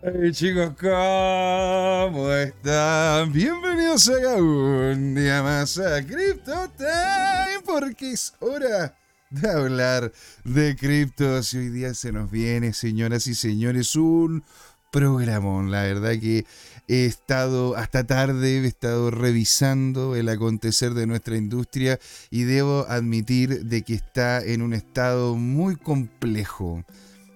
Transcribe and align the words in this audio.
Hey 0.00 0.30
chicos, 0.30 0.74
¿cómo 0.78 2.32
están? 2.32 3.32
Bienvenidos 3.32 4.08
a 4.08 4.36
un 4.36 5.14
día 5.16 5.42
más 5.42 5.76
a 5.78 6.04
Crypto 6.04 6.70
Time, 6.76 7.62
porque 7.66 8.12
es 8.12 8.32
hora 8.38 8.96
de 9.30 9.50
hablar 9.50 10.12
de 10.44 10.76
criptos. 10.76 11.52
Y 11.52 11.58
hoy 11.58 11.68
día 11.70 11.94
se 11.94 12.12
nos 12.12 12.30
viene, 12.30 12.72
señoras 12.72 13.26
y 13.26 13.34
señores, 13.34 13.96
un 13.96 14.44
programón. 14.92 15.72
La 15.72 15.82
verdad 15.82 16.12
que 16.12 16.46
he 16.86 17.04
estado 17.04 17.76
hasta 17.76 18.04
tarde, 18.04 18.58
he 18.58 18.66
estado 18.66 19.10
revisando 19.10 20.14
el 20.14 20.28
acontecer 20.28 20.94
de 20.94 21.08
nuestra 21.08 21.36
industria 21.36 21.98
y 22.30 22.44
debo 22.44 22.86
admitir 22.88 23.64
de 23.64 23.82
que 23.82 23.94
está 23.94 24.44
en 24.44 24.62
un 24.62 24.74
estado 24.74 25.34
muy 25.34 25.74
complejo. 25.74 26.84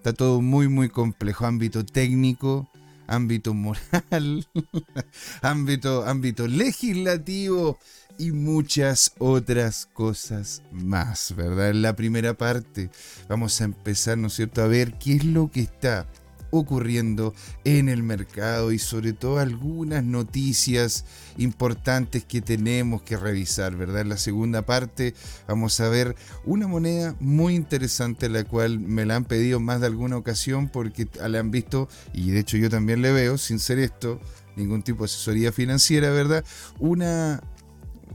Está 0.02 0.14
todo 0.14 0.40
muy, 0.40 0.66
muy 0.66 0.88
complejo. 0.88 1.46
Ámbito 1.46 1.86
técnico, 1.86 2.68
ámbito 3.06 3.54
moral, 3.54 4.48
ámbito, 5.42 6.04
ámbito 6.04 6.48
legislativo 6.48 7.78
y 8.18 8.32
muchas 8.32 9.12
otras 9.18 9.86
cosas 9.92 10.60
más, 10.72 11.32
¿verdad? 11.36 11.70
En 11.70 11.82
la 11.82 11.94
primera 11.94 12.34
parte 12.34 12.90
vamos 13.28 13.60
a 13.60 13.64
empezar, 13.64 14.18
¿no 14.18 14.26
es 14.26 14.32
cierto?, 14.32 14.60
a 14.62 14.66
ver 14.66 14.98
qué 14.98 15.14
es 15.14 15.24
lo 15.24 15.52
que 15.52 15.60
está 15.60 16.08
ocurriendo 16.52 17.34
en 17.64 17.88
el 17.88 18.04
mercado 18.04 18.70
y 18.70 18.78
sobre 18.78 19.14
todo 19.14 19.40
algunas 19.40 20.04
noticias 20.04 21.04
importantes 21.38 22.24
que 22.24 22.40
tenemos 22.40 23.02
que 23.02 23.16
revisar, 23.16 23.74
¿verdad? 23.74 24.02
En 24.02 24.10
la 24.10 24.18
segunda 24.18 24.62
parte 24.62 25.14
vamos 25.48 25.80
a 25.80 25.88
ver 25.88 26.14
una 26.44 26.68
moneda 26.68 27.16
muy 27.18 27.56
interesante, 27.56 28.28
la 28.28 28.44
cual 28.44 28.78
me 28.78 29.06
la 29.06 29.16
han 29.16 29.24
pedido 29.24 29.58
más 29.58 29.80
de 29.80 29.86
alguna 29.86 30.18
ocasión 30.18 30.68
porque 30.68 31.08
la 31.26 31.40
han 31.40 31.50
visto 31.50 31.88
y 32.12 32.30
de 32.30 32.40
hecho 32.40 32.58
yo 32.58 32.70
también 32.70 33.02
le 33.02 33.12
veo, 33.12 33.38
sin 33.38 33.58
ser 33.58 33.78
esto, 33.78 34.20
ningún 34.54 34.82
tipo 34.82 35.04
de 35.04 35.06
asesoría 35.06 35.52
financiera, 35.52 36.10
¿verdad? 36.10 36.44
Una 36.78 37.42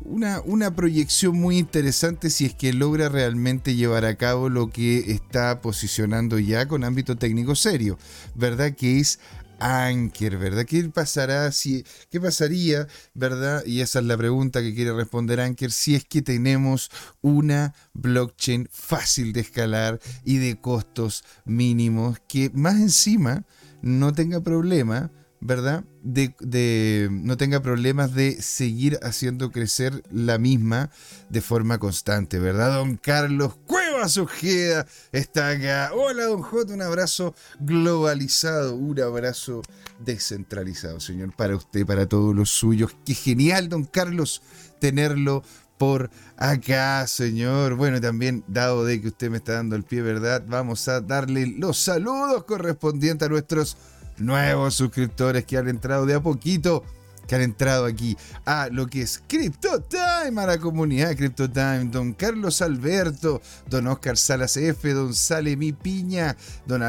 una, 0.03 0.41
una, 0.41 0.75
proyección 0.75 1.39
muy 1.39 1.57
interesante 1.57 2.29
si 2.29 2.45
es 2.45 2.53
que 2.53 2.73
logra 2.73 3.09
realmente 3.09 3.75
llevar 3.75 4.05
a 4.05 4.15
cabo 4.15 4.49
lo 4.49 4.69
que 4.69 5.11
está 5.11 5.61
posicionando 5.61 6.39
ya 6.39 6.67
con 6.67 6.83
ámbito 6.83 7.15
técnico 7.17 7.55
serio, 7.55 7.97
¿verdad? 8.35 8.73
Que 8.75 8.99
es 8.99 9.19
Anker, 9.59 10.37
¿verdad? 10.37 10.65
¿Qué 10.65 10.83
pasará 10.89 11.51
si, 11.51 11.83
qué 12.09 12.21
pasaría, 12.21 12.87
¿verdad? 13.13 13.63
Y 13.65 13.81
esa 13.81 13.99
es 13.99 14.05
la 14.05 14.17
pregunta 14.17 14.61
que 14.61 14.73
quiere 14.73 14.93
responder 14.93 15.39
Anker, 15.39 15.71
si 15.71 15.95
es 15.95 16.05
que 16.05 16.21
tenemos 16.21 16.91
una 17.21 17.73
blockchain 17.93 18.67
fácil 18.71 19.33
de 19.33 19.41
escalar 19.41 19.99
y 20.23 20.37
de 20.37 20.59
costos 20.59 21.23
mínimos 21.45 22.19
que 22.27 22.51
más 22.53 22.75
encima 22.75 23.45
no 23.81 24.13
tenga 24.13 24.41
problema 24.41 25.11
¿verdad? 25.39 25.83
De, 26.01 27.09
no 27.11 27.37
tenga 27.37 27.61
problemas 27.61 28.13
de 28.13 28.41
seguir 28.41 28.99
haciendo 29.03 29.51
crecer 29.51 30.03
la 30.11 30.37
misma 30.37 30.89
de 31.29 31.41
forma 31.41 31.77
constante, 31.77 32.39
¿verdad? 32.39 32.73
Don 32.73 32.97
Carlos 32.97 33.55
Cuevas 33.65 34.17
Ojeda 34.17 34.87
está 35.11 35.49
acá. 35.49 35.91
Hola, 35.93 36.25
don 36.25 36.41
J, 36.41 36.73
un 36.73 36.81
abrazo 36.81 37.35
globalizado, 37.59 38.75
un 38.75 38.99
abrazo 39.01 39.61
descentralizado, 39.99 40.99
señor, 40.99 41.35
para 41.35 41.55
usted, 41.55 41.85
para 41.85 42.07
todos 42.07 42.35
los 42.35 42.49
suyos. 42.49 42.95
Qué 43.05 43.13
genial, 43.13 43.69
don 43.69 43.83
Carlos, 43.83 44.41
tenerlo 44.79 45.43
por 45.77 46.09
acá, 46.37 47.05
señor. 47.07 47.75
Bueno, 47.75 48.01
también, 48.01 48.43
dado 48.47 48.83
de 48.85 49.01
que 49.01 49.09
usted 49.09 49.29
me 49.29 49.37
está 49.37 49.53
dando 49.53 49.75
el 49.75 49.83
pie, 49.83 50.01
¿verdad? 50.01 50.43
Vamos 50.47 50.87
a 50.87 51.01
darle 51.01 51.47
los 51.57 51.77
saludos 51.77 52.43
correspondientes 52.45 53.27
a 53.27 53.29
nuestros 53.29 53.77
nuevos 54.17 54.75
suscriptores 54.75 55.45
que 55.45 55.57
han 55.57 55.67
entrado 55.67 56.05
de 56.05 56.15
a 56.15 56.21
poquito, 56.21 56.83
que 57.27 57.35
han 57.35 57.41
entrado 57.41 57.85
aquí 57.85 58.17
a 58.45 58.69
lo 58.71 58.87
que 58.87 59.01
es 59.01 59.21
Crypto 59.27 59.81
Time, 59.81 60.41
a 60.41 60.47
la 60.47 60.57
comunidad 60.57 61.15
Crypto 61.15 61.49
Time. 61.49 61.85
Don 61.91 62.13
Carlos 62.13 62.61
Alberto, 62.61 63.41
don 63.69 63.87
Oscar 63.87 64.17
Salas 64.17 64.55
F, 64.57 64.93
don 64.93 65.13
Salemi 65.13 65.73
Piña, 65.73 66.35
don, 66.65 66.81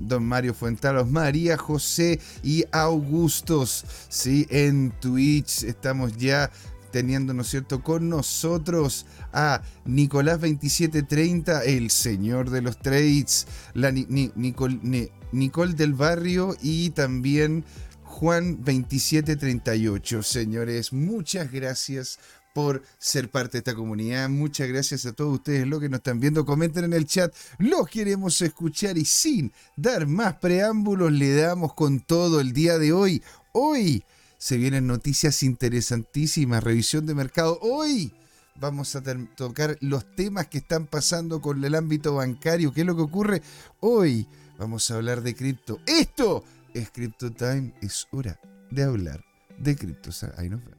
don 0.00 0.24
Mario 0.24 0.52
Fuentalos, 0.52 1.08
María 1.08 1.56
José 1.56 2.20
y 2.42 2.64
Augustos. 2.72 3.84
Sí, 4.08 4.46
en 4.50 4.90
Twitch 5.00 5.62
estamos 5.62 6.16
ya 6.16 6.50
teniendo, 6.94 7.34
¿no 7.34 7.42
es 7.42 7.48
cierto?, 7.48 7.82
con 7.82 8.08
nosotros 8.08 9.04
a 9.32 9.62
Nicolás 9.84 10.40
2730, 10.40 11.64
el 11.64 11.90
señor 11.90 12.50
de 12.50 12.62
los 12.62 12.78
trades, 12.78 13.48
la 13.72 13.90
Nicole 13.90 15.74
del 15.74 15.94
Barrio 15.94 16.56
y 16.62 16.90
también 16.90 17.64
Juan 18.04 18.58
2738. 18.58 20.22
Señores, 20.22 20.92
muchas 20.92 21.50
gracias 21.50 22.20
por 22.52 22.84
ser 23.00 23.28
parte 23.28 23.54
de 23.54 23.58
esta 23.58 23.74
comunidad. 23.74 24.28
Muchas 24.28 24.68
gracias 24.68 25.04
a 25.04 25.12
todos 25.12 25.34
ustedes 25.34 25.66
los 25.66 25.80
que 25.80 25.88
nos 25.88 25.98
están 25.98 26.20
viendo. 26.20 26.46
Comenten 26.46 26.84
en 26.84 26.92
el 26.92 27.06
chat. 27.06 27.34
Los 27.58 27.88
queremos 27.88 28.40
escuchar 28.40 28.96
y 28.96 29.04
sin 29.04 29.52
dar 29.74 30.06
más 30.06 30.36
preámbulos 30.36 31.10
le 31.10 31.34
damos 31.34 31.74
con 31.74 31.98
todo 31.98 32.40
el 32.40 32.52
día 32.52 32.78
de 32.78 32.92
hoy. 32.92 33.20
Hoy 33.50 34.04
se 34.44 34.58
vienen 34.58 34.86
noticias 34.86 35.42
interesantísimas, 35.42 36.62
revisión 36.62 37.06
de 37.06 37.14
mercado. 37.14 37.58
Hoy 37.62 38.12
vamos 38.56 38.94
a 38.94 39.02
tocar 39.34 39.78
los 39.80 40.04
temas 40.16 40.48
que 40.48 40.58
están 40.58 40.84
pasando 40.84 41.40
con 41.40 41.64
el 41.64 41.74
ámbito 41.74 42.16
bancario. 42.16 42.70
¿Qué 42.70 42.82
es 42.82 42.86
lo 42.86 42.94
que 42.94 43.00
ocurre? 43.00 43.42
Hoy 43.80 44.26
vamos 44.58 44.90
a 44.90 44.96
hablar 44.96 45.22
de 45.22 45.34
cripto. 45.34 45.80
Esto 45.86 46.44
es 46.74 46.90
Crypto 46.90 47.32
Time. 47.32 47.72
Es 47.80 48.06
hora 48.10 48.38
de 48.70 48.82
hablar 48.82 49.24
de 49.56 49.76
cripto. 49.76 50.10
Ahí 50.36 50.50
nos 50.50 50.62
vemos. 50.62 50.73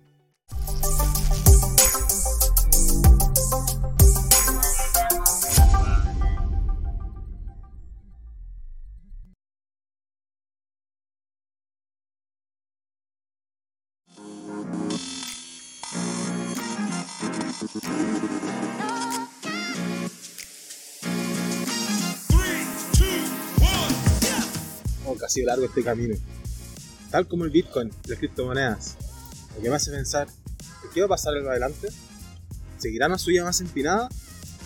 Ha 25.26 25.30
sido 25.30 25.48
largo 25.48 25.66
este 25.66 25.84
camino. 25.84 26.16
Tal 27.12 27.28
como 27.28 27.46
el 27.46 27.52
Bitcoin 27.52 27.92
las 28.08 28.20
criptomonedas. 28.20 28.96
Lo 29.56 29.62
que 29.62 29.70
me 29.70 29.76
hace 29.76 29.92
pensar, 29.92 30.28
¿qué 30.94 31.02
va 31.02 31.08
a 31.08 31.10
pasar 31.10 31.36
en 31.36 31.48
adelante? 31.48 31.90
¿Seguirá 32.78 33.08
una 33.08 33.18
suya 33.18 33.44
más 33.44 33.62
empinada? 33.62 34.10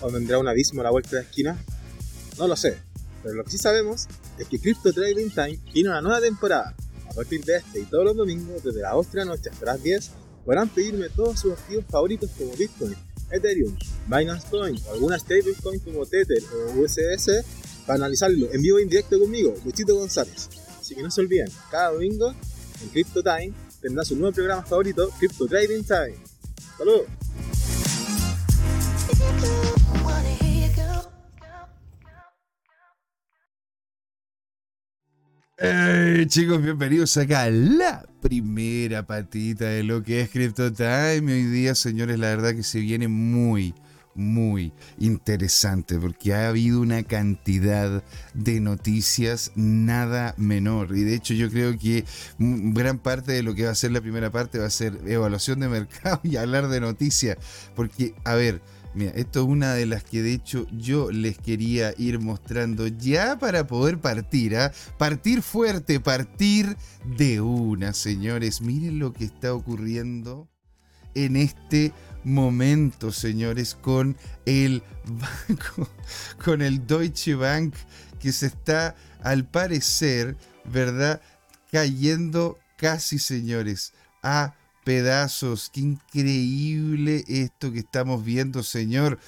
¿O 0.02 0.12
vendrá 0.12 0.38
un 0.38 0.48
abismo 0.48 0.81
a 0.81 0.86
la 0.86 0.92
vuelta 0.92 1.12
de 1.12 1.16
la 1.18 1.22
esquina? 1.22 1.58
No 2.38 2.48
lo 2.48 2.56
sé, 2.56 2.78
pero 3.24 3.36
lo 3.36 3.44
que 3.44 3.52
sí 3.52 3.58
sabemos 3.58 4.08
es 4.38 4.48
que 4.48 4.59
Crypto 4.59 4.94
Trading 4.94 5.30
Time 5.30 5.59
tiene 5.72 5.90
una 5.90 6.02
nueva 6.02 6.22
temporada. 6.22 6.75
A 7.09 7.14
partir 7.14 7.44
de 7.44 7.58
este 7.58 7.81
y 7.81 7.86
todos 7.86 8.06
los 8.06 8.16
domingos, 8.16 8.64
desde 8.64 8.81
las 8.81 8.94
8 8.94 9.09
de 9.12 9.18
la 9.18 9.25
noche 9.25 9.50
hasta 9.50 9.66
las 9.66 9.84
10, 9.84 10.12
podrán 10.50 10.68
pedirme 10.68 11.10
todos 11.10 11.42
sus 11.42 11.54
activos 11.54 11.86
favoritos 11.88 12.32
como 12.36 12.52
Bitcoin, 12.56 12.96
Ethereum, 13.30 13.78
Binance 14.08 14.48
Coin 14.50 14.76
o 14.88 14.94
alguna 14.94 15.20
stablecoin 15.20 15.80
como 15.82 16.08
Tether 16.08 16.42
o 16.52 16.82
USS 16.82 17.46
para 17.86 17.98
analizarlo 17.98 18.52
en 18.52 18.60
vivo 18.60 18.80
e 18.80 18.82
indirecto 18.82 19.20
conmigo, 19.20 19.54
Luchito 19.64 19.94
González. 19.94 20.50
Así 20.80 20.96
que 20.96 21.04
no 21.04 21.12
se 21.12 21.22
olviden, 21.22 21.52
cada 21.70 21.92
domingo 21.92 22.34
en 22.82 22.90
Crypto 22.90 23.22
Time 23.22 23.54
tendrá 23.80 24.04
su 24.04 24.16
nuevo 24.16 24.34
programa 24.34 24.64
favorito, 24.64 25.12
Crypto 25.20 25.46
Trading 25.46 25.84
Time. 25.84 26.16
¡Saludos! 26.80 27.06
Hey 35.62 36.26
chicos, 36.28 36.62
bienvenidos 36.62 37.18
acá 37.18 37.44
a 37.44 37.50
la 37.50 38.06
primera 38.22 39.06
patita 39.06 39.66
de 39.66 39.84
lo 39.84 40.02
que 40.04 40.22
es 40.22 40.30
Crypto 40.30 40.72
Time. 40.72 41.34
Hoy 41.34 41.44
día, 41.44 41.76
señores, 41.76 42.18
la 42.18 42.30
verdad 42.30 42.56
que 42.56 42.64
se 42.64 42.80
viene 42.80 43.10
muy, 43.10 43.76
muy 44.16 44.72
interesante 45.00 46.00
porque 46.00 46.34
ha 46.34 46.48
habido 46.48 46.80
una 46.80 47.04
cantidad 47.04 48.06
de 48.34 48.62
noticias 48.62 49.52
nada 49.56 50.34
menor 50.38 50.96
y 50.96 51.04
de 51.04 51.16
hecho 51.16 51.34
yo 51.34 51.50
creo 51.50 51.78
que 51.78 52.06
gran 52.38 52.98
parte 52.98 53.34
de 53.34 53.44
lo 53.44 53.54
que 53.54 53.66
va 53.66 53.72
a 53.72 53.76
ser 53.76 53.92
la 53.92 54.00
primera 54.00 54.32
parte 54.32 54.60
va 54.60 54.66
a 54.66 54.70
ser 54.70 54.98
evaluación 55.08 55.60
de 55.60 55.68
mercado 55.68 56.22
y 56.24 56.38
hablar 56.38 56.70
de 56.70 56.80
noticias 56.80 57.38
porque 57.76 58.16
a 58.24 58.36
ver 58.36 58.62
Mira, 58.95 59.12
esto 59.12 59.41
es 59.41 59.47
una 59.47 59.74
de 59.74 59.86
las 59.86 60.03
que 60.03 60.24
de 60.24 60.33
hecho 60.33 60.65
yo 60.71 61.12
les 61.12 61.38
quería 61.38 61.94
ir 61.97 62.19
mostrando 62.19 62.88
ya 62.88 63.38
para 63.38 63.68
poder 63.68 64.00
partir, 64.00 64.57
¿ah? 64.57 64.71
Partir 64.97 65.44
fuerte, 65.44 66.00
partir 66.00 66.75
de 67.06 67.39
una, 67.39 67.94
señores. 67.94 68.62
Miren 68.62 69.00
lo 69.00 69.13
que 69.13 69.25
está 69.25 69.53
ocurriendo 69.53 70.50
en 71.13 71.36
este 71.36 71.94
momento, 72.24 73.12
señores, 73.12 73.75
con 73.75 74.18
el 74.45 74.83
banco, 75.06 75.89
con 76.44 76.62
el 76.62 76.86
Deutsche 76.86 77.36
Bank, 77.36 77.75
que 78.19 78.31
se 78.31 78.47
está, 78.47 78.95
al 79.21 79.45
parecer, 79.45 80.36
¿verdad? 80.65 81.21
Cayendo 81.71 82.57
casi, 82.75 83.19
señores, 83.19 83.94
a 84.24 84.56
pedazos. 84.89 85.69
Qué 85.71 85.81
increíble 85.81 87.24
esto 87.27 87.71
que 87.71 87.77
estamos 87.77 88.25
viendo, 88.25 88.63
señor. 88.63 89.19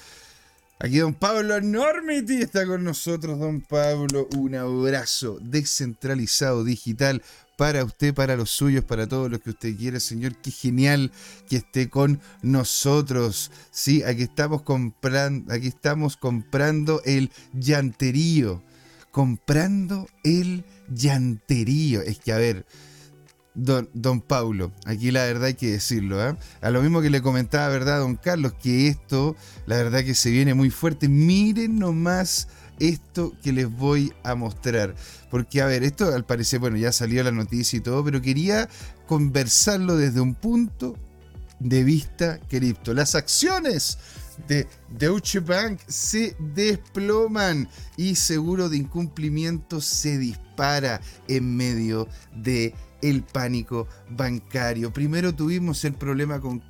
Aquí 0.80 0.98
don 0.98 1.14
Pablo 1.14 1.56
Enormity 1.56 2.42
está 2.42 2.66
con 2.66 2.84
nosotros, 2.84 3.38
don 3.38 3.62
Pablo. 3.62 4.28
Un 4.36 4.56
abrazo 4.56 5.38
descentralizado 5.40 6.64
digital 6.64 7.22
para 7.58 7.84
usted, 7.84 8.12
para 8.12 8.36
los 8.36 8.50
suyos, 8.50 8.84
para 8.84 9.06
todos 9.06 9.30
los 9.30 9.40
que 9.42 9.52
usted 9.52 9.78
quiere, 9.78 10.00
Señor. 10.00 10.36
Qué 10.38 10.50
genial 10.50 11.12
que 11.48 11.58
esté 11.58 11.90
con 11.90 12.20
nosotros. 12.42 13.52
Sí, 13.70 14.02
aquí 14.02 14.24
estamos 14.24 14.64
comprando, 14.64 15.54
aquí 15.54 15.68
estamos 15.68 16.18
comprando 16.18 17.04
el 17.06 17.30
llanterío. 17.54 18.64
Comprando 19.12 20.08
el 20.24 20.64
llanterío. 20.92 22.02
Es 22.02 22.18
que, 22.18 22.32
a 22.34 22.38
ver, 22.38 22.66
Don, 23.54 24.22
Paulo, 24.22 24.72
aquí 24.86 25.12
la 25.12 25.26
verdad 25.26 25.46
hay 25.46 25.54
que 25.56 25.72
decirlo, 25.72 26.26
¿eh? 26.26 26.38
a 26.62 26.70
lo 26.70 26.82
mismo 26.82 27.02
que 27.02 27.10
le 27.10 27.22
comentaba, 27.22 27.68
¿verdad, 27.68 28.00
don 28.00 28.16
Carlos? 28.16 28.54
Que 28.54 28.88
esto, 28.88 29.36
la 29.66 29.76
verdad 29.76 30.06
que 30.06 30.16
se 30.16 30.32
viene 30.32 30.54
muy 30.54 30.70
fuerte. 30.70 31.10
Miren 31.10 31.78
nomás 31.78 32.48
esto 32.80 33.34
que 33.44 33.52
les 33.52 33.70
voy 33.70 34.14
a 34.24 34.36
mostrar. 34.36 34.96
Porque, 35.30 35.62
a 35.62 35.66
ver, 35.66 35.84
esto 35.84 36.14
al 36.14 36.26
parecer, 36.26 36.60
bueno, 36.60 36.78
ya 36.78 36.94
salió 36.94 37.24
la 37.24 37.32
noticia 37.32 37.78
y 37.78 37.82
todo, 37.82 38.04
pero 38.04 38.22
quería 38.22 38.70
conversarlo 39.06 39.98
desde 39.98 40.22
un 40.22 40.34
punto 40.34 40.96
de 41.60 41.84
vista 41.84 42.40
cripto. 42.48 42.94
Las 42.94 43.16
acciones 43.16 43.98
de 44.48 44.68
Deutsche 44.90 45.40
Bank 45.40 45.80
se 45.88 46.36
desploman 46.40 47.68
y 47.98 48.16
seguro 48.16 48.70
de 48.70 48.78
incumplimiento 48.78 49.82
se 49.82 50.18
dispara 50.18 51.02
en 51.28 51.56
medio 51.56 52.08
de 52.36 52.74
el 53.02 53.24
pánico 53.24 53.88
bancario. 54.10 54.94
Primero 54.94 55.34
tuvimos 55.34 55.84
el 55.86 55.94
problema 55.94 56.40
con, 56.40 56.62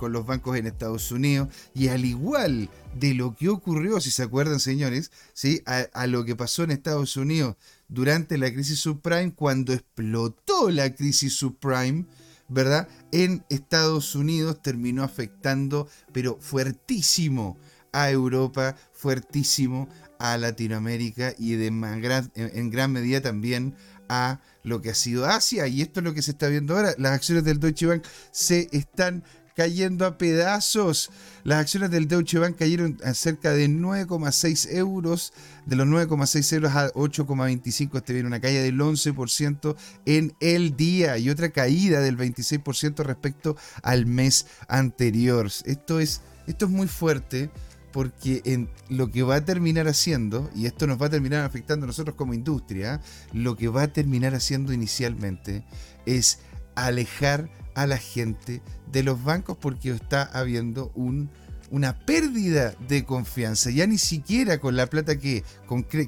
los 0.00 0.26
bancos 0.26 0.56
en 0.56 0.66
Estados 0.66 1.10
Unidos 1.12 1.48
y 1.74 1.88
al 1.88 2.04
igual 2.04 2.70
de 2.94 3.14
lo 3.14 3.34
que 3.34 3.48
ocurrió, 3.48 4.00
si 4.00 4.10
se 4.10 4.22
acuerdan 4.22 4.60
señores, 4.60 5.10
¿sí? 5.32 5.62
a, 5.66 6.06
lo 6.06 6.24
que 6.24 6.36
pasó 6.36 6.64
en 6.64 6.70
Estados 6.70 7.16
Unidos 7.16 7.56
durante 7.88 8.38
la 8.38 8.52
crisis 8.52 8.80
subprime, 8.80 9.34
cuando 9.34 9.72
explotó 9.72 10.70
la 10.70 10.94
crisis 10.94 11.34
subprime, 11.34 12.06
¿verdad? 12.48 12.88
En 13.12 13.44
Estados 13.48 14.14
Unidos 14.14 14.60
terminó 14.62 15.02
afectando, 15.04 15.88
pero 16.12 16.38
fuertísimo 16.40 17.56
a 17.92 18.10
Europa, 18.10 18.76
fuertísimo 18.92 19.88
a 20.18 20.36
Latinoamérica 20.36 21.34
y 21.38 21.52
de 21.52 21.66
en 21.66 22.70
gran 22.70 22.92
medida 22.92 23.20
también 23.20 23.74
a 24.08 24.40
lo 24.62 24.80
que 24.80 24.90
ha 24.90 24.94
sido 24.94 25.26
Asia. 25.26 25.66
Y 25.66 25.82
esto 25.82 26.00
es 26.00 26.04
lo 26.04 26.14
que 26.14 26.22
se 26.22 26.32
está 26.32 26.48
viendo 26.48 26.76
ahora. 26.76 26.94
Las 26.98 27.12
acciones 27.12 27.44
del 27.44 27.60
Deutsche 27.60 27.86
Bank 27.86 28.04
se 28.30 28.68
están 28.72 29.24
cayendo 29.60 30.06
a 30.06 30.16
pedazos. 30.16 31.10
Las 31.44 31.60
acciones 31.60 31.90
del 31.90 32.08
Deutsche 32.08 32.38
Bank 32.38 32.56
cayeron 32.56 32.98
a 33.04 33.14
cerca 33.14 33.52
de 33.52 33.68
9,6 33.68 34.72
euros. 34.72 35.32
De 35.66 35.76
los 35.76 35.86
9,6 35.86 36.52
euros 36.54 36.72
a 36.72 36.90
8,25, 36.92 37.98
este 37.98 38.12
viene 38.12 38.26
una 38.26 38.40
caída 38.40 38.62
del 38.62 38.78
11% 38.78 39.76
en 40.06 40.34
el 40.40 40.76
día 40.76 41.18
y 41.18 41.30
otra 41.30 41.50
caída 41.50 42.00
del 42.00 42.16
26% 42.16 43.04
respecto 43.04 43.56
al 43.82 44.06
mes 44.06 44.46
anterior. 44.68 45.50
Esto 45.64 46.00
es, 46.00 46.22
esto 46.46 46.64
es 46.64 46.70
muy 46.70 46.88
fuerte 46.88 47.50
porque 47.92 48.42
en 48.44 48.68
lo 48.88 49.10
que 49.10 49.22
va 49.22 49.36
a 49.36 49.44
terminar 49.44 49.88
haciendo, 49.88 50.50
y 50.54 50.66
esto 50.66 50.86
nos 50.86 51.00
va 51.00 51.06
a 51.06 51.10
terminar 51.10 51.44
afectando 51.44 51.84
a 51.84 51.88
nosotros 51.88 52.16
como 52.16 52.34
industria, 52.34 53.00
lo 53.32 53.56
que 53.56 53.68
va 53.68 53.82
a 53.82 53.92
terminar 53.92 54.34
haciendo 54.34 54.72
inicialmente 54.72 55.64
es 56.06 56.40
alejar 56.74 57.50
a 57.74 57.86
la 57.86 57.98
gente 57.98 58.62
de 58.90 59.02
los 59.02 59.22
bancos 59.22 59.56
porque 59.56 59.90
está 59.90 60.22
habiendo 60.22 60.92
un 60.94 61.30
una 61.70 61.98
pérdida 61.98 62.74
de 62.88 63.04
confianza, 63.04 63.70
ya 63.70 63.86
ni 63.86 63.98
siquiera 63.98 64.58
con 64.58 64.76
la 64.76 64.86
plata 64.86 65.18
que, 65.18 65.44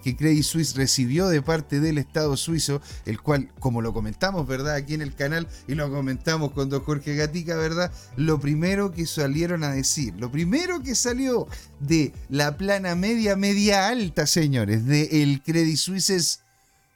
que 0.02 0.16
Credit 0.16 0.42
Suisse 0.42 0.74
recibió 0.74 1.28
de 1.28 1.40
parte 1.40 1.80
del 1.80 1.98
Estado 1.98 2.36
suizo, 2.36 2.80
el 3.06 3.20
cual, 3.20 3.50
como 3.60 3.80
lo 3.80 3.92
comentamos, 3.92 4.46
¿verdad? 4.46 4.74
Aquí 4.74 4.94
en 4.94 5.02
el 5.02 5.14
canal 5.14 5.46
y 5.68 5.74
lo 5.74 5.90
comentamos 5.90 6.52
con 6.52 6.68
don 6.68 6.82
Jorge 6.82 7.14
Gatica, 7.14 7.56
¿verdad? 7.56 7.92
Lo 8.16 8.40
primero 8.40 8.90
que 8.90 9.06
salieron 9.06 9.62
a 9.64 9.72
decir, 9.72 10.14
lo 10.18 10.30
primero 10.30 10.82
que 10.82 10.94
salió 10.94 11.46
de 11.80 12.12
la 12.28 12.56
plana 12.56 12.94
media, 12.94 13.36
media 13.36 13.88
alta, 13.88 14.26
señores, 14.26 14.84
de 14.86 15.22
el 15.22 15.42
Credit 15.42 15.76
Suisse 15.76 16.10
es, 16.10 16.40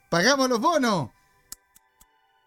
pagamos 0.09 0.49
los 0.49 0.59
bonos. 0.59 1.09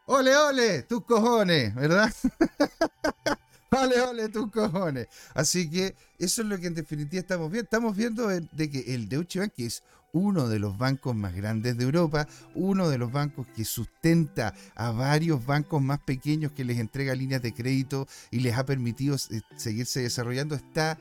Ole, 0.07 0.37
ole, 0.37 0.83
tus 0.83 1.05
cojones, 1.05 1.73
¿verdad? 1.75 2.13
Vale, 3.73 4.01
vale, 4.01 4.29
tus 4.29 4.51
cojones. 4.51 5.07
Así 5.33 5.71
que 5.71 5.95
eso 6.19 6.43
es 6.43 6.49
lo 6.49 6.59
que 6.59 6.67
en 6.67 6.75
definitiva 6.75 7.21
estamos 7.21 7.51
viendo. 7.53 7.65
Estamos 7.65 7.97
viendo 7.97 8.27
de 8.27 8.71
que 8.71 8.95
el 8.95 9.09
Deutsche 9.09 9.39
Bank, 9.39 9.53
que 9.55 9.67
es 9.67 9.85
uno 10.13 10.49
de 10.49 10.59
los 10.59 10.77
bancos 10.77 11.15
más 11.15 11.35
grandes 11.35 11.77
de 11.77 11.85
Europa, 11.85 12.27
uno 12.57 12.89
de 12.89 12.99
los 12.99 13.13
bancos 13.13 13.47
que 13.55 13.65
sustenta 13.65 14.55
a 14.75 14.91
varios 14.91 15.47
bancos 15.47 15.81
más 15.81 16.01
pequeños 16.01 16.51
que 16.51 16.65
les 16.65 16.79
entrega 16.79 17.15
líneas 17.15 17.43
de 17.43 17.55
crédito 17.55 18.09
y 18.33 18.41
les 18.41 18.57
ha 18.57 18.67
permitido 18.67 19.15
eh, 19.15 19.41
seguirse 19.57 20.01
desarrollando, 20.01 20.57
está 20.57 20.99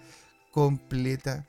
completa 0.52 1.48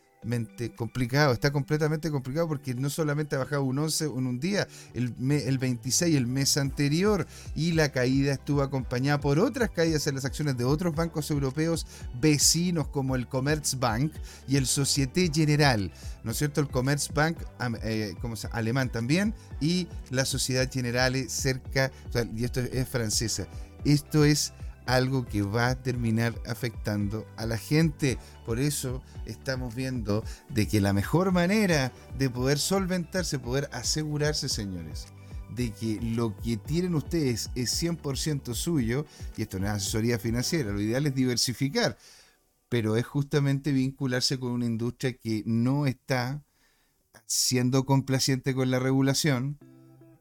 complicado, 0.77 1.33
está 1.33 1.51
completamente 1.51 2.11
complicado 2.11 2.47
porque 2.47 2.75
no 2.75 2.91
solamente 2.91 3.37
ha 3.37 3.39
bajado 3.39 3.65
un 3.65 3.79
11 3.79 4.05
en 4.05 4.27
un 4.27 4.39
día, 4.39 4.69
el, 4.93 5.15
el 5.31 5.59
26 5.59 6.15
el 6.15 6.27
mes 6.27 6.57
anterior 6.57 7.27
y 7.55 7.73
la 7.73 7.91
caída 7.91 8.33
estuvo 8.33 8.63
acompañada 8.63 9.21
por 9.21 9.39
otras 9.39 9.71
caídas 9.71 10.07
en 10.07 10.17
las 10.17 10.25
acciones 10.25 10.59
de 10.59 10.65
otros 10.65 10.95
bancos 10.95 11.31
europeos 11.31 11.87
vecinos 12.21 12.89
como 12.89 13.17
el 13.17 13.29
Commerzbank 13.29 14.13
y 14.47 14.57
el 14.57 14.67
Societe 14.67 15.31
General, 15.33 15.91
¿no 16.23 16.33
es 16.33 16.37
cierto? 16.37 16.61
El 16.61 16.69
Commerzbank 16.69 17.39
eh, 17.83 18.15
como 18.21 18.35
alemán 18.53 18.91
también 18.91 19.35
y 19.61 19.89
la 20.11 20.25
Sociedad 20.25 20.71
Generale 20.71 21.29
cerca, 21.29 21.91
y 22.37 22.45
esto 22.45 22.61
es 22.61 22.89
francesa. 22.89 23.47
Esto 23.85 24.25
es 24.25 24.53
algo 24.95 25.27
que 25.27 25.43
va 25.43 25.69
a 25.69 25.83
terminar 25.83 26.35
afectando 26.47 27.27
a 27.37 27.47
la 27.47 27.59
gente. 27.59 28.19
Por 28.45 28.59
eso 28.59 29.03
estamos 29.27 29.75
viendo 29.75 30.25
de 30.49 30.67
que 30.69 30.81
la 30.81 30.93
mejor 30.93 31.33
manera 31.33 31.93
de 32.19 32.31
poder 32.31 32.59
solventarse, 32.59 33.39
poder 33.39 33.69
asegurarse, 33.73 34.49
señores, 34.49 35.07
de 35.55 35.73
que 35.73 36.01
lo 36.01 36.37
que 36.37 36.57
tienen 36.57 36.95
ustedes 36.95 37.51
es 37.55 37.83
100% 37.83 38.55
suyo, 38.55 39.07
y 39.37 39.43
esto 39.43 39.59
no 39.59 39.67
es 39.67 39.73
asesoría 39.73 40.19
financiera, 40.19 40.73
lo 40.73 40.81
ideal 40.81 41.07
es 41.07 41.15
diversificar, 41.15 41.97
pero 42.69 42.97
es 42.97 43.07
justamente 43.07 43.73
vincularse 43.73 44.39
con 44.39 44.53
una 44.53 44.67
industria 44.67 45.13
que 45.13 45.43
no 45.45 45.87
está 45.87 46.43
siendo 47.27 47.85
complaciente 47.85 48.55
con 48.55 48.71
la 48.71 48.79
regulación, 48.79 49.59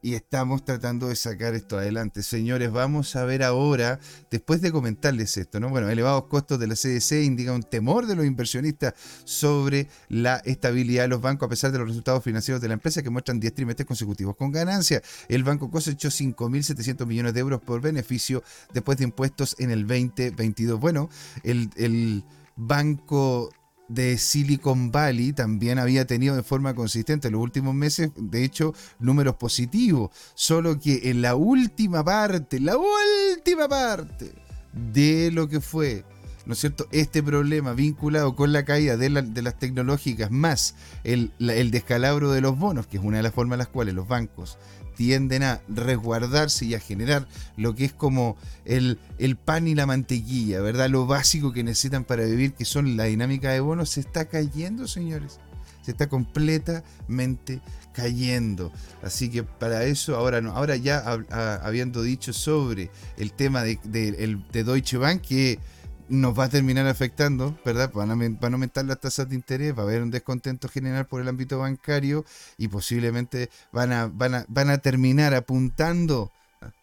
y 0.02 0.14
estamos 0.14 0.64
tratando 0.64 1.08
de 1.08 1.16
sacar 1.16 1.54
esto 1.54 1.78
adelante. 1.78 2.22
Señores, 2.22 2.70
vamos 2.70 3.16
a 3.16 3.24
ver 3.24 3.42
ahora, 3.42 4.00
después 4.30 4.60
de 4.60 4.72
comentarles 4.72 5.36
esto, 5.36 5.60
¿no? 5.60 5.68
Bueno, 5.68 5.88
elevados 5.88 6.24
costos 6.24 6.58
de 6.58 6.66
la 6.66 6.74
CDC 6.74 7.24
indican 7.24 7.54
un 7.54 7.62
temor 7.62 8.06
de 8.06 8.16
los 8.16 8.24
inversionistas 8.24 8.94
sobre 9.24 9.88
la 10.08 10.36
estabilidad 10.44 11.04
de 11.04 11.08
los 11.08 11.20
bancos 11.20 11.46
a 11.46 11.50
pesar 11.50 11.72
de 11.72 11.78
los 11.78 11.88
resultados 11.88 12.22
financieros 12.24 12.60
de 12.60 12.68
la 12.68 12.74
empresa 12.74 13.02
que 13.02 13.10
muestran 13.10 13.40
10 13.40 13.54
trimestres 13.54 13.86
consecutivos 13.86 14.36
con 14.36 14.52
ganancia. 14.52 15.02
El 15.28 15.44
banco 15.44 15.70
cosechó 15.70 16.08
5.700 16.08 17.06
millones 17.06 17.34
de 17.34 17.40
euros 17.40 17.60
por 17.60 17.80
beneficio 17.80 18.42
después 18.72 18.98
de 18.98 19.04
impuestos 19.04 19.56
en 19.58 19.70
el 19.70 19.86
2022. 19.86 20.80
Bueno, 20.80 21.10
el, 21.42 21.70
el 21.76 22.24
banco 22.56 23.50
de 23.90 24.18
Silicon 24.18 24.92
Valley 24.92 25.32
también 25.32 25.80
había 25.80 26.06
tenido 26.06 26.36
de 26.36 26.44
forma 26.44 26.74
consistente 26.74 27.26
en 27.26 27.32
los 27.32 27.42
últimos 27.42 27.74
meses, 27.74 28.10
de 28.16 28.44
hecho, 28.44 28.72
números 29.00 29.34
positivos. 29.34 30.10
Solo 30.34 30.78
que 30.78 31.10
en 31.10 31.22
la 31.22 31.34
última 31.34 32.04
parte, 32.04 32.60
la 32.60 32.76
última 32.76 33.68
parte 33.68 34.32
de 34.72 35.32
lo 35.32 35.48
que 35.48 35.60
fue, 35.60 36.04
¿no 36.46 36.52
es 36.52 36.60
cierto?, 36.60 36.86
este 36.92 37.20
problema 37.20 37.72
vinculado 37.72 38.36
con 38.36 38.52
la 38.52 38.64
caída 38.64 38.96
de, 38.96 39.10
las 39.10 39.58
tecnológicas 39.58 40.30
más 40.30 40.76
el, 41.02 41.32
el 41.40 41.72
descalabro 41.72 42.30
de 42.30 42.40
los 42.40 42.56
bonos, 42.56 42.86
que 42.86 42.98
es 42.98 43.02
una 43.02 43.16
de 43.16 43.24
las 43.24 43.34
formas 43.34 43.56
en 43.56 43.58
las 43.58 43.68
cuales 43.68 43.94
los 43.94 44.06
bancos 44.06 44.56
tienden 45.00 45.42
a 45.42 45.62
resguardarse 45.66 46.66
y 46.66 46.74
a 46.74 46.78
generar 46.78 47.26
lo 47.56 47.74
que 47.74 47.86
es 47.86 47.92
como 47.94 48.36
el, 48.66 48.98
el, 49.16 49.36
pan 49.36 49.66
y 49.66 49.74
la 49.74 49.86
mantequilla, 49.86 50.60
¿verdad? 50.60 50.90
Lo 50.90 51.06
básico 51.06 51.52
que 51.52 51.64
necesitan 51.64 52.04
para 52.04 52.26
vivir, 52.26 52.52
que 52.52 52.66
son 52.66 52.98
la 52.98 53.04
dinámica 53.04 53.50
de 53.50 53.60
bonos, 53.60 53.88
se 53.88 54.00
está 54.00 54.26
cayendo, 54.26 54.86
señores. 54.86 55.40
Se 55.80 55.92
está 55.92 56.10
completamente 56.10 57.62
cayendo. 57.94 58.70
Así 59.02 59.30
que 59.30 59.42
para 59.42 59.84
eso, 59.84 60.16
ahora 60.16 60.42
no, 60.42 60.50
ahora 60.50 60.76
ya 60.76 60.98
habiendo 61.64 62.02
dicho 62.02 62.34
sobre 62.34 62.90
el 63.16 63.32
tema 63.32 63.62
de, 63.62 63.78
de, 63.82 64.62
Deutsche 64.64 64.98
Bank, 64.98 65.22
que 65.22 65.58
nos 66.10 66.36
va 66.36 66.44
a 66.44 66.48
terminar 66.48 66.86
afectando, 66.88 67.56
¿verdad? 67.64 67.92
Van 67.94 68.10
a, 68.10 68.52
aumentar 68.52 68.84
las 68.84 69.00
tasas 69.00 69.28
de 69.28 69.36
interés, 69.36 69.76
va 69.76 69.82
a 69.82 69.86
haber 69.86 70.02
un 70.02 70.10
descontento 70.10 70.68
general 70.68 71.06
por 71.06 71.20
el 71.20 71.28
ámbito 71.28 71.60
bancario 71.60 72.24
y 72.58 72.68
posiblemente 72.68 73.48
van 73.72 73.92
a, 73.92 74.06
van 74.06 74.34
a, 74.34 74.44
van 74.48 74.70
a 74.70 74.78
terminar 74.78 75.34
apuntando, 75.34 76.32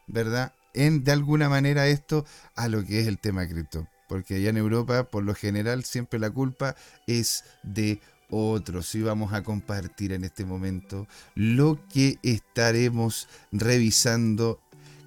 ¿verdad? 0.08 0.54
En, 0.74 1.04
de 1.04 1.12
alguna 1.12 1.50
manera 1.50 1.88
esto 1.88 2.26
a 2.56 2.70
lo 2.70 2.86
que 2.86 3.02
es 3.02 3.08
el 3.08 3.20
tema 3.20 3.48
cripto. 3.48 3.88
Porque 4.08 4.36
allá 4.36 4.50
en 4.50 4.58
Europa, 4.58 5.04
por 5.04 5.24
lo 5.24 5.36
general, 5.36 5.84
siempre 5.84 6.18
la 6.20 6.30
culpa 6.30 6.78
es 7.06 7.44
de 7.64 8.00
otros. 8.30 8.96
Y 8.96 9.02
vamos 9.02 9.34
a 9.34 9.44
compartir 9.44 10.14
en 10.14 10.24
este 10.24 10.46
momento 10.46 11.08
lo 11.36 11.78
que 11.94 12.18
estaremos 12.24 13.28
revisando, 13.52 14.62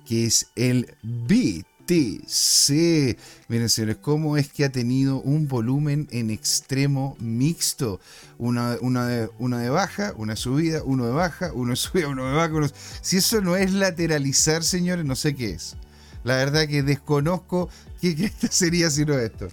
que 0.05 0.27
es 0.27 0.49
el 0.57 0.95
BIT 1.03 1.70
Sí, 1.90 3.16
Miren, 3.49 3.68
señores, 3.68 3.97
cómo 4.00 4.37
es 4.37 4.49
que 4.52 4.64
ha 4.64 4.70
tenido 4.70 5.20
un 5.20 5.49
volumen 5.49 6.06
en 6.12 6.30
extremo 6.30 7.16
mixto. 7.18 7.99
Una, 8.38 8.76
de, 8.76 9.28
de, 9.38 9.70
baja, 9.70 10.12
una 10.16 10.37
subida, 10.37 10.85
uno 10.85 11.06
de 11.06 11.12
baja, 11.12 11.50
uno 11.52 11.70
de 11.70 11.76
subida, 11.76 12.06
uno 12.06 12.28
de 12.28 12.35
baja. 12.35 12.73
Si 13.02 13.16
eso 13.16 13.40
no 13.40 13.56
es 13.56 13.73
lateralizar, 13.73 14.62
señores, 14.62 15.04
no 15.04 15.16
sé 15.16 15.35
qué 15.35 15.50
es. 15.50 15.76
La 16.23 16.37
verdad 16.37 16.68
que 16.68 16.85
desconozco 16.85 17.68
qué, 18.00 18.14
qué 18.14 18.30
sería 18.50 18.88
sino 18.88 19.18
esto. 19.18 19.49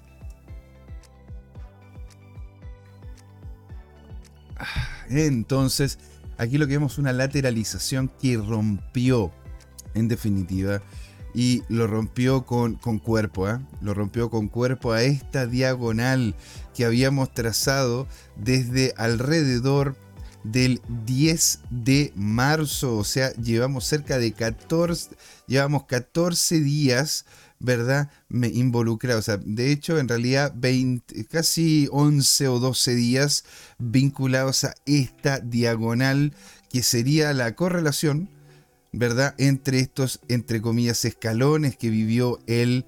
Entonces, 5.09 5.97
aquí 6.37 6.59
lo 6.59 6.67
que 6.67 6.73
vemos 6.73 6.93
es 6.93 6.97
una 6.99 7.13
lateralización 7.13 8.11
que 8.21 8.37
rompió, 8.37 9.31
en 9.95 10.07
definitiva, 10.07 10.83
y 11.37 11.61
lo 11.69 11.85
rompió 11.85 12.47
con, 12.47 12.77
con 12.77 12.97
cuerpo, 12.97 13.47
¿eh? 13.47 13.59
lo 13.79 13.93
rompió 13.93 14.31
con 14.31 14.47
cuerpo 14.47 14.91
a 14.91 15.03
esta 15.03 15.45
diagonal 15.45 16.33
que 16.73 16.83
habíamos 16.83 17.31
trazado 17.31 18.07
desde 18.37 18.95
alrededor 18.97 19.95
del 20.43 20.81
10 21.05 21.59
de 21.69 22.11
marzo, 22.15 22.97
o 22.97 23.03
sea, 23.03 23.31
llevamos 23.33 23.85
cerca 23.85 24.17
de 24.17 24.33
14, 24.33 25.11
llevamos 25.45 25.83
14 25.83 26.59
días, 26.59 27.25
¿verdad? 27.59 28.09
Me 28.29 28.47
involucrados, 28.47 29.19
o 29.19 29.31
sea, 29.33 29.37
de 29.37 29.71
hecho, 29.71 29.99
en 29.99 30.07
realidad 30.07 30.53
20, 30.55 31.23
casi 31.25 31.87
11 31.91 32.47
o 32.47 32.57
12 32.57 32.95
días 32.95 33.43
vinculados 33.77 34.63
a 34.63 34.73
esta 34.87 35.39
diagonal 35.39 36.33
que 36.71 36.81
sería 36.81 37.31
la 37.33 37.53
correlación 37.53 38.27
¿verdad? 38.91 39.35
Entre 39.37 39.79
estos, 39.79 40.19
entre 40.27 40.61
comillas, 40.61 41.05
escalones 41.05 41.77
que 41.77 41.89
vivió 41.89 42.39
el 42.47 42.85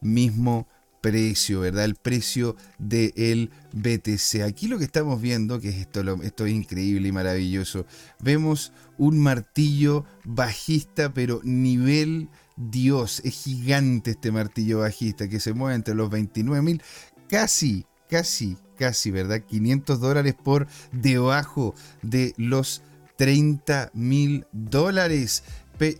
mismo 0.00 0.66
precio, 1.00 1.60
¿verdad? 1.60 1.84
El 1.84 1.94
precio 1.94 2.56
del 2.78 3.50
BTC. 3.72 4.42
Aquí 4.42 4.66
lo 4.66 4.78
que 4.78 4.84
estamos 4.84 5.20
viendo, 5.20 5.60
que 5.60 5.68
es 5.68 5.76
esto, 5.76 6.00
esto 6.22 6.46
es 6.46 6.52
increíble 6.52 7.08
y 7.08 7.12
maravilloso, 7.12 7.86
vemos 8.20 8.72
un 8.98 9.18
martillo 9.18 10.04
bajista, 10.24 11.14
pero 11.14 11.40
nivel 11.44 12.28
Dios, 12.56 13.20
es 13.24 13.34
gigante 13.34 14.12
este 14.12 14.32
martillo 14.32 14.80
bajista 14.80 15.28
que 15.28 15.40
se 15.40 15.52
mueve 15.52 15.76
entre 15.76 15.94
los 15.94 16.10
29 16.10 16.62
mil, 16.62 16.82
casi, 17.28 17.84
casi, 18.08 18.56
casi, 18.78 19.10
¿verdad? 19.10 19.42
500 19.42 20.00
dólares 20.00 20.34
por 20.34 20.66
debajo 20.90 21.74
de 22.02 22.34
los 22.36 22.82
30 23.16 23.90
mil 23.94 24.46
dólares 24.52 25.42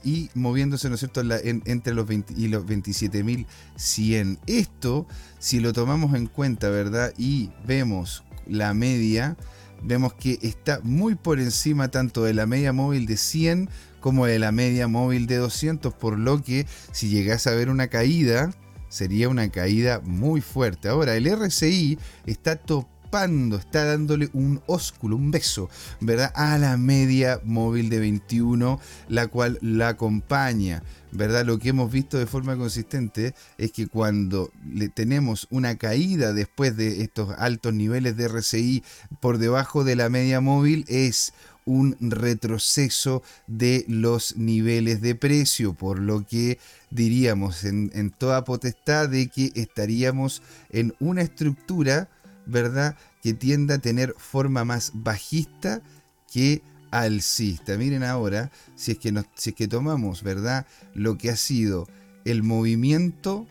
y 0.05 0.31
moviéndose, 0.35 0.89
¿no 0.89 0.95
es 0.95 1.01
cierto?, 1.01 1.21
entre 1.21 1.93
los 1.93 2.07
20 2.07 2.33
y 2.37 2.49
los 2.49 2.65
27.100. 2.65 4.39
Esto, 4.47 5.07
si 5.39 5.61
lo 5.61 5.75
tomamos 5.75 6.15
en 6.15 6.27
cuenta, 6.27 6.71
¿verdad? 6.71 7.13
Y 7.19 7.51
vemos 7.67 8.25
la 8.47 8.73
media, 8.73 9.37
vemos 9.83 10.15
que 10.15 10.39
está 10.41 10.81
muy 10.83 11.15
por 11.15 11.41
encima 11.41 11.89
tanto 11.89 12.25
de 12.25 12.33
la 12.33 12.47
media 12.47 12.73
móvil 12.73 13.05
de 13.05 13.19
100 13.19 13.69
como 14.01 14.25
de 14.25 14.39
la 14.39 14.51
media 14.53 14.89
móvil 14.89 15.27
de 15.27 15.37
200, 15.37 15.93
por 15.93 16.19
lo 16.19 16.43
que 16.43 16.67
si 16.93 17.09
llegase 17.09 17.51
a 17.51 17.55
ver 17.55 17.69
una 17.69 17.89
caída, 17.89 18.55
sería 18.89 19.29
una 19.29 19.51
caída 19.51 20.01
muy 20.05 20.41
fuerte. 20.41 20.89
Ahora, 20.89 21.17
el 21.17 21.27
RSI 21.27 21.99
está 22.25 22.57
está 23.59 23.85
dándole 23.85 24.29
un 24.33 24.61
ósculo, 24.67 25.17
un 25.17 25.31
beso, 25.31 25.71
¿verdad? 26.01 26.33
A 26.35 26.59
la 26.59 26.77
media 26.77 27.41
móvil 27.45 27.89
de 27.89 28.01
21, 28.01 28.81
la 29.09 29.27
cual 29.29 29.59
la 29.63 29.89
acompaña. 29.89 30.83
¿verdad? 31.13 31.47
Lo 31.47 31.59
que 31.59 31.71
hemos 31.71 31.91
visto 31.91 32.19
de 32.19 32.27
forma 32.27 32.57
consistente 32.57 33.35
es 33.57 33.73
que 33.73 33.87
cuando 33.87 34.51
le 34.71 34.91
tenemos 34.91 35.47
una 35.51 35.77
caída 35.77 36.35
después 36.35 36.77
de 36.77 37.03
estos 37.03 37.31
altos 37.39 37.73
niveles 37.73 38.19
de 38.19 38.25
RCI 38.25 38.83
por 39.21 39.39
debajo 39.39 39.83
de 39.83 39.97
la 39.97 40.11
media 40.11 40.43
móvil 40.43 40.85
es 40.89 41.33
un 41.65 41.97
retroceso 42.01 43.23
de 43.47 43.85
los 43.89 44.37
niveles 44.37 45.01
de 45.01 45.15
precio, 45.15 45.73
por 45.73 45.99
lo 45.99 46.25
que 46.25 46.59
diríamos 46.91 47.65
en, 47.65 47.91
en 47.95 48.11
toda 48.11 48.45
potestad 48.45 49.09
de 49.09 49.29
que 49.29 49.53
estaríamos 49.55 50.43
en 50.71 50.95
una 51.01 51.23
estructura 51.23 52.09
¿verdad? 52.47 52.97
Que 53.23 53.35
tiende 53.35 53.75
a 53.75 53.79
tener 53.79 54.15
forma 54.17 54.65
más 54.65 54.93
bajista 54.95 55.83
que 56.33 56.63
alcista. 56.91 57.77
Miren 57.77 58.03
ahora, 58.03 58.51
si 58.75 58.93
es 58.93 58.99
que, 58.99 59.13
si 59.35 59.51
es 59.51 59.57
que 59.57 59.69
tomamos, 59.69 60.23
¿verdad? 60.23 60.67
Lo 60.95 61.19
que 61.19 61.31
ha 61.31 61.37
sido 61.37 61.87
el 62.25 62.43
movimiento. 62.43 63.47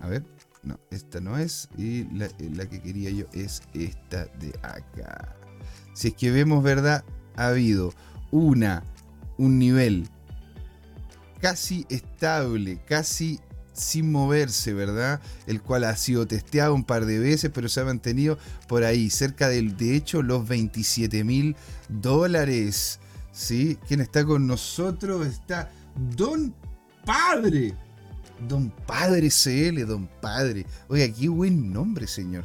A 0.00 0.08
ver, 0.08 0.24
no, 0.62 0.78
esta 0.90 1.20
no 1.20 1.38
es. 1.38 1.68
Y 1.76 2.04
la, 2.14 2.28
la 2.54 2.68
que 2.68 2.80
quería 2.80 3.10
yo 3.10 3.26
es 3.32 3.62
esta 3.74 4.26
de 4.26 4.52
acá. 4.62 5.36
Si 5.94 6.08
es 6.08 6.14
que 6.14 6.30
vemos, 6.30 6.62
¿verdad? 6.62 7.04
Ha 7.36 7.48
habido 7.48 7.92
una, 8.30 8.84
un 9.36 9.58
nivel 9.58 10.08
casi 11.40 11.86
estable, 11.88 12.80
casi 12.86 13.40
sin 13.78 14.10
moverse, 14.10 14.74
¿verdad? 14.74 15.20
El 15.46 15.62
cual 15.62 15.84
ha 15.84 15.96
sido 15.96 16.26
testeado 16.26 16.74
un 16.74 16.84
par 16.84 17.06
de 17.06 17.18
veces, 17.18 17.50
pero 17.52 17.68
se 17.68 17.80
ha 17.80 17.84
mantenido 17.84 18.38
por 18.66 18.84
ahí, 18.84 19.10
cerca 19.10 19.48
del, 19.48 19.76
de 19.76 19.96
hecho, 19.96 20.22
los 20.22 20.46
27 20.46 21.24
mil 21.24 21.56
dólares. 21.88 23.00
¿Sí? 23.32 23.78
¿Quién 23.86 24.00
está 24.00 24.24
con 24.24 24.46
nosotros? 24.46 25.26
Está 25.26 25.70
Don 26.16 26.54
Padre. 27.04 27.74
Don 28.48 28.70
Padre 28.70 29.30
CL, 29.30 29.84
Don 29.86 30.08
Padre. 30.20 30.66
Oiga, 30.88 31.12
qué 31.12 31.28
buen 31.28 31.72
nombre, 31.72 32.06
señor. 32.06 32.44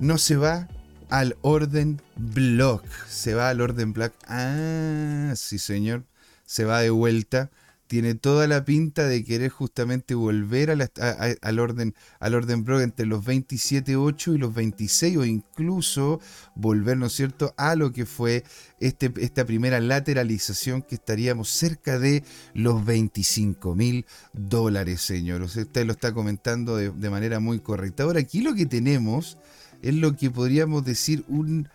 No 0.00 0.18
se 0.18 0.36
va 0.36 0.68
al 1.10 1.36
orden 1.42 2.02
block. 2.16 2.84
Se 3.08 3.34
va 3.34 3.50
al 3.50 3.60
orden 3.60 3.92
block. 3.92 4.12
Ah, 4.26 5.32
sí, 5.36 5.58
señor. 5.58 6.04
Se 6.44 6.64
va 6.64 6.80
de 6.80 6.90
vuelta 6.90 7.50
tiene 7.86 8.14
toda 8.14 8.46
la 8.46 8.64
pinta 8.64 9.06
de 9.06 9.24
querer 9.24 9.50
justamente 9.50 10.14
volver 10.14 10.70
al 10.70 11.58
orden 11.58 11.94
al 12.18 12.34
orden 12.34 12.64
Brock 12.64 12.82
entre 12.82 13.06
los 13.06 13.24
27.8 13.24 14.34
y 14.34 14.38
los 14.38 14.54
26 14.54 15.16
o 15.18 15.24
incluso 15.24 16.20
volver, 16.54 16.96
¿no 16.96 17.06
es 17.06 17.12
cierto?, 17.12 17.54
a 17.56 17.74
lo 17.76 17.92
que 17.92 18.06
fue 18.06 18.44
este, 18.80 19.12
esta 19.18 19.44
primera 19.44 19.80
lateralización 19.80 20.82
que 20.82 20.94
estaríamos 20.94 21.50
cerca 21.50 21.98
de 21.98 22.24
los 22.54 22.84
25 22.84 23.74
mil 23.74 24.06
dólares, 24.32 25.02
señor. 25.02 25.42
usted 25.42 25.84
lo 25.84 25.92
está 25.92 26.12
comentando 26.12 26.76
de, 26.76 27.10
manera 27.10 27.38
muy 27.38 27.60
correcta. 27.60 28.04
Ahora, 28.04 28.20
aquí 28.20 28.40
lo 28.40 28.54
que 28.54 28.66
tenemos 28.66 29.38
es 29.82 29.94
lo 29.94 30.16
que 30.16 30.30
podríamos 30.30 30.84
decir 30.84 31.24
un, 31.28 31.68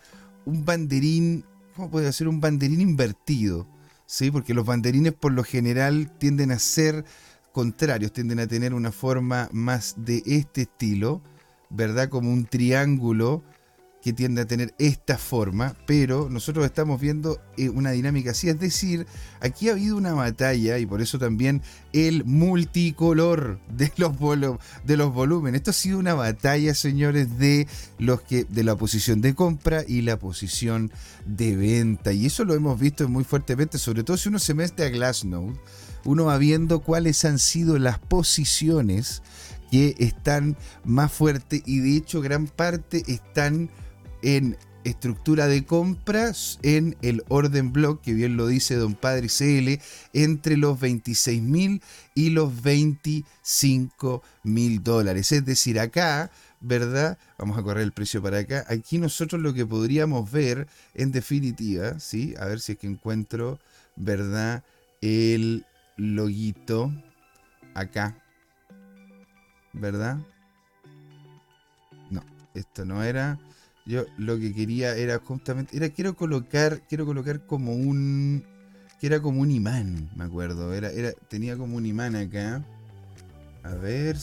un 0.44 0.64
banderín, 0.64 1.44
¿cómo 1.76 1.90
puede 1.90 2.12
ser? 2.12 2.28
Un 2.28 2.40
banderín 2.40 2.80
invertido 2.80 3.66
¿sí? 4.10 4.32
porque 4.32 4.54
los 4.54 4.66
banderines 4.66 5.12
por 5.12 5.30
lo 5.30 5.44
general 5.44 6.10
tienden 6.18 6.50
a 6.50 6.58
ser 6.58 7.04
contrarios, 7.52 8.12
tienden 8.12 8.40
a 8.40 8.48
tener 8.48 8.74
una 8.74 8.90
forma 8.90 9.48
más 9.52 9.94
de 9.98 10.22
este 10.26 10.62
estilo, 10.62 11.22
¿verdad? 11.70 12.08
Como 12.08 12.32
un 12.32 12.44
triángulo 12.44 13.44
que 14.02 14.12
tiende 14.12 14.42
a 14.42 14.46
tener 14.46 14.74
esta 14.78 15.18
forma, 15.18 15.76
pero 15.86 16.30
nosotros 16.30 16.64
estamos 16.64 17.00
viendo 17.00 17.40
eh, 17.58 17.68
una 17.68 17.90
dinámica 17.90 18.30
así, 18.30 18.48
es 18.48 18.58
decir, 18.58 19.06
aquí 19.40 19.68
ha 19.68 19.72
habido 19.72 19.96
una 19.96 20.14
batalla 20.14 20.78
y 20.78 20.86
por 20.86 21.02
eso 21.02 21.18
también 21.18 21.62
el 21.92 22.24
multicolor 22.24 23.60
de 23.68 23.92
los, 23.96 24.16
volúmenes. 25.12 25.60
Esto 25.60 25.70
ha 25.70 25.74
sido 25.74 25.98
una 25.98 26.14
batalla, 26.14 26.74
señores, 26.74 27.38
de 27.38 27.66
los 27.98 28.20
de 28.28 28.64
la 28.64 28.76
posición 28.76 29.20
de 29.20 29.34
compra 29.34 29.84
y 29.86 30.02
la 30.02 30.18
posición 30.18 30.90
de 31.26 31.56
venta 31.56 32.12
y 32.12 32.26
eso 32.26 32.44
lo 32.44 32.54
hemos 32.54 32.78
visto 32.80 33.08
muy 33.08 33.24
fuertemente, 33.24 33.78
sobre 33.78 34.02
todo 34.02 34.16
si 34.16 34.28
uno 34.28 34.38
se 34.38 34.54
mete 34.54 34.84
a 34.84 34.88
Glassnode, 34.88 35.58
uno 36.04 36.26
va 36.26 36.38
viendo 36.38 36.80
cuáles 36.80 37.24
han 37.24 37.38
sido 37.38 37.78
las 37.78 37.98
posiciones 37.98 39.22
que 39.70 39.94
están 39.98 40.56
más 40.84 41.12
fuertes 41.12 41.62
y 41.66 41.80
de 41.80 41.96
hecho 41.96 42.20
gran 42.20 42.46
parte 42.46 43.04
están 43.06 43.70
en 44.22 44.56
estructura 44.84 45.46
de 45.46 45.64
compras 45.64 46.58
en 46.62 46.96
el 47.02 47.22
orden 47.28 47.72
block, 47.72 48.00
que 48.00 48.14
bien 48.14 48.36
lo 48.36 48.46
dice 48.46 48.76
Don 48.76 48.94
Padre 48.94 49.28
CL, 49.28 49.80
entre 50.12 50.56
los 50.56 50.80
26 50.80 51.42
mil 51.42 51.82
y 52.14 52.30
los 52.30 52.62
25 52.62 54.22
mil 54.42 54.82
dólares. 54.82 55.32
Es 55.32 55.44
decir, 55.44 55.78
acá, 55.78 56.30
¿verdad? 56.60 57.18
Vamos 57.38 57.58
a 57.58 57.62
correr 57.62 57.82
el 57.84 57.92
precio 57.92 58.22
para 58.22 58.38
acá. 58.38 58.64
Aquí 58.68 58.98
nosotros 58.98 59.40
lo 59.40 59.54
que 59.54 59.66
podríamos 59.66 60.30
ver, 60.30 60.66
en 60.94 61.12
definitiva, 61.12 61.98
¿sí? 62.00 62.34
A 62.38 62.46
ver 62.46 62.60
si 62.60 62.72
es 62.72 62.78
que 62.78 62.86
encuentro, 62.86 63.58
¿verdad? 63.96 64.64
El 65.00 65.66
loguito 65.96 66.92
acá, 67.74 68.16
¿verdad? 69.72 70.18
No, 72.10 72.22
esto 72.54 72.84
no 72.84 73.02
era. 73.02 73.38
Yo 73.86 74.04
lo 74.18 74.38
que 74.38 74.52
quería 74.52 74.94
era 74.96 75.18
justamente, 75.18 75.76
era 75.76 75.88
quiero 75.88 76.14
colocar, 76.14 76.82
quiero 76.88 77.06
colocar 77.06 77.46
como 77.46 77.72
un, 77.72 78.44
que 79.00 79.06
era 79.06 79.20
como 79.20 79.40
un 79.40 79.50
imán, 79.50 80.10
me 80.14 80.24
acuerdo, 80.24 80.72
era, 80.74 80.90
era, 80.90 81.12
tenía 81.28 81.56
como 81.56 81.76
un 81.76 81.86
imán 81.86 82.14
acá. 82.16 82.64
A 83.62 83.74
ver, 83.74 84.16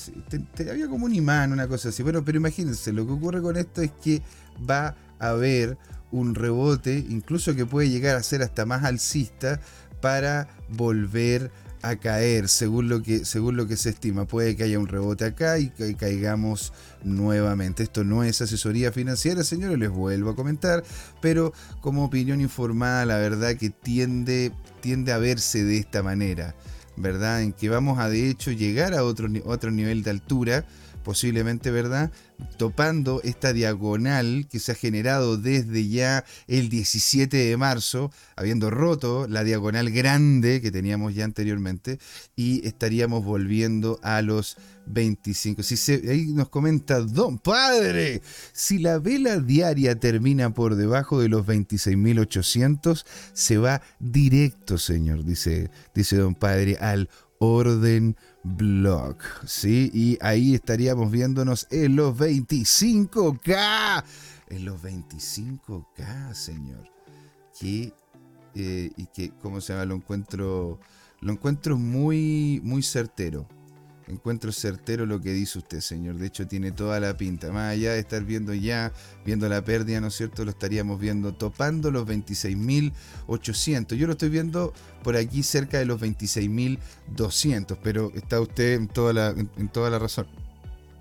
había 0.70 0.88
como 0.88 1.06
un 1.06 1.14
imán, 1.14 1.52
una 1.52 1.68
cosa 1.68 1.90
así. 1.90 2.02
Bueno, 2.02 2.26
pero 2.26 2.38
imagínense, 2.38 2.92
lo 2.92 3.06
que 3.06 3.14
ocurre 3.14 3.42
con 3.42 3.56
esto 3.56 3.82
es 3.82 3.92
que 3.92 4.22
va 4.68 4.96
a 5.20 5.30
haber 5.30 5.78
un 6.12 6.34
rebote, 6.34 7.06
incluso 7.10 7.56
que 7.56 7.66
puede 7.66 7.90
llegar 7.90 8.16
a 8.16 8.24
ser 8.24 8.42
hasta 8.42 8.66
más 8.66 8.84
alcista, 8.84 9.60
para 10.02 10.48
volver 10.70 11.52
a 11.66 11.67
caer 11.96 12.50
según 12.50 12.90
lo 12.90 13.02
que 13.02 13.26
según 13.26 13.58
lo 13.58 13.68
que 13.68 13.78
se 13.78 13.90
estima. 13.90 14.26
Puede 14.26 14.56
que 14.56 14.64
haya 14.64 14.78
un 14.78 14.88
rebote 14.88 15.26
acá 15.26 15.58
y 15.58 15.70
caigamos 15.70 16.74
nuevamente. 17.04 17.84
Esto 17.84 18.04
no 18.04 18.24
es 18.24 18.42
asesoría 18.42 18.92
financiera 18.92 19.44
señores 19.44 19.80
les 19.80 19.90
vuelvo 19.90 20.30
a 20.32 20.36
comentar 20.36 20.84
pero 21.22 21.54
como 21.82 22.06
opinión 22.06 22.42
informada 22.42 23.06
la 23.06 23.18
verdad 23.18 23.56
que 23.56 23.70
tiende 23.70 24.52
tiende 24.82 25.12
a 25.12 25.18
verse 25.18 25.64
de 25.64 25.78
esta 25.78 26.04
manera 26.04 26.56
verdad 26.96 27.42
en 27.42 27.54
que 27.54 27.70
vamos 27.70 28.00
a 28.00 28.10
de 28.10 28.30
hecho 28.30 28.52
llegar 28.52 28.94
a 28.94 29.04
otro 29.04 29.30
otro 29.46 29.72
nivel 29.72 30.04
de 30.04 30.12
altura 30.12 30.66
posiblemente, 31.08 31.72
¿verdad? 31.72 32.12
Topando 32.58 33.22
esta 33.24 33.54
diagonal 33.54 34.46
que 34.52 34.60
se 34.60 34.74
ha 34.74 34.76
generado 34.76 35.38
desde 35.38 35.88
ya 35.88 36.26
el 36.48 36.68
17 36.68 37.38
de 37.38 37.56
marzo, 37.56 38.12
habiendo 38.36 38.70
roto 38.70 39.26
la 39.26 39.46
diagonal 39.46 39.90
grande 39.90 40.60
que 40.60 40.70
teníamos 40.70 41.16
ya 41.16 41.24
anteriormente, 41.24 41.98
y 42.36 42.68
estaríamos 42.68 43.24
volviendo 43.24 44.02
a 44.04 44.22
los 44.22 44.58
25. 44.88 45.64
Si 45.64 45.78
se, 45.78 46.12
ahí 46.12 46.26
nos 46.34 46.50
comenta 46.50 47.00
Don 47.00 47.40
Padre, 47.40 48.22
si 48.52 48.78
la 48.78 49.00
vela 49.00 49.40
diaria 49.40 49.98
termina 49.98 50.54
por 50.54 50.76
debajo 50.76 51.22
de 51.22 51.30
los 51.30 51.46
26.800, 51.46 53.06
se 53.32 53.58
va 53.58 53.82
directo, 54.02 54.78
señor, 54.78 55.24
dice, 55.24 55.72
dice 55.96 56.18
Don 56.18 56.36
Padre, 56.36 56.76
al 56.82 57.08
orden 57.40 58.18
Blog, 58.56 59.18
¿sí? 59.46 59.92
Y 59.94 60.18
ahí 60.22 60.56
estaríamos 60.56 61.12
viéndonos 61.12 61.68
en 61.70 61.96
los 61.96 62.16
25K. 62.16 64.04
En 64.50 64.66
los 64.66 64.82
25K, 64.82 66.34
señor. 66.34 66.90
Que, 67.60 67.94
eh, 68.56 68.92
y 68.96 69.06
que, 69.08 69.32
¿cómo 69.42 69.60
se 69.60 69.74
llama? 69.74 69.86
Lo 69.86 69.96
encuentro, 69.96 70.80
lo 71.20 71.32
encuentro 71.32 71.78
muy, 71.78 72.62
muy 72.64 72.84
certero 72.84 73.48
encuentro 74.08 74.52
certero 74.52 75.06
lo 75.06 75.22
que 75.22 75.34
dice 75.34 75.60
usted, 75.60 75.82
señor. 75.82 76.16
De 76.16 76.28
hecho, 76.28 76.48
tiene 76.48 76.72
toda 76.72 77.00
la 77.00 77.18
pinta. 77.18 77.52
Más 77.52 77.74
allá 77.74 77.94
de 77.94 78.00
estar 78.00 78.24
viendo 78.24 78.54
ya, 78.54 78.92
viendo 79.26 79.48
la 79.50 79.64
pérdida, 79.64 80.00
¿no 80.02 80.08
es 80.08 80.16
cierto? 80.16 80.46
Lo 80.46 80.52
estaríamos 80.52 81.00
viendo 81.00 81.34
topando 81.34 81.92
los 81.92 82.08
26.800. 82.08 83.96
Yo 83.96 84.08
lo 84.08 84.14
estoy 84.14 84.30
viendo 84.30 84.74
por 85.04 85.16
aquí 85.16 85.44
cerca 85.44 85.78
de 85.80 85.86
los 85.86 86.02
26.200, 86.02 87.78
pero 87.84 88.12
está 88.16 88.40
usted 88.40 88.74
en 88.74 88.88
toda 88.88 89.14
la, 89.14 89.30
en, 89.30 89.70
toda 89.70 89.90
la 89.90 90.00
razón. 90.00 90.28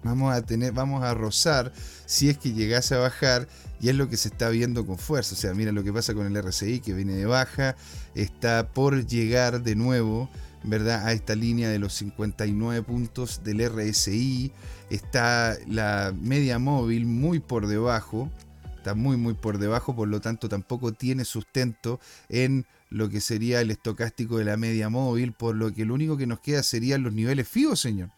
Vamos 0.02 0.32
a 0.32 0.42
tener, 0.42 0.72
vamos 0.72 1.02
a 1.02 1.14
rozar 1.14 1.72
si 2.04 2.28
es 2.28 2.38
que 2.38 2.52
llegase 2.52 2.94
a 2.94 2.98
bajar 2.98 3.48
y 3.80 3.88
es 3.88 3.96
lo 3.96 4.08
que 4.08 4.16
se 4.16 4.28
está 4.28 4.50
viendo 4.50 4.86
con 4.86 4.98
fuerza. 4.98 5.34
O 5.34 5.38
sea, 5.38 5.52
mira 5.52 5.72
lo 5.72 5.82
que 5.82 5.92
pasa 5.92 6.14
con 6.14 6.26
el 6.26 6.42
RSI 6.42 6.80
que 6.80 6.94
viene 6.94 7.14
de 7.14 7.26
baja, 7.26 7.76
está 8.14 8.68
por 8.68 9.06
llegar 9.06 9.62
de 9.62 9.74
nuevo 9.74 10.30
¿verdad? 10.66 11.06
a 11.06 11.12
esta 11.12 11.34
línea 11.34 11.68
de 11.70 11.78
los 11.78 11.94
59 11.94 12.82
puntos 12.82 13.42
del 13.44 13.66
RSI. 13.68 14.52
Está 14.90 15.56
la 15.66 16.12
media 16.20 16.58
móvil 16.58 17.06
muy 17.06 17.40
por 17.40 17.66
debajo, 17.66 18.30
está 18.76 18.94
muy 18.94 19.16
muy 19.16 19.34
por 19.34 19.58
debajo, 19.58 19.96
por 19.96 20.08
lo 20.08 20.20
tanto 20.20 20.48
tampoco 20.48 20.92
tiene 20.92 21.24
sustento 21.24 22.00
en 22.28 22.66
lo 22.90 23.08
que 23.08 23.20
sería 23.20 23.60
el 23.60 23.70
estocástico 23.70 24.38
de 24.38 24.44
la 24.44 24.56
media 24.56 24.88
móvil, 24.88 25.32
por 25.32 25.56
lo 25.56 25.72
que 25.72 25.84
lo 25.84 25.94
único 25.94 26.16
que 26.16 26.26
nos 26.26 26.40
queda 26.40 26.62
serían 26.62 27.02
los 27.02 27.12
niveles 27.12 27.48
FIBO, 27.48 27.76
señor. 27.76 28.10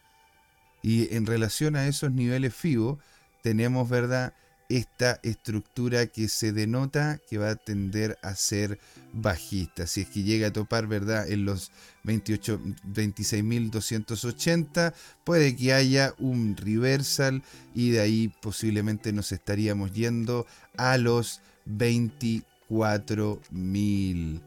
Y 0.81 1.13
en 1.15 1.25
relación 1.25 1.75
a 1.75 1.87
esos 1.87 2.11
niveles 2.11 2.53
FIBO, 2.53 2.99
tenemos, 3.41 3.89
¿verdad? 3.89 4.33
Esta 4.69 5.19
estructura 5.23 6.07
que 6.07 6.29
se 6.29 6.53
denota 6.53 7.19
que 7.27 7.39
va 7.39 7.49
a 7.49 7.55
tender 7.55 8.19
a 8.21 8.35
ser 8.35 8.79
bajista. 9.13 9.87
Si 9.87 10.01
es 10.01 10.09
que 10.09 10.21
llega 10.23 10.47
a 10.47 10.53
topar, 10.53 10.87
¿verdad? 10.87 11.29
En 11.29 11.45
los 11.45 11.71
26.280, 12.05 14.93
puede 15.23 15.55
que 15.55 15.73
haya 15.73 16.13
un 16.19 16.55
reversal 16.55 17.41
y 17.73 17.89
de 17.89 18.01
ahí 18.01 18.31
posiblemente 18.41 19.11
nos 19.11 19.31
estaríamos 19.31 19.91
yendo 19.93 20.45
a 20.77 20.99
los 20.99 21.41
24.000. 21.67 24.41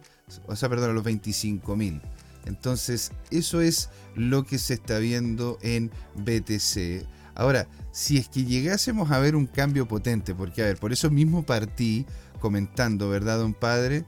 O 0.47 0.55
sea, 0.57 0.69
perdón, 0.69 0.91
a 0.91 0.95
los 0.95 1.05
25.000. 1.05 2.01
Entonces, 2.45 3.13
eso 3.31 3.61
es 3.61 3.89
lo 4.15 4.45
que 4.45 4.59
se 4.59 4.75
está 4.75 4.99
viendo 4.99 5.59
en 5.63 5.91
BTC. 6.17 7.07
Ahora, 7.35 7.67
si 7.93 8.19
es 8.19 8.29
que 8.29 8.45
llegásemos 8.45 9.11
a 9.11 9.19
ver 9.19 9.35
un 9.37 9.47
cambio 9.47 9.89
potente, 9.89 10.35
porque 10.35 10.63
a 10.63 10.67
ver, 10.67 10.79
por 10.79 10.93
eso 10.93 11.11
mismo 11.11 11.45
partí 11.45 12.05
comentando, 12.41 13.09
¿verdad, 13.09 13.39
don 13.39 13.55
padre? 13.55 14.05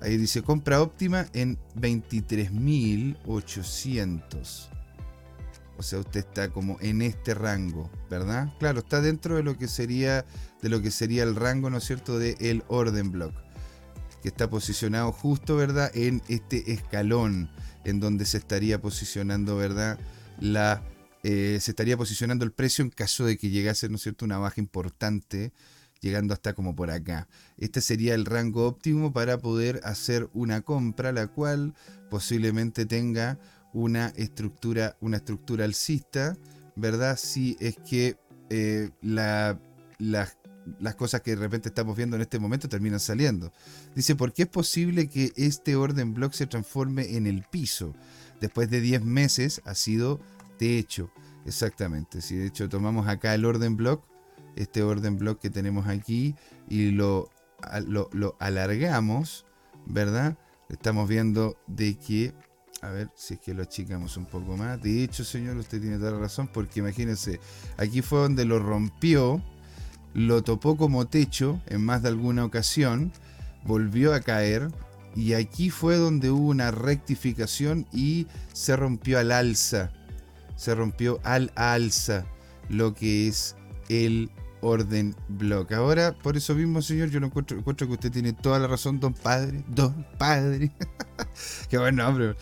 Ahí 0.00 0.16
dice 0.16 0.42
compra 0.42 0.80
óptima 0.82 1.26
en 1.32 1.58
23.800. 1.76 4.68
O 5.78 5.82
sea, 5.82 5.98
usted 5.98 6.20
está 6.20 6.50
como 6.50 6.78
en 6.80 7.02
este 7.02 7.34
rango, 7.34 7.90
¿verdad? 8.08 8.54
Claro, 8.58 8.78
está 8.78 9.00
dentro 9.00 9.36
de 9.36 9.42
lo 9.42 9.58
que 9.58 9.68
sería 9.68 10.24
de 10.62 10.68
lo 10.68 10.80
que 10.80 10.90
sería 10.90 11.22
el 11.22 11.36
rango, 11.36 11.70
¿no 11.70 11.78
es 11.78 11.84
cierto?, 11.84 12.18
de 12.18 12.62
orden 12.68 13.12
block, 13.12 13.34
que 14.22 14.28
está 14.28 14.48
posicionado 14.48 15.12
justo, 15.12 15.56
¿verdad?, 15.56 15.90
en 15.94 16.22
este 16.28 16.72
escalón 16.72 17.50
en 17.84 18.00
donde 18.00 18.24
se 18.24 18.38
estaría 18.38 18.80
posicionando, 18.80 19.56
¿verdad?, 19.56 19.98
la 20.40 20.82
eh, 21.28 21.58
se 21.60 21.72
estaría 21.72 21.96
posicionando 21.96 22.44
el 22.44 22.52
precio 22.52 22.84
en 22.84 22.90
caso 22.90 23.24
de 23.24 23.36
que 23.36 23.50
llegase, 23.50 23.88
¿no 23.88 23.96
es 23.96 24.02
cierto?, 24.02 24.24
una 24.24 24.38
baja 24.38 24.60
importante, 24.60 25.52
llegando 26.00 26.32
hasta 26.32 26.54
como 26.54 26.76
por 26.76 26.88
acá. 26.88 27.26
Este 27.58 27.80
sería 27.80 28.14
el 28.14 28.26
rango 28.26 28.64
óptimo 28.68 29.12
para 29.12 29.36
poder 29.36 29.80
hacer 29.82 30.30
una 30.34 30.60
compra, 30.60 31.10
la 31.10 31.26
cual 31.26 31.74
posiblemente 32.10 32.86
tenga 32.86 33.40
una 33.72 34.12
estructura, 34.14 34.96
una 35.00 35.16
estructura 35.16 35.64
alcista, 35.64 36.36
¿verdad? 36.76 37.18
Si 37.20 37.56
es 37.58 37.74
que 37.74 38.16
eh, 38.48 38.90
las 39.00 39.58
cosas 40.94 41.22
que 41.22 41.32
de 41.32 41.42
repente 41.42 41.70
estamos 41.70 41.96
viendo 41.96 42.14
en 42.14 42.22
este 42.22 42.38
momento 42.38 42.68
terminan 42.68 43.00
saliendo. 43.00 43.52
Dice, 43.96 44.14
¿por 44.14 44.32
qué 44.32 44.42
es 44.42 44.48
posible 44.48 45.08
que 45.08 45.32
este 45.34 45.74
orden 45.74 46.14
block 46.14 46.34
se 46.34 46.46
transforme 46.46 47.16
en 47.16 47.26
el 47.26 47.42
piso? 47.42 47.96
Después 48.40 48.70
de 48.70 48.80
10 48.80 49.02
meses 49.02 49.60
ha 49.64 49.74
sido 49.74 50.20
de 50.58 50.78
hecho, 50.78 51.10
exactamente. 51.44 52.20
Si 52.20 52.36
de 52.36 52.46
hecho 52.46 52.68
tomamos 52.68 53.08
acá 53.08 53.34
el 53.34 53.44
orden 53.44 53.76
block, 53.76 54.04
este 54.56 54.82
orden 54.82 55.18
block 55.18 55.40
que 55.40 55.50
tenemos 55.50 55.86
aquí, 55.86 56.34
y 56.68 56.90
lo, 56.90 57.30
lo, 57.86 58.36
alargamos, 58.38 59.44
¿verdad? 59.86 60.36
Estamos 60.68 61.08
viendo 61.08 61.56
de 61.66 61.96
que, 61.96 62.32
a 62.82 62.90
ver 62.90 63.10
si 63.14 63.34
es 63.34 63.40
que 63.40 63.54
lo 63.54 63.62
achicamos 63.62 64.16
un 64.16 64.26
poco 64.26 64.56
más. 64.56 64.82
De 64.82 65.04
hecho, 65.04 65.24
señor, 65.24 65.56
usted 65.56 65.80
tiene 65.80 65.98
toda 65.98 66.12
la 66.12 66.18
razón, 66.18 66.48
porque 66.48 66.80
imagínense, 66.80 67.40
aquí 67.76 68.02
fue 68.02 68.20
donde 68.20 68.44
lo 68.44 68.58
rompió, 68.58 69.42
lo 70.14 70.42
topó 70.42 70.76
como 70.76 71.06
techo 71.06 71.60
en 71.66 71.84
más 71.84 72.02
de 72.02 72.08
alguna 72.08 72.44
ocasión, 72.44 73.12
volvió 73.64 74.14
a 74.14 74.20
caer, 74.20 74.70
y 75.14 75.32
aquí 75.32 75.70
fue 75.70 75.96
donde 75.96 76.30
hubo 76.30 76.48
una 76.48 76.70
rectificación 76.70 77.86
y 77.90 78.26
se 78.52 78.76
rompió 78.76 79.18
al 79.18 79.32
alza 79.32 79.90
se 80.56 80.74
rompió 80.74 81.20
al 81.22 81.52
alza 81.54 82.26
lo 82.68 82.94
que 82.94 83.28
es 83.28 83.54
el 83.88 84.30
orden 84.60 85.14
block. 85.28 85.72
Ahora, 85.72 86.12
por 86.12 86.36
eso 86.36 86.54
mismo, 86.54 86.82
señor, 86.82 87.10
yo 87.10 87.20
lo 87.20 87.26
encuentro, 87.26 87.58
encuentro 87.58 87.86
que 87.86 87.92
usted 87.94 88.10
tiene 88.10 88.32
toda 88.32 88.58
la 88.58 88.66
razón, 88.66 88.98
don 88.98 89.14
padre, 89.14 89.62
don 89.68 90.06
padre. 90.18 90.72
Qué 91.70 91.78
buen 91.78 91.96
nombre. 91.96 92.34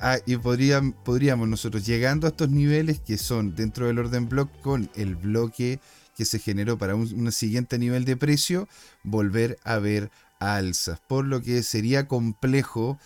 Ah, 0.00 0.18
y 0.26 0.36
podríamos 0.36 1.48
nosotros, 1.48 1.86
llegando 1.86 2.26
a 2.26 2.30
estos 2.30 2.50
niveles 2.50 3.00
que 3.00 3.18
son 3.18 3.54
dentro 3.54 3.86
del 3.86 3.98
orden 3.98 4.28
block 4.28 4.50
con 4.60 4.90
el 4.94 5.16
bloque 5.16 5.80
que 6.16 6.24
se 6.24 6.38
generó 6.38 6.76
para 6.76 6.94
un, 6.94 7.32
siguiente 7.32 7.78
nivel 7.78 8.04
de 8.04 8.16
precio, 8.16 8.68
volver 9.02 9.58
a 9.64 9.78
ver 9.78 10.10
alzas, 10.38 11.00
por 11.06 11.24
lo 11.26 11.42
que 11.42 11.62
sería 11.62 12.08
complejo 12.08 12.98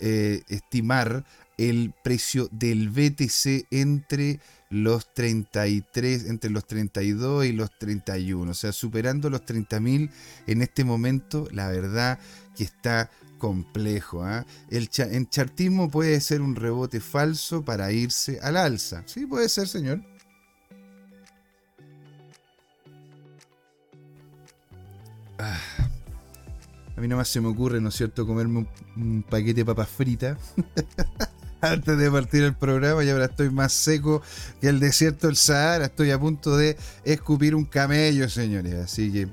eh, 0.00 0.42
estimar 0.48 1.24
el 1.58 1.92
precio 2.02 2.48
del 2.50 2.90
BTC 2.90 3.66
entre 3.70 4.40
los 4.70 5.12
33, 5.14 6.26
entre 6.26 6.50
los 6.50 6.66
32 6.66 7.46
y 7.46 7.52
los 7.52 7.70
31, 7.78 8.50
o 8.50 8.54
sea, 8.54 8.72
superando 8.72 9.30
los 9.30 9.42
30.000 9.42 10.10
en 10.46 10.62
este 10.62 10.84
momento, 10.84 11.46
la 11.52 11.68
verdad 11.68 12.18
que 12.56 12.64
está 12.64 13.10
complejo. 13.38 14.24
¿ah? 14.24 14.44
El 14.70 14.88
en 14.96 15.28
chartismo 15.28 15.90
puede 15.90 16.20
ser 16.20 16.40
un 16.40 16.56
rebote 16.56 17.00
falso 17.00 17.64
para 17.64 17.92
irse 17.92 18.40
al 18.42 18.56
alza. 18.56 19.02
Sí, 19.06 19.26
puede 19.26 19.48
ser, 19.48 19.68
señor. 19.68 20.02
Ah. 25.38 25.60
A 26.96 27.00
mí 27.00 27.08
nomás 27.08 27.28
se 27.28 27.40
me 27.40 27.48
ocurre, 27.48 27.80
¿no 27.80 27.88
es 27.88 27.96
cierto?, 27.96 28.26
comerme 28.26 28.66
un, 28.96 29.24
paquete 29.28 29.60
de 29.60 29.64
papas 29.64 29.88
fritas 29.88 30.38
antes 31.72 31.98
de 31.98 32.10
partir 32.10 32.42
el 32.42 32.54
programa 32.54 33.04
y 33.04 33.10
ahora 33.10 33.26
estoy 33.26 33.50
más 33.50 33.72
seco 33.72 34.22
que 34.60 34.68
el 34.68 34.80
desierto 34.80 35.26
del 35.26 35.36
Sahara. 35.36 35.86
Estoy 35.86 36.10
a 36.10 36.18
punto 36.18 36.56
de 36.56 36.76
escupir 37.04 37.54
un 37.54 37.64
camello, 37.64 38.28
señores. 38.28 38.74
Así 38.74 39.12
que 39.12 39.28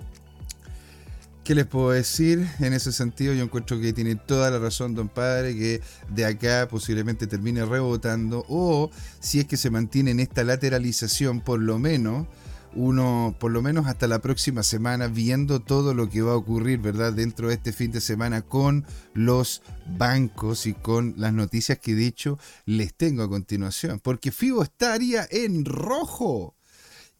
¿Qué 1.43 1.55
les 1.55 1.65
puedo 1.65 1.89
decir? 1.89 2.47
En 2.59 2.73
ese 2.73 2.91
sentido, 2.91 3.33
yo 3.33 3.43
encuentro 3.43 3.79
que 3.81 3.93
tiene 3.93 4.15
toda 4.15 4.51
la 4.51 4.59
razón, 4.59 4.93
don 4.93 5.09
padre, 5.09 5.55
que 5.55 5.81
de 6.09 6.25
acá 6.25 6.67
posiblemente 6.69 7.25
termine 7.25 7.65
rebotando, 7.65 8.45
o 8.47 8.91
si 9.19 9.39
es 9.39 9.45
que 9.47 9.57
se 9.57 9.71
mantiene 9.71 10.11
en 10.11 10.19
esta 10.19 10.43
lateralización, 10.43 11.41
por 11.41 11.59
lo 11.59 11.79
menos, 11.79 12.27
uno, 12.73 13.35
por 13.39 13.51
lo 13.51 13.61
menos 13.61 13.87
hasta 13.87 14.07
la 14.07 14.19
próxima 14.19 14.63
semana, 14.63 15.07
viendo 15.07 15.59
todo 15.59 15.93
lo 15.93 16.09
que 16.09 16.21
va 16.21 16.33
a 16.33 16.37
ocurrir, 16.37 16.79
¿verdad? 16.79 17.13
Dentro 17.13 17.47
de 17.49 17.55
este 17.55 17.73
fin 17.73 17.91
de 17.91 18.01
semana 18.01 18.41
con 18.41 18.85
los 19.13 19.61
bancos 19.97 20.65
y 20.65 20.73
con 20.73 21.13
las 21.17 21.33
noticias 21.33 21.79
que 21.79 21.95
de 21.95 22.07
hecho 22.07 22.39
les 22.65 22.93
tengo 22.93 23.23
a 23.23 23.29
continuación. 23.29 23.99
Porque 23.99 24.31
FIBO 24.31 24.63
estaría 24.63 25.27
en 25.29 25.65
rojo 25.65 26.55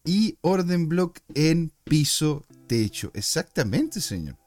y 0.03 0.37
orden 0.41 0.89
block 0.89 1.19
en 1.35 1.71
piso 1.83 2.45
techo. 2.67 3.11
Exactamente, 3.13 4.01
señor. 4.01 4.40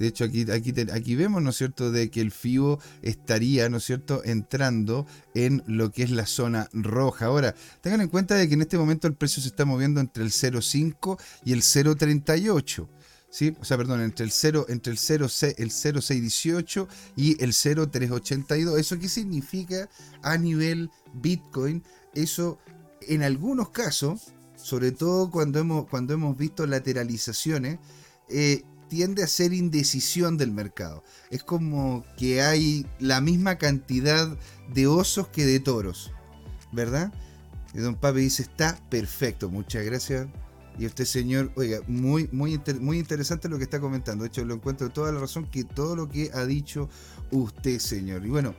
De 0.00 0.06
hecho, 0.06 0.24
aquí, 0.24 0.50
aquí, 0.50 0.72
aquí 0.92 1.14
vemos, 1.14 1.42
¿no 1.42 1.50
es 1.50 1.56
cierto?, 1.56 1.92
de 1.92 2.10
que 2.10 2.22
el 2.22 2.32
FIBO 2.32 2.80
estaría, 3.02 3.68
¿no 3.68 3.76
es 3.76 3.84
cierto?, 3.84 4.22
entrando 4.24 5.06
en 5.34 5.62
lo 5.66 5.92
que 5.92 6.02
es 6.02 6.10
la 6.10 6.24
zona 6.24 6.70
roja. 6.72 7.26
Ahora, 7.26 7.54
tengan 7.82 8.00
en 8.00 8.08
cuenta 8.08 8.34
de 8.34 8.48
que 8.48 8.54
en 8.54 8.62
este 8.62 8.78
momento 8.78 9.06
el 9.06 9.14
precio 9.14 9.42
se 9.42 9.48
está 9.48 9.66
moviendo 9.66 10.00
entre 10.00 10.24
el 10.24 10.30
0,5 10.30 11.20
y 11.44 11.52
el 11.52 11.60
0,38. 11.60 12.88
¿Sí? 13.28 13.54
O 13.60 13.64
sea, 13.64 13.76
perdón, 13.76 14.00
entre 14.00 14.24
el 14.24 14.32
0, 14.32 14.66
entre 14.70 14.90
el 14.90 14.98
0,6, 14.98 15.54
el 15.58 15.70
0,618 15.70 16.88
y 17.14 17.44
el 17.44 17.52
0,382. 17.52 18.80
¿Eso 18.80 18.98
qué 18.98 19.08
significa 19.08 19.88
a 20.22 20.38
nivel 20.38 20.90
Bitcoin? 21.12 21.84
Eso 22.14 22.58
en 23.02 23.22
algunos 23.22 23.68
casos 23.68 24.32
sobre 24.56 24.92
todo 24.92 25.30
cuando 25.30 25.58
hemos, 25.58 25.86
cuando 25.88 26.14
hemos 26.14 26.36
visto 26.36 26.66
lateralizaciones, 26.66 27.78
eh, 28.28 28.62
tiende 28.90 29.22
a 29.22 29.28
ser 29.28 29.54
indecisión 29.54 30.36
del 30.36 30.50
mercado. 30.50 31.02
Es 31.30 31.42
como 31.44 32.04
que 32.18 32.42
hay 32.42 32.84
la 32.98 33.22
misma 33.22 33.56
cantidad 33.56 34.36
de 34.74 34.86
osos 34.88 35.28
que 35.28 35.46
de 35.46 35.60
toros, 35.60 36.12
¿verdad? 36.72 37.12
Y 37.72 37.78
don 37.78 37.94
Pape 37.94 38.18
dice, 38.18 38.42
está 38.42 38.78
perfecto, 38.90 39.48
muchas 39.48 39.84
gracias. 39.84 40.26
Y 40.76 40.86
este 40.86 41.06
señor, 41.06 41.52
oiga, 41.54 41.80
muy, 41.86 42.28
muy, 42.32 42.60
muy 42.80 42.98
interesante 42.98 43.48
lo 43.48 43.58
que 43.58 43.64
está 43.64 43.80
comentando. 43.80 44.24
De 44.24 44.28
hecho, 44.28 44.44
lo 44.44 44.54
encuentro 44.54 44.90
toda 44.90 45.12
la 45.12 45.20
razón 45.20 45.46
que 45.48 45.64
todo 45.64 45.94
lo 45.94 46.08
que 46.08 46.30
ha 46.34 46.44
dicho 46.44 46.88
usted, 47.30 47.78
señor. 47.78 48.26
Y 48.26 48.30
bueno, 48.30 48.54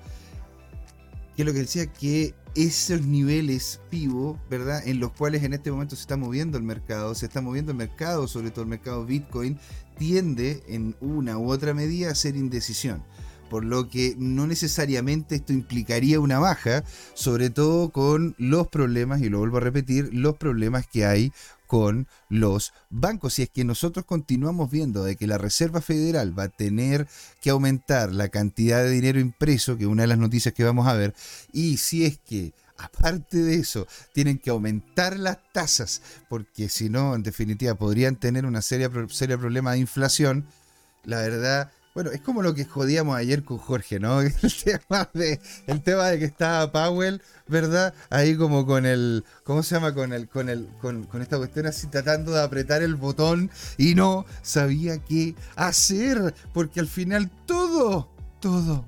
que 1.36 1.44
lo 1.44 1.52
que 1.52 1.60
decía, 1.60 1.88
que 1.88 2.34
esos 2.56 3.02
niveles 3.02 3.80
vivo, 3.90 4.40
¿verdad? 4.50 4.86
En 4.86 5.00
los 5.00 5.12
cuales 5.12 5.44
en 5.44 5.54
este 5.54 5.72
momento 5.72 5.96
se 5.96 6.02
está 6.02 6.18
moviendo 6.18 6.58
el 6.58 6.64
mercado, 6.64 7.16
se 7.16 7.26
está 7.26 7.42
moviendo 7.42 7.72
el 7.72 7.78
mercado, 7.78 8.28
sobre 8.28 8.52
todo 8.52 8.64
el 8.64 8.70
mercado 8.70 9.06
Bitcoin, 9.06 9.58
tiende 9.98 10.64
en 10.68 10.96
una 11.00 11.38
u 11.38 11.50
otra 11.50 11.74
medida 11.74 12.12
a 12.12 12.16
ser 12.16 12.36
indecisión. 12.36 13.04
Por 13.50 13.66
lo 13.66 13.90
que 13.90 14.16
no 14.18 14.48
necesariamente 14.48 15.36
esto 15.36 15.52
implicaría 15.52 16.22
una 16.22 16.40
baja, 16.40 16.86
sobre 17.14 17.50
todo 17.50 17.90
con 17.90 18.34
los 18.38 18.68
problemas, 18.70 19.22
y 19.22 19.30
lo 19.30 19.40
vuelvo 19.40 19.58
a 19.58 19.62
repetir, 19.62 20.10
los 20.14 20.38
problemas 20.38 20.88
que 20.88 21.06
hay 21.06 21.34
con 21.72 22.06
los 22.28 22.74
bancos. 22.90 23.36
Si 23.36 23.44
es 23.44 23.50
que 23.50 23.64
nosotros 23.64 24.04
continuamos 24.04 24.70
viendo 24.70 25.06
de 25.06 25.16
que 25.16 25.26
la 25.26 25.38
Reserva 25.38 25.80
Federal 25.80 26.38
va 26.38 26.44
a 26.44 26.50
tener 26.50 27.08
que 27.40 27.50
aumentar 27.50 28.12
la 28.12 28.28
cantidad 28.28 28.84
de 28.84 28.90
dinero 28.90 29.22
impreso, 29.22 29.78
que 29.78 29.84
es 29.86 29.90
una 29.90 30.04
de 30.04 30.10
las 30.10 30.18
noticias 30.18 30.54
que 30.54 30.66
vamos 30.66 30.86
a 30.86 30.96
ver, 30.96 31.16
y 31.54 31.78
si 31.78 32.04
es 32.04 32.18
que 32.18 32.54
aparte 32.78 33.38
de 33.38 33.56
eso, 33.56 33.88
tienen 34.12 34.38
que 34.38 34.50
aumentar 34.50 35.18
las 35.18 35.38
tasas, 35.54 36.02
porque 36.28 36.68
si 36.68 36.90
no, 36.90 37.16
en 37.16 37.24
definitiva, 37.24 37.74
podrían 37.76 38.18
tener 38.18 38.46
una 38.46 38.62
seria, 38.62 38.92
seria 39.08 39.38
problema 39.38 39.72
de 39.72 39.80
inflación, 39.80 40.48
la 41.06 41.22
verdad 41.22 41.72
bueno, 41.93 42.12
es 42.12 42.21
como 42.21 42.41
lo 42.41 42.56
que 42.56 42.65
jodíamos 42.65 43.17
ayer 43.17 43.43
con 43.43 43.58
Jorge, 43.58 43.99
¿no? 43.99 44.21
El 44.21 44.34
tema 44.63 45.10
de, 45.13 45.39
el 45.67 45.82
tema 45.82 46.08
de 46.08 46.19
que 46.19 46.25
estaba 46.25 46.71
Powell, 46.71 47.21
¿verdad? 47.47 47.93
Ahí 48.10 48.36
como 48.38 48.65
con 48.65 48.86
el, 48.86 49.25
¿cómo 49.43 49.62
se 49.63 49.75
llama? 49.75 49.93
Con 49.93 50.13
el, 50.13 50.30
con 50.30 50.49
el, 50.49 50.67
con, 50.80 51.04
con 51.04 51.21
esta 51.21 51.38
cuestión 51.38 51.65
así 51.65 51.88
tratando 51.88 52.32
de 52.32 52.41
apretar 52.41 52.82
el 52.82 52.95
botón 52.95 53.51
y 53.77 53.95
no 53.95 54.25
sabía 54.41 54.99
qué 54.99 55.36
hacer, 55.56 56.34
porque 56.54 56.80
al 56.80 56.88
final 56.88 57.30
todo, 57.45 58.10
todo, 58.39 58.86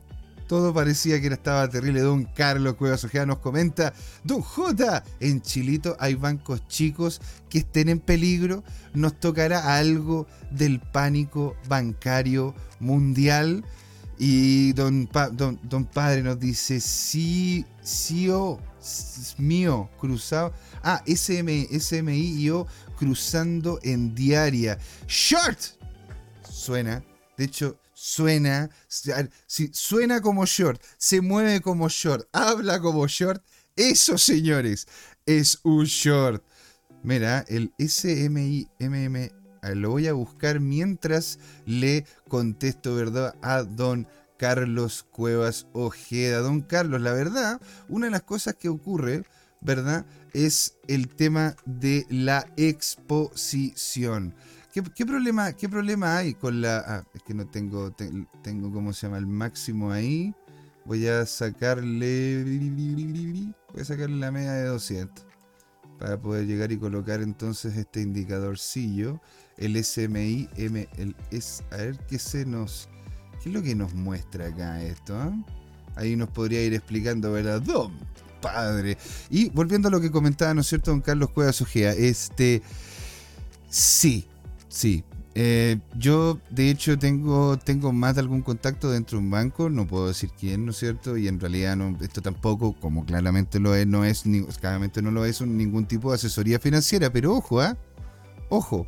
todo 0.53 0.71
parecía 0.71 1.19
que 1.19 1.25
estaba 1.29 1.67
terrible. 1.67 2.01
Don 2.01 2.25
Carlos 2.25 2.75
Cuevas 2.75 3.03
Ojeda 3.03 3.25
nos 3.25 3.39
comenta, 3.39 3.91
Don 4.23 4.43
J, 4.43 5.03
en 5.19 5.41
Chilito 5.41 5.97
hay 5.99 6.13
bancos 6.13 6.67
chicos 6.67 7.21
que 7.49 7.57
estén 7.57 7.89
en 7.89 7.99
peligro. 7.99 8.63
Nos 8.93 9.19
tocará 9.19 9.75
algo 9.75 10.27
del 10.51 10.79
pánico 10.79 11.55
bancario 11.67 12.53
mundial. 12.79 13.65
Y 14.19 14.73
don, 14.73 15.09
don, 15.31 15.59
don 15.63 15.85
Padre 15.85 16.21
nos 16.21 16.39
dice, 16.39 16.79
sí, 16.79 17.65
sí, 17.81 18.29
o, 18.29 18.59
mío, 19.39 19.89
cruzado. 19.99 20.53
Ah, 20.83 21.01
SM, 21.07 21.67
SMI 21.79 22.13
y 22.13 22.43
yo 22.43 22.67
cruzando 22.95 23.79
en 23.81 24.13
diaria. 24.13 24.77
Short. 25.07 25.59
Suena. 26.47 27.03
De 27.37 27.45
hecho, 27.45 27.79
suena, 28.03 28.69
suena 29.71 30.21
como 30.21 30.45
short, 30.45 30.83
se 30.97 31.21
mueve 31.21 31.61
como 31.61 31.87
short, 31.87 32.27
habla 32.33 32.81
como 32.81 33.07
short, 33.07 33.41
eso 33.77 34.17
señores, 34.17 34.89
es 35.25 35.57
un 35.63 35.85
short. 35.85 36.43
Mira, 37.01 37.45
el 37.47 37.71
SMIMM 37.79 39.29
lo 39.75 39.91
voy 39.91 40.07
a 40.07 40.13
buscar 40.13 40.59
mientras 40.59 41.39
le 41.65 42.05
contesto, 42.27 42.93
¿verdad? 42.93 43.35
A 43.41 43.63
don 43.63 44.05
Carlos 44.37 45.05
Cuevas 45.09 45.67
Ojeda. 45.71 46.39
Don 46.39 46.59
Carlos, 46.59 46.99
la 46.99 47.13
verdad, 47.13 47.61
una 47.87 48.07
de 48.07 48.11
las 48.11 48.23
cosas 48.23 48.55
que 48.55 48.67
ocurre, 48.67 49.23
¿verdad? 49.61 50.05
Es 50.33 50.75
el 50.89 51.07
tema 51.07 51.55
de 51.65 52.05
la 52.09 52.45
exposición. 52.57 54.35
¿Qué, 54.73 55.05
problema, 55.05 55.53
¿Qué 55.53 55.69
problema 55.69 56.17
hay 56.17 56.33
con 56.33 56.59
la... 56.59 56.79
Ah, 56.79 57.03
es 57.13 57.21
que 57.21 57.35
no 57.35 57.45
tengo, 57.45 57.91
tengo, 57.91 58.71
¿cómo 58.73 58.91
se 58.91 59.05
llama? 59.05 59.19
El 59.19 59.27
máximo 59.27 59.91
ahí. 59.91 60.33
Voy 60.85 61.05
a 61.05 61.27
sacarle... 61.27 62.43
Voy 63.71 63.81
a 63.81 63.85
sacarle 63.85 64.17
la 64.17 64.31
media 64.31 64.53
de 64.53 64.65
200. 64.65 65.27
Para 65.99 66.19
poder 66.19 66.47
llegar 66.47 66.71
y 66.71 66.77
colocar 66.77 67.21
entonces 67.21 67.77
este 67.77 68.01
indicadorcillo. 68.01 69.21
El 69.57 69.81
SMI, 69.83 70.49
M, 70.57 70.89
a 71.69 71.75
ver 71.77 71.99
qué 72.09 72.17
se 72.17 72.43
nos... 72.43 72.89
¿Qué 73.43 73.49
es 73.49 73.55
lo 73.55 73.61
que 73.61 73.75
nos 73.75 73.93
muestra 73.93 74.47
acá 74.47 74.81
esto? 74.81 75.15
Ah? 75.15 75.31
Ahí 75.95 76.15
nos 76.15 76.29
podría 76.29 76.63
ir 76.63 76.73
explicando, 76.73 77.31
¿verdad? 77.31 77.61
Don 77.61 77.91
padre. 78.41 78.97
Y 79.29 79.49
volviendo 79.49 79.89
a 79.89 79.91
lo 79.91 80.01
que 80.01 80.09
comentaba, 80.09 80.55
¿no 80.55 80.61
es 80.61 80.67
cierto, 80.67 80.89
don 80.89 81.01
Carlos 81.01 81.29
Cuevas 81.29 81.61
Ojea? 81.61 81.91
Este... 81.91 82.63
Sí, 83.69 84.27
Sí. 84.73 85.03
Eh, 85.35 85.79
yo, 85.95 86.39
de 86.49 86.71
hecho, 86.71 86.97
tengo, 86.97 87.57
tengo 87.57 87.93
más 87.93 88.15
de 88.15 88.21
algún 88.21 88.41
contacto 88.41 88.89
dentro 88.89 89.19
de 89.19 89.23
un 89.23 89.29
banco, 89.29 89.69
no 89.69 89.85
puedo 89.85 90.07
decir 90.07 90.31
quién, 90.39 90.65
¿no 90.65 90.71
es 90.71 90.77
cierto? 90.77 91.15
Y 91.15 91.27
en 91.27 91.39
realidad 91.39 91.75
no, 91.75 91.95
esto 92.01 92.21
tampoco, 92.21 92.73
como 92.79 93.05
claramente 93.05 93.59
lo 93.59 93.75
es, 93.75 93.85
no 93.85 94.03
es, 94.03 94.25
ni, 94.25 94.43
claramente 94.43 95.03
no 95.03 95.11
lo 95.11 95.25
es 95.25 95.41
ningún 95.41 95.85
tipo 95.85 96.09
de 96.09 96.15
asesoría 96.15 96.59
financiera, 96.59 97.11
pero 97.11 97.35
ojo, 97.35 97.61
¿ah? 97.61 97.77
Ojo, 98.49 98.87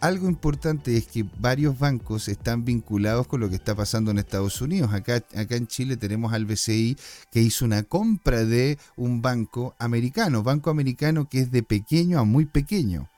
algo 0.00 0.28
importante 0.28 0.96
es 0.96 1.06
que 1.06 1.24
varios 1.38 1.78
bancos 1.78 2.28
están 2.28 2.64
vinculados 2.64 3.28
con 3.28 3.40
lo 3.40 3.48
que 3.48 3.56
está 3.56 3.76
pasando 3.76 4.10
en 4.10 4.18
Estados 4.18 4.60
Unidos. 4.60 4.92
Acá, 4.92 5.22
acá 5.36 5.56
en 5.56 5.68
Chile 5.68 5.96
tenemos 5.96 6.32
al 6.32 6.44
BCI 6.44 6.96
que 7.30 7.40
hizo 7.40 7.64
una 7.64 7.84
compra 7.84 8.44
de 8.44 8.78
un 8.96 9.22
banco 9.22 9.76
americano, 9.78 10.42
banco 10.42 10.70
americano 10.70 11.28
que 11.28 11.40
es 11.40 11.52
de 11.52 11.62
pequeño 11.62 12.18
a 12.18 12.24
muy 12.24 12.46
pequeño. 12.46 13.08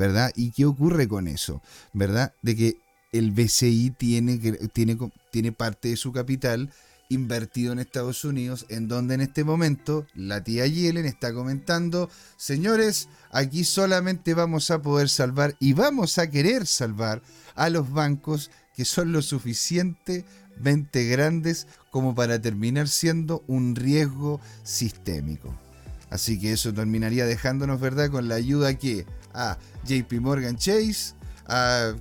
¿Verdad? 0.00 0.32
¿Y 0.34 0.52
qué 0.52 0.64
ocurre 0.64 1.06
con 1.06 1.28
eso? 1.28 1.60
¿Verdad? 1.92 2.32
De 2.40 2.56
que 2.56 2.78
el 3.12 3.32
BCI 3.32 3.90
tiene, 3.90 4.38
tiene, 4.72 4.96
tiene 5.30 5.52
parte 5.52 5.88
de 5.90 5.96
su 5.96 6.10
capital 6.10 6.72
invertido 7.10 7.74
en 7.74 7.80
Estados 7.80 8.24
Unidos, 8.24 8.64
en 8.70 8.88
donde 8.88 9.16
en 9.16 9.20
este 9.20 9.44
momento 9.44 10.06
la 10.14 10.42
tía 10.42 10.66
Yellen 10.66 11.04
está 11.04 11.34
comentando, 11.34 12.08
señores, 12.38 13.10
aquí 13.30 13.64
solamente 13.64 14.32
vamos 14.32 14.70
a 14.70 14.80
poder 14.80 15.10
salvar 15.10 15.54
y 15.60 15.74
vamos 15.74 16.16
a 16.16 16.30
querer 16.30 16.66
salvar 16.66 17.20
a 17.54 17.68
los 17.68 17.92
bancos 17.92 18.50
que 18.74 18.86
son 18.86 19.12
lo 19.12 19.20
suficientemente 19.20 21.08
grandes 21.08 21.66
como 21.90 22.14
para 22.14 22.40
terminar 22.40 22.88
siendo 22.88 23.44
un 23.48 23.76
riesgo 23.76 24.40
sistémico. 24.62 25.54
Así 26.08 26.40
que 26.40 26.52
eso 26.52 26.72
terminaría 26.72 27.26
dejándonos, 27.26 27.80
¿verdad?, 27.80 28.10
con 28.10 28.28
la 28.28 28.36
ayuda 28.36 28.78
que 28.78 29.04
a 29.34 29.58
JP 29.84 30.12
Morgan 30.20 30.56
Chase, 30.56 31.14
a, 31.46 31.94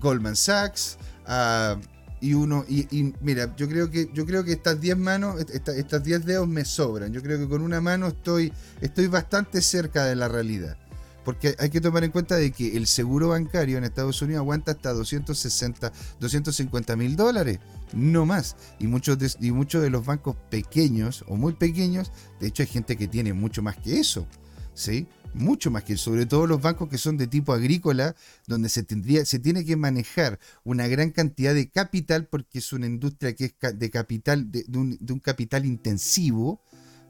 Goldman 0.00 0.36
Sachs, 0.36 0.98
a 1.26 1.76
y 2.24 2.32
uno 2.32 2.64
y, 2.66 3.12
mira 3.20 3.54
yo 3.54 3.68
creo 3.68 3.90
que 3.90 4.08
yo 4.14 4.24
creo 4.24 4.44
que 4.44 4.52
estas 4.52 4.80
10 4.80 4.96
manos 4.96 5.44
estas 5.52 6.02
10 6.02 6.24
dedos 6.24 6.48
me 6.48 6.64
sobran. 6.64 7.12
Yo 7.12 7.22
creo 7.22 7.38
que 7.38 7.46
con 7.46 7.60
una 7.60 7.82
mano 7.82 8.08
estoy 8.08 8.50
estoy 8.80 9.08
bastante 9.08 9.60
cerca 9.60 10.06
de 10.06 10.16
la 10.16 10.28
realidad. 10.28 10.78
Porque 11.22 11.54
hay 11.58 11.70
que 11.70 11.80
tomar 11.80 12.02
en 12.04 12.10
cuenta 12.10 12.36
de 12.36 12.50
que 12.50 12.76
el 12.76 12.86
seguro 12.86 13.28
bancario 13.28 13.78
en 13.78 13.84
Estados 13.84 14.20
Unidos 14.22 14.40
aguanta 14.40 14.72
hasta 14.72 14.92
260 14.92 15.92
250 16.18 16.96
mil 16.96 17.14
dólares 17.14 17.58
no 17.92 18.24
más. 18.24 18.56
Y 18.78 18.86
muchos 18.86 19.18
de, 19.18 19.30
y 19.40 19.52
muchos 19.52 19.82
de 19.82 19.90
los 19.90 20.06
bancos 20.06 20.36
pequeños 20.50 21.24
o 21.28 21.36
muy 21.36 21.52
pequeños 21.52 22.10
de 22.40 22.46
hecho 22.46 22.62
hay 22.62 22.68
gente 22.68 22.96
que 22.96 23.06
tiene 23.06 23.34
mucho 23.34 23.60
más 23.62 23.76
que 23.76 24.00
eso 24.00 24.26
sí 24.72 25.06
mucho 25.34 25.70
más 25.70 25.84
que 25.84 25.96
sobre 25.96 26.26
todo 26.26 26.46
los 26.46 26.62
bancos 26.62 26.88
que 26.88 26.98
son 26.98 27.16
de 27.16 27.26
tipo 27.26 27.52
agrícola, 27.52 28.14
donde 28.46 28.68
se 28.68 28.82
tendría, 28.82 29.24
se 29.24 29.38
tiene 29.38 29.64
que 29.64 29.76
manejar 29.76 30.38
una 30.64 30.86
gran 30.88 31.10
cantidad 31.10 31.54
de 31.54 31.70
capital, 31.70 32.26
porque 32.26 32.58
es 32.58 32.72
una 32.72 32.86
industria 32.86 33.34
que 33.34 33.46
es 33.46 33.78
de 33.78 33.90
capital, 33.90 34.50
de, 34.50 34.64
un, 34.74 34.96
de 35.00 35.12
un 35.12 35.20
capital 35.20 35.66
intensivo, 35.66 36.62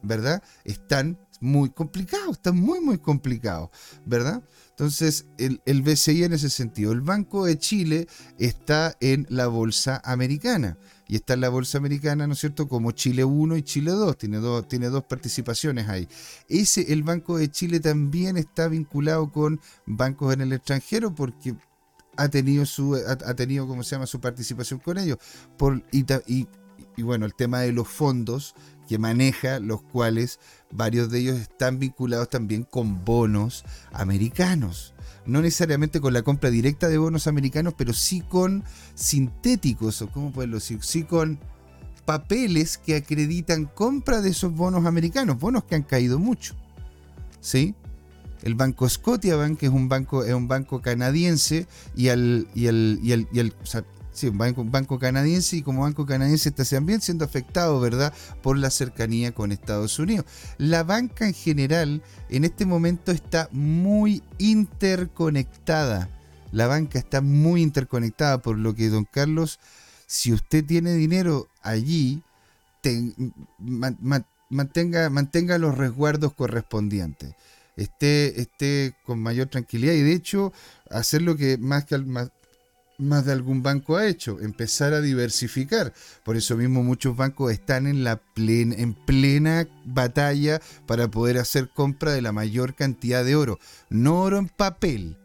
¿verdad? 0.03 0.43
Están 0.65 1.19
muy 1.41 1.71
complicados, 1.71 2.37
están 2.37 2.57
muy, 2.57 2.81
muy 2.81 2.99
complicados, 2.99 3.71
¿verdad? 4.07 4.43
Entonces, 4.71 5.27
el, 5.39 5.61
el, 5.67 5.83
BCI 5.83 6.25
en 6.25 6.33
ese 6.33 6.51
sentido, 6.51 6.93
el 6.93 7.01
Banco 7.01 7.45
de 7.45 7.59
Chile 7.59 8.09
está 8.39 8.97
en 9.01 9.27
la 9.29 9.47
bolsa 9.47 10.01
americana 10.05 10.79
y 11.07 11.17
está 11.17 11.35
en 11.35 11.41
la 11.41 11.49
bolsa 11.49 11.79
americana, 11.79 12.27
¿no 12.27 12.33
es 12.33 12.41
cierto? 12.41 12.69
Como 12.69 12.93
Chile 12.93 13.25
1 13.25 13.57
y 13.57 13.63
Chile 13.63 13.91
2, 13.91 14.17
tiene, 14.17 14.39
dos, 14.39 14.67
tiene 14.69 14.89
dos 14.89 15.05
participaciones 15.05 15.89
ahí. 15.89 16.09
Ese, 16.49 16.93
el 16.93 17.03
Banco 17.03 17.37
de 17.37 17.51
Chile 17.51 17.81
también 17.81 18.37
está 18.37 18.69
vinculado 18.69 19.31
con 19.31 19.61
bancos 19.87 20.33
en 20.33 20.41
el 20.41 20.53
extranjero 20.53 21.15
porque 21.15 21.55
ha 22.17 22.29
tenido 22.29 22.65
su, 22.65 22.95
ha, 22.95 23.35
tenido, 23.35 23.67
¿cómo 23.67 23.83
se 23.83 23.97
llama?, 23.97 24.07
su 24.07 24.21
participación 24.21 24.81
con 24.81 24.99
ellos. 24.99 25.19
Por, 25.59 25.83
y, 25.93 26.07
y, 26.27 26.49
y 26.97 27.03
bueno, 27.03 27.27
el 27.27 27.35
tema 27.35 27.61
de 27.61 27.73
los 27.73 27.89
fondos 27.89 28.55
que 28.89 28.99
maneja, 28.99 29.61
los 29.61 29.83
cuales 29.83 30.39
varios 30.71 31.11
de 31.11 31.21
ellos 31.21 31.39
están 31.39 31.79
vinculados 31.79 32.31
también 32.31 32.65
con 32.65 33.05
bonos 33.05 33.65
americanos 33.93 34.94
no 35.27 35.41
necesariamente 35.41 36.01
con 36.01 36.13
la 36.13 36.23
compra 36.23 36.51
directa 36.51 36.89
de 36.89 36.99
bonos 36.99 37.27
americanos, 37.27 37.75
pero 37.77 37.93
sí 37.93 38.21
con 38.21 38.65
sintéticos, 38.95 40.03
o 40.03 40.09
cómo 40.11 40.33
puedo 40.33 40.55
decir, 40.55 40.79
sí 40.83 41.05
con 41.05 41.39
papeles 42.05 42.79
que 42.79 42.97
acreditan 42.97 43.65
compra 43.65 44.21
de 44.21 44.31
esos 44.31 44.53
bonos 44.53 44.87
americanos, 44.87 45.39
bonos 45.39 45.65
que 45.65 45.75
han 45.75 45.83
caído 45.83 46.19
mucho. 46.19 46.55
¿Sí? 47.41 47.75
El 48.43 48.55
banco 48.55 48.89
Scotiabank, 48.89 49.59
que 49.59 49.67
es 49.67 49.73
un 49.73 49.89
banco, 49.89 50.25
es 50.25 50.35
un 50.35 50.49
banco 50.49 50.83
canadiense, 50.83 51.67
y 51.97 52.09
el, 52.09 52.47
y 52.55 52.67
Sí, 54.15 54.29
un 54.29 54.39
banco, 54.39 54.99
canadiense 55.01 55.57
y 55.57 55.63
como 55.63 55.83
banco 55.83 56.07
canadiense 56.07 56.49
está 56.49 56.65
también 56.65 57.01
siendo 57.01 57.25
afectado, 57.25 57.81
¿verdad?, 57.81 58.15
por 58.43 58.57
la 58.57 58.71
cercanía 58.71 59.33
con 59.33 59.51
Estados 59.51 59.99
Unidos. 59.99 60.25
La 60.57 60.85
banca 60.85 61.27
en 61.27 61.35
general 61.35 62.01
en 62.29 62.45
este 62.45 62.65
momento 62.65 63.11
está 63.11 63.49
muy 63.51 64.23
interconectada. 64.39 66.09
La 66.53 66.69
banca 66.69 67.01
está 67.01 67.23
muy 67.23 67.61
interconectada, 67.61 68.39
por 68.39 68.57
lo 68.57 68.73
que, 68.77 68.89
don 68.89 69.05
Carlos, 69.05 69.59
si 70.07 70.33
usted 70.33 70.65
tiene 70.65 70.93
dinero 70.93 71.49
allí, 71.61 72.23
mantenga, 74.49 75.59
los 75.59 75.77
resguardos 75.77 76.35
correspondientes. 76.35 77.35
Esté, 77.77 78.41
esté 78.41 78.95
con 79.05 79.19
mayor 79.19 79.49
tranquilidad 79.49 79.95
y 79.95 80.03
de 80.03 80.13
hecho 80.13 80.53
hacer 80.89 81.23
lo 81.23 81.37
que 81.37 81.59
más 81.59 81.85
que 81.85 81.99
más, 81.99 82.31
más 82.99 83.25
de 83.25 83.33
algún 83.33 83.63
banco 83.63 83.97
ha 83.97 84.07
hecho, 84.07 84.41
empezar 84.41 84.93
a 84.93 85.01
diversificar. 85.01 85.93
Por 86.25 86.37
eso 86.37 86.57
mismo 86.57 86.83
muchos 86.83 87.17
bancos 87.17 87.53
están 87.53 87.87
en, 87.87 88.05
la 88.05 88.17
plena, 88.17 88.75
en 88.77 88.95
plena 88.95 89.69
batalla 89.85 90.61
para 90.87 91.09
poder 91.09 91.39
hacer 91.39 91.69
compra 91.71 92.13
de 92.13 92.23
la 92.23 92.33
mayor 92.33 92.75
cantidad 92.75 93.25
de 93.25 93.37
oro. 93.37 93.59
No 93.91 94.23
oro 94.23 94.39
en 94.39 94.49
papel, 94.49 95.17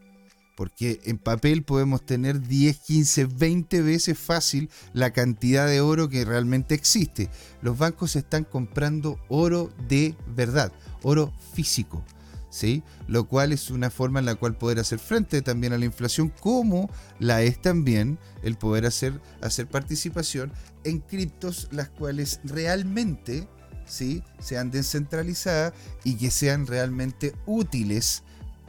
porque 0.56 1.00
en 1.04 1.18
papel 1.18 1.62
podemos 1.62 2.04
tener 2.04 2.40
10, 2.42 2.78
15, 2.80 3.24
20 3.24 3.82
veces 3.82 4.18
fácil 4.18 4.68
la 4.92 5.12
cantidad 5.12 5.66
de 5.66 5.80
oro 5.80 6.08
que 6.08 6.24
realmente 6.24 6.74
existe. 6.74 7.30
Los 7.62 7.78
bancos 7.78 8.16
están 8.16 8.44
comprando 8.44 9.18
oro 9.28 9.72
de 9.88 10.14
verdad, 10.36 10.72
oro 11.02 11.32
físico. 11.54 12.04
¿Sí? 12.50 12.82
Lo 13.06 13.26
cual 13.26 13.52
es 13.52 13.70
una 13.70 13.90
forma 13.90 14.18
en 14.18 14.26
la 14.26 14.34
cual 14.34 14.56
poder 14.56 14.78
hacer 14.78 14.98
frente 14.98 15.40
también 15.40 15.72
a 15.72 15.78
la 15.78 15.84
inflación, 15.84 16.32
como 16.40 16.90
la 17.18 17.42
es 17.42 17.62
también 17.62 18.18
el 18.42 18.56
poder 18.56 18.84
hacer, 18.86 19.20
hacer 19.40 19.66
participación 19.68 20.52
en 20.84 20.98
criptos, 20.98 21.68
las 21.70 21.88
cuales 21.88 22.40
realmente 22.44 23.48
¿sí? 23.86 24.22
sean 24.40 24.70
descentralizadas 24.70 25.72
y 26.04 26.16
que 26.16 26.30
sean 26.30 26.66
realmente 26.66 27.34
útiles 27.46 28.22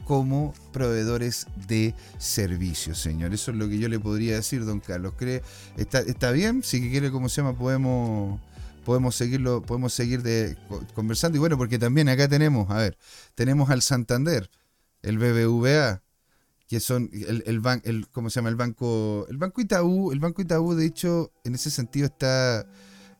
como 0.04 0.52
proveedores 0.72 1.46
de 1.68 1.94
servicios, 2.18 2.98
señor. 2.98 3.32
Eso 3.32 3.52
es 3.52 3.56
lo 3.56 3.68
que 3.68 3.78
yo 3.78 3.88
le 3.88 4.00
podría 4.00 4.34
decir, 4.34 4.64
don 4.64 4.80
Carlos. 4.80 5.14
¿Está, 5.76 6.00
está 6.00 6.32
bien? 6.32 6.62
Si 6.62 6.90
quiere, 6.90 7.10
¿cómo 7.10 7.28
se 7.28 7.40
llama? 7.40 7.56
Podemos 7.56 8.40
podemos 8.84 9.14
seguirlo, 9.16 9.62
podemos 9.62 9.92
seguir 9.92 10.22
conversando. 10.94 11.36
Y 11.36 11.40
bueno, 11.40 11.56
porque 11.56 11.78
también 11.78 12.08
acá 12.08 12.28
tenemos, 12.28 12.70
a 12.70 12.76
ver, 12.76 12.98
tenemos 13.34 13.70
al 13.70 13.82
Santander, 13.82 14.50
el 15.02 15.18
BBVA, 15.18 16.02
que 16.68 16.80
son 16.80 17.10
el, 17.12 17.42
el, 17.46 17.62
el 17.84 18.08
¿cómo 18.08 18.30
se 18.30 18.36
llama? 18.36 18.48
El 18.48 18.56
banco, 18.56 19.26
el 19.28 19.36
banco 19.36 19.60
Itaú, 19.60 20.12
el 20.12 20.20
banco 20.20 20.42
Itaú, 20.42 20.74
de 20.74 20.86
hecho, 20.86 21.32
en 21.44 21.54
ese 21.54 21.70
sentido 21.70 22.06
está 22.06 22.66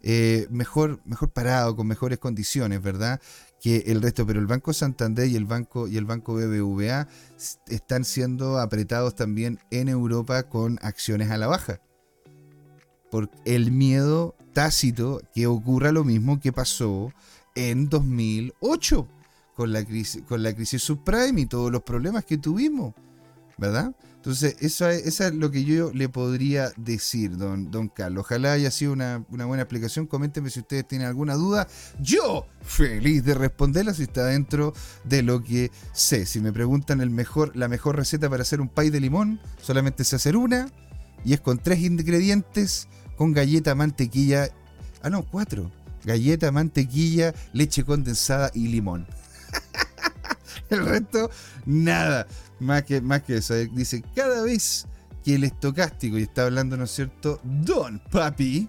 eh, 0.03 0.47
mejor, 0.51 1.01
mejor 1.05 1.31
parado, 1.31 1.77
con 1.77 1.87
mejores 1.87 2.19
condiciones, 2.19 2.83
¿verdad? 2.83 3.21
Que 3.61 3.85
el 3.87 4.03
resto, 4.03 4.27
pero 4.27 4.41
el 4.41 4.47
Banco 4.47 4.73
Santander 4.73 5.29
y 5.29 5.37
el 5.37 5.45
Banco 5.45 5.87
y 5.87 5.97
el 5.97 6.05
Banco 6.05 6.35
BBVA 6.35 7.07
están 7.69 8.05
siendo 8.05 8.59
apretados 8.59 9.15
también 9.15 9.61
en 9.71 9.89
Europa 9.89 10.43
con 10.45 10.81
acciones 10.83 11.31
a 11.31 11.39
la 11.39 11.47
baja. 11.47 11.81
Por 13.11 13.31
el 13.45 13.71
miedo 13.71 14.35
tácito 14.53 15.21
que 15.35 15.47
ocurra 15.47 15.93
lo 15.93 16.05
mismo 16.05 16.41
que 16.41 16.53
pasó 16.53 17.13
en 17.55 17.89
2008 17.89 19.09
con 19.55 19.73
la 19.73 19.85
crisis, 19.85 20.23
con 20.29 20.43
la 20.43 20.55
crisis 20.55 20.83
subprime 20.83 21.43
y 21.43 21.47
todos 21.47 21.71
los 21.71 21.83
problemas 21.83 22.25
que 22.25 22.39
tuvimos, 22.39 22.95
¿verdad? 23.59 23.95
Entonces, 24.23 24.55
eso 24.61 24.89
es, 24.89 25.21
es 25.21 25.35
lo 25.35 25.51
que 25.51 25.65
yo 25.65 25.93
le 25.93 26.09
podría 26.09 26.71
decir, 26.77 27.37
don, 27.37 27.73
don 27.73 27.89
Carlos. 27.89 28.25
Ojalá 28.25 28.53
haya 28.53 28.71
sido 28.71 28.93
una, 28.93 29.19
buena 29.29 29.63
explicación. 29.63 30.07
Coméntenme 30.07 30.49
si 30.49 30.61
ustedes 30.61 30.87
tienen 30.87 31.09
alguna 31.09 31.35
duda. 31.35 31.67
Yo, 32.01 32.47
feliz 32.63 33.25
de 33.25 33.35
responderla 33.35 33.95
si 33.95 34.05
está 34.05 34.27
dentro 34.27 34.75
de 35.03 35.25
lo 35.25 35.43
que 35.43 35.73
sé. 35.93 36.25
Si 36.25 36.39
me 36.39 36.53
preguntan 36.53 37.01
el 37.01 37.11
mejor, 37.11 37.57
la 37.57 37.67
mejor 37.67 37.97
receta 37.97 38.31
para 38.31 38.43
hacer 38.43 38.61
un 38.61 38.69
pay 38.69 38.91
de 38.91 39.01
limón, 39.01 39.41
solamente 39.61 40.05
sé 40.05 40.15
hacer 40.15 40.37
una 40.37 40.71
y 41.25 41.33
es 41.33 41.41
con 41.41 41.59
tres 41.59 41.81
ingredientes 41.81 42.87
con 43.23 43.33
galleta, 43.33 43.77
mantequilla. 43.77 44.49
Ah, 45.01 45.09
no, 45.09 45.23
cuatro. 45.23 45.71
Galleta, 46.03 46.51
mantequilla, 46.51 47.33
leche 47.53 47.85
condensada 47.85 48.51
y 48.53 48.67
limón. 48.67 49.07
el 50.71 50.85
resto, 50.85 51.31
nada. 51.65 52.27
Más 52.59 52.83
que, 52.83 53.01
más 53.01 53.23
que 53.23 53.37
eso. 53.37 53.55
Dice, 53.55 54.03
cada 54.17 54.43
vez 54.43 54.89
que 55.25 55.37
el 55.37 55.45
estocástico, 55.45 56.19
y 56.19 56.23
está 56.23 56.47
hablando, 56.47 56.77
¿no 56.77 56.83
es 56.83 56.91
cierto? 56.91 57.41
Don 57.45 58.03
Papi, 58.11 58.69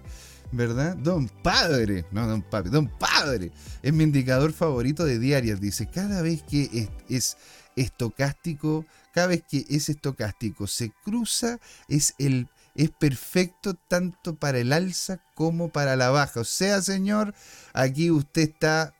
¿verdad? 0.52 0.96
Don 0.98 1.28
Padre, 1.28 2.06
no 2.12 2.24
Don 2.28 2.42
Papi, 2.42 2.68
Don 2.68 2.86
Padre, 2.86 3.50
es 3.82 3.92
mi 3.92 4.04
indicador 4.04 4.52
favorito 4.52 5.04
de 5.04 5.18
diarias. 5.18 5.60
Dice, 5.60 5.88
cada 5.92 6.22
vez 6.22 6.44
que 6.44 6.70
es, 6.72 6.88
es 7.08 7.36
estocástico, 7.74 8.86
cada 9.12 9.26
vez 9.26 9.42
que 9.50 9.66
ese 9.68 9.90
estocástico 9.90 10.68
se 10.68 10.92
cruza, 11.04 11.58
es 11.88 12.14
el 12.18 12.46
es 12.74 12.90
perfecto 12.90 13.74
tanto 13.74 14.36
para 14.36 14.58
el 14.58 14.72
alza 14.72 15.20
como 15.34 15.68
para 15.68 15.96
la 15.96 16.10
baja. 16.10 16.40
O 16.40 16.44
sea, 16.44 16.82
señor, 16.82 17.34
aquí 17.72 18.10
usted 18.10 18.42
está 18.42 18.94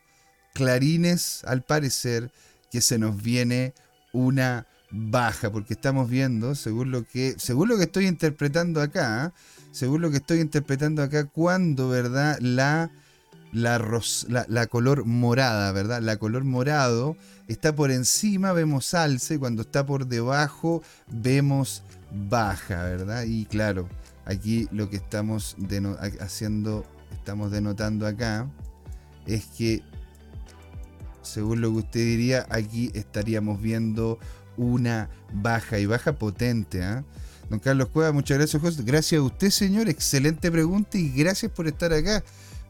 clarines, 0.53 1.43
al 1.45 1.63
parecer, 1.63 2.31
que 2.71 2.81
se 2.81 2.99
nos 2.99 3.21
viene 3.23 3.75
una 4.13 4.67
baja, 4.91 5.51
porque 5.51 5.75
estamos 5.75 6.09
viendo, 6.09 6.55
según 6.55 6.93
lo 6.93 7.05
que, 7.05 7.35
según 7.39 7.69
lo 7.69 7.77
que 7.77 7.85
estoy 7.85 8.07
interpretando 8.07 8.81
acá, 8.81 9.33
según 9.73 10.01
lo 10.01 10.11
que 10.11 10.19
estoy 10.19 10.41
interpretando 10.41 11.03
acá, 11.03 11.25
cuando, 11.25 11.89
¿verdad? 11.89 12.39
La, 12.41 12.93
la, 13.53 13.79
la, 14.49 14.67
color 14.69 15.05
morada, 15.05 15.73
¿verdad? 15.73 16.01
La 16.01 16.17
color 16.17 16.45
morado 16.45 17.17
está 17.49 17.75
por 17.75 17.91
encima, 17.91 18.53
vemos 18.53 18.95
y 19.31 19.39
cuando 19.39 19.63
está 19.63 19.85
por 19.85 20.07
debajo, 20.07 20.83
vemos 21.09 21.83
baja, 22.15 22.85
¿verdad? 22.85 23.25
Y 23.25 23.47
claro, 23.47 23.89
aquí 24.25 24.69
lo 24.71 24.89
que 24.89 24.97
estamos 24.97 25.57
haciendo, 26.21 26.85
estamos 27.13 27.51
denotando 27.51 28.07
acá, 28.07 28.49
es 29.27 29.47
que, 29.47 29.83
según 31.23 31.61
lo 31.61 31.73
que 31.73 31.79
usted 31.79 32.01
diría, 32.01 32.47
aquí 32.51 32.91
estaríamos 32.95 33.61
viendo 33.61 34.19
una 34.57 35.09
baja 35.33 35.79
y 35.79 35.87
baja 35.87 36.13
potente. 36.13 36.83
¿ah? 36.83 37.05
Don 37.51 37.59
Carlos 37.59 37.89
Cueva, 37.89 38.13
muchas 38.13 38.39
gracias, 38.39 38.85
Gracias 38.85 39.19
a 39.19 39.23
usted, 39.23 39.51
señor. 39.51 39.89
Excelente 39.89 40.51
pregunta 40.51 40.99
y 40.99 41.11
gracias 41.11 41.51
por 41.51 41.67
estar 41.67 41.93
acá. 41.93 42.23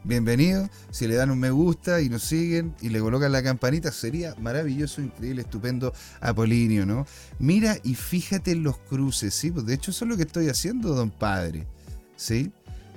Bienvenido. 0.07 0.69
Si 0.90 1.07
le 1.07 1.14
dan 1.14 1.31
un 1.31 1.38
me 1.38 1.51
gusta 1.51 2.03
y 2.03 2.11
nos 2.11 2.25
siguen 2.25 2.75
y 2.83 2.90
le 2.90 3.01
colocan 3.01 3.33
la 3.33 3.43
campanita, 3.43 3.90
sería 3.90 4.35
maravilloso, 4.38 5.01
increíble, 5.01 5.40
estupendo, 5.40 5.95
Apolinio, 6.21 6.85
¿no? 6.85 7.07
Mira 7.38 7.79
y 7.83 7.95
fíjate 7.95 8.51
en 8.51 8.64
los 8.64 8.77
cruces, 8.77 9.35
¿sí? 9.35 9.51
Pues 9.51 9.64
de 9.64 9.73
hecho, 9.73 9.93
eso 9.93 10.05
es 10.05 10.11
lo 10.11 10.19
que 10.19 10.25
estoy 10.25 10.51
haciendo, 10.51 10.95
don 10.95 11.11
padre, 11.11 11.67
¿sí? 12.17 12.53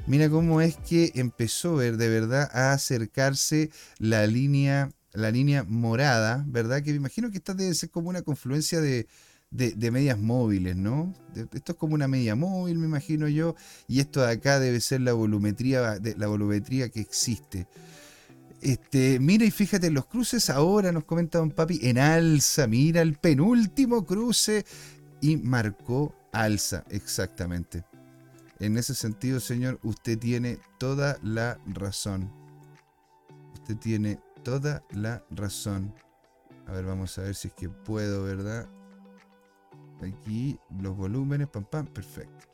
Mira 0.05 0.29
cómo 0.29 0.59
es 0.59 0.75
que 0.75 1.13
empezó 1.15 1.75
a 1.75 1.77
ver 1.77 1.95
de 1.95 2.09
verdad 2.09 2.49
a 2.51 2.73
acercarse 2.73 3.71
la 3.99 4.27
línea 4.27 4.91
la 5.13 5.31
línea 5.31 5.63
morada, 5.63 6.43
¿verdad? 6.47 6.83
Que 6.83 6.91
me 6.91 6.97
imagino 6.97 7.31
que 7.31 7.37
esta 7.37 7.53
debe 7.53 7.73
ser 7.73 7.89
como 7.89 8.09
una 8.09 8.21
confluencia 8.21 8.81
de, 8.81 9.07
medias 9.51 10.19
móviles, 10.19 10.75
¿no? 10.75 11.13
Esto 11.35 11.71
es 11.71 11.77
como 11.77 11.95
una 11.95 12.07
media 12.07 12.35
móvil, 12.35 12.77
me 12.77 12.87
imagino 12.87 13.27
yo, 13.27 13.55
y 13.87 13.99
esto 13.99 14.21
de 14.21 14.31
acá 14.31 14.59
debe 14.59 14.79
ser 14.81 15.01
la 15.01 15.13
volumetría, 15.13 15.99
la 16.17 16.27
volumetría 16.27 16.89
que 16.89 16.99
existe. 16.99 17.67
Este, 18.61 19.19
mira 19.19 19.45
y 19.45 19.51
fíjate 19.51 19.91
los 19.91 20.07
cruces, 20.07 20.49
ahora 20.49 20.91
nos 20.91 21.03
comenta 21.05 21.37
Don 21.37 21.51
Papi, 21.51 21.79
en 21.83 21.99
alza, 21.99 22.67
mira 22.67 23.01
el 23.01 23.15
penúltimo 23.15 24.05
cruce 24.05 24.65
y 25.21 25.37
marcó 25.37 26.15
alza, 26.31 26.83
exactamente. 26.89 27.85
En 28.59 28.77
ese 28.77 28.95
sentido, 28.95 29.39
señor, 29.39 29.79
usted 29.83 30.17
tiene 30.17 30.57
toda 30.79 31.19
la 31.21 31.59
razón. 31.67 32.31
Usted 33.53 33.77
tiene 33.77 34.19
toda 34.43 34.83
la 34.91 35.23
razón. 35.29 35.93
A 36.65 36.71
ver, 36.71 36.85
vamos 36.85 37.17
a 37.17 37.21
ver 37.21 37.35
si 37.35 37.49
es 37.49 37.53
que 37.53 37.69
puedo, 37.69 38.23
¿verdad? 38.23 38.67
Aquí 40.01 40.59
los 40.81 40.95
volúmenes, 40.95 41.47
pam, 41.47 41.65
pam, 41.65 41.87
perfecto. 41.87 42.45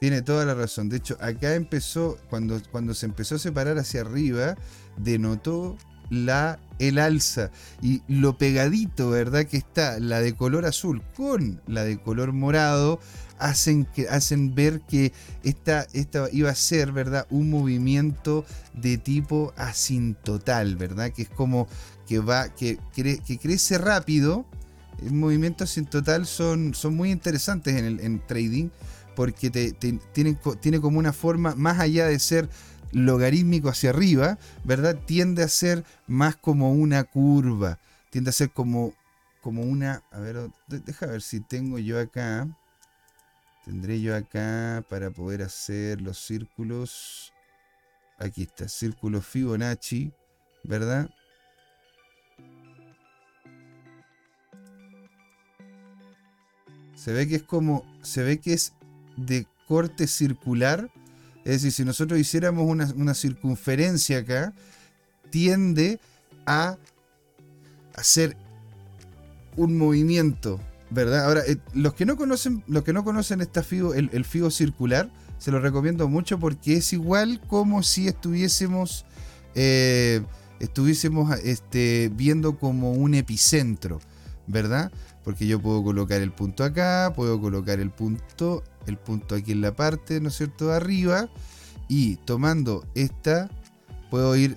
Tiene 0.00 0.22
toda 0.22 0.44
la 0.44 0.54
razón. 0.54 0.88
De 0.88 0.96
hecho, 0.96 1.16
acá 1.20 1.54
empezó, 1.54 2.18
cuando, 2.28 2.60
cuando 2.70 2.92
se 2.92 3.06
empezó 3.06 3.36
a 3.36 3.38
separar 3.38 3.78
hacia 3.78 4.00
arriba, 4.00 4.56
denotó 4.96 5.76
la, 6.10 6.58
el 6.78 6.98
alza. 6.98 7.50
Y 7.80 8.02
lo 8.08 8.36
pegadito, 8.36 9.10
¿verdad? 9.10 9.44
Que 9.46 9.56
está 9.56 9.98
la 10.00 10.20
de 10.20 10.34
color 10.34 10.66
azul 10.66 11.02
con 11.16 11.62
la 11.66 11.84
de 11.84 12.00
color 12.00 12.32
morado, 12.32 13.00
hacen, 13.38 13.84
que, 13.84 14.08
hacen 14.08 14.54
ver 14.54 14.80
que 14.82 15.12
esta, 15.42 15.86
esta 15.92 16.28
iba 16.32 16.50
a 16.50 16.54
ser, 16.54 16.92
¿verdad? 16.92 17.26
Un 17.30 17.50
movimiento 17.50 18.44
de 18.74 18.98
tipo 18.98 19.52
asintotal, 19.56 20.76
¿verdad? 20.76 21.12
Que 21.12 21.22
es 21.22 21.30
como 21.30 21.68
que 22.06 22.18
va, 22.18 22.48
que, 22.54 22.78
que 22.94 23.38
crece 23.38 23.78
rápido. 23.78 24.46
El 25.04 25.12
movimiento 25.12 25.64
asintotal 25.64 26.26
son, 26.26 26.74
son 26.74 26.96
muy 26.96 27.10
interesantes 27.10 27.74
en 27.76 28.00
el 28.00 28.20
trading 28.26 28.70
porque 29.14 29.50
te, 29.50 29.72
tienen, 29.72 30.38
tiene 30.60 30.80
como 30.80 30.98
una 30.98 31.12
forma, 31.12 31.54
más 31.54 31.80
allá 31.80 32.06
de 32.06 32.18
ser 32.18 32.48
logarítmico 32.92 33.68
hacia 33.68 33.90
arriba, 33.90 34.38
¿verdad? 34.64 34.98
Tiende 35.06 35.42
a 35.42 35.48
ser 35.48 35.84
más 36.06 36.36
como 36.36 36.72
una 36.72 37.04
curva, 37.04 37.78
tiende 38.10 38.30
a 38.30 38.32
ser 38.32 38.50
como, 38.50 38.94
como 39.40 39.62
una, 39.62 40.02
a 40.10 40.18
ver, 40.18 40.50
deja 40.68 41.06
ver 41.06 41.22
si 41.22 41.40
tengo 41.40 41.78
yo 41.78 42.00
acá, 42.00 42.48
Tendré 43.64 44.00
yo 44.00 44.16
acá 44.16 44.84
para 44.88 45.10
poder 45.10 45.42
hacer 45.42 46.00
los 46.00 46.18
círculos. 46.18 47.32
Aquí 48.18 48.42
está, 48.42 48.68
círculo 48.68 49.20
Fibonacci, 49.20 50.12
¿verdad? 50.64 51.08
Se 57.02 57.12
ve 57.12 57.26
que 57.26 57.36
es 57.36 57.42
como, 57.42 57.84
se 58.02 58.22
ve 58.22 58.38
que 58.38 58.52
es 58.52 58.74
de 59.16 59.46
corte 59.66 60.06
circular. 60.06 60.90
Es 61.44 61.62
decir, 61.62 61.72
si 61.72 61.84
nosotros 61.84 62.20
hiciéramos 62.20 62.68
una, 62.68 62.92
una 62.96 63.14
circunferencia 63.14 64.18
acá, 64.18 64.52
tiende 65.30 65.98
a 66.46 66.76
hacer 67.94 68.36
un 69.56 69.76
movimiento 69.76 70.60
¿Verdad? 70.92 71.24
Ahora, 71.24 71.42
eh, 71.46 71.56
los 71.72 71.94
que 71.94 72.04
no 72.04 72.16
conocen, 72.16 72.62
los 72.66 72.84
que 72.84 72.92
no 72.92 73.02
conocen 73.02 73.40
esta 73.40 73.62
FIBO, 73.62 73.94
el, 73.94 74.24
FIBO 74.26 74.50
circular, 74.50 75.10
se 75.38 75.50
lo 75.50 75.58
recomiendo 75.58 76.06
mucho 76.06 76.38
porque 76.38 76.76
es 76.76 76.92
igual 76.92 77.40
como 77.46 77.82
si 77.82 78.08
estuviésemos, 78.08 79.06
eh, 79.54 80.20
estuviésemos 80.60 81.34
este, 81.44 82.10
viendo 82.14 82.58
como 82.58 82.92
un 82.92 83.14
epicentro, 83.14 84.00
¿verdad? 84.46 84.92
Porque 85.24 85.46
yo 85.46 85.60
puedo 85.60 85.82
colocar 85.82 86.20
el 86.20 86.32
punto 86.32 86.64
acá, 86.64 87.12
puedo 87.14 87.40
colocar 87.40 87.78
el 87.80 87.90
punto, 87.90 88.64
el 88.86 88.98
punto 88.98 89.34
aquí 89.34 89.52
en 89.52 89.60
la 89.60 89.74
parte, 89.74 90.20
¿no 90.20 90.28
es 90.28 90.36
cierto?, 90.36 90.68
de 90.68 90.76
arriba, 90.76 91.28
y 91.88 92.16
tomando 92.16 92.84
esta, 92.94 93.50
puedo 94.10 94.34
ir 94.36 94.56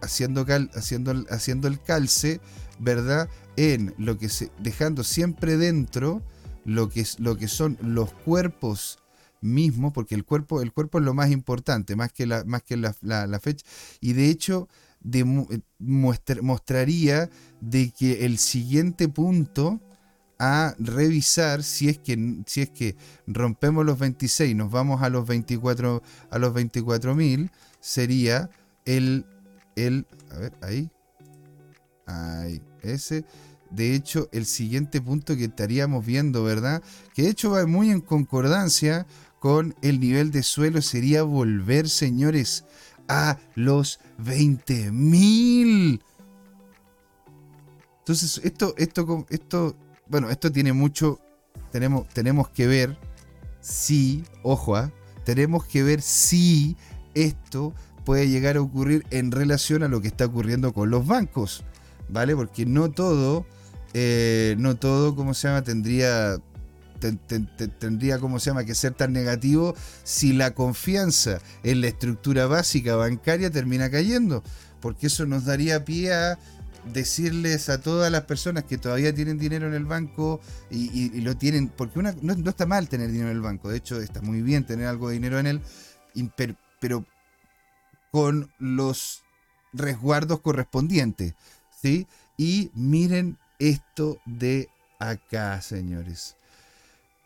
haciendo, 0.00 0.46
haciendo, 0.74 1.12
haciendo 1.28 1.68
el 1.68 1.80
calce, 1.82 2.40
¿verdad? 2.78 3.28
en 3.56 3.94
lo 3.98 4.16
que 4.16 4.28
se, 4.28 4.50
dejando 4.58 5.04
siempre 5.04 5.58
dentro 5.58 6.22
lo 6.64 6.88
que, 6.88 7.00
es, 7.00 7.20
lo 7.20 7.36
que 7.36 7.46
son 7.46 7.76
los 7.82 8.12
cuerpos 8.12 8.98
mismos, 9.42 9.92
porque 9.92 10.14
el 10.14 10.24
cuerpo, 10.24 10.62
el 10.62 10.72
cuerpo 10.72 10.98
es 10.98 11.04
lo 11.04 11.14
más 11.14 11.30
importante, 11.30 11.94
más 11.94 12.12
que 12.12 12.26
la, 12.26 12.44
más 12.44 12.62
que 12.62 12.76
la, 12.76 12.94
fecha, 13.40 13.64
y 14.00 14.12
de 14.14 14.30
hecho 14.30 14.68
de, 15.00 15.62
mostraría 15.78 17.30
de 17.60 17.90
que 17.90 18.24
el 18.24 18.38
siguiente 18.38 19.08
punto 19.08 19.80
a 20.40 20.74
revisar 20.78 21.62
si 21.62 21.90
es 21.90 21.98
que 21.98 22.42
si 22.46 22.62
es 22.62 22.70
que 22.70 22.96
rompemos 23.26 23.84
los 23.84 23.98
26 23.98 24.56
nos 24.56 24.70
vamos 24.70 25.02
a 25.02 25.10
los 25.10 25.26
24 25.26 26.02
a 26.30 26.38
los 26.38 26.54
24.000 26.54 27.50
sería 27.78 28.48
el 28.86 29.26
el 29.76 30.06
a 30.30 30.38
ver 30.38 30.52
ahí 30.62 30.90
ahí 32.06 32.62
ese. 32.82 33.24
De 33.70 33.94
hecho, 33.94 34.28
el 34.32 34.46
siguiente 34.46 35.00
punto 35.00 35.36
que 35.36 35.44
estaríamos 35.44 36.04
viendo, 36.04 36.42
¿verdad? 36.42 36.82
Que 37.14 37.22
de 37.22 37.28
hecho 37.28 37.50
va 37.50 37.66
muy 37.66 37.90
en 37.90 38.00
concordancia 38.00 39.06
con 39.38 39.76
el 39.80 40.00
nivel 40.00 40.32
de 40.32 40.42
suelo, 40.42 40.82
sería 40.82 41.22
volver, 41.22 41.88
señores, 41.88 42.64
a 43.08 43.38
los 43.54 44.00
20.000. 44.18 46.00
Entonces, 48.00 48.40
esto, 48.42 48.74
esto, 48.76 49.26
esto, 49.30 49.76
bueno, 50.10 50.28
esto 50.28 50.52
tiene 50.52 50.72
mucho, 50.72 51.20
tenemos, 51.72 52.08
tenemos 52.08 52.48
que 52.50 52.66
ver 52.66 52.98
si, 53.60 54.24
ojo, 54.42 54.76
¿ah? 54.76 54.92
tenemos 55.24 55.64
que 55.64 55.82
ver 55.82 56.02
si 56.02 56.76
esto 57.14 57.72
puede 58.04 58.28
llegar 58.28 58.56
a 58.56 58.60
ocurrir 58.60 59.06
en 59.10 59.30
relación 59.30 59.82
a 59.82 59.88
lo 59.88 60.00
que 60.02 60.08
está 60.08 60.26
ocurriendo 60.26 60.72
con 60.72 60.90
los 60.90 61.06
bancos. 61.06 61.64
¿vale? 62.12 62.36
Porque 62.36 62.66
no 62.66 62.90
todo, 62.90 63.46
eh, 63.94 64.54
no 64.58 64.76
todo, 64.76 65.14
¿cómo 65.14 65.34
se 65.34 65.48
llama? 65.48 65.62
Tendría, 65.62 66.36
tendría, 67.78 68.18
¿cómo 68.18 68.38
se 68.38 68.50
llama?, 68.50 68.64
que 68.64 68.74
ser 68.74 68.94
tan 68.94 69.12
negativo 69.12 69.74
si 70.04 70.32
la 70.32 70.52
confianza 70.52 71.38
en 71.62 71.80
la 71.80 71.88
estructura 71.88 72.46
básica 72.46 72.96
bancaria 72.96 73.50
termina 73.50 73.90
cayendo. 73.90 74.42
Porque 74.80 75.08
eso 75.08 75.26
nos 75.26 75.44
daría 75.44 75.84
pie 75.84 76.12
a 76.12 76.38
decirles 76.92 77.68
a 77.68 77.80
todas 77.80 78.10
las 78.10 78.22
personas 78.22 78.64
que 78.64 78.78
todavía 78.78 79.14
tienen 79.14 79.38
dinero 79.38 79.66
en 79.66 79.74
el 79.74 79.84
banco 79.84 80.40
y, 80.70 81.20
lo 81.20 81.36
tienen, 81.36 81.68
porque 81.68 81.98
una, 81.98 82.14
no, 82.22 82.32
está 82.48 82.66
mal 82.66 82.88
tener 82.88 83.10
dinero 83.10 83.30
en 83.30 83.36
el 83.36 83.42
banco, 83.42 83.68
de 83.68 83.78
hecho 83.78 84.00
está 84.00 84.20
muy 84.22 84.42
bien 84.42 84.64
tener 84.64 84.86
algo 84.86 85.08
de 85.08 85.14
dinero 85.14 85.38
en 85.38 85.46
él, 85.46 85.62
pero 86.80 87.04
con 88.10 88.50
los 88.58 89.22
resguardos 89.72 90.40
correspondientes. 90.40 91.34
¿sí? 91.82 92.06
Y 92.36 92.70
miren 92.74 93.38
esto 93.58 94.18
de 94.26 94.68
acá, 94.98 95.60
señores. 95.60 96.36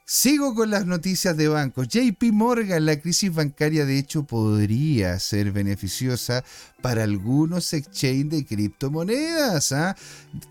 Sigo 0.06 0.54
con 0.54 0.70
las 0.70 0.84
noticias 0.84 1.34
de 1.34 1.48
bancos. 1.48 1.88
JP 1.88 2.24
Morgan, 2.30 2.84
la 2.84 3.00
crisis 3.00 3.34
bancaria 3.34 3.86
de 3.86 3.98
hecho 3.98 4.24
podría 4.24 5.18
ser 5.18 5.50
beneficiosa 5.50 6.44
para 6.82 7.04
algunos 7.04 7.72
exchanges 7.72 8.28
de 8.28 8.44
criptomonedas. 8.44 9.72
¿ah? 9.72 9.96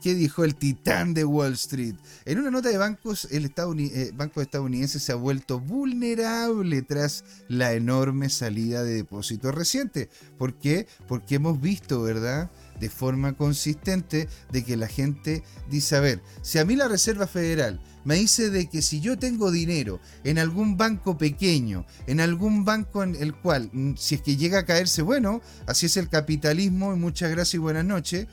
¿Qué 0.02 0.16
dijo 0.16 0.44
el 0.44 0.56
titán 0.56 1.14
de 1.14 1.24
Wall 1.24 1.54
Street? 1.54 1.94
En 2.26 2.40
una 2.40 2.50
nota 2.50 2.70
de 2.70 2.80
bancos, 2.80 3.28
el 3.30 3.54
eh, 3.56 4.12
banco 4.16 4.42
estadounidense 4.42 5.00
se 5.00 5.12
ha 5.12 5.16
vuelto 5.16 5.60
vulnerable 5.60 6.82
tras 6.82 7.24
la 7.48 7.74
enorme 7.74 8.30
salida 8.30 8.84
de 8.84 8.96
depósitos 8.96 9.54
reciente. 9.54 10.10
¿Por 10.40 10.56
qué? 10.56 10.88
Porque 11.08 11.36
hemos 11.36 11.62
visto, 11.62 12.02
¿verdad? 12.02 12.50
De 12.80 12.90
forma 12.90 13.34
consistente 13.34 14.28
de 14.52 14.64
que 14.64 14.78
la 14.78 14.88
gente 14.88 15.44
dice, 15.70 15.96
a 15.96 16.00
ver, 16.00 16.22
si 16.42 16.60
a 16.60 16.66
mí 16.66 16.76
la 16.76 16.88
Reserva 16.88 17.28
Federal 17.28 17.82
me 18.04 18.16
dice 18.16 18.50
de 18.50 18.68
que 18.68 18.82
si 18.82 19.00
yo 19.00 19.18
tengo 19.18 19.52
dinero 19.52 20.00
en 20.24 20.40
algún 20.40 20.78
banco 20.78 21.18
pequeño, 21.18 21.86
en 22.08 22.20
algún 22.20 22.66
banco 22.66 23.04
en 23.04 23.16
el 23.16 23.34
cual, 23.34 23.70
mm, 23.72 23.94
si 23.96 24.16
es 24.16 24.22
que 24.22 24.36
llega 24.36 24.60
a 24.60 24.66
caerse, 24.66 25.02
bueno, 25.02 25.42
así 25.68 25.86
es 25.86 25.98
el 25.98 26.10
capitalismo, 26.10 26.94
y 26.94 26.98
muchas 26.98 27.32
gracias 27.32 27.56
y 27.56 27.60
buenas 27.60 27.86
noches, 27.86 28.28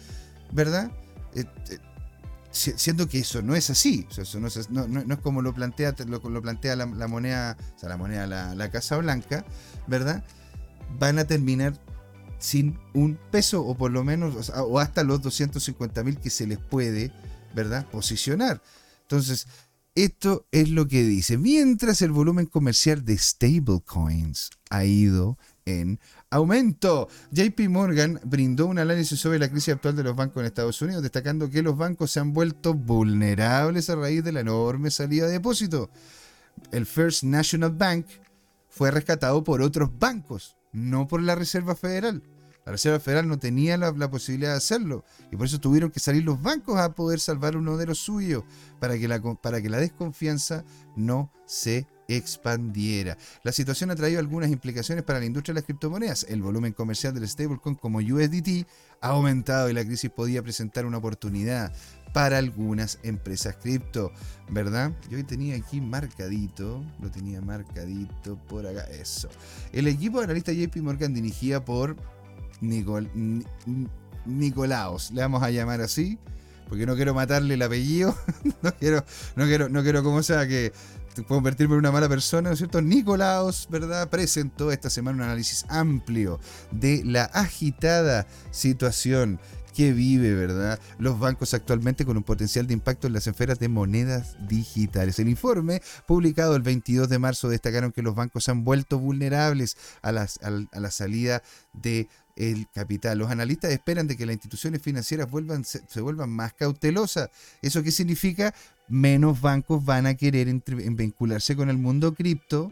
¿verdad? 0.52 0.90
Eh, 1.34 1.44
eh, 1.70 1.78
siendo 2.52 3.08
que 3.08 3.20
eso 3.20 3.42
no 3.42 3.54
es 3.54 3.70
así, 3.70 4.06
eso 4.16 4.40
no 4.40 4.48
es, 4.48 4.70
no, 4.70 4.84
es 5.00 5.18
como 5.20 5.40
lo 5.40 5.54
plantea, 5.54 5.94
lo, 6.06 6.42
plantea 6.42 6.74
la, 6.74 6.86
moneda, 7.06 7.56
o 7.76 7.78
sea, 7.78 7.88
la 7.88 7.96
moneda, 7.96 8.26
la, 8.26 8.54
la 8.56 8.70
Casa 8.72 8.96
Blanca, 8.96 9.44
¿verdad? 9.86 10.24
Van 10.98 11.20
a 11.20 11.24
terminar 11.24 11.74
sin 12.40 12.78
un 12.94 13.16
peso 13.30 13.64
o 13.64 13.76
por 13.76 13.92
lo 13.92 14.02
menos 14.02 14.50
o 14.50 14.80
hasta 14.80 15.04
los 15.04 15.22
250 15.22 16.02
mil 16.02 16.18
que 16.18 16.30
se 16.30 16.48
les 16.48 16.58
puede, 16.58 17.12
¿verdad? 17.54 17.86
Posicionar. 17.90 18.60
Entonces, 19.02 19.46
esto 19.94 20.46
es 20.50 20.70
lo 20.70 20.88
que 20.88 21.04
dice. 21.04 21.38
Mientras 21.38 22.02
el 22.02 22.10
volumen 22.10 22.46
comercial 22.46 23.04
de 23.04 23.16
stablecoins 23.16 24.50
ha 24.70 24.84
ido 24.84 25.38
en 25.64 26.00
aumento. 26.30 27.08
JP 27.32 27.68
Morgan 27.68 28.20
brindó 28.24 28.66
un 28.66 28.78
análisis 28.78 29.18
sobre 29.18 29.38
la 29.38 29.50
crisis 29.50 29.74
actual 29.74 29.96
de 29.96 30.04
los 30.04 30.16
bancos 30.16 30.40
en 30.40 30.46
Estados 30.46 30.80
Unidos, 30.82 31.02
destacando 31.02 31.50
que 31.50 31.62
los 31.62 31.76
bancos 31.76 32.12
se 32.12 32.20
han 32.20 32.32
vuelto 32.32 32.74
vulnerables 32.74 33.90
a 33.90 33.96
raíz 33.96 34.24
de 34.24 34.32
la 34.32 34.40
enorme 34.40 34.90
salida 34.90 35.26
de 35.26 35.32
depósito. 35.32 35.90
El 36.72 36.86
First 36.86 37.24
National 37.24 37.72
Bank 37.72 38.06
fue 38.68 38.90
rescatado 38.90 39.42
por 39.42 39.62
otros 39.62 39.90
bancos, 39.98 40.56
no 40.72 41.08
por 41.08 41.22
la 41.22 41.34
Reserva 41.34 41.74
Federal. 41.74 42.22
La 42.66 42.72
Reserva 42.72 43.00
Federal 43.00 43.26
no 43.26 43.38
tenía 43.38 43.76
la, 43.76 44.10
posibilidad 44.10 44.50
de 44.50 44.58
hacerlo 44.58 45.04
y 45.32 45.36
por 45.36 45.46
eso 45.46 45.58
tuvieron 45.58 45.90
que 45.90 45.98
salir 45.98 46.24
los 46.24 46.40
bancos 46.42 46.78
a 46.78 46.94
poder 46.94 47.18
salvar 47.18 47.56
uno 47.56 47.76
de 47.76 47.86
los 47.86 47.98
suyos 47.98 48.44
para 48.78 48.98
que 48.98 49.08
la, 49.08 49.20
para 49.20 49.62
que 49.62 49.70
la 49.70 49.78
desconfianza 49.78 50.64
no 50.94 51.32
se 51.46 51.86
expandiera. 52.06 53.16
La 53.44 53.52
situación 53.52 53.90
ha 53.90 53.96
traído 53.96 54.20
algunas 54.20 54.50
implicaciones 54.50 55.04
para 55.04 55.20
la 55.20 55.24
industria 55.24 55.54
de 55.54 55.60
las 55.60 55.66
criptomonedas. 55.66 56.26
El 56.28 56.42
volumen 56.42 56.72
comercial 56.72 57.14
del 57.14 57.28
stablecoin 57.28 57.76
como 57.76 57.98
USDT 57.98 58.66
ha 59.00 59.08
aumentado 59.08 59.70
y 59.70 59.72
la 59.72 59.84
crisis 59.84 60.10
podía 60.10 60.42
presentar 60.42 60.86
una 60.86 60.98
oportunidad 60.98 61.72
para 62.12 62.38
algunas 62.38 62.98
empresas 63.02 63.56
cripto, 63.56 64.12
¿verdad? 64.48 64.92
Yo 65.08 65.24
tenía 65.24 65.56
aquí 65.56 65.80
marcadito, 65.80 66.82
lo 67.00 67.10
tenía 67.10 67.40
marcadito 67.40 68.36
por 68.48 68.66
acá, 68.66 68.82
eso. 68.90 69.28
El 69.72 69.86
equipo 69.86 70.18
de 70.18 70.24
analista 70.24 70.52
JP 70.52 70.76
Morgan 70.76 71.14
dirigida 71.14 71.64
por 71.64 71.96
Nicol, 72.60 73.10
Nicolaos, 74.26 75.10
le 75.12 75.22
vamos 75.22 75.42
a 75.42 75.50
llamar 75.50 75.80
así, 75.80 76.18
porque 76.68 76.86
no 76.86 76.94
quiero 76.94 77.14
matarle 77.14 77.54
el 77.54 77.62
apellido, 77.62 78.16
no 78.62 78.72
quiero, 78.74 79.04
no 79.36 79.44
quiero, 79.44 79.68
no 79.68 79.82
quiero 79.82 80.02
como 80.02 80.22
sea 80.22 80.46
que 80.46 80.72
convertirme 81.26 81.74
en 81.74 81.80
una 81.80 81.92
mala 81.92 82.08
persona, 82.08 82.48
¿no 82.48 82.52
es 82.52 82.58
cierto? 82.58 82.80
Nicolaos, 82.80 83.68
¿verdad? 83.70 84.08
Presentó 84.08 84.70
esta 84.70 84.90
semana 84.90 85.16
un 85.16 85.22
análisis 85.22 85.64
amplio 85.68 86.40
de 86.70 87.02
la 87.04 87.24
agitada 87.24 88.26
situación 88.50 89.40
que 89.80 89.94
vive, 89.94 90.34
¿verdad? 90.34 90.78
Los 90.98 91.18
bancos 91.18 91.54
actualmente 91.54 92.04
con 92.04 92.18
un 92.18 92.22
potencial 92.22 92.66
de 92.66 92.74
impacto 92.74 93.06
en 93.06 93.14
las 93.14 93.26
esferas 93.26 93.58
de 93.58 93.70
monedas 93.70 94.36
digitales. 94.46 95.18
El 95.18 95.30
informe, 95.30 95.80
publicado 96.06 96.54
el 96.54 96.60
22 96.60 97.08
de 97.08 97.18
marzo, 97.18 97.48
destacaron 97.48 97.90
que 97.90 98.02
los 98.02 98.14
bancos 98.14 98.50
han 98.50 98.62
vuelto 98.62 98.98
vulnerables 98.98 99.78
a, 100.02 100.10
a 100.10 100.80
la 100.80 100.90
salida 100.90 101.42
de 101.72 102.08
el 102.36 102.68
capital. 102.74 103.16
Los 103.16 103.30
analistas 103.30 103.72
esperan 103.72 104.06
de 104.06 104.18
que 104.18 104.26
las 104.26 104.34
instituciones 104.34 104.82
financieras 104.82 105.30
vuelvan, 105.30 105.64
se, 105.64 106.00
vuelvan 106.02 106.28
más 106.28 106.52
cautelosas. 106.52 107.30
¿Eso 107.62 107.82
qué 107.82 107.90
significa? 107.90 108.54
Menos 108.86 109.40
bancos 109.40 109.82
van 109.82 110.04
a 110.04 110.14
querer 110.14 110.54
vincularse 110.92 111.56
con 111.56 111.70
el 111.70 111.78
mundo 111.78 112.12
cripto, 112.12 112.70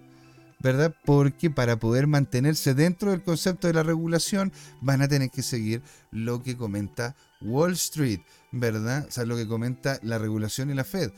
¿verdad? 0.61 0.95
Porque 1.05 1.51
para 1.51 1.79
poder 1.79 2.07
mantenerse 2.07 2.75
dentro 2.75 3.11
del 3.11 3.23
concepto 3.23 3.67
de 3.67 3.75
la 3.75 3.83
regulación 3.83 4.53
van 4.81 5.03
a 5.03 5.09
tener 5.09 5.31
que 5.31 5.43
seguir 5.43 5.83
lo 6.11 6.43
que 6.43 6.57
comenta 6.57 7.15
Wall 7.41 7.73
Street, 7.73 8.21
¿verdad? 8.51 9.07
O 9.09 9.11
sea, 9.11 9.25
lo 9.25 9.37
que 9.37 9.47
comenta 9.47 10.01
la 10.03 10.19
regulación 10.19 10.71
y 10.71 10.75
la 10.75 10.85
Fed 10.85 11.13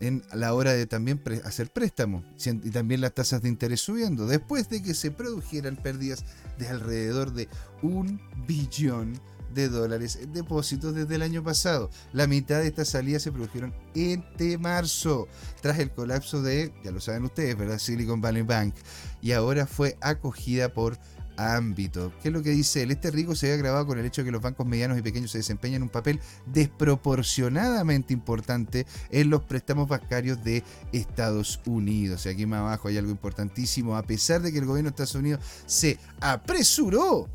en 0.00 0.22
la 0.32 0.54
hora 0.54 0.72
de 0.72 0.86
también 0.86 1.22
hacer 1.44 1.70
préstamos 1.70 2.24
y 2.44 2.70
también 2.70 3.00
las 3.00 3.14
tasas 3.14 3.42
de 3.42 3.48
interés 3.48 3.80
subiendo, 3.80 4.26
después 4.26 4.68
de 4.68 4.82
que 4.82 4.94
se 4.94 5.10
produjeran 5.10 5.76
pérdidas 5.76 6.24
de 6.58 6.68
alrededor 6.68 7.32
de 7.32 7.48
un 7.82 8.20
billón 8.46 9.20
de 9.54 9.68
dólares 9.68 10.16
en 10.20 10.32
depósitos 10.32 10.94
desde 10.94 11.14
el 11.14 11.22
año 11.22 11.42
pasado. 11.42 11.90
La 12.12 12.26
mitad 12.26 12.60
de 12.60 12.66
estas 12.66 12.88
salidas 12.88 13.22
se 13.22 13.32
produjeron 13.32 13.74
entre 13.94 14.58
marzo, 14.58 15.28
tras 15.60 15.78
el 15.78 15.90
colapso 15.90 16.42
de, 16.42 16.72
ya 16.84 16.90
lo 16.90 17.00
saben 17.00 17.24
ustedes, 17.24 17.56
¿verdad? 17.56 17.78
Silicon 17.78 18.20
Valley 18.20 18.42
Bank, 18.42 18.74
y 19.22 19.32
ahora 19.32 19.66
fue 19.66 19.96
acogida 20.00 20.72
por 20.72 20.98
ámbito. 21.36 22.12
¿Qué 22.22 22.28
es 22.28 22.34
lo 22.34 22.42
que 22.42 22.50
dice 22.50 22.82
él? 22.82 22.90
Este 22.90 23.10
riesgo 23.10 23.34
se 23.34 23.48
ve 23.48 23.54
agravado 23.54 23.86
con 23.86 23.98
el 23.98 24.06
hecho 24.06 24.22
de 24.22 24.26
que 24.26 24.32
los 24.32 24.42
bancos 24.42 24.66
medianos 24.66 24.98
y 24.98 25.02
pequeños 25.02 25.30
se 25.30 25.38
desempeñan 25.38 25.82
un 25.82 25.88
papel 25.88 26.20
desproporcionadamente 26.46 28.12
importante 28.12 28.86
en 29.10 29.30
los 29.30 29.42
préstamos 29.42 29.88
bancarios 29.88 30.42
de 30.44 30.62
Estados 30.92 31.60
Unidos. 31.66 32.26
Y 32.26 32.28
aquí 32.28 32.46
más 32.46 32.60
abajo 32.60 32.88
hay 32.88 32.98
algo 32.98 33.10
importantísimo. 33.10 33.96
A 33.96 34.02
pesar 34.02 34.42
de 34.42 34.52
que 34.52 34.58
el 34.58 34.66
gobierno 34.66 34.90
de 34.90 34.94
Estados 34.94 35.14
Unidos 35.14 35.40
se 35.66 35.98
apresuró 36.20 37.28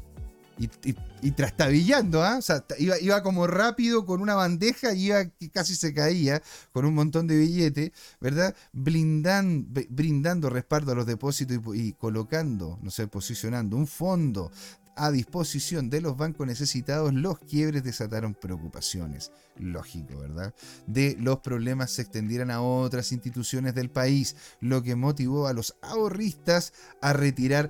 y, 0.59 1.31
trastabillando, 1.31 2.23
¿ah? 2.23 2.37
o 2.37 2.41
sea, 2.41 2.65
iba, 2.77 3.23
como 3.23 3.47
rápido 3.47 4.05
con 4.05 4.21
una 4.21 4.35
bandeja 4.35 4.93
y 4.93 5.07
iba 5.07 5.25
que 5.25 5.49
casi 5.49 5.75
se 5.75 5.93
caía 5.93 6.41
con 6.73 6.85
un 6.85 6.93
montón 6.93 7.27
de 7.27 7.37
billetes, 7.37 7.91
¿verdad? 8.19 8.55
brindando 8.73 10.49
respaldo 10.49 10.91
a 10.91 10.95
los 10.95 11.05
depósitos 11.05 11.59
y, 11.75 11.87
y, 11.87 11.93
colocando, 11.93 12.77
no 12.81 12.91
sé, 12.91 13.07
posicionando 13.07 13.77
un 13.77 13.87
fondo 13.87 14.51
a 14.99 15.11
disposición 15.11 15.89
de 15.89 16.01
los 16.01 16.17
bancos 16.17 16.45
necesitados, 16.45 17.13
los 17.13 17.39
quiebres 17.39 17.83
desataron 17.83 18.33
preocupaciones. 18.33 19.31
Lógico, 19.57 20.19
¿verdad? 20.19 20.53
De 20.87 21.15
los 21.19 21.39
problemas 21.39 21.91
se 21.91 22.01
extendieran 22.01 22.51
a 22.51 22.61
otras 22.61 23.13
instituciones 23.13 23.75
del 23.75 23.89
país, 23.89 24.35
lo 24.59 24.83
que 24.83 24.95
motivó 24.95 25.47
a 25.47 25.53
los 25.53 25.75
ahorristas 25.81 26.73
a 27.01 27.13
retirar 27.13 27.69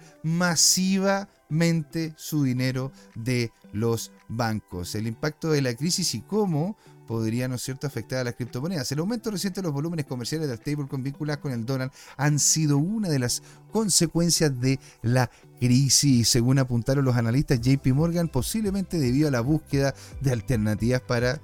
su 2.16 2.44
dinero 2.44 2.92
de 3.16 3.52
los 3.74 4.12
bancos. 4.28 4.96
El 4.96 5.08
impacto 5.08 5.52
de 5.52 5.62
la 5.62 5.74
crisis 5.76 6.14
y 6.16 6.22
cómo 6.22 6.78
podría, 7.08 7.48
¿no 7.48 7.58
cierto?, 7.58 7.88
afectar 7.88 8.20
a 8.20 8.24
las 8.24 8.36
criptomonedas. 8.36 8.92
El 8.92 9.00
aumento 9.00 9.32
reciente 9.32 9.62
de 9.62 9.66
los 9.66 9.74
volúmenes 9.74 10.06
comerciales 10.06 10.48
del 10.48 10.60
stablecoin 10.60 11.02
vinculados 11.02 11.42
con 11.42 11.52
el 11.52 11.66
dólar 11.66 11.92
han 12.18 12.38
sido 12.38 12.78
una 12.78 13.10
de 13.10 13.18
las 13.18 13.42
consecuencias 13.72 14.60
de 14.62 14.80
la 15.02 15.32
crisis. 15.60 16.30
Según 16.30 16.60
apuntaron 16.60 17.04
los 17.04 17.16
analistas 17.16 17.62
JP 17.62 17.88
Morgan, 17.96 18.28
posiblemente 18.28 19.00
debido 19.00 19.28
a 19.28 19.32
la 19.32 19.42
búsqueda 19.42 19.96
de 20.22 20.32
alternativas 20.32 21.02
para 21.02 21.42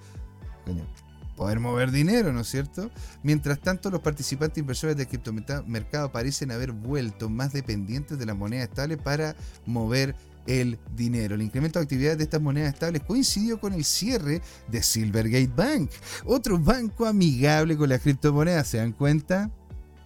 poder 1.36 1.60
mover 1.60 1.92
dinero, 1.92 2.32
¿no 2.32 2.42
es 2.42 2.48
cierto? 2.48 2.90
Mientras 3.24 3.60
tanto, 3.60 3.90
los 3.90 4.02
participantes 4.02 4.58
inversores 4.58 4.98
del 4.98 5.08
criptomercado 5.08 6.12
parecen 6.12 6.52
haber 6.52 6.72
vuelto 6.72 7.30
más 7.30 7.54
dependientes 7.54 8.18
de 8.18 8.26
la 8.26 8.34
moneda 8.34 8.64
estable 8.64 8.98
para 8.98 9.36
mover 9.66 10.16
el 10.48 10.80
dinero. 10.96 11.36
El 11.36 11.42
incremento 11.42 11.80
de 11.80 11.84
actividades 11.84 12.18
de 12.18 12.24
estas 12.26 12.42
monedas 12.42 12.74
estables 12.74 13.02
coincidió 13.04 13.60
con 13.60 13.74
el 13.74 13.84
cierre 13.84 14.42
de 14.68 14.84
Silvergate 14.84 15.52
Bank, 15.56 15.90
otro 16.26 16.58
banco 16.60 17.06
amigable 17.06 17.76
con 17.76 17.90
las 17.90 18.02
criptomonedas. 18.02 18.68
¿Se 18.68 18.78
dan 18.78 18.94
cuenta? 18.94 19.52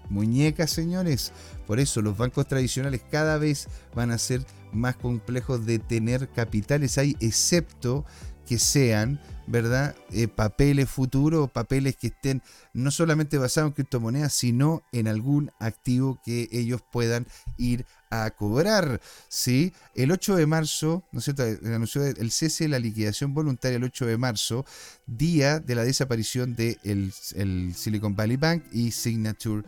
Muñecas, 0.10 0.72
señores. 0.72 1.32
Por 1.68 1.80
eso 1.80 2.02
los 2.02 2.18
bancos 2.18 2.48
tradicionales 2.48 3.02
cada 3.12 3.38
vez 3.38 3.68
van 3.94 4.12
a 4.12 4.18
ser 4.18 4.46
más 4.72 4.96
complejos 4.96 5.66
de 5.66 5.80
tener 5.80 6.30
capitales 6.30 6.98
ahí, 6.98 7.16
excepto 7.20 8.06
que 8.48 8.58
sean, 8.58 9.20
¿verdad? 9.50 9.96
Eh, 10.12 10.28
papeles 10.28 10.90
futuros, 10.90 11.50
papeles 11.50 11.96
que 11.96 12.08
estén 12.08 12.42
no 12.74 12.92
solamente 12.92 13.38
basados 13.38 13.70
en 13.70 13.74
criptomonedas, 13.74 14.32
sino 14.32 14.84
en 14.92 15.08
algún 15.08 15.52
activo 15.60 16.20
que 16.24 16.48
ellos 16.52 16.82
puedan 16.92 17.26
ir 17.58 17.86
a 18.12 18.30
cobrar. 18.30 19.02
¿sí? 19.28 19.74
El 19.96 20.12
8 20.12 20.36
de 20.36 20.46
marzo, 20.46 21.04
¿no 21.12 21.20
es 21.20 21.26
cierto? 21.26 21.44
Anunció 21.66 22.06
el 22.06 22.32
cese 22.32 22.66
de 22.66 22.70
la 22.70 22.80
liquidación 22.80 23.34
voluntaria 23.34 23.78
el 23.78 23.84
8 23.84 24.06
de 24.06 24.18
marzo, 24.18 24.66
día 25.08 25.60
de 25.60 25.76
la 25.76 25.84
desaparición 25.84 26.56
del 26.56 26.78
de 26.84 27.12
el 27.36 27.74
Silicon 27.76 28.16
Valley 28.16 28.38
Bank 28.38 28.64
y 28.72 28.92
Signature 28.92 29.64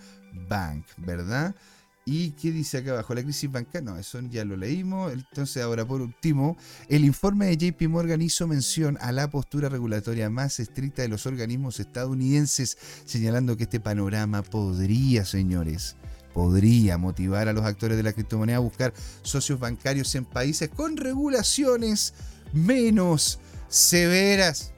Bank, 0.47 0.85
¿verdad? 0.97 1.55
¿Y 2.03 2.31
qué 2.31 2.51
dice 2.51 2.79
acá 2.79 2.91
abajo? 2.91 3.13
La 3.13 3.21
crisis 3.21 3.51
bancaria, 3.51 3.91
no, 3.91 3.97
eso 3.97 4.19
ya 4.21 4.43
lo 4.43 4.57
leímos. 4.57 5.13
Entonces, 5.13 5.61
ahora 5.61 5.85
por 5.85 6.01
último, 6.01 6.57
el 6.89 7.05
informe 7.05 7.45
de 7.45 7.57
JP 7.57 7.89
Morgan 7.89 8.21
hizo 8.21 8.47
mención 8.47 8.97
a 9.01 9.11
la 9.11 9.29
postura 9.29 9.69
regulatoria 9.69 10.29
más 10.29 10.59
estricta 10.59 11.03
de 11.03 11.09
los 11.09 11.27
organismos 11.27 11.79
estadounidenses, 11.79 12.77
señalando 13.05 13.55
que 13.55 13.63
este 13.63 13.79
panorama 13.79 14.41
podría, 14.41 15.25
señores, 15.25 15.95
podría 16.33 16.97
motivar 16.97 17.47
a 17.47 17.53
los 17.53 17.65
actores 17.65 17.97
de 17.97 18.03
la 18.03 18.13
criptomoneda 18.13 18.57
a 18.57 18.61
buscar 18.61 18.93
socios 19.21 19.59
bancarios 19.59 20.15
en 20.15 20.25
países 20.25 20.69
con 20.69 20.97
regulaciones 20.97 22.15
menos 22.51 23.39
severas. 23.67 24.73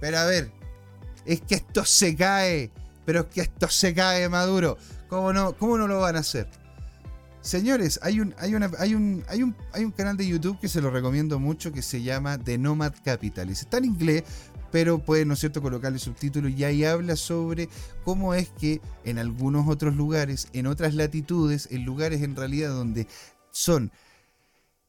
Pero 0.00 0.18
a 0.18 0.26
ver, 0.26 0.52
es 1.24 1.40
que 1.40 1.56
esto 1.56 1.84
se 1.86 2.14
cae, 2.14 2.70
pero 3.06 3.20
es 3.20 3.26
que 3.26 3.40
esto 3.40 3.68
se 3.68 3.94
cae, 3.94 4.28
Maduro. 4.28 4.76
¿Cómo 5.08 5.32
no, 5.32 5.54
cómo 5.54 5.78
no 5.78 5.86
lo 5.86 6.00
van 6.00 6.16
a 6.16 6.20
hacer? 6.20 6.48
Señores, 7.40 7.98
hay 8.02 8.20
un, 8.20 8.34
hay, 8.38 8.52
hay, 8.78 8.94
un, 8.94 9.24
hay, 9.28 9.42
un, 9.42 9.56
hay 9.72 9.84
un 9.84 9.92
canal 9.92 10.16
de 10.16 10.26
YouTube 10.26 10.58
que 10.60 10.68
se 10.68 10.82
lo 10.82 10.90
recomiendo 10.90 11.38
mucho 11.38 11.72
que 11.72 11.82
se 11.82 12.02
llama 12.02 12.36
The 12.36 12.58
Nomad 12.58 12.92
Capitalist. 13.04 13.62
Está 13.62 13.78
en 13.78 13.86
inglés, 13.86 14.24
pero 14.70 14.98
pueden, 14.98 15.28
¿no 15.28 15.34
es 15.34 15.40
cierto?, 15.40 15.62
colocarle 15.62 15.98
subtítulos 15.98 16.52
y 16.52 16.64
ahí 16.64 16.84
habla 16.84 17.16
sobre 17.16 17.68
cómo 18.04 18.34
es 18.34 18.50
que 18.50 18.80
en 19.04 19.18
algunos 19.18 19.68
otros 19.68 19.96
lugares, 19.96 20.48
en 20.52 20.66
otras 20.66 20.94
latitudes, 20.94 21.68
en 21.70 21.84
lugares 21.84 22.22
en 22.22 22.36
realidad 22.36 22.70
donde 22.70 23.06
son, 23.50 23.92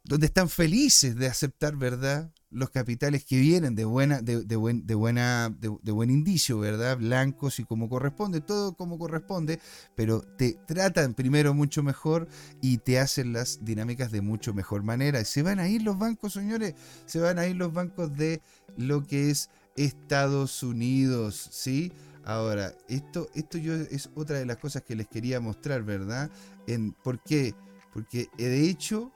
donde 0.10 0.26
están 0.26 0.49
felices 0.49 1.16
de 1.16 1.28
aceptar, 1.28 1.76
¿verdad?, 1.76 2.32
los 2.49 2.72
capitales 2.72 3.24
que 3.24 3.39
vienen 3.39 3.76
de 3.76 3.86
buena, 3.86 4.24
de, 4.24 4.55
buen, 4.55 4.88
de 4.88 4.95
buena, 4.95 5.55
de, 5.55 5.91
buen 5.91 6.10
indicio, 6.10 6.57
¿verdad? 6.57 6.97
Blancos 6.97 7.60
y 7.60 7.64
como 7.64 7.88
corresponde, 7.88 8.41
todo 8.41 8.74
como 8.74 8.97
corresponde, 8.97 9.60
pero 9.95 10.22
te 10.22 10.57
tratan 10.66 11.14
primero 11.14 11.53
mucho 11.53 11.84
mejor 11.84 12.28
y 12.60 12.80
te 12.80 12.97
hacen 12.97 13.34
las 13.34 13.64
dinámicas 13.64 14.12
de 14.12 14.22
mucho 14.22 14.51
mejor 14.51 14.82
manera. 14.82 15.24
Se 15.26 15.43
van 15.43 15.60
a 15.60 15.70
ir 15.70 15.84
los 15.84 15.99
bancos, 15.99 16.34
señores, 16.34 16.74
se 17.05 17.20
van 17.20 17.38
a 17.38 17.45
ir 17.45 17.55
los 17.55 17.72
bancos 17.72 18.12
de 18.18 18.41
lo 18.78 19.05
que 19.05 19.30
es 19.30 19.51
Estados 19.76 20.64
Unidos, 20.64 21.49
¿sí? 21.51 21.91
Ahora, 22.24 22.74
esto, 22.88 23.30
esto 23.36 23.60
yo 23.60 23.76
es 23.76 24.10
otra 24.16 24.39
de 24.39 24.47
las 24.47 24.57
cosas 24.57 24.82
que 24.82 24.95
les 24.95 25.07
quería 25.07 25.39
mostrar, 25.39 25.84
¿verdad? 25.84 26.32
En, 26.66 26.93
¿Por 26.93 27.22
qué? 27.22 27.53
Porque 27.93 28.28
de 28.39 28.68
hecho 28.68 29.12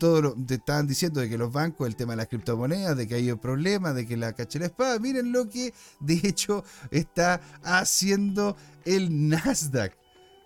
todo 0.00 0.34
te 0.34 0.54
estaban 0.54 0.88
diciendo 0.88 1.20
de 1.20 1.28
que 1.28 1.38
los 1.38 1.52
bancos, 1.52 1.86
el 1.86 1.94
tema 1.94 2.14
de 2.14 2.16
las 2.16 2.26
criptomonedas, 2.26 2.96
de 2.96 3.06
que 3.06 3.14
hay 3.14 3.32
problemas, 3.34 3.94
de 3.94 4.06
que 4.06 4.16
la 4.16 4.32
caché 4.32 4.58
la 4.58 4.66
espada. 4.66 4.98
Miren 4.98 5.30
lo 5.30 5.48
que 5.48 5.72
de 6.00 6.20
hecho 6.24 6.64
está 6.90 7.40
haciendo 7.62 8.56
el 8.84 9.28
Nasdaq. 9.28 9.96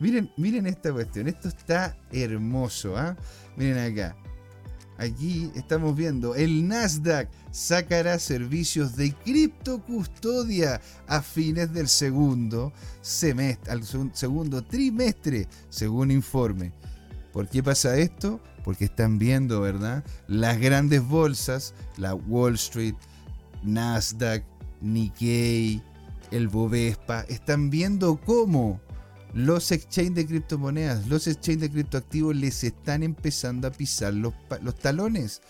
Miren, 0.01 0.31
miren 0.37 0.67
esta 0.67 0.93
cuestión. 0.93 1.29
Esto 1.29 1.49
está 1.49 1.97
hermoso. 2.13 2.99
¿ah? 2.99 3.17
Miren 3.57 3.79
acá. 3.79 4.17
Aquí 4.97 5.51
estamos 5.57 5.97
viendo, 5.97 6.37
el 6.37 6.69
Nasdaq 6.69 7.29
sacará 7.51 8.17
servicios 8.21 8.95
de 8.95 9.13
criptocustodia 9.13 10.81
a 11.09 11.21
fines 11.21 11.73
del 11.73 11.89
segundo 11.89 12.73
semestre, 13.01 13.73
al 13.73 13.83
segundo 14.13 14.65
trimestre, 14.65 15.49
según 15.69 16.13
informe. 16.13 16.73
¿Por 17.33 17.49
qué 17.49 17.61
pasa 17.61 17.97
esto? 17.97 18.41
Porque 18.65 18.87
están 18.87 19.19
viendo, 19.19 19.61
¿verdad? 19.61 20.03
Las 20.27 20.59
grandes 20.59 21.07
bolsas, 21.07 21.75
la 21.99 22.15
Wall 22.15 22.55
Street, 22.55 22.95
Nasdaq, 23.63 24.43
Nikkei, 24.81 25.83
el 26.31 26.49
Bovespa, 26.49 27.21
están 27.29 27.71
viendo 27.71 28.17
cómo 28.17 28.81
los 29.35 29.71
exchanges 29.71 30.15
de 30.15 30.27
criptomonedas, 30.27 31.07
los 31.07 31.27
exchanges 31.27 31.61
de 31.61 31.71
criptoactivos 31.71 32.35
les 32.35 32.65
están 32.65 33.03
empezando 33.03 33.69
a 33.69 33.73
pisar 33.73 34.15
los, 34.15 34.35
talones. 34.81 35.43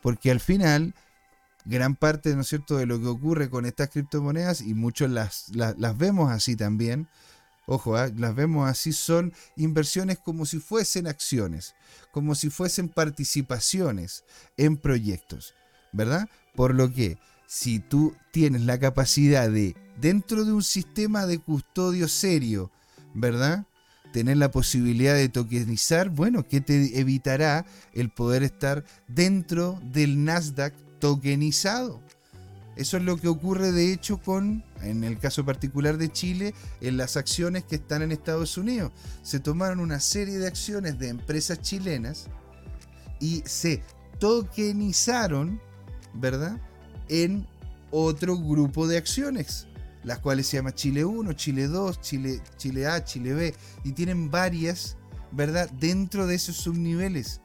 Porque 0.00 0.30
al 0.30 0.40
final, 0.40 0.94
gran 1.64 1.94
parte, 1.94 2.34
¿no 2.34 2.40
es 2.40 2.48
cierto?, 2.48 2.76
de 2.76 2.86
lo 2.86 2.98
que 3.00 3.06
ocurre 3.06 3.50
con 3.50 3.66
estas 3.66 3.90
criptomonedas, 3.90 4.62
y 4.62 4.74
muchos 4.74 5.10
las, 5.10 5.50
las 5.54 5.98
vemos 5.98 6.30
así 6.30 6.56
también, 6.56 7.08
ojo, 7.66 7.96
¿ah? 7.96 8.10
las 8.16 8.34
vemos 8.34 8.68
así, 8.68 8.92
son 8.92 9.32
inversiones 9.56 10.18
como 10.18 10.46
si 10.46 10.58
fuesen 10.58 11.06
acciones, 11.06 11.74
como 12.10 12.34
si 12.34 12.50
fuesen 12.50 12.88
participaciones 12.88 14.24
en 14.56 14.76
proyectos, 14.76 15.54
¿verdad? 15.92 16.28
Por 16.54 16.74
lo 16.74 16.92
que 16.92 17.18
si 17.46 17.80
tú 17.80 18.14
tienes 18.32 18.62
la 18.62 18.78
capacidad 18.78 19.50
de, 19.50 19.76
dentro 20.00 20.44
de 20.44 20.52
un 20.52 20.62
sistema 20.62 21.26
de 21.26 21.38
custodio 21.38 22.08
serio, 22.08 22.70
¿verdad? 23.14 23.66
Tener 24.12 24.38
la 24.38 24.50
posibilidad 24.50 25.14
de 25.14 25.28
tokenizar, 25.28 26.10
bueno, 26.10 26.46
¿qué 26.46 26.60
te 26.60 26.98
evitará 26.98 27.66
el 27.92 28.10
poder 28.10 28.42
estar 28.42 28.84
dentro 29.06 29.80
del 29.82 30.24
Nasdaq 30.24 30.74
tokenizado? 30.98 32.02
Eso 32.74 32.96
es 32.96 33.02
lo 33.02 33.16
que 33.16 33.28
ocurre 33.28 33.70
de 33.70 33.92
hecho 33.92 34.18
con, 34.18 34.64
en 34.80 35.04
el 35.04 35.18
caso 35.18 35.44
particular 35.44 35.98
de 35.98 36.10
Chile, 36.10 36.54
en 36.80 36.96
las 36.96 37.16
acciones 37.16 37.64
que 37.64 37.76
están 37.76 38.02
en 38.02 38.12
Estados 38.12 38.56
Unidos. 38.56 38.92
Se 39.22 39.40
tomaron 39.40 39.80
una 39.80 40.00
serie 40.00 40.38
de 40.38 40.46
acciones 40.46 40.98
de 40.98 41.08
empresas 41.08 41.60
chilenas 41.60 42.28
y 43.20 43.42
se 43.44 43.82
tokenizaron, 44.18 45.60
¿verdad? 46.14 46.58
En 47.08 47.46
otro 47.90 48.38
grupo 48.38 48.86
de 48.86 48.96
acciones, 48.96 49.66
las 50.02 50.20
cuales 50.20 50.46
se 50.46 50.56
llama 50.56 50.74
Chile 50.74 51.04
1, 51.04 51.32
Chile 51.34 51.68
2, 51.68 52.00
Chile, 52.00 52.40
Chile 52.56 52.86
A, 52.86 53.04
Chile 53.04 53.34
B, 53.34 53.54
y 53.84 53.92
tienen 53.92 54.30
varias, 54.30 54.96
¿verdad? 55.30 55.68
Dentro 55.72 56.26
de 56.26 56.36
esos 56.36 56.56
subniveles 56.56 57.42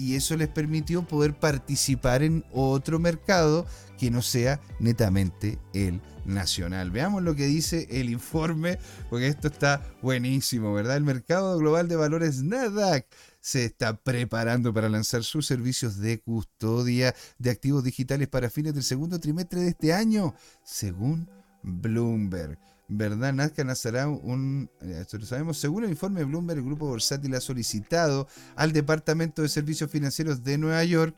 y 0.00 0.16
eso 0.16 0.34
les 0.36 0.48
permitió 0.48 1.02
poder 1.02 1.34
participar 1.34 2.22
en 2.22 2.42
otro 2.52 2.98
mercado 2.98 3.66
que 4.00 4.10
no 4.10 4.22
sea 4.22 4.62
netamente 4.78 5.58
el 5.74 6.00
nacional. 6.24 6.90
Veamos 6.90 7.22
lo 7.22 7.34
que 7.36 7.44
dice 7.44 7.86
el 7.90 8.08
informe, 8.08 8.78
porque 9.10 9.26
esto 9.26 9.48
está 9.48 9.82
buenísimo, 10.00 10.72
¿verdad? 10.72 10.96
El 10.96 11.04
mercado 11.04 11.58
global 11.58 11.86
de 11.86 11.96
valores 11.96 12.42
Nasdaq 12.42 13.06
se 13.40 13.66
está 13.66 13.94
preparando 13.98 14.72
para 14.72 14.88
lanzar 14.88 15.22
sus 15.22 15.46
servicios 15.46 15.98
de 15.98 16.18
custodia 16.18 17.14
de 17.36 17.50
activos 17.50 17.84
digitales 17.84 18.26
para 18.28 18.48
fines 18.48 18.72
del 18.72 18.84
segundo 18.84 19.20
trimestre 19.20 19.60
de 19.60 19.68
este 19.68 19.92
año, 19.92 20.34
según 20.64 21.28
Bloomberg. 21.62 22.58
¿verdad? 22.88 23.34
Nazca 23.34 23.62
lanzará 23.64 24.08
un, 24.08 24.70
eh, 24.80 24.98
esto 25.02 25.18
lo 25.18 25.26
sabemos, 25.26 25.58
según 25.58 25.84
el 25.84 25.90
informe 25.90 26.20
de 26.20 26.26
Bloomberg, 26.26 26.58
el 26.58 26.64
grupo 26.64 26.90
Versátil 26.90 27.34
ha 27.34 27.40
solicitado 27.40 28.26
al 28.56 28.72
Departamento 28.72 29.42
de 29.42 29.48
Servicios 29.48 29.90
Financieros 29.90 30.42
de 30.42 30.56
Nueva 30.56 30.82
York, 30.84 31.14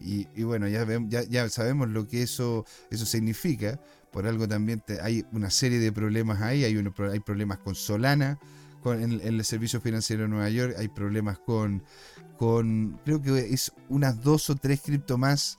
y, 0.00 0.42
bueno, 0.42 0.68
ya, 0.68 0.86
ya, 1.08 1.48
sabemos 1.48 1.88
lo 1.88 2.06
que 2.06 2.22
eso, 2.22 2.64
eso 2.90 3.06
significa, 3.06 3.80
por 4.12 4.26
algo 4.26 4.46
también 4.46 4.82
hay 5.02 5.24
una 5.32 5.50
serie 5.50 5.78
de 5.78 5.92
problemas 5.92 6.40
ahí, 6.40 6.64
hay, 6.64 6.76
hay 6.76 7.20
problemas 7.20 7.58
con 7.58 7.74
Solana, 7.74 8.38
con, 8.82 9.02
en, 9.02 9.20
el 9.20 9.44
Servicio 9.44 9.80
Financiero 9.80 10.22
de 10.22 10.28
Nueva 10.28 10.48
York, 10.50 10.74
hay 10.78 10.88
problemas 10.88 11.38
con, 11.38 11.82
con, 12.38 13.00
creo 13.04 13.20
que 13.20 13.52
es 13.52 13.72
unas 13.88 14.22
dos 14.22 14.50
o 14.50 14.56
tres 14.56 14.80
cripto 14.80 15.18
más 15.18 15.58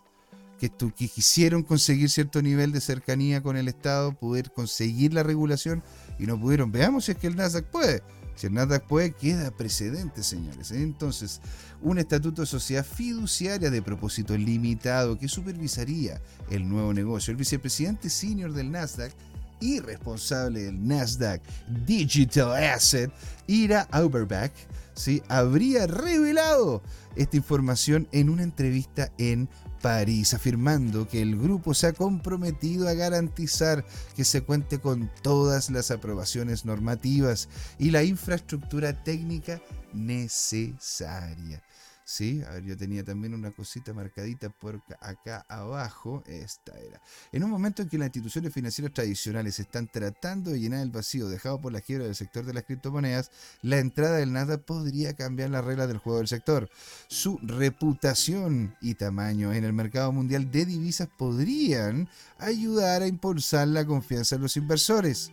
que, 0.57 0.69
quisieron 1.07 1.63
conseguir 1.63 2.09
cierto 2.09 2.41
nivel 2.41 2.71
de 2.71 2.81
cercanía 2.81 3.41
con 3.41 3.57
el 3.57 3.67
Estado, 3.67 4.13
poder 4.13 4.51
conseguir 4.51 5.13
la 5.13 5.23
regulación 5.23 5.83
y 6.19 6.25
no 6.25 6.39
pudieron. 6.39 6.71
Veamos 6.71 7.05
si 7.05 7.11
es 7.11 7.17
que 7.17 7.27
el 7.27 7.35
Nasdaq 7.35 7.65
puede. 7.65 8.01
Si 8.37 8.45
el 8.45 8.53
Nasdaq 8.53 8.85
puede, 8.85 9.13
queda 9.13 9.49
precedente, 9.49 10.21
señores. 10.21 10.71
Entonces, 10.71 11.41
un 11.81 11.97
estatuto 11.97 12.43
de 12.43 12.45
sociedad 12.45 12.85
fiduciaria 12.85 13.71
de 13.71 13.81
propósito 13.81 14.37
limitado 14.37 15.17
que 15.17 15.27
supervisaría 15.27 16.21
el 16.51 16.69
nuevo 16.69 16.93
negocio. 16.93 17.31
El 17.31 17.37
vicepresidente 17.37 18.11
senior 18.11 18.53
del 18.53 18.69
Nasdaq 18.69 19.11
y 19.59 19.79
responsable 19.79 20.65
del 20.65 20.87
Nasdaq 20.87 21.41
Digital 21.87 22.63
Asset, 22.63 23.11
Ira 23.47 23.87
Auerbach, 23.89 24.51
¿sí? 24.93 25.23
habría 25.29 25.87
revelado 25.87 26.83
esta 27.15 27.37
información 27.37 28.07
en 28.11 28.29
una 28.29 28.43
entrevista 28.43 29.11
en 29.17 29.49
París, 29.81 30.33
afirmando 30.33 31.07
que 31.07 31.21
el 31.21 31.37
grupo 31.37 31.73
se 31.73 31.87
ha 31.87 31.93
comprometido 31.93 32.87
a 32.87 32.93
garantizar 32.93 33.85
que 34.15 34.25
se 34.25 34.41
cuente 34.41 34.79
con 34.79 35.09
todas 35.21 35.69
las 35.69 35.91
aprobaciones 35.91 36.65
normativas 36.65 37.49
y 37.77 37.91
la 37.91 38.03
infraestructura 38.03 39.03
técnica 39.03 39.61
necesaria. 39.93 41.61
Sí, 42.09 42.41
a 42.47 42.51
ver, 42.51 42.63
yo 42.63 42.77
tenía 42.77 43.03
también 43.03 43.33
una 43.33 43.51
cosita 43.51 43.93
marcadita 43.93 44.47
por 44.47 44.81
acá 45.01 45.45
abajo. 45.49 46.23
Esta 46.25 46.71
era. 46.79 47.01
En 47.33 47.43
un 47.43 47.51
momento 47.51 47.81
en 47.81 47.89
que 47.89 47.97
las 47.97 48.05
instituciones 48.05 48.53
financieras 48.53 48.93
tradicionales 48.93 49.59
están 49.59 49.89
tratando 49.89 50.51
de 50.51 50.61
llenar 50.61 50.83
el 50.83 50.89
vacío 50.89 51.27
dejado 51.27 51.59
por 51.59 51.73
la 51.73 51.81
quiebra 51.81 52.05
del 52.05 52.15
sector 52.15 52.45
de 52.45 52.53
las 52.53 52.63
criptomonedas, 52.63 53.29
la 53.61 53.79
entrada 53.79 54.15
del 54.15 54.31
nada 54.31 54.57
podría 54.57 55.17
cambiar 55.17 55.49
las 55.49 55.65
reglas 55.65 55.89
del 55.89 55.97
juego 55.97 56.19
del 56.19 56.29
sector. 56.29 56.69
Su 57.09 57.39
reputación 57.43 58.73
y 58.79 58.93
tamaño 58.93 59.51
en 59.51 59.65
el 59.65 59.73
mercado 59.73 60.13
mundial 60.13 60.49
de 60.49 60.65
divisas 60.65 61.09
podrían 61.17 62.07
ayudar 62.37 63.01
a 63.01 63.07
impulsar 63.07 63.67
la 63.67 63.85
confianza 63.85 64.37
en 64.37 64.43
los 64.43 64.55
inversores. 64.55 65.29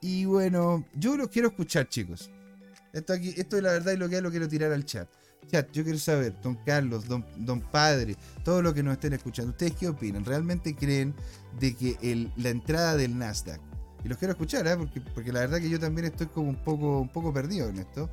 Y 0.00 0.24
bueno, 0.24 0.84
yo 0.96 1.16
los 1.16 1.28
quiero 1.28 1.46
escuchar, 1.46 1.88
chicos. 1.88 2.28
Esto 2.92 3.12
aquí, 3.12 3.34
esto 3.36 3.56
es 3.56 3.62
la 3.62 3.70
verdad 3.70 3.92
y 3.92 3.98
lo 3.98 4.08
que 4.08 4.16
es 4.16 4.22
lo 4.22 4.30
quiero 4.32 4.48
tirar 4.48 4.72
al 4.72 4.84
chat. 4.84 5.08
Chat, 5.46 5.70
yo 5.72 5.82
quiero 5.82 5.98
saber, 5.98 6.34
don 6.42 6.56
Carlos, 6.56 7.06
don, 7.08 7.24
don 7.38 7.60
Padre, 7.60 8.16
todo 8.44 8.60
lo 8.60 8.74
que 8.74 8.82
nos 8.82 8.94
estén 8.94 9.14
escuchando, 9.14 9.52
¿ustedes 9.52 9.72
qué 9.74 9.88
opinan? 9.88 10.24
¿Realmente 10.24 10.74
creen 10.74 11.14
de 11.58 11.74
que 11.74 12.30
la 12.36 12.50
entrada 12.50 12.96
del 12.96 13.16
Nasdaq, 13.16 13.60
y 14.04 14.08
los 14.08 14.18
quiero 14.18 14.32
escuchar, 14.32 14.66
¿eh? 14.66 14.76
porque, 14.76 15.00
porque 15.00 15.32
la 15.32 15.40
verdad 15.40 15.58
que 15.58 15.68
yo 15.68 15.80
también 15.80 16.06
estoy 16.06 16.28
como 16.28 16.50
un 16.50 16.62
poco, 16.62 17.00
un 17.00 17.08
poco 17.08 17.32
perdido 17.32 17.68
en 17.68 17.78
esto, 17.78 18.10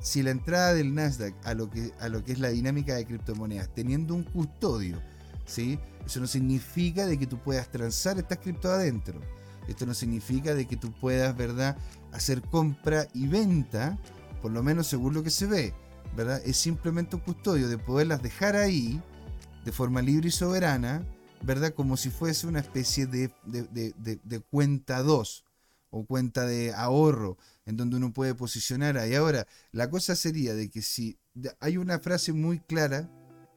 si 0.00 0.22
la 0.22 0.30
entrada 0.30 0.72
del 0.72 0.94
Nasdaq 0.94 1.34
a 1.44 1.54
lo, 1.54 1.68
que, 1.68 1.92
a 2.00 2.08
lo 2.08 2.24
que 2.24 2.32
es 2.32 2.38
la 2.38 2.48
dinámica 2.48 2.94
de 2.94 3.04
criptomonedas, 3.04 3.68
teniendo 3.74 4.14
un 4.14 4.22
custodio, 4.22 5.02
¿sí? 5.46 5.78
Eso 6.06 6.20
no 6.20 6.26
significa 6.26 7.06
de 7.06 7.18
que 7.18 7.26
tú 7.26 7.38
puedas 7.38 7.68
transar 7.70 8.18
estas 8.18 8.38
cripto 8.38 8.70
adentro. 8.70 9.20
Esto 9.66 9.84
no 9.84 9.92
significa 9.92 10.54
de 10.54 10.66
que 10.66 10.76
tú 10.76 10.92
puedas, 10.92 11.36
¿verdad?, 11.36 11.76
hacer 12.12 12.40
compra 12.40 13.06
y 13.12 13.26
venta, 13.26 13.98
por 14.40 14.50
lo 14.50 14.62
menos 14.62 14.86
según 14.86 15.12
lo 15.12 15.22
que 15.22 15.30
se 15.30 15.44
ve, 15.44 15.74
Es 16.18 16.56
simplemente 16.56 17.14
un 17.14 17.22
custodio 17.22 17.68
de 17.68 17.78
poderlas 17.78 18.22
dejar 18.22 18.56
ahí 18.56 19.00
de 19.64 19.70
forma 19.70 20.02
libre 20.02 20.28
y 20.28 20.32
soberana, 20.32 21.06
¿verdad? 21.42 21.72
Como 21.74 21.96
si 21.96 22.10
fuese 22.10 22.48
una 22.48 22.58
especie 22.58 23.06
de, 23.06 23.30
de, 23.44 24.40
cuenta 24.50 25.02
2 25.02 25.44
o 25.90 26.04
cuenta 26.06 26.44
de 26.44 26.74
ahorro 26.74 27.38
en 27.66 27.76
donde 27.76 27.96
uno 27.96 28.12
puede 28.12 28.34
posicionar 28.34 28.98
ahí. 28.98 29.14
Ahora, 29.14 29.46
la 29.70 29.88
cosa 29.90 30.16
sería 30.16 30.54
de 30.54 30.70
que 30.70 30.82
si 30.82 31.18
hay 31.60 31.76
una 31.76 32.00
frase 32.00 32.32
muy 32.32 32.58
clara, 32.58 33.08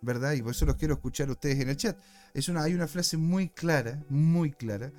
¿verdad? 0.03 0.34
Y 0.34 0.43
por 0.43 0.51
eso 0.51 0.68
los 0.68 0.76
quiero 0.76 0.93
escuchar 0.93 1.30
a 1.30 1.32
ustedes 1.32 1.59
en 1.59 1.70
el 1.70 1.78
chat. 1.78 1.97
Es 2.36 2.47
una, 2.47 2.62
hay 2.62 2.76
una 2.76 2.88
frase 2.88 3.18
muy 3.18 3.49
clara, 3.49 4.03
muy 4.07 4.51
clara, 4.51 4.91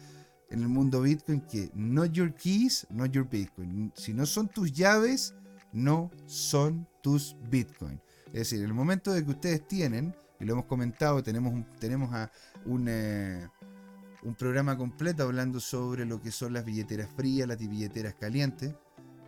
en 0.50 0.62
el 0.62 0.68
mundo 0.68 1.00
Bitcoin 1.00 1.40
que 1.42 1.70
not 1.74 2.10
your 2.10 2.34
keys, 2.34 2.88
not 2.90 3.12
your 3.12 3.28
Bitcoin. 3.28 3.92
Si 3.94 4.12
no 4.12 4.26
son 4.26 4.48
tus 4.48 4.72
llaves, 4.72 5.32
no 5.72 6.10
son 6.26 6.86
tus 7.02 7.36
Bitcoin. 7.50 8.00
Es 8.26 8.32
decir, 8.32 8.60
en 8.60 8.66
el 8.66 8.74
momento 8.74 9.12
de 9.12 9.24
que 9.24 9.30
ustedes 9.30 9.66
tienen, 9.66 10.14
y 10.40 10.44
lo 10.44 10.54
hemos 10.54 10.66
comentado, 10.66 11.22
tenemos, 11.22 11.52
un, 11.52 11.64
tenemos 11.78 12.12
a 12.14 12.30
un, 12.64 12.86
eh, 12.88 13.48
un 14.22 14.34
programa 14.34 14.76
completo 14.76 15.24
hablando 15.24 15.60
sobre 15.60 16.04
lo 16.04 16.20
que 16.20 16.30
son 16.30 16.52
las 16.52 16.64
billeteras 16.64 17.08
frías, 17.14 17.48
las 17.48 17.58
billeteras 17.58 18.14
calientes, 18.14 18.74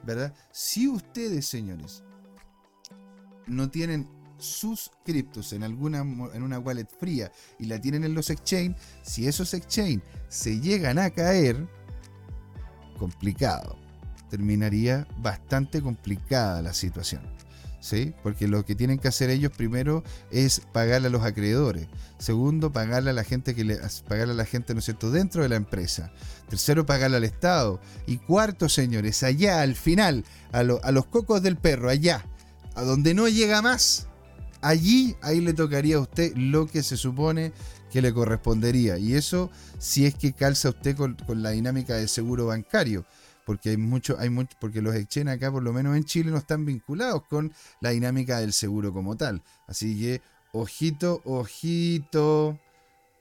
¿verdad? 0.04 0.34
Si 0.52 0.88
ustedes, 0.88 1.46
señores, 1.46 2.02
no 3.46 3.70
tienen 3.70 4.08
sus 4.38 4.90
criptos 5.04 5.52
en 5.52 5.62
alguna 5.62 6.00
en 6.00 6.42
una 6.42 6.58
wallet 6.58 6.88
fría 6.98 7.30
y 7.58 7.66
la 7.66 7.80
tienen 7.80 8.04
en 8.04 8.14
los 8.14 8.30
exchange, 8.30 8.76
si 9.02 9.26
esos 9.26 9.54
exchange 9.54 10.02
se 10.28 10.60
llegan 10.60 10.98
a 10.98 11.10
caer, 11.10 11.68
complicado. 12.98 13.83
Terminaría 14.34 15.06
bastante 15.18 15.80
complicada 15.80 16.60
la 16.60 16.74
situación. 16.74 17.22
¿Sí? 17.78 18.12
Porque 18.24 18.48
lo 18.48 18.64
que 18.64 18.74
tienen 18.74 18.98
que 18.98 19.06
hacer 19.06 19.30
ellos 19.30 19.52
primero 19.56 20.02
es 20.32 20.60
pagarle 20.72 21.06
a 21.06 21.10
los 21.10 21.22
acreedores. 21.22 21.86
Segundo, 22.18 22.72
pagarle 22.72 23.10
a 23.10 23.12
la 23.12 23.22
gente 23.22 23.54
que 23.54 23.62
le, 23.62 23.78
pagarle 24.08 24.32
a 24.32 24.36
la 24.36 24.44
gente, 24.44 24.74
¿no 24.74 24.80
dentro 25.12 25.44
de 25.44 25.48
la 25.48 25.54
empresa. 25.54 26.10
Tercero, 26.48 26.84
pagarle 26.84 27.18
al 27.18 27.22
Estado. 27.22 27.80
Y 28.08 28.16
cuarto, 28.16 28.68
señores, 28.68 29.22
allá 29.22 29.60
al 29.60 29.76
final, 29.76 30.24
a, 30.50 30.58
a 30.58 30.90
los 30.90 31.06
cocos 31.06 31.40
del 31.44 31.56
perro, 31.56 31.90
allá, 31.90 32.26
a 32.74 32.82
donde 32.82 33.14
no 33.14 33.28
llega 33.28 33.62
más, 33.62 34.08
allí, 34.62 35.14
ahí 35.22 35.40
le 35.40 35.52
tocaría 35.52 35.94
a 35.94 36.00
usted 36.00 36.32
lo 36.34 36.66
que 36.66 36.82
se 36.82 36.96
supone 36.96 37.52
que 37.94 38.02
le 38.02 38.12
correspondería. 38.12 38.98
Y 38.98 39.14
eso 39.14 39.52
si 39.78 40.04
es 40.04 40.16
que 40.16 40.32
calza 40.32 40.70
usted 40.70 40.96
con, 40.96 41.16
la 41.28 41.50
dinámica 41.50 41.94
del 41.94 42.08
seguro 42.08 42.46
bancario. 42.46 43.04
Porque 43.44 43.70
hay 43.70 43.76
mucho, 43.76 44.16
hay 44.18 44.30
mucho, 44.30 44.56
porque 44.60 44.80
los 44.80 44.94
exchange 44.94 45.28
acá, 45.28 45.52
por 45.52 45.62
lo 45.62 45.72
menos 45.72 45.96
en 45.96 46.04
Chile, 46.04 46.30
no 46.30 46.38
están 46.38 46.64
vinculados 46.64 47.24
con 47.28 47.52
la 47.80 47.90
dinámica 47.90 48.38
del 48.38 48.52
seguro 48.52 48.92
como 48.92 49.16
tal. 49.16 49.42
Así 49.66 49.98
que, 50.00 50.22
ojito, 50.52 51.20
ojito. 51.24 52.58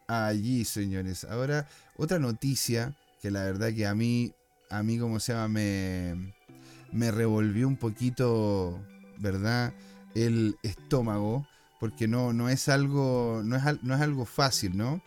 Allí, 0.07 0.65
señores. 0.65 1.25
Ahora, 1.25 1.67
otra 1.97 2.19
noticia 2.19 2.95
que 3.21 3.31
la 3.31 3.43
verdad 3.43 3.73
que 3.73 3.85
a 3.85 3.95
mí, 3.95 4.33
a 4.69 4.83
mí, 4.83 4.97
como 4.97 5.19
se 5.19 5.33
llama, 5.33 5.47
me, 5.47 6.33
me 6.91 7.11
revolvió 7.11 7.67
un 7.67 7.77
poquito, 7.77 8.79
¿verdad? 9.17 9.73
el 10.15 10.57
estómago, 10.63 11.47
porque 11.79 12.07
no, 12.07 12.33
no, 12.33 12.49
es, 12.49 12.69
algo, 12.69 13.41
no, 13.43 13.55
es, 13.55 13.83
no 13.83 13.95
es 13.95 14.01
algo 14.01 14.25
fácil, 14.25 14.77
¿no? 14.77 15.01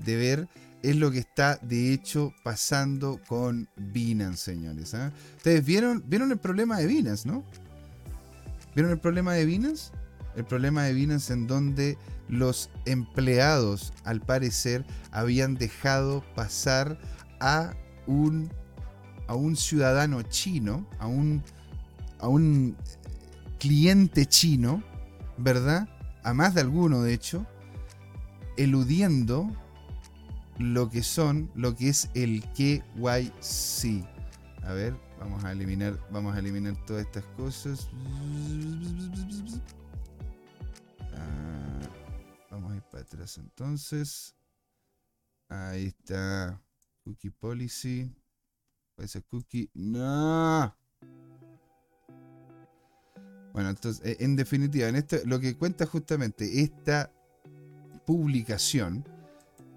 De 0.00 0.16
ver 0.16 0.48
es 0.82 0.96
lo 0.96 1.10
que 1.10 1.18
está 1.18 1.58
de 1.62 1.92
hecho 1.92 2.32
pasando 2.44 3.20
con 3.26 3.68
Binance, 3.76 4.52
señores. 4.52 4.94
¿ah? 4.94 5.12
Ustedes 5.36 5.64
vieron, 5.64 6.04
vieron 6.06 6.30
el 6.30 6.38
problema 6.38 6.78
de 6.78 6.86
Binance, 6.86 7.28
¿no? 7.28 7.44
¿Vieron 8.74 8.92
el 8.92 8.98
problema 8.98 9.34
de 9.34 9.46
Binance? 9.46 9.90
El 10.36 10.44
problema 10.44 10.84
de 10.84 10.92
Binance 10.92 11.32
en 11.32 11.46
donde 11.46 11.96
los 12.28 12.70
empleados, 12.84 13.92
al 14.04 14.20
parecer, 14.20 14.84
habían 15.10 15.54
dejado 15.54 16.22
pasar 16.34 16.98
a 17.40 17.74
un, 18.06 18.50
a 19.28 19.34
un 19.34 19.56
ciudadano 19.56 20.22
chino, 20.22 20.86
a 20.98 21.06
un, 21.06 21.42
a 22.18 22.28
un 22.28 22.76
cliente 23.58 24.26
chino, 24.26 24.82
¿verdad? 25.38 25.88
A 26.22 26.34
más 26.34 26.54
de 26.54 26.60
alguno, 26.60 27.02
de 27.02 27.14
hecho, 27.14 27.46
eludiendo 28.56 29.50
lo 30.58 30.88
que 30.90 31.02
son, 31.02 31.50
lo 31.54 31.74
que 31.74 31.88
es 31.88 32.10
el 32.14 32.42
KYC. 32.52 34.04
A 34.62 34.72
ver, 34.72 34.94
vamos 35.18 35.44
a 35.44 35.52
eliminar, 35.52 35.98
vamos 36.10 36.34
a 36.34 36.38
eliminar 36.38 36.74
todas 36.86 37.06
estas 37.06 37.24
cosas. 37.36 37.88
Ah, 41.14 41.80
vamos 42.50 42.72
a 42.72 42.76
ir 42.76 42.82
para 42.82 43.02
atrás 43.02 43.38
entonces. 43.38 44.34
Ahí 45.48 45.86
está. 45.86 46.60
Cookie 47.04 47.30
policy. 47.30 48.12
Ese 48.96 49.22
cookie. 49.22 49.70
No. 49.74 50.74
Bueno, 53.52 53.70
entonces, 53.70 54.04
eh, 54.04 54.16
en 54.20 54.36
definitiva, 54.36 54.88
en 54.88 54.96
esto, 54.96 55.16
lo 55.24 55.40
que 55.40 55.56
cuenta 55.56 55.86
justamente 55.86 56.60
esta 56.60 57.10
publicación, 58.04 59.06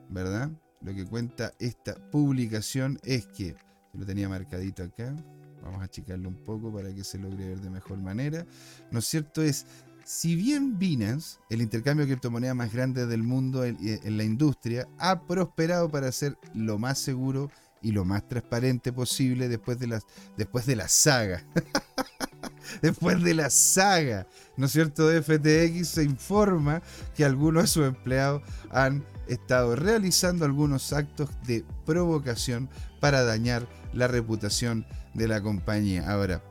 ¿verdad? 0.10 0.52
Lo 0.82 0.94
que 0.94 1.06
cuenta 1.06 1.54
esta 1.60 1.96
publicación 2.12 3.00
es 3.04 3.28
que, 3.28 3.56
lo 3.94 4.06
tenía 4.06 4.30
marcadito 4.30 4.84
acá, 4.84 5.14
vamos 5.62 5.82
a 5.82 5.86
achicarlo 5.86 6.30
un 6.30 6.44
poco 6.46 6.74
para 6.74 6.94
que 6.94 7.04
se 7.04 7.18
logre 7.18 7.50
ver 7.50 7.60
de 7.60 7.70
mejor 7.70 7.98
manera, 8.02 8.46
¿no 8.92 9.00
es 9.00 9.06
cierto? 9.06 9.42
Es, 9.42 9.66
si 10.06 10.36
bien 10.36 10.80
Binance, 10.80 11.38
el 11.50 11.62
intercambio 11.62 12.06
de 12.06 12.14
criptomonedas 12.14 12.56
más 12.56 12.72
grande 12.74 13.06
del 13.06 13.24
mundo 13.24 13.66
en, 13.66 13.78
en 13.82 14.18
la 14.18 14.24
industria, 14.24 14.88
ha 14.98 15.28
prosperado 15.28 15.90
para 15.90 16.12
ser 16.12 16.38
lo 16.54 16.78
más 16.80 16.98
seguro 16.98 17.52
y 17.82 17.92
lo 17.92 18.06
más 18.06 18.28
transparente 18.28 18.92
posible 18.92 19.48
después 19.48 19.80
de 19.80 19.88
la, 19.88 20.02
después 20.38 20.66
de 20.66 20.76
la 20.76 20.88
saga. 20.88 21.44
después 22.82 23.22
de 23.24 23.34
la 23.34 23.50
saga, 23.50 24.28
¿no 24.58 24.66
es 24.66 24.72
cierto?, 24.72 25.10
FTX, 25.10 25.88
se 25.88 26.04
informa 26.04 26.82
que 27.16 27.26
algunos 27.26 27.64
de 27.64 27.68
sus 27.68 27.86
empleados 27.86 28.42
han 28.72 29.04
estado 29.30 29.76
realizando 29.76 30.46
algunos 30.46 30.92
actos 30.94 31.30
de 31.46 31.64
provocación 31.86 32.70
para 33.00 33.24
dañar 33.24 33.68
la 33.94 34.08
reputación 34.08 34.86
de 35.14 35.28
la 35.28 35.42
compañía. 35.42 36.10
Ahora, 36.12 36.44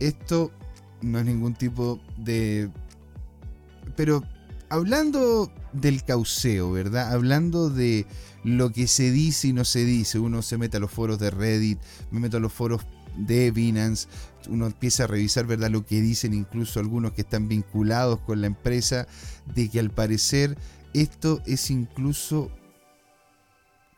esto 0.00 0.52
no 1.00 1.18
es 1.18 1.24
ningún 1.24 1.54
tipo 1.54 2.00
de... 2.16 2.70
Pero 3.96 4.22
hablando 4.68 5.50
del 5.72 6.04
cauceo, 6.04 6.72
¿verdad? 6.72 7.12
Hablando 7.12 7.70
de 7.70 8.06
lo 8.44 8.70
que 8.70 8.86
se 8.86 9.10
dice 9.10 9.48
y 9.48 9.52
no 9.52 9.64
se 9.64 9.84
dice, 9.84 10.18
uno 10.18 10.42
se 10.42 10.58
mete 10.58 10.76
a 10.76 10.80
los 10.80 10.90
foros 10.90 11.18
de 11.18 11.30
Reddit, 11.30 11.78
me 12.10 12.20
meto 12.20 12.36
a 12.36 12.40
los 12.40 12.52
foros 12.52 12.82
de 13.16 13.50
Binance, 13.50 14.06
uno 14.48 14.66
empieza 14.66 15.04
a 15.04 15.06
revisar 15.08 15.46
¿verdad? 15.46 15.70
lo 15.70 15.84
que 15.84 16.00
dicen 16.00 16.34
incluso 16.34 16.78
algunos 16.78 17.12
que 17.12 17.22
están 17.22 17.48
vinculados 17.48 18.20
con 18.20 18.40
la 18.40 18.46
empresa, 18.46 19.06
de 19.54 19.68
que 19.68 19.80
al 19.80 19.90
parecer 19.90 20.56
esto 20.94 21.42
es 21.46 21.70
incluso, 21.70 22.50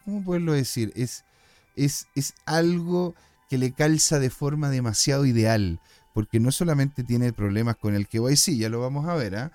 ¿cómo 0.04 0.24
poderlo 0.24 0.52
decir? 0.52 0.92
Es, 0.96 1.24
es, 1.76 2.06
es 2.14 2.34
algo 2.46 3.14
que 3.48 3.58
le 3.58 3.72
calza 3.72 4.18
de 4.18 4.30
forma 4.30 4.70
demasiado 4.70 5.26
ideal, 5.26 5.80
porque 6.14 6.40
no 6.40 6.52
solamente 6.52 7.04
tiene 7.04 7.32
problemas 7.32 7.76
con 7.76 7.94
el 7.94 8.08
KYC, 8.08 8.56
ya 8.56 8.68
lo 8.68 8.80
vamos 8.80 9.08
a 9.08 9.14
ver, 9.14 9.36
¿ah? 9.36 9.52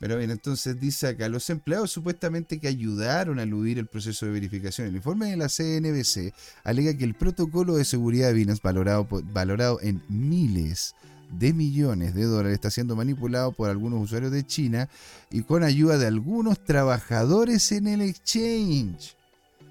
Pero 0.00 0.16
bien, 0.16 0.30
entonces 0.30 0.80
dice 0.80 1.08
acá, 1.08 1.28
los 1.28 1.50
empleados 1.50 1.92
supuestamente 1.92 2.58
que 2.58 2.68
ayudaron 2.68 3.38
a 3.38 3.42
eludir 3.42 3.78
el 3.78 3.86
proceso 3.86 4.24
de 4.24 4.32
verificación. 4.32 4.88
El 4.88 4.96
informe 4.96 5.28
de 5.28 5.36
la 5.36 5.48
CNBC 5.50 6.32
alega 6.64 6.96
que 6.96 7.04
el 7.04 7.12
protocolo 7.12 7.76
de 7.76 7.84
seguridad 7.84 8.28
de 8.28 8.32
Binance, 8.32 8.62
valorado, 8.64 9.06
valorado 9.10 9.78
en 9.82 10.02
miles 10.08 10.94
de 11.30 11.52
millones 11.52 12.14
de 12.14 12.24
dólares, 12.24 12.54
está 12.54 12.70
siendo 12.70 12.96
manipulado 12.96 13.52
por 13.52 13.70
algunos 13.70 14.02
usuarios 14.02 14.32
de 14.32 14.44
China 14.44 14.88
y 15.30 15.42
con 15.42 15.62
ayuda 15.62 15.98
de 15.98 16.06
algunos 16.06 16.62
trabajadores 16.64 17.72
en 17.72 17.86
el 17.86 18.00
exchange. 18.02 19.16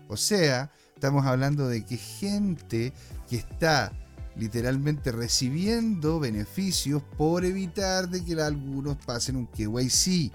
O 0.08 0.18
sea, 0.18 0.72
estamos 0.96 1.26
hablando 1.26 1.68
de 1.68 1.86
que 1.86 1.98
gente 1.98 2.94
que 3.30 3.38
está 3.38 3.92
literalmente 4.36 5.12
recibiendo 5.12 6.20
beneficios 6.20 7.04
por 7.18 7.46
evitar 7.46 8.10
de 8.10 8.24
que 8.24 8.42
algunos 8.42 8.98
pasen 8.98 9.36
un 9.36 9.48
KYC. 9.48 10.32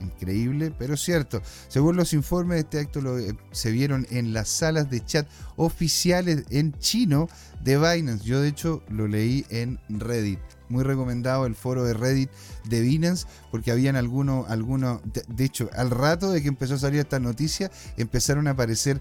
Increíble, 0.00 0.74
pero 0.76 0.96
cierto. 0.96 1.40
Según 1.68 1.96
los 1.96 2.12
informes, 2.12 2.60
este 2.60 2.80
acto 2.80 3.18
eh, 3.18 3.36
se 3.52 3.70
vieron 3.70 4.06
en 4.10 4.32
las 4.32 4.48
salas 4.48 4.90
de 4.90 5.04
chat 5.04 5.28
oficiales 5.56 6.44
en 6.50 6.72
chino 6.78 7.28
de 7.62 7.76
Binance. 7.76 8.24
Yo 8.24 8.40
de 8.40 8.48
hecho 8.48 8.82
lo 8.88 9.06
leí 9.06 9.46
en 9.50 9.78
Reddit. 9.88 10.40
Muy 10.68 10.82
recomendado 10.84 11.46
el 11.46 11.54
foro 11.54 11.84
de 11.84 11.94
Reddit 11.94 12.30
de 12.68 12.80
Binance 12.80 13.26
porque 13.50 13.70
habían 13.70 13.94
algunos, 13.94 14.48
algunos 14.50 15.00
de, 15.28 15.44
hecho, 15.44 15.70
al 15.74 15.90
rato 15.90 16.30
de 16.32 16.42
que 16.42 16.48
empezó 16.48 16.74
a 16.74 16.78
salir 16.78 17.00
esta 17.00 17.20
noticia, 17.20 17.70
empezaron 17.96 18.48
a 18.48 18.52
aparecer 18.52 19.00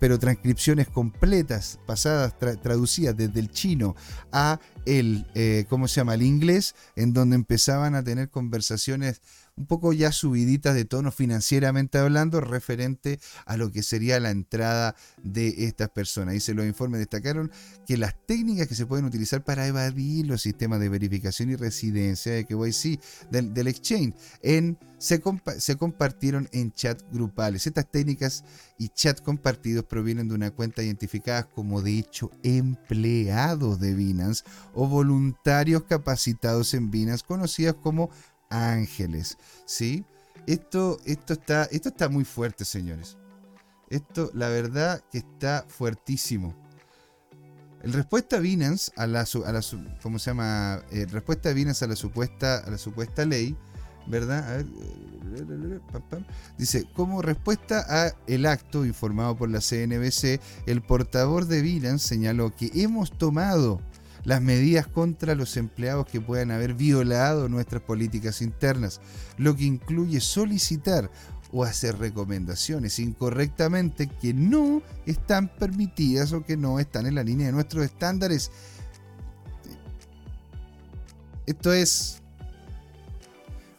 pero 0.00 0.18
transcripciones 0.18 0.88
completas, 0.88 1.78
pasadas, 1.86 2.36
tra 2.38 2.56
traducidas 2.56 3.16
desde 3.16 3.38
el 3.38 3.50
chino 3.50 3.94
a 4.32 4.58
el, 4.86 5.26
eh, 5.34 5.66
¿cómo 5.68 5.86
se 5.86 5.96
llama?, 5.96 6.14
el 6.14 6.22
inglés, 6.22 6.74
en 6.96 7.12
donde 7.12 7.36
empezaban 7.36 7.94
a 7.94 8.02
tener 8.02 8.30
conversaciones 8.30 9.20
un 9.56 9.66
poco 9.66 9.92
ya 9.92 10.12
subiditas 10.12 10.74
de 10.74 10.84
tono 10.84 11.12
financieramente 11.12 11.98
hablando, 11.98 12.40
referente 12.40 13.20
a 13.46 13.56
lo 13.56 13.70
que 13.70 13.82
sería 13.82 14.20
la 14.20 14.30
entrada 14.30 14.96
de 15.22 15.66
estas 15.66 15.90
personas. 15.90 16.34
Dice, 16.34 16.54
los 16.54 16.66
informes 16.66 16.98
destacaron 16.98 17.50
que 17.86 17.96
las 17.96 18.14
técnicas 18.26 18.68
que 18.68 18.74
se 18.74 18.86
pueden 18.86 19.04
utilizar 19.04 19.44
para 19.44 19.66
evadir 19.66 20.26
los 20.26 20.42
sistemas 20.42 20.80
de 20.80 20.88
verificación 20.88 21.50
y 21.50 21.56
residencia 21.56 22.32
de 22.32 22.44
KYC 22.44 23.00
del, 23.30 23.52
del 23.52 23.68
exchange 23.68 24.14
en, 24.42 24.78
se, 24.98 25.22
se 25.58 25.76
compartieron 25.76 26.48
en 26.52 26.72
chat 26.72 27.00
grupales. 27.12 27.66
Estas 27.66 27.90
técnicas 27.90 28.44
y 28.78 28.88
chat 28.88 29.20
compartidos 29.20 29.84
provienen 29.84 30.28
de 30.28 30.34
una 30.34 30.50
cuenta 30.50 30.82
identificada 30.82 31.44
como 31.44 31.82
de 31.82 31.98
hecho 31.98 32.30
empleados 32.42 33.78
de 33.78 33.94
Binance 33.94 34.44
o 34.74 34.86
voluntarios 34.88 35.84
capacitados 35.84 36.74
en 36.74 36.90
Binance 36.90 37.24
conocidas 37.26 37.74
como 37.74 38.10
ángeles, 38.50 39.38
¿sí? 39.64 40.04
Esto, 40.46 40.98
esto, 41.04 41.34
está, 41.34 41.64
esto 41.64 41.88
está 41.88 42.08
muy 42.08 42.24
fuerte, 42.24 42.64
señores. 42.64 43.16
Esto, 43.88 44.30
la 44.34 44.48
verdad, 44.48 45.02
que 45.10 45.18
está 45.18 45.64
fuertísimo. 45.68 46.54
El 47.82 47.92
respuesta 47.92 48.38
Binance 48.38 48.92
a 48.96 49.06
la, 49.06 49.20
a 49.20 49.52
la 49.52 49.60
¿cómo 50.02 50.18
se 50.18 50.30
llama? 50.30 50.82
Eh, 50.90 51.06
respuesta 51.10 51.52
Binance 51.52 51.84
a 51.84 51.88
la 51.88 51.96
supuesta, 51.96 52.58
a 52.58 52.70
la 52.70 52.78
supuesta 52.78 53.24
ley, 53.24 53.56
¿verdad? 54.06 54.52
A 54.52 54.56
ver, 54.58 54.66
dice, 56.58 56.86
como 56.94 57.22
respuesta 57.22 57.84
a 57.88 58.14
el 58.26 58.46
acto 58.46 58.84
informado 58.84 59.36
por 59.36 59.48
la 59.48 59.60
CNBC, 59.60 60.40
el 60.66 60.82
portador 60.82 61.46
de 61.46 61.62
Binance 61.62 62.06
señaló 62.06 62.54
que 62.54 62.70
hemos 62.74 63.16
tomado 63.16 63.80
las 64.24 64.42
medidas 64.42 64.86
contra 64.86 65.34
los 65.34 65.56
empleados 65.56 66.06
que 66.06 66.20
puedan 66.20 66.50
haber 66.50 66.74
violado 66.74 67.48
nuestras 67.48 67.82
políticas 67.82 68.42
internas, 68.42 69.00
lo 69.38 69.56
que 69.56 69.64
incluye 69.64 70.20
solicitar 70.20 71.10
o 71.52 71.64
hacer 71.64 71.98
recomendaciones 71.98 72.98
incorrectamente 72.98 74.08
que 74.08 74.32
no 74.32 74.82
están 75.06 75.48
permitidas 75.48 76.32
o 76.32 76.44
que 76.44 76.56
no 76.56 76.78
están 76.78 77.06
en 77.06 77.16
la 77.16 77.24
línea 77.24 77.46
de 77.46 77.52
nuestros 77.52 77.84
estándares. 77.84 78.50
Esto 81.46 81.72
es... 81.72 82.22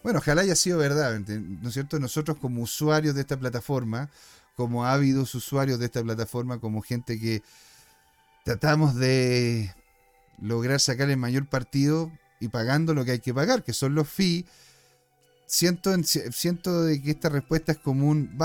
Bueno, 0.04 0.20
ojalá 0.20 0.42
haya 0.42 0.56
sido 0.56 0.80
verdad, 0.80 1.20
¿no 1.20 1.70
es 1.70 1.74
cierto? 1.74 2.00
Nosotros 2.00 2.38
como 2.38 2.64
usuarios 2.64 3.14
de 3.14 3.22
esta 3.22 3.38
plataforma, 3.38 4.10
como 4.56 4.84
ávidos 4.86 5.36
usuarios 5.36 5.78
de 5.78 5.86
esta 5.86 6.02
plataforma, 6.02 6.60
como 6.60 6.82
gente 6.82 7.20
que 7.20 7.44
tratamos 8.44 8.96
de 8.96 9.72
lograr 10.42 10.80
sacar 10.80 11.10
el 11.10 11.18
mayor 11.18 11.48
partido 11.48 12.12
y 12.39 12.50
pagando 12.50 12.94
lo 12.94 13.06
que 13.06 13.12
hay 13.12 13.20
que 13.20 13.34
pagar, 13.34 13.64
que 13.64 13.74
son 13.74 13.96
los 13.96 14.10
fees. 14.10 14.46
Siento, 15.46 15.94
siento 16.04 16.84
de 16.84 17.02
que 17.02 17.12
esta 17.12 17.30
respuesta 17.30 17.74
es 17.74 17.78
común. 17.78 18.38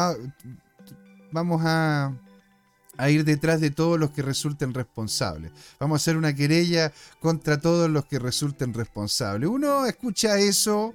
vamos 1.33 1.63
a, 1.65 2.13
a 2.99 3.11
ir 3.11 3.25
detrás 3.25 3.61
de 3.61 3.71
todos 3.71 3.99
los 3.99 4.11
que 4.11 4.23
resulten 4.23 4.75
responsables. 4.75 5.53
Vamos 5.81 5.97
a 5.97 6.03
hacer 6.03 6.17
una 6.17 6.35
querella 6.35 6.93
contra 7.21 7.61
todos 7.61 7.89
los 7.89 8.05
que 8.05 8.19
resulten 8.19 8.75
responsables. 8.75 9.49
Uno 9.49 9.87
escucha 9.87 10.39
eso 10.39 10.95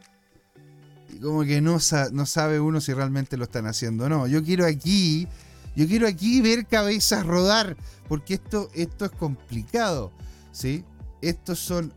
y 1.09 1.19
como 1.19 1.43
que 1.43 1.61
no, 1.61 1.77
no 2.11 2.25
sabe 2.25 2.59
uno 2.59 2.81
si 2.81 2.93
realmente 2.93 3.37
lo 3.37 3.45
están 3.45 3.65
haciendo 3.65 4.05
o 4.05 4.09
no. 4.09 4.27
Yo 4.27 4.43
quiero 4.43 4.65
aquí, 4.65 5.27
yo 5.75 5.87
quiero 5.87 6.07
aquí 6.07 6.41
ver 6.41 6.67
cabezas 6.67 7.25
rodar, 7.25 7.77
porque 8.07 8.35
esto, 8.35 8.69
esto 8.75 9.05
es 9.05 9.11
complicado. 9.11 10.11
¿sí? 10.51 10.83
Estos 11.21 11.59
son, 11.59 11.93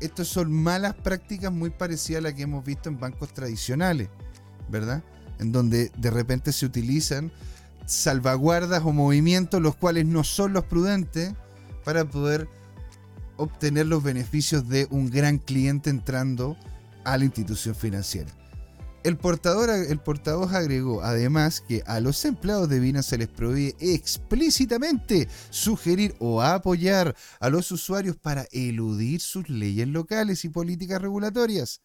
estos 0.00 0.28
son 0.28 0.52
malas 0.52 0.94
prácticas 0.94 1.52
muy 1.52 1.70
parecidas 1.70 2.20
a 2.20 2.22
las 2.22 2.34
que 2.34 2.42
hemos 2.42 2.64
visto 2.64 2.88
en 2.88 2.98
bancos 2.98 3.32
tradicionales, 3.32 4.08
¿verdad? 4.68 5.02
En 5.38 5.52
donde 5.52 5.90
de 5.96 6.10
repente 6.10 6.52
se 6.52 6.66
utilizan 6.66 7.32
salvaguardas 7.86 8.82
o 8.84 8.92
movimientos 8.92 9.62
los 9.62 9.76
cuales 9.76 10.06
no 10.06 10.24
son 10.24 10.52
los 10.52 10.64
prudentes 10.64 11.32
para 11.84 12.04
poder 12.04 12.48
obtener 13.36 13.86
los 13.86 14.02
beneficios 14.02 14.68
de 14.68 14.86
un 14.90 15.10
gran 15.10 15.38
cliente 15.38 15.90
entrando 15.90 16.56
a 17.04 17.16
la 17.16 17.24
institución 17.24 17.74
financiera. 17.74 18.30
El, 19.04 19.16
portador, 19.16 19.70
el 19.70 19.98
portavoz 20.00 20.52
agregó 20.52 21.02
además 21.02 21.60
que 21.60 21.82
a 21.86 22.00
los 22.00 22.24
empleados 22.24 22.68
de 22.68 22.80
Binance 22.80 23.10
se 23.10 23.18
les 23.18 23.28
prohíbe 23.28 23.76
explícitamente 23.80 25.28
sugerir 25.50 26.14
o 26.18 26.42
apoyar 26.42 27.14
a 27.40 27.48
los 27.48 27.70
usuarios 27.70 28.16
para 28.16 28.46
eludir 28.50 29.20
sus 29.20 29.48
leyes 29.48 29.88
locales 29.88 30.44
y 30.44 30.48
políticas 30.48 31.00
regulatorias 31.00 31.80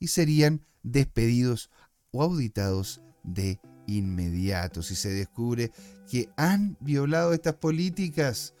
y 0.00 0.08
serían 0.08 0.60
despedidos 0.82 1.70
o 2.10 2.22
auditados 2.22 3.00
de 3.22 3.60
inmediato 3.86 4.82
si 4.82 4.94
se 4.94 5.10
descubre 5.10 5.70
que 6.10 6.28
han 6.36 6.76
violado 6.80 7.32
estas 7.32 7.54
políticas. 7.54 8.54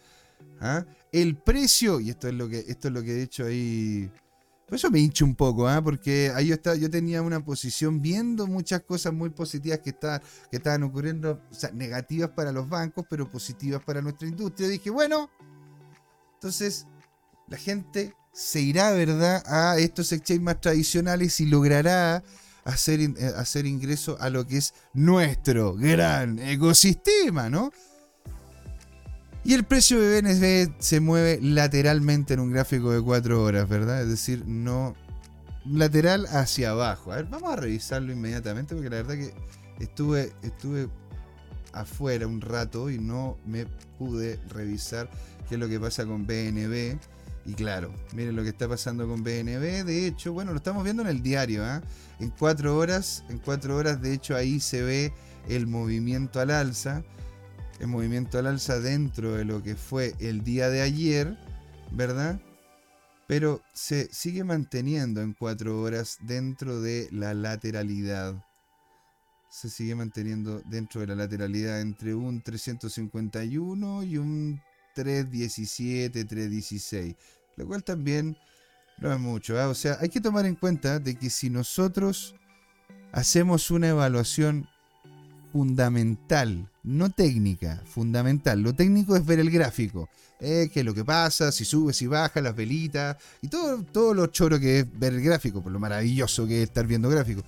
¿Ah? 0.60 0.84
El 1.12 1.36
precio, 1.36 2.00
y 2.00 2.10
esto 2.10 2.28
es 2.28 2.34
lo 2.34 2.48
que, 2.48 2.64
esto 2.68 2.88
es 2.88 2.94
lo 2.94 3.02
que 3.02 3.12
de 3.14 3.22
hecho 3.22 3.44
ahí 3.44 4.10
eso 4.76 4.90
me 4.90 4.98
hincha 4.98 5.24
un 5.24 5.34
poco, 5.34 5.66
¿ah? 5.66 5.82
porque 5.82 6.30
ahí 6.34 6.48
yo, 6.48 6.54
estaba, 6.54 6.76
yo 6.76 6.90
tenía 6.90 7.22
una 7.22 7.42
posición 7.44 8.02
viendo 8.02 8.46
muchas 8.46 8.82
cosas 8.82 9.12
muy 9.14 9.30
positivas 9.30 9.78
que, 9.78 9.94
que 9.94 10.56
estaban 10.56 10.82
ocurriendo, 10.82 11.40
o 11.50 11.54
sea, 11.54 11.70
negativas 11.70 12.30
para 12.30 12.52
los 12.52 12.68
bancos, 12.68 13.06
pero 13.08 13.30
positivas 13.30 13.82
para 13.82 14.02
nuestra 14.02 14.28
industria. 14.28 14.68
dije, 14.68 14.90
bueno, 14.90 15.30
entonces 16.34 16.86
la 17.46 17.56
gente 17.56 18.14
se 18.32 18.60
irá, 18.60 18.92
¿verdad?, 18.92 19.42
a 19.46 19.78
estos 19.78 20.12
exchanges 20.12 20.44
más 20.44 20.60
tradicionales 20.60 21.40
y 21.40 21.46
logrará 21.46 22.22
hacer, 22.64 23.00
eh, 23.00 23.14
hacer 23.36 23.66
ingreso 23.66 24.16
a 24.20 24.28
lo 24.28 24.46
que 24.46 24.58
es 24.58 24.74
nuestro 24.92 25.74
gran 25.74 26.38
ecosistema, 26.38 27.48
¿no? 27.48 27.72
Y 29.48 29.54
el 29.54 29.64
precio 29.64 29.98
de 29.98 30.20
BNB 30.20 30.74
se 30.78 31.00
mueve 31.00 31.38
lateralmente 31.40 32.34
en 32.34 32.40
un 32.40 32.50
gráfico 32.50 32.90
de 32.90 33.00
4 33.00 33.42
horas, 33.42 33.66
¿verdad? 33.66 34.02
Es 34.02 34.08
decir, 34.10 34.44
no 34.46 34.94
lateral 35.64 36.26
hacia 36.26 36.72
abajo. 36.72 37.12
A 37.12 37.16
ver, 37.16 37.24
vamos 37.30 37.50
a 37.50 37.56
revisarlo 37.56 38.12
inmediatamente 38.12 38.74
porque 38.74 38.90
la 38.90 38.96
verdad 38.96 39.14
que 39.14 39.32
estuve, 39.82 40.34
estuve 40.42 40.90
afuera 41.72 42.26
un 42.26 42.42
rato 42.42 42.90
y 42.90 42.98
no 42.98 43.38
me 43.46 43.64
pude 43.98 44.38
revisar 44.50 45.08
qué 45.48 45.54
es 45.54 45.58
lo 45.58 45.66
que 45.66 45.80
pasa 45.80 46.04
con 46.04 46.26
BNB. 46.26 46.98
Y 47.46 47.54
claro, 47.54 47.90
miren 48.12 48.36
lo 48.36 48.42
que 48.42 48.50
está 48.50 48.68
pasando 48.68 49.08
con 49.08 49.22
BNB. 49.22 49.82
De 49.86 50.06
hecho, 50.06 50.34
bueno, 50.34 50.50
lo 50.50 50.58
estamos 50.58 50.84
viendo 50.84 51.00
en 51.00 51.08
el 51.08 51.22
diario. 51.22 51.66
¿eh? 51.66 51.80
En 52.20 52.28
4 52.38 52.76
horas, 52.76 53.24
en 53.30 53.38
4 53.38 53.74
horas, 53.74 54.02
de 54.02 54.12
hecho, 54.12 54.36
ahí 54.36 54.60
se 54.60 54.82
ve 54.82 55.14
el 55.48 55.66
movimiento 55.66 56.38
al 56.38 56.50
alza 56.50 57.02
el 57.80 57.86
movimiento 57.86 58.38
al 58.38 58.46
alza 58.46 58.80
dentro 58.80 59.34
de 59.34 59.44
lo 59.44 59.62
que 59.62 59.76
fue 59.76 60.14
el 60.18 60.42
día 60.42 60.68
de 60.68 60.82
ayer, 60.82 61.36
¿verdad? 61.92 62.40
Pero 63.26 63.62
se 63.72 64.08
sigue 64.12 64.42
manteniendo 64.42 65.20
en 65.20 65.34
cuatro 65.34 65.80
horas 65.80 66.18
dentro 66.22 66.80
de 66.80 67.08
la 67.12 67.34
lateralidad. 67.34 68.34
Se 69.50 69.68
sigue 69.68 69.94
manteniendo 69.94 70.60
dentro 70.66 71.00
de 71.02 71.08
la 71.08 71.14
lateralidad 71.14 71.80
entre 71.80 72.14
un 72.14 72.42
351 72.42 74.02
y 74.04 74.16
un 74.18 74.60
317, 74.94 76.24
316. 76.24 77.14
Lo 77.56 77.66
cual 77.66 77.84
también 77.84 78.36
no 78.98 79.12
es 79.12 79.20
mucho. 79.20 79.60
¿ah? 79.60 79.68
O 79.68 79.74
sea, 79.74 79.98
hay 80.00 80.08
que 80.08 80.20
tomar 80.20 80.46
en 80.46 80.54
cuenta 80.54 80.98
de 80.98 81.14
que 81.14 81.30
si 81.30 81.50
nosotros 81.50 82.34
hacemos 83.12 83.70
una 83.70 83.88
evaluación 83.88 84.68
fundamental, 85.52 86.70
no 86.82 87.10
técnica, 87.10 87.82
fundamental. 87.86 88.60
Lo 88.60 88.74
técnico 88.74 89.16
es 89.16 89.24
ver 89.24 89.40
el 89.40 89.50
gráfico, 89.50 90.08
eh, 90.40 90.70
qué 90.72 90.80
es 90.80 90.86
lo 90.86 90.94
que 90.94 91.04
pasa, 91.04 91.52
si 91.52 91.64
sube, 91.64 91.92
si 91.92 92.06
baja, 92.06 92.40
las 92.40 92.54
velitas 92.54 93.16
y 93.42 93.48
todo, 93.48 93.82
todo 93.82 94.14
lo 94.14 94.26
choro 94.28 94.60
que 94.60 94.80
es 94.80 94.98
ver 94.98 95.14
el 95.14 95.22
gráfico, 95.22 95.62
por 95.62 95.72
lo 95.72 95.78
maravilloso 95.78 96.46
que 96.46 96.62
es 96.62 96.68
estar 96.68 96.86
viendo 96.86 97.08
gráfico. 97.08 97.42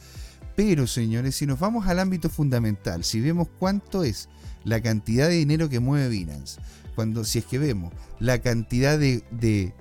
Pero 0.56 0.86
señores, 0.86 1.36
si 1.36 1.46
nos 1.46 1.58
vamos 1.58 1.86
al 1.86 1.98
ámbito 1.98 2.28
fundamental, 2.28 3.04
si 3.04 3.20
vemos 3.20 3.48
cuánto 3.58 4.04
es 4.04 4.28
la 4.64 4.80
cantidad 4.80 5.28
de 5.28 5.36
dinero 5.36 5.68
que 5.68 5.80
mueve 5.80 6.08
Binance, 6.08 6.60
cuando 6.94 7.24
si 7.24 7.38
es 7.38 7.46
que 7.46 7.58
vemos 7.58 7.92
la 8.18 8.40
cantidad 8.40 8.98
de, 8.98 9.72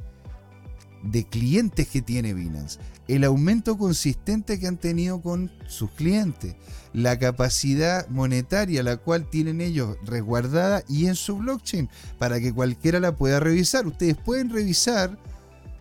de 1.03 1.25
clientes 1.25 1.87
que 1.87 2.01
tiene 2.01 2.33
Binance, 2.33 2.79
el 3.07 3.23
aumento 3.23 3.77
consistente 3.77 4.59
que 4.59 4.67
han 4.67 4.77
tenido 4.77 5.21
con 5.21 5.51
sus 5.67 5.91
clientes, 5.91 6.55
la 6.93 7.17
capacidad 7.17 8.07
monetaria 8.09 8.83
la 8.83 8.97
cual 8.97 9.29
tienen 9.29 9.61
ellos 9.61 9.97
resguardada 10.03 10.83
y 10.87 11.07
en 11.07 11.15
su 11.15 11.37
blockchain 11.37 11.89
para 12.17 12.39
que 12.39 12.53
cualquiera 12.53 12.99
la 12.99 13.15
pueda 13.15 13.39
revisar. 13.39 13.87
Ustedes 13.87 14.17
pueden 14.17 14.49
revisar, 14.49 15.17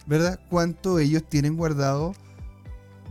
¿verdad?, 0.07 0.41
cuánto 0.49 0.99
ellos 0.99 1.23
tienen 1.29 1.57
guardado 1.57 2.15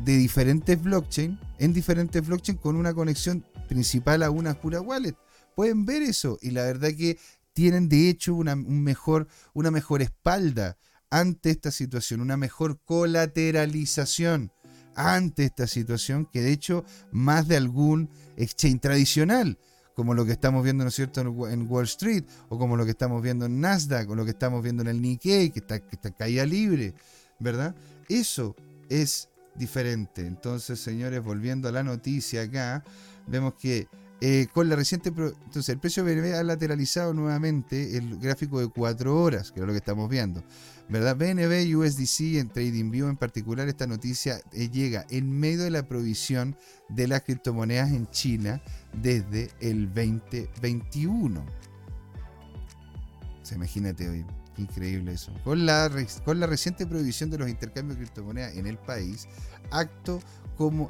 de 0.04 0.16
diferentes 0.18 0.82
blockchain 0.82 1.40
en 1.60 1.74
diferentes 1.74 2.26
blockchain 2.26 2.58
con 2.58 2.76
una 2.76 2.94
conexión 2.94 3.44
principal 3.68 4.24
a 4.24 4.30
una 4.30 4.54
pura 4.54 4.80
wallet. 4.82 5.16
Pueden 5.56 5.86
ver 5.86 6.04
eso 6.04 6.38
y 6.42 6.52
la 6.52 6.64
verdad 6.64 6.90
que 6.98 7.18
tienen 7.54 7.90
de 7.90 8.10
hecho 8.10 8.36
una, 8.36 8.54
un 8.54 8.84
mejor, 8.84 9.28
una 9.54 9.72
mejor 9.72 10.04
espalda 10.04 10.78
ante 11.10 11.50
esta 11.50 11.72
situación, 11.72 12.22
una 12.22 12.38
mejor 12.38 12.80
colateralización 12.84 14.52
ante 14.96 15.46
esta 15.46 15.68
situación 15.68 16.26
que 16.26 16.42
de 16.42 16.52
hecho 16.52 16.84
más 17.12 17.48
de 17.48 17.56
algún 17.56 18.10
exchange 18.36 18.82
tradicional, 18.82 19.58
como 19.94 20.14
lo 20.14 20.26
que 20.26 20.32
estamos 20.32 20.64
viendo, 20.64 20.84
¿no 20.84 20.90
es 20.90 20.96
cierto?, 20.96 21.22
en 21.22 21.72
Wall 21.72 21.86
Street, 21.86 22.24
o 22.50 22.58
como 22.58 22.76
lo 22.76 22.86
que 22.86 22.92
estamos 22.92 23.22
viendo 23.22 23.46
en 23.46 23.62
Nasdaq, 23.62 24.10
o 24.10 24.16
lo 24.16 24.26
que 24.26 24.32
estamos 24.32 24.62
viendo 24.62 24.82
en 24.82 24.90
el 24.90 25.02
Nikkei, 25.02 25.52
que 25.52 25.60
está, 25.60 25.80
que 25.80 25.96
está 25.96 26.12
caída 26.12 26.46
libre, 26.46 26.94
¿verdad? 27.40 27.76
Eso 28.10 28.56
es 28.90 29.30
diferente. 29.56 30.26
Entonces, 30.26 30.80
señores, 30.80 31.24
volviendo 31.24 31.68
a 31.68 31.72
la 31.72 31.84
noticia 31.84 32.44
acá, 32.44 32.84
vemos 33.28 33.54
que 33.56 33.88
eh, 34.20 34.48
con 34.52 34.68
la 34.68 34.76
reciente. 34.76 35.10
Entonces, 35.10 35.70
el 35.70 35.80
precio 35.80 36.04
BNB 36.04 36.34
ha 36.36 36.44
lateralizado 36.44 37.14
nuevamente 37.14 37.98
el 37.98 38.18
gráfico 38.18 38.60
de 38.60 38.68
4 38.68 39.22
horas, 39.22 39.52
que 39.52 39.60
es 39.60 39.66
lo 39.66 39.72
que 39.72 39.80
estamos 39.80 40.10
viendo. 40.10 40.44
¿Verdad? 40.90 41.18
BNB 41.18 41.68
y 41.68 41.76
USDC 41.76 42.38
en 42.38 42.50
TradingView 42.50 43.10
en 43.10 43.18
particular, 43.18 43.68
esta 43.68 43.88
noticia 43.88 44.40
eh, 44.54 44.70
llega 44.70 45.06
en 45.10 45.38
medio 45.38 45.64
de 45.64 45.70
la 45.70 45.84
provisión 45.84 46.56
de 46.88 47.08
las 47.08 47.24
criptomonedas 47.24 47.92
en 47.92 48.08
China 48.08 48.62
desde 48.94 49.50
el 49.60 49.94
2021. 49.94 51.46
Se 53.44 53.56
imagínate 53.56 54.08
hoy, 54.08 54.26
increíble 54.58 55.14
eso. 55.14 55.34
Con 55.44 55.66
la, 55.66 55.92
con 56.24 56.40
la 56.40 56.48
reciente 56.48 56.86
prohibición 56.86 57.30
de 57.30 57.38
los 57.38 57.50
intercambios 57.50 57.98
de 57.98 58.06
criptomonedas 58.06 58.56
en 58.56 58.68
el 58.68 58.78
país, 58.78 59.28
acto 59.72 60.22
como 60.56 60.90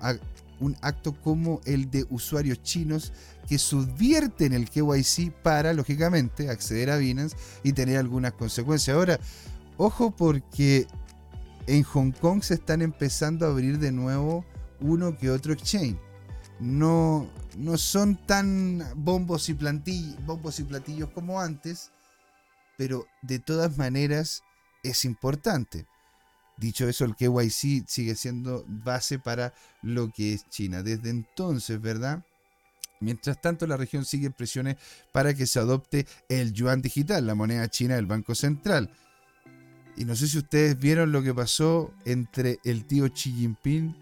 un 0.60 0.76
acto 0.82 1.14
como 1.22 1.62
el 1.66 1.90
de 1.90 2.06
usuarios 2.10 2.62
chinos 2.64 3.14
que 3.48 3.58
subvierten 3.58 4.54
el 4.54 4.70
KYC 4.70 5.32
para, 5.32 5.74
lógicamente, 5.74 6.50
acceder 6.50 6.90
a 6.90 6.98
Binance 6.98 7.36
y 7.64 7.74
tener 7.74 7.98
algunas 7.98 8.34
consecuencias. 8.34 8.96
Ahora, 8.96 9.20
ojo 9.78 10.12
porque 10.12 10.88
en 11.68 11.84
Hong 11.84 12.12
Kong 12.12 12.42
se 12.44 12.56
están 12.56 12.82
empezando 12.82 13.46
a 13.46 13.50
abrir 13.50 13.80
de 13.80 13.92
nuevo 13.92 14.46
uno 14.80 15.18
que 15.18 15.30
otro 15.30 15.54
exchange. 15.54 15.98
No, 16.60 17.30
no 17.56 17.78
son 17.78 18.16
tan 18.26 18.84
bombos 18.96 19.50
y, 19.50 19.58
bombos 20.26 20.60
y 20.60 20.64
platillos 20.64 21.10
como 21.12 21.40
antes, 21.40 21.92
pero 22.78 23.06
de 23.22 23.40
todas 23.40 23.78
maneras 23.78 24.44
es 24.84 25.06
importante. 25.06 25.86
Dicho 26.58 26.90
eso, 26.90 27.06
el 27.06 27.16
KYC 27.16 27.88
sigue 27.88 28.16
siendo 28.16 28.66
base 28.68 29.20
para 29.20 29.54
lo 29.84 30.12
que 30.12 30.34
es 30.34 30.50
China. 30.50 30.82
Desde 30.82 31.12
entonces, 31.12 31.80
¿verdad? 31.80 32.26
Mientras 33.00 33.40
tanto, 33.40 33.68
la 33.68 33.78
región 33.78 34.06
sigue 34.06 34.32
presiones 34.32 34.78
para 35.12 35.36
que 35.36 35.46
se 35.46 35.60
adopte 35.60 36.08
el 36.30 36.54
yuan 36.54 36.82
digital, 36.82 37.28
la 37.28 37.36
moneda 37.36 37.70
china 37.70 37.96
del 37.96 38.08
Banco 38.08 38.34
Central. 38.34 38.92
Y 39.98 40.06
no 40.06 40.16
sé 40.16 40.28
si 40.28 40.38
ustedes 40.38 40.78
vieron 40.78 41.12
lo 41.12 41.24
que 41.24 41.34
pasó 41.34 41.92
entre 42.06 42.60
el 42.64 42.86
tío 42.86 43.12
Xi 43.12 43.32
Jinping 43.32 43.96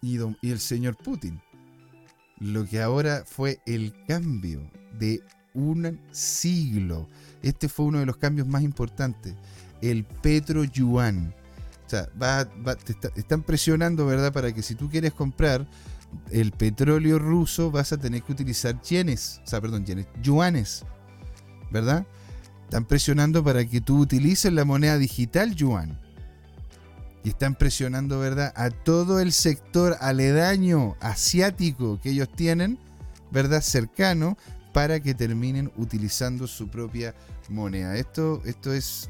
y, 0.00 0.18
el 0.48 0.60
señor 0.60 0.96
Putin. 0.96 1.40
Lo 2.38 2.64
que 2.66 2.80
ahora 2.80 3.24
fue 3.26 3.60
el 3.66 3.92
cambio 4.06 4.70
de 4.98 5.22
un 5.54 6.00
siglo. 6.12 7.08
Este 7.42 7.68
fue 7.68 7.86
uno 7.86 7.98
de 7.98 8.06
los 8.06 8.16
cambios 8.16 8.46
más 8.46 8.62
importantes 8.62 9.34
el 9.82 10.04
Petro 10.04 10.64
Yuan. 10.64 11.34
O 11.86 11.90
sea, 11.90 12.08
te 12.84 13.20
están 13.20 13.42
presionando, 13.42 14.06
¿verdad? 14.06 14.32
Para 14.32 14.52
que 14.52 14.62
si 14.62 14.74
tú 14.74 14.88
quieres 14.88 15.12
comprar 15.12 15.66
el 16.30 16.52
petróleo 16.52 17.18
ruso, 17.18 17.70
vas 17.70 17.92
a 17.92 17.98
tener 17.98 18.22
que 18.22 18.32
utilizar 18.32 18.80
yenes, 18.82 19.40
o 19.44 19.46
sea, 19.46 19.60
perdón, 19.60 19.84
yuanes, 20.22 20.84
¿verdad? 21.70 22.06
Están 22.74 22.86
presionando 22.86 23.44
para 23.44 23.64
que 23.64 23.80
tú 23.80 24.00
utilices 24.00 24.52
la 24.52 24.64
moneda 24.64 24.98
digital 24.98 25.54
yuan. 25.54 25.96
Y 27.22 27.28
están 27.28 27.54
presionando, 27.54 28.18
¿verdad? 28.18 28.52
A 28.56 28.70
todo 28.70 29.20
el 29.20 29.30
sector 29.30 29.96
aledaño 30.00 30.96
asiático 30.98 32.00
que 32.00 32.10
ellos 32.10 32.28
tienen, 32.34 32.80
¿verdad? 33.30 33.62
Cercano, 33.62 34.36
para 34.72 34.98
que 34.98 35.14
terminen 35.14 35.70
utilizando 35.76 36.48
su 36.48 36.66
propia 36.66 37.14
moneda. 37.48 37.96
Esto, 37.96 38.42
esto 38.44 38.72
es 38.72 39.08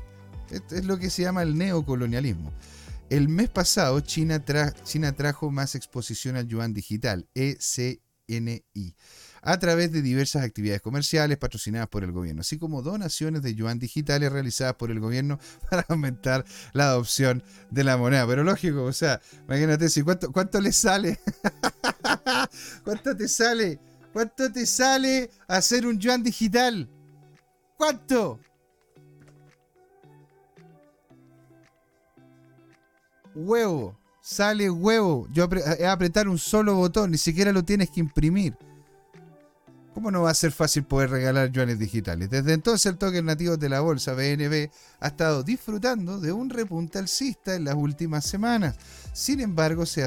esto 0.51 0.75
es 0.77 0.85
lo 0.85 0.99
que 0.99 1.09
se 1.09 1.23
llama 1.23 1.43
el 1.43 1.57
neocolonialismo. 1.57 2.53
El 3.09 3.31
mes 3.31 3.49
pasado, 3.49 3.99
China, 4.01 4.45
trajo 4.45 5.51
más 5.51 5.75
exposición 5.75 6.37
al 6.37 6.49
yuan 6.49 6.75
digital, 6.75 7.31
ECNI, 7.33 8.95
a 9.45 9.59
través 9.59 9.93
de 9.93 10.03
diversas 10.03 10.43
actividades 10.43 10.81
comerciales 10.81 11.39
patrocinadas 11.39 11.89
por 11.89 12.03
el 12.03 12.13
gobierno, 12.13 12.41
así 12.41 12.59
como 12.59 12.83
donaciones 12.83 13.43
de 13.43 13.55
yuan 13.55 13.79
digitales 13.79 14.33
realizadas 14.33 14.75
por 14.75 14.91
el 14.91 15.01
gobierno 15.01 15.39
para 15.71 15.85
aumentar 15.89 16.45
la 16.73 16.85
adopción 16.87 17.43
de 17.71 17.85
la 17.85 17.97
moneda. 17.97 18.27
Pero 18.27 18.43
lógico, 18.43 18.85
o 18.85 18.93
sea, 18.93 19.21
imagínate, 19.47 19.89
si 19.89 20.03
cuánto, 20.03 20.33
cuánto 20.33 20.61
le 20.61 20.73
sale, 20.73 21.21
cuánto 22.85 23.17
te 23.17 23.29
sale, 23.29 23.79
cuánto 24.13 24.51
te 24.51 24.67
sale 24.67 25.31
hacer 25.47 25.87
un 25.87 25.99
yuan 25.99 26.23
digital, 26.23 26.89
cuánto. 27.77 28.41
huevo. 33.35 33.99
Sale 34.21 34.71
huevo. 34.71 35.29
Yo 35.33 35.49
es 35.53 35.85
apretar 35.85 36.29
un 36.29 36.39
solo 36.39 36.75
botón, 36.77 37.11
ni 37.11 37.19
siquiera 37.19 37.53
lo 37.53 37.63
tienes 37.63 37.91
que 37.91 38.01
imprimir. 38.01 38.57
¿Cómo 39.95 40.11
no 40.11 40.23
va 40.23 40.31
a 40.31 40.35
ser 40.35 40.51
fácil 40.51 40.83
poder 40.83 41.11
regalar 41.11 41.53
yuanes 41.53 41.79
digitales? 41.79 42.29
Desde 42.29 42.53
entonces 42.53 42.85
el 42.87 42.99
token 42.99 43.27
nativo 43.27 43.57
de 43.57 43.69
la 43.69 43.79
bolsa 43.79 44.15
BNB 44.15 44.69
ha 44.99 45.07
estado 45.07 45.45
disfrutando 45.45 46.19
de 46.19 46.33
un 46.33 46.51
repunte 46.51 46.99
alcista 46.99 47.55
en 47.55 47.63
las 47.63 47.77
últimas 47.77 48.25
semanas. 48.25 48.75
Sin 49.13 49.41
embargo, 49.41 49.87
se, 49.87 50.03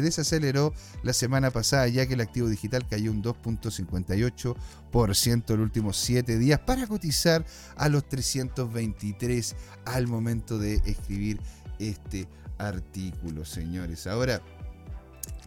desaceleró 0.00 0.72
la 1.02 1.12
semana 1.12 1.50
pasada 1.50 1.88
ya 1.88 2.06
que 2.06 2.14
el 2.14 2.20
activo 2.20 2.48
digital 2.48 2.86
cayó 2.88 3.10
un 3.10 3.20
2.58% 3.20 5.32
en 5.32 5.56
los 5.56 5.64
últimos 5.64 5.96
7 5.96 6.38
días 6.38 6.60
para 6.60 6.86
cotizar 6.86 7.44
a 7.74 7.88
los 7.88 8.08
323 8.08 9.56
al 9.86 10.06
momento 10.06 10.56
de 10.56 10.74
escribir 10.84 11.40
este 11.80 12.28
artículos, 12.58 13.48
señores. 13.48 14.06
Ahora, 14.06 14.40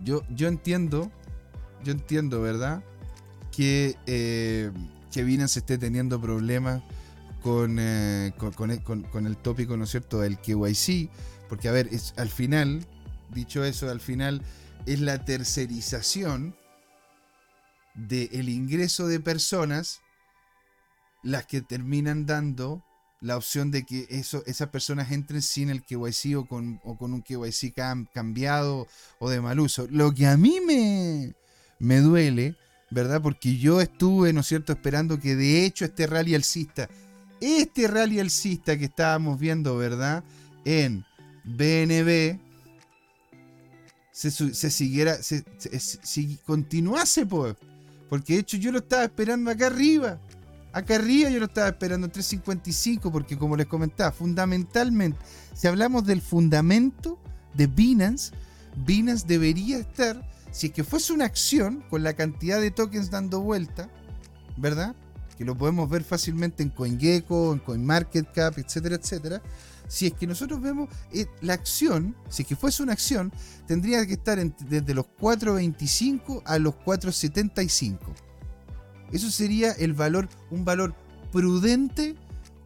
yo, 0.03 0.21
yo 0.29 0.49
entiendo, 0.49 1.09
yo 1.81 1.93
entiendo, 1.93 2.41
¿verdad? 2.41 2.83
Que, 3.55 3.95
eh, 4.05 4.71
que 5.11 5.23
Binance 5.23 5.59
esté 5.59 5.77
teniendo 5.77 6.19
problemas 6.19 6.83
con, 7.41 7.77
eh, 7.79 8.33
con, 8.55 9.27
el 9.27 9.37
tópico, 9.37 9.77
¿no 9.77 9.83
es 9.83 9.91
cierto?, 9.91 10.19
del 10.19 10.39
KYC, 10.39 11.09
porque, 11.47 11.69
a 11.69 11.71
ver, 11.71 11.89
al 12.17 12.29
final, 12.29 12.85
dicho 13.33 13.63
eso, 13.63 13.89
al 13.89 14.01
final 14.01 14.41
es 14.85 14.99
la 14.99 15.23
tercerización 15.23 16.55
del 17.93 18.49
ingreso 18.49 19.07
de 19.07 19.19
personas 19.19 20.01
las 21.23 21.45
que 21.45 21.61
terminan 21.61 22.25
dando 22.25 22.83
la 23.21 23.37
opción 23.37 23.71
de 23.71 23.85
que 23.85 24.05
eso, 24.09 24.43
esas 24.45 24.69
personas 24.69 25.11
entren 25.11 25.41
sin 25.41 25.69
el 25.69 25.83
KYC 25.83 26.37
o 26.37 26.45
con, 26.45 26.79
o 26.83 26.97
con 26.97 27.13
un 27.13 27.21
KYC 27.21 27.73
cambiado 28.13 28.87
o 29.19 29.29
de 29.29 29.41
mal 29.41 29.59
uso. 29.59 29.87
Lo 29.89 30.13
que 30.13 30.27
a 30.27 30.37
mí 30.37 30.59
me, 30.65 31.35
me 31.79 31.99
duele, 32.01 32.55
¿verdad? 32.91 33.21
Porque 33.21 33.57
yo 33.57 33.81
estuve, 33.81 34.33
¿no 34.33 34.41
es 34.41 34.47
cierto?, 34.47 34.73
esperando 34.73 35.19
que 35.19 35.35
de 35.35 35.65
hecho 35.65 35.85
este 35.85 36.07
rally 36.07 36.35
alcista, 36.35 36.89
este 37.41 37.87
rally 37.87 38.19
alcista 38.19 38.77
que 38.77 38.85
estábamos 38.85 39.39
viendo, 39.39 39.77
¿verdad? 39.77 40.23
En 40.63 41.05
BNB, 41.43 42.39
se, 44.11 44.31
se 44.31 44.71
siguiera, 44.71 45.21
se, 45.21 45.43
si 45.69 46.37
continuase, 46.45 47.25
pues. 47.25 47.55
Porque 48.09 48.33
de 48.33 48.39
hecho 48.39 48.57
yo 48.57 48.71
lo 48.71 48.79
estaba 48.79 49.03
esperando 49.03 49.51
acá 49.51 49.67
arriba. 49.67 50.19
Acá 50.71 50.95
arriba 50.95 51.29
yo 51.29 51.39
lo 51.39 51.45
estaba 51.45 51.67
esperando 51.67 52.05
en 52.05 52.11
355 52.11 53.11
porque 53.11 53.37
como 53.37 53.55
les 53.55 53.65
comentaba, 53.65 54.11
fundamentalmente, 54.11 55.17
si 55.53 55.67
hablamos 55.67 56.05
del 56.05 56.21
fundamento 56.21 57.17
de 57.53 57.67
Binance, 57.67 58.33
Binance 58.85 59.25
debería 59.25 59.77
estar, 59.77 60.21
si 60.55 60.67
es 60.67 60.73
que 60.73 60.85
fuese 60.85 61.11
una 61.11 61.25
acción 61.25 61.83
con 61.89 62.01
la 62.01 62.13
cantidad 62.13 62.61
de 62.61 62.71
tokens 62.71 63.11
dando 63.11 63.41
vuelta, 63.41 63.89
¿verdad? 64.55 64.95
Que 65.37 65.43
lo 65.43 65.57
podemos 65.57 65.89
ver 65.89 66.05
fácilmente 66.05 66.63
en 66.63 66.69
CoinGecko, 66.69 67.51
en 67.51 67.59
CoinMarketCap, 67.59 68.57
etcétera, 68.57 68.95
etcétera. 68.95 69.41
Si 69.89 70.07
es 70.07 70.13
que 70.13 70.25
nosotros 70.25 70.61
vemos 70.61 70.87
eh, 71.11 71.25
la 71.41 71.55
acción, 71.55 72.15
si 72.29 72.43
es 72.43 72.47
que 72.47 72.55
fuese 72.55 72.83
una 72.83 72.93
acción, 72.93 73.33
tendría 73.67 74.07
que 74.07 74.13
estar 74.13 74.39
desde 74.39 74.93
los 74.93 75.07
4.25 75.19 76.43
a 76.45 76.57
los 76.57 76.73
4.75. 76.75 77.97
Eso 79.11 79.29
sería 79.29 79.73
el 79.73 79.91
valor, 79.91 80.29
un 80.51 80.63
valor 80.63 80.95
prudente 81.33 82.15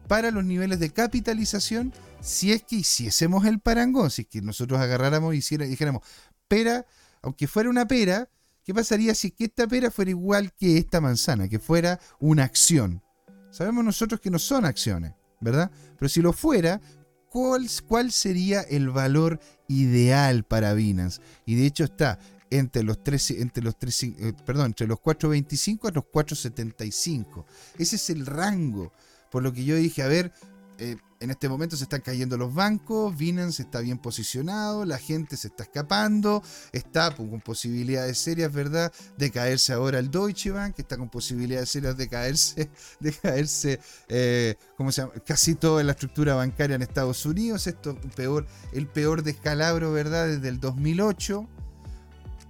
para 0.06 0.30
los 0.30 0.44
niveles 0.44 0.78
de 0.78 0.90
capitalización 0.90 1.92
si 2.20 2.52
es 2.52 2.62
que 2.62 2.76
hiciésemos 2.76 3.46
el 3.46 3.58
parangón, 3.58 4.12
si 4.12 4.22
es 4.22 4.28
que 4.28 4.42
nosotros 4.42 4.78
agarráramos 4.78 5.34
y 5.34 5.56
dijéramos, 5.56 6.02
pera, 6.46 6.86
aunque 7.22 7.46
fuera 7.46 7.70
una 7.70 7.86
pera, 7.86 8.28
¿qué 8.64 8.74
pasaría 8.74 9.14
si 9.14 9.34
esta 9.38 9.66
pera 9.66 9.90
fuera 9.90 10.10
igual 10.10 10.52
que 10.54 10.78
esta 10.78 11.00
manzana, 11.00 11.48
que 11.48 11.58
fuera 11.58 12.00
una 12.18 12.44
acción? 12.44 13.02
Sabemos 13.50 13.84
nosotros 13.84 14.20
que 14.20 14.30
no 14.30 14.38
son 14.38 14.64
acciones, 14.64 15.14
¿verdad? 15.40 15.70
Pero 15.98 16.08
si 16.08 16.22
lo 16.22 16.32
fuera, 16.32 16.80
¿cuál, 17.28 18.12
sería 18.12 18.60
el 18.62 18.90
valor 18.90 19.40
ideal 19.68 20.44
para 20.44 20.74
Binance? 20.74 21.20
Y 21.46 21.56
de 21.56 21.66
hecho 21.66 21.84
está 21.84 22.18
entre 22.50 22.82
los 22.82 22.98
entre 23.30 23.62
los 23.62 23.76
eh, 24.02 24.32
perdón, 24.44 24.66
entre 24.66 24.86
los 24.86 24.98
4.25 24.98 25.88
a 25.88 25.92
los 25.92 26.04
4.75. 26.04 27.44
Ese 27.78 27.96
es 27.96 28.10
el 28.10 28.26
rango. 28.26 28.92
Por 29.30 29.44
lo 29.44 29.52
que 29.52 29.64
yo 29.64 29.76
dije, 29.76 30.02
a 30.02 30.08
ver, 30.08 30.32
eh, 30.80 30.96
en 31.20 31.30
este 31.30 31.50
momento 31.50 31.76
se 31.76 31.84
están 31.84 32.00
cayendo 32.00 32.38
los 32.38 32.54
bancos, 32.54 33.14
Binance 33.14 33.62
está 33.62 33.80
bien 33.80 33.98
posicionado, 33.98 34.86
la 34.86 34.96
gente 34.96 35.36
se 35.36 35.48
está 35.48 35.64
escapando, 35.64 36.42
está 36.72 37.14
con 37.14 37.38
posibilidades 37.42 38.16
serias, 38.16 38.50
¿verdad?, 38.50 38.90
de 39.18 39.30
caerse 39.30 39.74
ahora 39.74 39.98
el 39.98 40.10
Deutsche 40.10 40.50
Bank, 40.50 40.78
está 40.78 40.96
con 40.96 41.10
posibilidades 41.10 41.68
serias 41.68 41.98
de 41.98 42.08
caerse, 42.08 42.70
de 43.00 43.12
caerse, 43.12 43.80
eh, 44.08 44.54
¿cómo 44.78 44.90
se 44.90 45.02
llama?, 45.02 45.12
casi 45.26 45.54
toda 45.54 45.82
la 45.82 45.92
estructura 45.92 46.34
bancaria 46.34 46.76
en 46.76 46.82
Estados 46.82 47.26
Unidos, 47.26 47.66
esto 47.66 47.98
peor, 48.16 48.46
el 48.72 48.86
peor 48.86 49.22
descalabro, 49.22 49.92
¿verdad?, 49.92 50.28
desde 50.28 50.48
el 50.48 50.58
2008, 50.58 51.46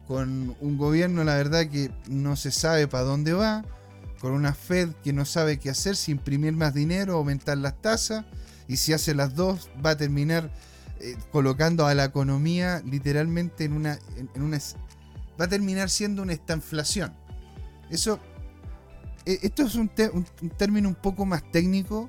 con 0.07 0.57
un 0.61 0.79
gobierno, 0.79 1.25
la 1.25 1.35
verdad, 1.35 1.69
que 1.69 1.91
no 2.09 2.37
se 2.37 2.53
sabe 2.53 2.87
para 2.87 3.03
dónde 3.03 3.33
va, 3.33 3.65
con 4.21 4.33
una 4.33 4.53
Fed 4.53 4.91
que 5.03 5.13
no 5.13 5.25
sabe 5.25 5.59
qué 5.59 5.71
hacer, 5.71 5.97
si 5.97 6.13
imprimir 6.13 6.53
más 6.53 6.75
dinero, 6.75 7.15
aumentar 7.15 7.57
las 7.59 7.81
tasas, 7.81 8.27
y 8.69 8.77
si 8.77 8.93
hace 8.93 9.15
las 9.15 9.35
dos 9.35 9.71
va 9.85 9.91
a 9.91 9.97
terminar 9.97 10.53
eh, 11.01 11.17
colocando 11.33 11.87
a 11.87 11.95
la 11.95 12.05
economía 12.05 12.83
literalmente 12.85 13.65
en 13.65 13.73
una, 13.73 13.99
en, 14.17 14.43
una... 14.43 14.59
va 15.41 15.47
a 15.47 15.49
terminar 15.49 15.91
siendo 15.91 16.23
una 16.23 16.35
estanflación. 16.35 17.15
Eso... 17.91 18.21
Eh, 19.27 19.39
esto 19.43 19.65
es 19.65 19.75
un, 19.75 19.91
un 20.13 20.51
término 20.51 20.89
un 20.89 20.95
poco 20.95 21.27
más 21.27 21.43
técnico, 21.51 22.09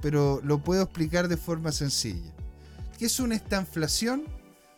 pero 0.00 0.40
lo 0.42 0.62
puedo 0.62 0.82
explicar 0.82 1.28
de 1.28 1.36
forma 1.36 1.70
sencilla. 1.70 2.32
¿Qué 2.98 3.06
es 3.06 3.20
una 3.20 3.36
estanflación? 3.36 4.24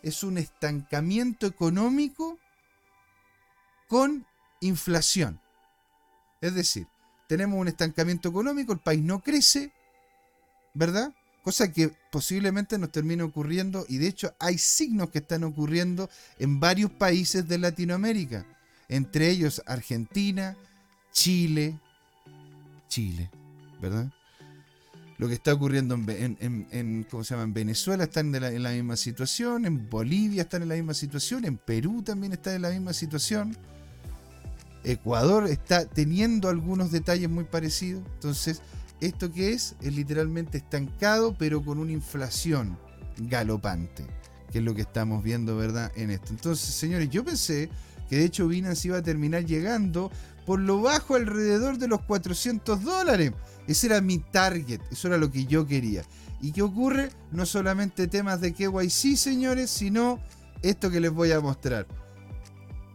Es 0.03 0.23
un 0.23 0.37
estancamiento 0.37 1.47
económico 1.47 2.37
con 3.87 4.25
inflación. 4.61 5.39
Es 6.41 6.53
decir, 6.53 6.87
tenemos 7.27 7.59
un 7.59 7.67
estancamiento 7.67 8.29
económico, 8.29 8.73
el 8.73 8.79
país 8.79 9.01
no 9.01 9.19
crece, 9.19 9.71
¿verdad? 10.73 11.13
Cosa 11.43 11.71
que 11.71 11.91
posiblemente 12.11 12.77
nos 12.77 12.91
termine 12.91 13.23
ocurriendo, 13.23 13.85
y 13.87 13.97
de 13.97 14.07
hecho 14.07 14.35
hay 14.39 14.57
signos 14.57 15.09
que 15.09 15.19
están 15.19 15.43
ocurriendo 15.43 16.09
en 16.39 16.59
varios 16.59 16.91
países 16.91 17.47
de 17.47 17.57
Latinoamérica, 17.57 18.45
entre 18.89 19.29
ellos 19.29 19.61
Argentina, 19.65 20.57
Chile, 21.11 21.79
Chile, 22.87 23.31
¿verdad? 23.81 24.11
Lo 25.17 25.29
que 25.29 25.35
está 25.35 25.53
ocurriendo 25.53 25.95
en, 25.95 27.07
¿cómo 27.09 27.23
se 27.23 27.33
llama? 27.33 27.43
en 27.45 27.53
Venezuela 27.53 28.03
están 28.03 28.35
en 28.35 28.63
la 28.63 28.71
misma 28.71 28.97
situación, 28.97 29.65
en 29.65 29.89
Bolivia 29.89 30.41
están 30.41 30.63
en 30.63 30.69
la 30.69 30.75
misma 30.75 30.93
situación, 30.93 31.45
en 31.45 31.57
Perú 31.57 32.03
también 32.03 32.33
están 32.33 32.55
en 32.55 32.61
la 32.63 32.69
misma 32.69 32.91
situación. 32.91 33.57
Ecuador 34.85 35.47
está 35.47 35.85
teniendo 35.85 36.47
algunos 36.47 36.91
detalles 36.91 37.29
muy 37.29 37.43
parecidos. 37.43 38.03
Entonces, 38.13 38.61
¿esto 39.01 39.31
qué 39.31 39.53
es? 39.53 39.75
Es 39.81 39.95
literalmente 39.95 40.57
estancado, 40.59 41.35
pero 41.37 41.63
con 41.63 41.79
una 41.79 41.91
inflación 41.91 42.77
galopante, 43.17 44.05
que 44.51 44.59
es 44.59 44.63
lo 44.63 44.75
que 44.75 44.81
estamos 44.81 45.23
viendo, 45.23 45.57
¿verdad? 45.57 45.91
En 45.95 46.11
esto. 46.11 46.27
Entonces, 46.29 46.73
señores, 46.75 47.09
yo 47.09 47.25
pensé 47.25 47.69
que 48.09 48.17
de 48.17 48.25
hecho 48.25 48.47
Binance 48.47 48.87
iba 48.87 48.97
a 48.97 49.01
terminar 49.01 49.45
llegando 49.45 50.11
por 50.45 50.59
lo 50.59 50.81
bajo 50.81 51.15
alrededor 51.15 51.79
de 51.79 51.87
los 51.87 52.01
400 52.01 52.83
dólares. 52.83 53.31
Ese 53.67 53.87
era 53.87 54.01
mi 54.01 54.19
target, 54.19 54.79
eso 54.91 55.07
era 55.07 55.17
lo 55.17 55.31
que 55.31 55.45
yo 55.45 55.65
quería. 55.65 56.03
¿Y 56.41 56.51
qué 56.51 56.61
ocurre? 56.61 57.09
No 57.31 57.47
solamente 57.47 58.07
temas 58.07 58.39
de 58.41 58.53
KYC, 58.53 59.17
señores, 59.17 59.71
sino 59.71 60.19
esto 60.61 60.91
que 60.91 60.99
les 60.99 61.11
voy 61.11 61.31
a 61.31 61.39
mostrar. 61.39 61.87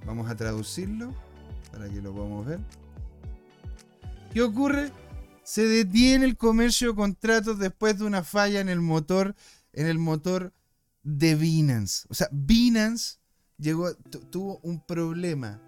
Vamos 0.07 0.31
a 0.31 0.37
traducirlo 0.37 1.13
para 1.73 1.89
que 1.89 2.01
lo 2.01 2.13
podamos 2.13 2.47
ver. 2.47 2.61
¿Qué 4.33 4.43
ocurre? 4.43 4.93
Se 5.43 5.67
detiene 5.67 6.25
el 6.25 6.37
comercio 6.37 6.91
de 6.91 6.97
contratos 6.97 7.59
después 7.59 7.99
de 7.99 8.05
una 8.05 8.23
falla 8.23 8.61
en 8.61 8.69
el 8.69 8.81
motor, 8.81 9.35
en 9.73 9.87
el 9.87 9.99
motor 9.99 10.53
de 11.03 11.35
Binance. 11.35 12.07
O 12.09 12.15
sea, 12.15 12.29
Binance 12.31 13.19
llegó, 13.59 13.95
tuvo 14.31 14.61
un 14.63 14.85
problema 14.85 15.61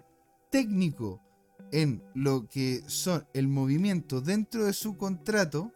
técnico 0.49 1.21
en 1.71 2.03
lo 2.13 2.47
que 2.47 2.83
son 2.87 3.25
el 3.33 3.47
movimiento 3.47 4.21
dentro 4.21 4.65
de 4.65 4.73
su 4.73 4.95
contrato 4.95 5.71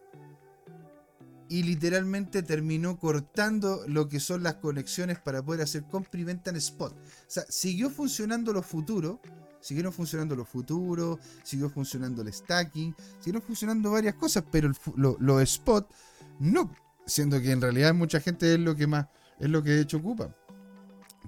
y 1.48 1.62
literalmente 1.62 2.42
terminó 2.42 2.98
cortando 2.98 3.82
lo 3.86 4.08
que 4.08 4.20
son 4.20 4.42
las 4.42 4.56
conexiones 4.56 5.18
para 5.18 5.42
poder 5.42 5.62
hacer 5.62 5.84
compra 5.84 6.20
y 6.20 6.24
venta 6.24 6.50
en 6.50 6.56
spot. 6.56 6.92
O 6.92 6.96
sea, 7.26 7.44
siguió 7.48 7.90
funcionando 7.90 8.52
lo 8.52 8.62
futuro, 8.62 9.20
siguieron 9.60 9.92
funcionando 9.92 10.36
los 10.36 10.48
futuros, 10.48 11.18
siguió 11.42 11.68
funcionando 11.70 12.22
el 12.22 12.32
stacking, 12.32 12.94
siguieron 13.18 13.42
funcionando 13.42 13.92
varias 13.92 14.14
cosas, 14.14 14.44
pero 14.50 14.70
lo, 14.96 15.40
spot 15.40 15.90
no, 16.38 16.72
siendo 17.06 17.40
que 17.40 17.50
en 17.50 17.60
realidad 17.60 17.94
mucha 17.94 18.20
gente 18.20 18.54
es 18.54 18.60
lo 18.60 18.76
que 18.76 18.86
más, 18.86 19.06
es 19.38 19.48
lo 19.48 19.62
que 19.62 19.70
de 19.70 19.82
hecho 19.82 19.98
ocupa. 19.98 20.34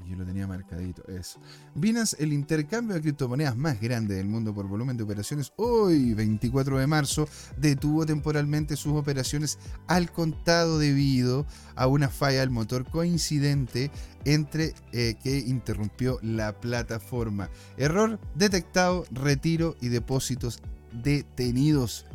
Yo 0.09 0.16
lo 0.16 0.24
tenía 0.24 0.47
marcadito, 0.47 1.07
eso. 1.09 1.41
Binance, 1.74 2.16
el 2.18 2.32
intercambio 2.32 2.95
de 2.95 3.03
criptomonedas 3.03 3.57
más 3.57 3.80
grande 3.80 4.14
del 4.14 4.26
mundo 4.26 4.55
por 4.55 4.66
volumen 4.66 4.97
de 4.97 5.05
operaciones, 5.05 5.53
hoy 5.57 6.14
24 6.14 6.78
de 6.78 6.86
marzo, 6.86 7.28
detuvo 7.57 8.07
temporalmente 8.07 8.76
sus 8.76 8.95
operaciones 8.95 9.59
al 9.86 10.11
contado 10.11 10.78
debido 10.78 11.47
a 11.76 11.86
una 11.86 12.09
falla 12.09 12.41
del 12.41 12.51
motor 12.51 12.88
coincidente 12.88 13.91
entre 14.24 14.74
eh, 14.93 15.16
que 15.22 15.38
interrumpió 15.38 16.18
la 16.22 16.59
plataforma. 16.61 17.51
Error 17.76 18.18
detectado, 18.34 19.05
retiro 19.11 19.76
y 19.80 19.88
depósitos 19.88 20.62
detenidos. 20.93 22.07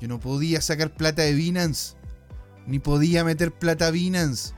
Yo 0.00 0.08
no 0.08 0.20
podía 0.20 0.60
sacar 0.60 0.94
plata 0.94 1.22
de 1.22 1.34
Binance, 1.34 1.96
ni 2.66 2.78
podía 2.78 3.24
meter 3.24 3.52
plata 3.52 3.86
a 3.86 3.90
Binance 3.90 4.57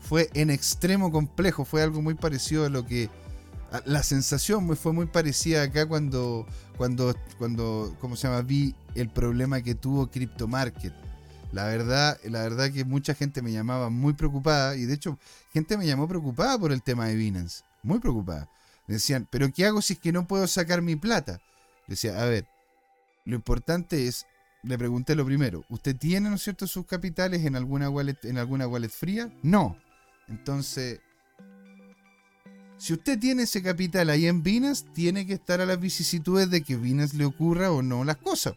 fue 0.00 0.30
en 0.34 0.50
extremo 0.50 1.10
complejo, 1.10 1.64
fue 1.64 1.82
algo 1.82 2.02
muy 2.02 2.14
parecido 2.14 2.64
a 2.66 2.68
lo 2.68 2.86
que... 2.86 3.10
la 3.84 4.02
sensación 4.02 4.76
fue 4.76 4.92
muy 4.92 5.06
parecida 5.06 5.62
acá 5.62 5.86
cuando, 5.86 6.46
cuando, 6.76 7.14
cuando, 7.38 7.94
¿cómo 8.00 8.16
se 8.16 8.28
llama? 8.28 8.42
Vi 8.42 8.74
el 8.94 9.08
problema 9.08 9.60
que 9.60 9.74
tuvo 9.74 10.10
Crypto 10.10 10.48
Market. 10.48 10.94
La 11.52 11.64
verdad, 11.64 12.18
la 12.24 12.42
verdad 12.42 12.70
que 12.70 12.84
mucha 12.84 13.14
gente 13.14 13.40
me 13.40 13.52
llamaba 13.52 13.88
muy 13.88 14.12
preocupada 14.12 14.76
y 14.76 14.84
de 14.84 14.94
hecho 14.94 15.18
gente 15.52 15.78
me 15.78 15.86
llamó 15.86 16.06
preocupada 16.06 16.58
por 16.58 16.72
el 16.72 16.82
tema 16.82 17.06
de 17.06 17.14
Binance, 17.14 17.64
muy 17.82 18.00
preocupada. 18.00 18.50
Decían, 18.86 19.26
pero 19.30 19.50
¿qué 19.52 19.66
hago 19.66 19.82
si 19.82 19.94
es 19.94 19.98
que 19.98 20.12
no 20.12 20.26
puedo 20.26 20.46
sacar 20.46 20.82
mi 20.82 20.96
plata? 20.96 21.40
Decía, 21.86 22.20
a 22.20 22.24
ver, 22.26 22.46
lo 23.24 23.34
importante 23.34 24.06
es, 24.06 24.26
le 24.62 24.76
pregunté 24.76 25.14
lo 25.14 25.24
primero, 25.24 25.64
¿usted 25.68 25.96
tiene, 25.96 26.28
¿no 26.28 26.36
es 26.36 26.42
cierto?, 26.42 26.66
sus 26.66 26.86
capitales 26.86 27.44
en 27.44 27.56
alguna 27.56 27.88
wallet, 27.88 28.18
en 28.24 28.38
alguna 28.38 28.66
wallet 28.66 28.90
fría? 28.90 29.30
No. 29.42 29.76
Entonces, 30.28 31.00
si 32.76 32.92
usted 32.92 33.18
tiene 33.18 33.42
ese 33.42 33.62
capital 33.62 34.08
ahí 34.08 34.26
en 34.26 34.42
Binance, 34.42 34.86
tiene 34.94 35.26
que 35.26 35.34
estar 35.34 35.60
a 35.60 35.66
las 35.66 35.80
vicisitudes 35.80 36.48
de 36.50 36.62
que 36.62 36.76
Binance 36.76 37.16
le 37.16 37.24
ocurra 37.24 37.72
o 37.72 37.82
no 37.82 38.04
las 38.04 38.18
cosas. 38.18 38.54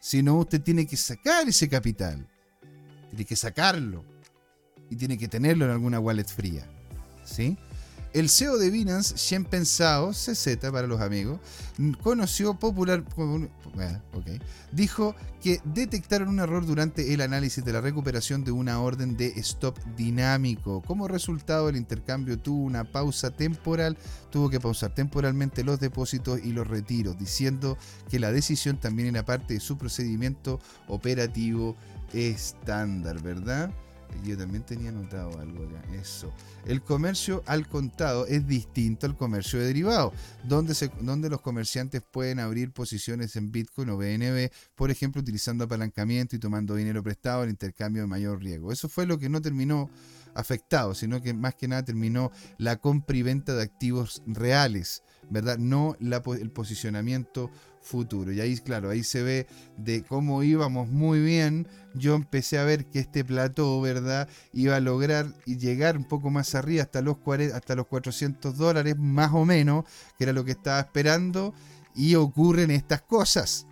Si 0.00 0.22
no, 0.22 0.38
usted 0.38 0.60
tiene 0.60 0.86
que 0.86 0.96
sacar 0.96 1.48
ese 1.48 1.68
capital. 1.68 2.26
Tiene 3.10 3.24
que 3.24 3.36
sacarlo. 3.36 4.04
Y 4.88 4.96
tiene 4.96 5.16
que 5.16 5.28
tenerlo 5.28 5.66
en 5.66 5.70
alguna 5.70 6.00
wallet 6.00 6.24
fría. 6.24 6.66
¿Sí? 7.24 7.56
El 8.12 8.28
CEO 8.28 8.58
de 8.58 8.70
Binance, 8.70 9.14
Shen 9.16 9.44
Pensao, 9.44 10.10
CZ 10.10 10.56
para 10.72 10.88
los 10.88 11.00
amigos, 11.00 11.38
conoció 12.02 12.54
popular. 12.54 13.04
Dijo 14.72 15.14
que 15.40 15.60
detectaron 15.64 16.28
un 16.28 16.40
error 16.40 16.66
durante 16.66 17.14
el 17.14 17.20
análisis 17.20 17.64
de 17.64 17.72
la 17.72 17.80
recuperación 17.80 18.42
de 18.42 18.50
una 18.50 18.80
orden 18.80 19.16
de 19.16 19.28
stop 19.36 19.78
dinámico. 19.96 20.82
Como 20.82 21.06
resultado, 21.06 21.68
el 21.68 21.76
intercambio 21.76 22.36
tuvo 22.36 22.64
una 22.64 22.82
pausa 22.82 23.30
temporal, 23.30 23.96
tuvo 24.30 24.50
que 24.50 24.58
pausar 24.58 24.92
temporalmente 24.92 25.62
los 25.62 25.78
depósitos 25.78 26.40
y 26.42 26.52
los 26.52 26.66
retiros, 26.66 27.16
diciendo 27.16 27.78
que 28.10 28.18
la 28.18 28.32
decisión 28.32 28.76
también 28.78 29.10
era 29.10 29.24
parte 29.24 29.54
de 29.54 29.60
su 29.60 29.78
procedimiento 29.78 30.58
operativo 30.88 31.76
estándar, 32.12 33.22
¿verdad? 33.22 33.70
Yo 34.24 34.36
también 34.36 34.64
tenía 34.64 34.92
notado 34.92 35.38
algo 35.38 35.64
acá. 35.64 35.82
Eso. 35.94 36.32
El 36.66 36.82
comercio 36.82 37.42
al 37.46 37.68
contado 37.68 38.26
es 38.26 38.46
distinto 38.46 39.06
al 39.06 39.16
comercio 39.16 39.58
de 39.58 39.66
derivados, 39.66 40.12
donde, 40.44 40.74
donde 41.00 41.30
los 41.30 41.40
comerciantes 41.40 42.02
pueden 42.02 42.38
abrir 42.38 42.72
posiciones 42.72 43.36
en 43.36 43.50
Bitcoin 43.50 43.90
o 43.90 43.96
BNB, 43.96 44.50
por 44.74 44.90
ejemplo, 44.90 45.20
utilizando 45.20 45.64
apalancamiento 45.64 46.36
y 46.36 46.38
tomando 46.38 46.74
dinero 46.74 47.02
prestado 47.02 47.44
en 47.44 47.50
intercambio 47.50 48.02
de 48.02 48.08
mayor 48.08 48.40
riesgo. 48.40 48.72
Eso 48.72 48.88
fue 48.88 49.06
lo 49.06 49.18
que 49.18 49.28
no 49.28 49.40
terminó 49.40 49.90
afectado, 50.34 50.94
sino 50.94 51.20
que 51.20 51.34
más 51.34 51.54
que 51.54 51.68
nada 51.68 51.84
terminó 51.84 52.30
la 52.58 52.76
compra 52.76 53.16
y 53.16 53.22
venta 53.22 53.54
de 53.54 53.62
activos 53.62 54.22
reales, 54.26 55.02
¿verdad? 55.28 55.58
No 55.58 55.96
el 56.00 56.50
posicionamiento 56.50 57.50
futuro. 57.80 58.32
Y 58.32 58.40
ahí, 58.40 58.56
claro, 58.58 58.90
ahí 58.90 59.02
se 59.02 59.22
ve 59.22 59.46
de 59.76 60.02
cómo 60.02 60.42
íbamos 60.42 60.88
muy 60.88 61.20
bien. 61.20 61.66
Yo 61.94 62.14
empecé 62.14 62.58
a 62.58 62.64
ver 62.64 62.86
que 62.86 63.00
este 63.00 63.24
plató, 63.24 63.80
¿verdad? 63.80 64.28
Iba 64.52 64.76
a 64.76 64.80
lograr 64.80 65.34
llegar 65.44 65.96
un 65.96 66.04
poco 66.04 66.30
más 66.30 66.54
arriba 66.54 66.82
hasta 66.82 67.00
los, 67.02 67.18
40, 67.18 67.56
hasta 67.56 67.74
los 67.74 67.86
400 67.86 68.56
dólares, 68.56 68.96
más 68.98 69.32
o 69.32 69.44
menos, 69.44 69.84
que 70.18 70.24
era 70.24 70.32
lo 70.32 70.44
que 70.44 70.52
estaba 70.52 70.80
esperando. 70.80 71.54
Y 71.94 72.14
ocurren 72.14 72.70
estas 72.70 73.02
cosas 73.02 73.66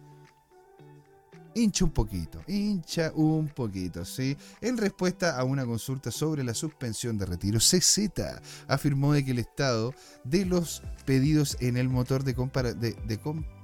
hincha 1.54 1.84
un 1.84 1.90
poquito, 1.90 2.40
hincha 2.46 3.12
un 3.14 3.48
poquito, 3.48 4.04
¿sí? 4.04 4.36
En 4.60 4.76
respuesta 4.76 5.38
a 5.38 5.44
una 5.44 5.64
consulta 5.64 6.10
sobre 6.10 6.44
la 6.44 6.54
suspensión 6.54 7.18
de 7.18 7.26
retiro, 7.26 7.58
CZ 7.58 8.10
afirmó 8.68 9.12
de 9.12 9.24
que 9.24 9.32
el 9.32 9.38
estado 9.38 9.94
de 10.24 10.44
los 10.44 10.82
pedidos 11.04 11.56
en 11.60 11.76
el 11.76 11.88
motor 11.88 12.22
de, 12.22 12.34
de 12.34 13.18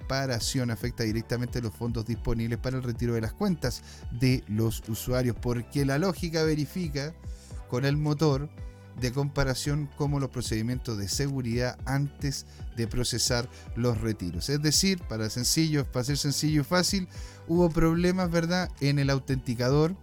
comparación 0.05 0.71
afecta 0.71 1.03
directamente 1.03 1.63
los 1.63 1.73
fondos 1.73 2.05
disponibles 2.05 2.59
para 2.59 2.77
el 2.77 2.83
retiro 2.83 3.15
de 3.15 3.23
las 3.23 3.33
cuentas 3.33 3.83
de 4.11 4.45
los 4.49 4.83
usuarios, 4.87 5.35
porque 5.41 5.87
la 5.87 5.99
lógica 5.99 6.43
verifica 6.43 7.15
con 7.71 7.87
el 7.87 7.97
motor 7.97 8.51
de 9.01 9.13
comparación 9.13 9.89
como 9.97 10.21
los 10.21 10.29
procedimientos 10.29 10.99
de 10.99 11.09
seguridad 11.09 11.79
antes 11.87 12.45
de 12.77 12.87
procesar 12.87 13.49
los 13.77 14.03
retiros. 14.03 14.51
Es 14.51 14.61
decir, 14.61 15.01
para, 15.09 15.31
sencillo, 15.31 15.91
para 15.91 16.05
ser 16.05 16.19
sencillo 16.19 16.61
y 16.61 16.65
fácil, 16.65 17.09
hubo 17.49 17.71
problemas, 17.71 18.31
¿verdad?, 18.31 18.71
en 18.81 18.99
el 18.99 19.09
autenticador 19.09 19.97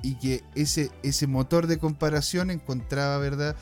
y 0.00 0.14
que 0.14 0.44
ese, 0.54 0.92
ese 1.02 1.26
motor 1.26 1.66
de 1.66 1.78
comparación 1.78 2.52
encontraba, 2.52 3.18
¿verdad?, 3.18 3.56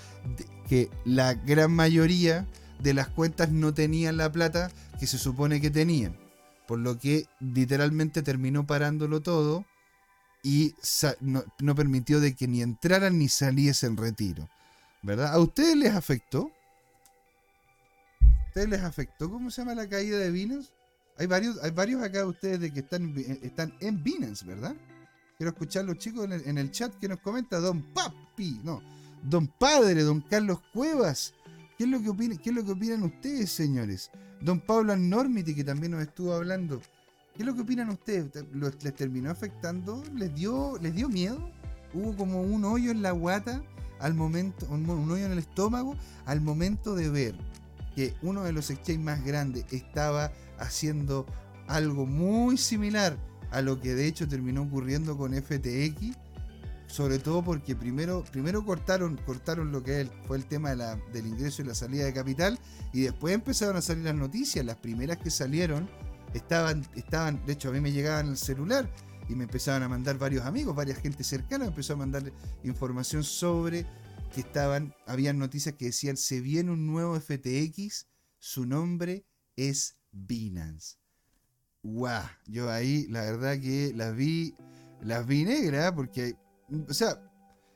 que 0.68 0.90
la 1.06 1.32
gran 1.32 1.72
mayoría 1.72 2.46
de 2.80 2.94
las 2.94 3.08
cuentas 3.08 3.50
no 3.50 3.74
tenían 3.74 4.16
la 4.16 4.30
plata 4.30 4.70
que 4.98 5.06
se 5.06 5.18
supone 5.18 5.60
que 5.60 5.70
tenían. 5.70 6.16
Por 6.66 6.78
lo 6.78 6.98
que 6.98 7.26
literalmente 7.40 8.22
terminó 8.22 8.66
parándolo 8.66 9.20
todo 9.20 9.64
y 10.42 10.74
no, 11.20 11.74
permitió 11.74 12.20
de 12.20 12.34
que 12.34 12.46
ni 12.46 12.62
entraran 12.62 13.18
ni 13.18 13.28
saliesen 13.28 13.96
retiro. 13.96 14.48
¿Verdad? 15.02 15.32
¿A 15.32 15.38
ustedes 15.38 15.76
les 15.76 15.94
afectó? 15.94 16.50
¿A 18.20 18.48
ustedes 18.48 18.68
les 18.68 18.82
afectó? 18.82 19.30
¿Cómo 19.30 19.50
se 19.50 19.62
llama 19.62 19.74
la 19.74 19.88
caída 19.88 20.18
de 20.18 20.30
Binance? 20.30 20.70
Hay 21.18 21.26
varios, 21.26 21.62
hay 21.62 21.70
varios 21.70 22.02
acá 22.02 22.18
de 22.18 22.24
ustedes 22.24 22.60
de 22.60 22.72
que 22.72 22.80
están, 22.80 23.14
están 23.42 23.74
en 23.80 24.02
Binance, 24.02 24.44
¿verdad? 24.44 24.74
Quiero 25.36 25.50
escuchar 25.50 25.84
los 25.84 25.98
chicos 25.98 26.28
en 26.30 26.58
el, 26.58 26.70
chat 26.70 26.94
que 26.94 27.08
nos 27.08 27.20
comenta 27.20 27.58
Don 27.58 27.82
Papi, 27.92 28.60
no, 28.62 28.82
Don 29.22 29.48
Padre, 29.48 30.02
Don 30.02 30.20
Carlos 30.20 30.60
Cuevas. 30.72 31.34
¿Qué 31.76 31.84
es 31.84 31.90
lo 31.90 32.00
que 32.00 32.08
opinan, 32.08 32.38
qué 32.38 32.50
es 32.50 32.56
lo 32.56 32.64
que 32.64 32.72
opinan 32.72 33.02
ustedes, 33.02 33.50
señores? 33.50 34.10
Don 34.40 34.60
Pablo 34.60 34.92
Anormity, 34.92 35.54
que 35.54 35.64
también 35.64 35.92
nos 35.92 36.02
estuvo 36.02 36.32
hablando. 36.32 36.80
¿Qué 37.34 37.42
es 37.42 37.46
lo 37.46 37.54
que 37.54 37.62
opinan 37.62 37.88
ustedes? 37.88 38.30
¿Les 38.52 38.94
terminó 38.94 39.30
afectando? 39.30 40.02
¿Les 40.14 40.32
dio, 40.34 40.78
¿Les 40.80 40.94
dio 40.94 41.08
miedo? 41.08 41.50
¿Hubo 41.92 42.16
como 42.16 42.42
un 42.42 42.64
hoyo 42.64 42.92
en 42.92 43.02
la 43.02 43.10
guata 43.10 43.60
al 43.98 44.14
momento, 44.14 44.66
un, 44.70 44.88
hoyo 44.88 45.26
en 45.26 45.32
el 45.32 45.38
estómago 45.38 45.96
al 46.26 46.40
momento 46.40 46.94
de 46.94 47.10
ver 47.10 47.34
que 47.96 48.14
uno 48.22 48.44
de 48.44 48.52
los 48.52 48.70
exchanges 48.70 49.04
más 49.04 49.24
grandes 49.24 49.64
estaba 49.72 50.32
haciendo 50.58 51.26
algo 51.66 52.06
muy 52.06 52.56
similar 52.56 53.16
a 53.50 53.62
lo 53.62 53.80
que 53.80 53.94
de 53.94 54.06
hecho 54.06 54.28
terminó 54.28 54.62
ocurriendo 54.62 55.16
con 55.16 55.32
FTX? 55.32 56.16
Sobre 56.94 57.18
todo 57.18 57.42
porque 57.42 57.74
primero, 57.74 58.22
primero 58.30 58.64
cortaron, 58.64 59.16
cortaron 59.26 59.72
lo 59.72 59.82
que 59.82 60.08
fue 60.28 60.36
el 60.36 60.44
tema 60.44 60.76
del 60.76 61.26
ingreso 61.26 61.60
y 61.60 61.64
la 61.64 61.74
salida 61.74 62.04
de 62.04 62.12
capital 62.12 62.56
y 62.92 63.00
después 63.00 63.34
empezaron 63.34 63.76
a 63.76 63.82
salir 63.82 64.04
las 64.04 64.14
noticias. 64.14 64.64
Las 64.64 64.76
primeras 64.76 65.18
que 65.18 65.28
salieron 65.28 65.90
estaban, 66.34 66.86
estaban, 66.94 67.44
de 67.46 67.54
hecho 67.54 67.70
a 67.70 67.72
mí 67.72 67.80
me 67.80 67.90
llegaban 67.90 68.28
al 68.28 68.36
celular 68.36 68.88
y 69.28 69.34
me 69.34 69.42
empezaban 69.42 69.82
a 69.82 69.88
mandar 69.88 70.18
varios 70.18 70.46
amigos, 70.46 70.76
varias 70.76 70.98
gente 70.98 71.24
cercana, 71.24 71.64
me 71.64 71.70
empezó 71.70 71.94
a 71.94 71.96
mandar 71.96 72.30
información 72.62 73.24
sobre 73.24 73.84
que 74.32 74.42
estaban, 74.42 74.94
habían 75.04 75.36
noticias 75.36 75.74
que 75.74 75.86
decían, 75.86 76.16
se 76.16 76.40
viene 76.40 76.70
un 76.70 76.86
nuevo 76.86 77.18
FTX, 77.18 78.06
su 78.38 78.66
nombre 78.66 79.26
es 79.56 79.96
Binance. 80.12 80.98
Guau, 81.82 82.22
yo 82.46 82.70
ahí 82.70 83.08
la 83.08 83.22
verdad 83.22 83.60
que 83.60 83.92
las 83.96 84.14
vi, 84.14 84.54
las 85.02 85.26
vi 85.26 85.44
negras, 85.44 85.90
porque, 85.90 86.36
o 86.88 86.94
sea, 86.94 87.20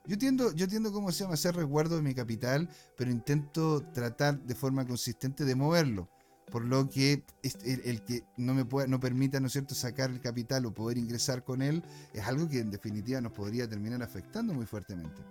yo 0.06 0.16
tiendo, 0.16 0.52
yo 0.54 0.68
tiendo, 0.68 0.92
¿cómo 0.92 1.12
se 1.12 1.24
llama?, 1.24 1.34
hacer 1.34 1.54
resguardo 1.56 1.96
de 1.96 2.02
mi 2.02 2.14
capital, 2.14 2.68
pero 2.96 3.10
intento 3.10 3.82
tratar 3.92 4.40
de 4.40 4.54
forma 4.54 4.86
consistente 4.86 5.44
de 5.44 5.54
moverlo 5.54 6.08
por 6.50 6.64
lo 6.64 6.88
que 6.88 7.24
el, 7.62 8.02
que 8.04 8.24
no 8.36 8.54
me 8.54 8.64
pueda, 8.64 8.86
no 8.86 9.00
permita, 9.00 9.40
¿no 9.40 9.46
es 9.46 9.52
cierto?, 9.52 9.74
sacar 9.74 10.10
el 10.10 10.20
capital 10.20 10.66
o 10.66 10.74
poder 10.74 10.98
ingresar 10.98 11.44
con 11.44 11.62
él, 11.62 11.82
es 12.12 12.26
algo 12.26 12.48
que 12.48 12.60
en 12.60 12.70
definitiva 12.70 13.20
nos 13.20 13.32
podría 13.32 13.68
terminar 13.68 14.02
afectando 14.02 14.54
muy 14.54 14.66
fuertemente. 14.66 15.22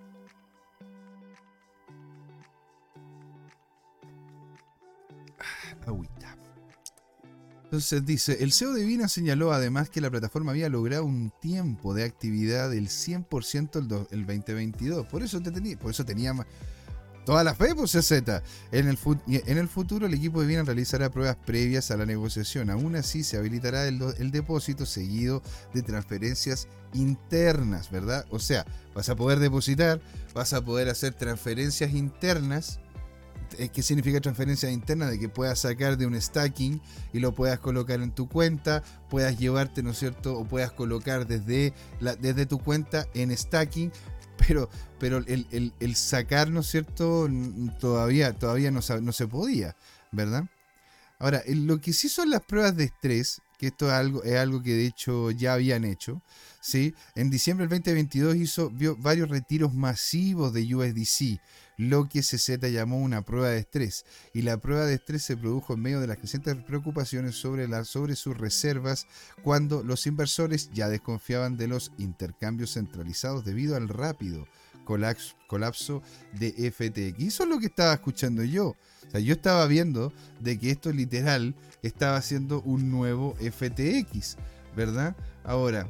Agüita. 5.85 6.36
Entonces 7.67 8.05
dice, 8.05 8.37
el 8.39 8.53
CEO 8.53 8.73
de 8.73 8.85
Vina 8.85 9.09
señaló 9.09 9.51
además 9.51 9.89
que 9.89 9.99
la 9.99 10.09
plataforma 10.09 10.51
había 10.51 10.69
logrado 10.69 11.03
un 11.03 11.33
tiempo 11.41 11.93
de 11.93 12.05
actividad 12.05 12.69
del 12.69 12.87
100% 12.87 14.07
el, 14.09 14.19
el 14.19 14.25
2022. 14.25 15.05
Por 15.07 15.21
eso, 15.21 15.41
te 15.41 15.51
tenía, 15.51 15.77
por 15.77 15.91
eso 15.91 16.05
tenía 16.05 16.33
Toda 17.27 17.43
la 17.43 17.53
fe, 17.53 17.75
pues 17.75 17.91
CZ. 17.91 18.13
En 18.71 18.87
el, 18.87 18.97
en 19.27 19.57
el 19.57 19.67
futuro, 19.67 20.05
el 20.05 20.13
equipo 20.13 20.39
de 20.39 20.47
Vina 20.47 20.63
realizará 20.63 21.09
pruebas 21.09 21.35
previas 21.35 21.91
a 21.91 21.97
la 21.97 22.05
negociación. 22.05 22.69
Aún 22.69 22.95
así, 22.95 23.21
se 23.21 23.35
habilitará 23.35 23.85
el, 23.85 24.31
depósito 24.31 24.85
seguido 24.85 25.43
de 25.73 25.81
transferencias 25.81 26.69
internas, 26.93 27.91
¿verdad? 27.91 28.25
O 28.29 28.39
sea, 28.39 28.65
vas 28.95 29.09
a 29.09 29.17
poder 29.17 29.39
depositar, 29.39 29.99
vas 30.33 30.53
a 30.53 30.63
poder 30.63 30.87
hacer 30.87 31.15
transferencias 31.15 31.91
internas. 31.91 32.79
Eh, 33.57 33.69
¿Qué 33.69 33.81
significa 33.83 34.19
transferencias 34.21 34.71
internas? 34.71 35.11
De 35.11 35.19
que 35.19 35.29
puedas 35.29 35.59
sacar 35.59 35.97
de 35.97 36.05
un 36.05 36.19
stacking 36.19 36.81
y 37.13 37.19
lo 37.19 37.33
puedas 37.33 37.59
colocar 37.59 38.01
en 38.01 38.11
tu 38.11 38.27
cuenta, 38.27 38.83
puedas 39.09 39.37
llevarte, 39.37 39.83
¿no 39.83 39.91
es 39.91 39.99
cierto? 39.99 40.37
O 40.37 40.45
puedas 40.45 40.71
colocar 40.71 41.27
desde, 41.27 41.73
desde 42.19 42.45
tu 42.45 42.59
cuenta 42.59 43.07
en 43.13 43.35
stacking 43.35 43.91
pero, 44.37 44.69
pero 44.99 45.17
el, 45.17 45.95
sacar, 45.95 46.49
¿no 46.49 46.61
es 46.61 46.67
cierto? 46.67 47.27
Todavía, 47.79 48.33
todavía 48.33 48.71
no, 48.71 48.81
no 49.01 49.11
se 49.11 49.27
podía, 49.27 49.75
¿verdad? 50.11 50.45
Ahora, 51.19 51.41
lo 51.47 51.81
que 51.81 51.93
sí 51.93 52.09
son 52.09 52.29
las 52.29 52.41
pruebas 52.41 52.75
de 52.75 52.85
estrés, 52.85 53.41
que 53.57 53.67
esto 53.67 53.87
es 53.87 53.93
algo, 53.93 54.23
es 54.23 54.35
algo 54.35 54.61
que 54.61 54.73
de 54.73 54.85
hecho 54.85 55.31
ya 55.31 55.53
habían 55.53 55.83
hecho, 55.83 56.21
¿sí? 56.61 56.93
En 57.15 57.29
diciembre 57.29 57.67
del 57.67 57.79
2022 57.79 58.35
hizo 58.35 58.69
vio 58.69 58.95
varios 58.95 59.29
retiros 59.29 59.73
masivos 59.73 60.53
de 60.53 60.75
USDC, 60.75 61.41
lo 61.77 62.09
que 62.09 62.21
CZ 62.21 62.59
llamó 62.71 62.97
una 62.97 63.21
prueba 63.21 63.49
de 63.49 63.59
estrés. 63.59 64.05
Y 64.33 64.41
la 64.41 64.57
prueba 64.57 64.85
de 64.85 64.95
estrés 64.95 65.23
se 65.23 65.37
produjo 65.37 65.73
en 65.73 65.81
medio 65.81 66.01
de 66.01 66.07
las 66.07 66.17
crecientes 66.17 66.55
preocupaciones 66.63 67.35
sobre, 67.35 67.67
sus 68.15 68.37
reservas 68.37 69.05
cuando 69.43 69.83
los 69.83 70.07
inversores 70.07 70.69
ya 70.73 70.89
desconfiaban 70.89 71.55
de 71.55 71.67
los 71.67 71.91
intercambios 71.97 72.73
centralizados 72.73 73.45
debido 73.45 73.75
al 73.75 73.87
rápido 73.87 74.47
colapso 75.47 76.01
de 76.33 76.71
FTX. 76.71 77.23
Eso 77.23 77.43
es 77.43 77.49
lo 77.49 77.59
que 77.59 77.67
estaba 77.67 77.93
escuchando 77.93 78.43
yo. 78.43 78.69
O 79.07 79.11
sea, 79.11 79.19
yo 79.19 79.33
estaba 79.33 79.65
viendo 79.67 80.11
de 80.39 80.57
que 80.57 80.71
esto 80.71 80.91
literal 80.91 81.55
estaba 81.81 82.17
haciendo 82.17 82.61
un 82.61 82.89
nuevo 82.89 83.35
FTX, 83.35 84.37
¿verdad? 84.75 85.15
Ahora, 85.43 85.87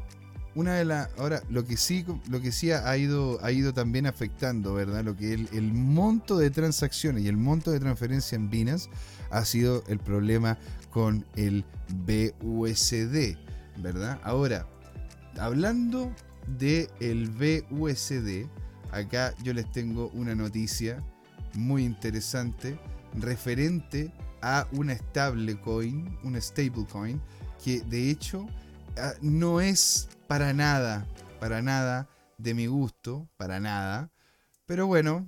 una 0.57 0.73
de 0.73 0.85
las. 0.85 1.09
Ahora, 1.19 1.43
lo 1.49 1.65
que 1.65 1.77
sí, 1.77 2.03
lo 2.29 2.41
que 2.41 2.51
sí 2.51 2.71
ha 2.71 2.97
ido, 2.97 3.37
ha 3.43 3.51
ido 3.51 3.73
también 3.75 4.07
afectando, 4.07 4.73
¿verdad? 4.73 5.03
Lo 5.03 5.15
que 5.15 5.33
el, 5.33 5.47
el 5.53 5.71
monto 5.71 6.35
de 6.35 6.49
transacciones 6.49 7.23
y 7.23 7.27
el 7.27 7.37
monto 7.37 7.69
de 7.71 7.79
transferencia 7.79 8.35
en 8.35 8.49
Binance 8.49 8.89
ha 9.29 9.45
sido 9.45 9.83
el 9.87 9.99
problema 9.99 10.57
con 10.89 11.23
el 11.35 11.63
BUSD, 12.07 13.37
¿verdad? 13.83 14.19
Ahora, 14.23 14.67
hablando 15.39 16.11
del 16.57 16.89
el 17.01 17.29
BUSD, 17.29 18.47
acá 18.91 19.35
yo 19.43 19.53
les 19.53 19.71
tengo 19.71 20.09
una 20.15 20.33
noticia 20.33 21.03
muy 21.53 21.83
interesante 21.83 22.79
referente 23.13 24.11
a 24.41 24.67
una 24.71 24.95
stablecoin, 24.95 26.17
una 26.23 26.41
stablecoin, 26.41 27.21
que 27.63 27.81
de 27.81 28.09
hecho 28.09 28.47
no 29.21 29.61
es 29.61 30.09
para 30.27 30.53
nada, 30.53 31.07
para 31.39 31.61
nada 31.61 32.07
de 32.37 32.53
mi 32.53 32.67
gusto, 32.67 33.27
para 33.37 33.59
nada. 33.59 34.11
Pero 34.65 34.87
bueno, 34.87 35.25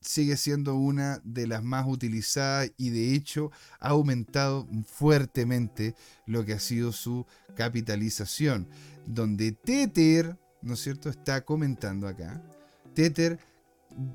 sigue 0.00 0.36
siendo 0.36 0.74
una 0.74 1.20
de 1.24 1.46
las 1.46 1.62
más 1.62 1.86
utilizadas 1.86 2.70
y 2.76 2.90
de 2.90 3.14
hecho 3.14 3.50
ha 3.80 3.90
aumentado 3.90 4.66
fuertemente 4.86 5.94
lo 6.26 6.44
que 6.44 6.54
ha 6.54 6.60
sido 6.60 6.92
su 6.92 7.26
capitalización. 7.56 8.68
Donde 9.06 9.52
Tether, 9.52 10.36
¿no 10.62 10.74
es 10.74 10.80
cierto?, 10.80 11.08
está 11.08 11.44
comentando 11.44 12.06
acá. 12.06 12.42
Tether 12.94 13.38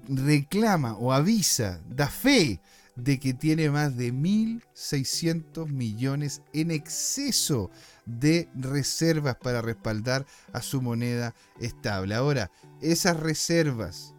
reclama 0.08 0.98
o 0.98 1.12
avisa, 1.12 1.82
da 1.90 2.08
fe 2.08 2.60
de 2.96 3.20
que 3.20 3.34
tiene 3.34 3.70
más 3.70 3.98
de 3.98 4.14
1.600 4.14 5.68
millones 5.68 6.42
en 6.54 6.72
exceso 6.72 7.72
de 8.06 8.50
reservas 8.54 9.36
para 9.38 9.62
respaldar 9.62 10.26
a 10.52 10.62
su 10.62 10.82
moneda 10.82 11.34
estable. 11.60 12.16
Ahora, 12.16 12.52
esas 12.82 13.20
reservas, 13.20 14.14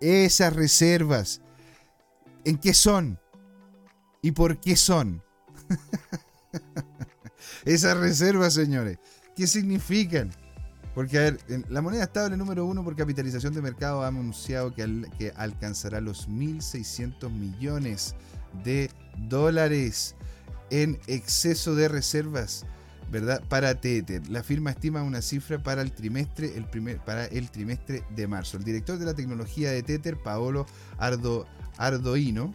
esas 0.00 0.54
reservas, 0.54 1.40
¿en 2.44 2.58
qué 2.58 2.74
son? 2.74 3.18
¿Y 4.20 4.32
por 4.32 4.60
qué 4.60 4.76
son? 4.76 5.22
esas 7.64 7.96
reservas, 7.96 8.54
señores, 8.54 8.98
¿qué 9.36 9.46
significan? 9.46 10.30
Porque, 10.98 11.16
a 11.16 11.20
ver, 11.20 11.38
la 11.68 11.80
moneda 11.80 12.02
estable 12.02 12.36
número 12.36 12.66
uno 12.66 12.82
por 12.82 12.96
capitalización 12.96 13.54
de 13.54 13.62
mercado 13.62 14.02
ha 14.02 14.08
anunciado 14.08 14.74
que, 14.74 15.06
que 15.16 15.32
alcanzará 15.36 16.00
los 16.00 16.28
1.600 16.28 17.30
millones 17.30 18.16
de 18.64 18.90
dólares 19.28 20.16
en 20.70 20.98
exceso 21.06 21.76
de 21.76 21.86
reservas, 21.86 22.66
¿verdad? 23.12 23.40
Para 23.48 23.76
Tether. 23.76 24.28
La 24.28 24.42
firma 24.42 24.70
estima 24.70 25.04
una 25.04 25.22
cifra 25.22 25.62
para 25.62 25.82
el 25.82 25.92
trimestre, 25.92 26.56
el 26.56 26.64
primer, 26.64 26.98
para 26.98 27.26
el 27.26 27.48
trimestre 27.48 28.02
de 28.16 28.26
marzo. 28.26 28.56
El 28.56 28.64
director 28.64 28.98
de 28.98 29.06
la 29.06 29.14
tecnología 29.14 29.70
de 29.70 29.84
Tether, 29.84 30.20
Paolo 30.20 30.66
Ardo, 30.98 31.46
Arduino, 31.76 32.52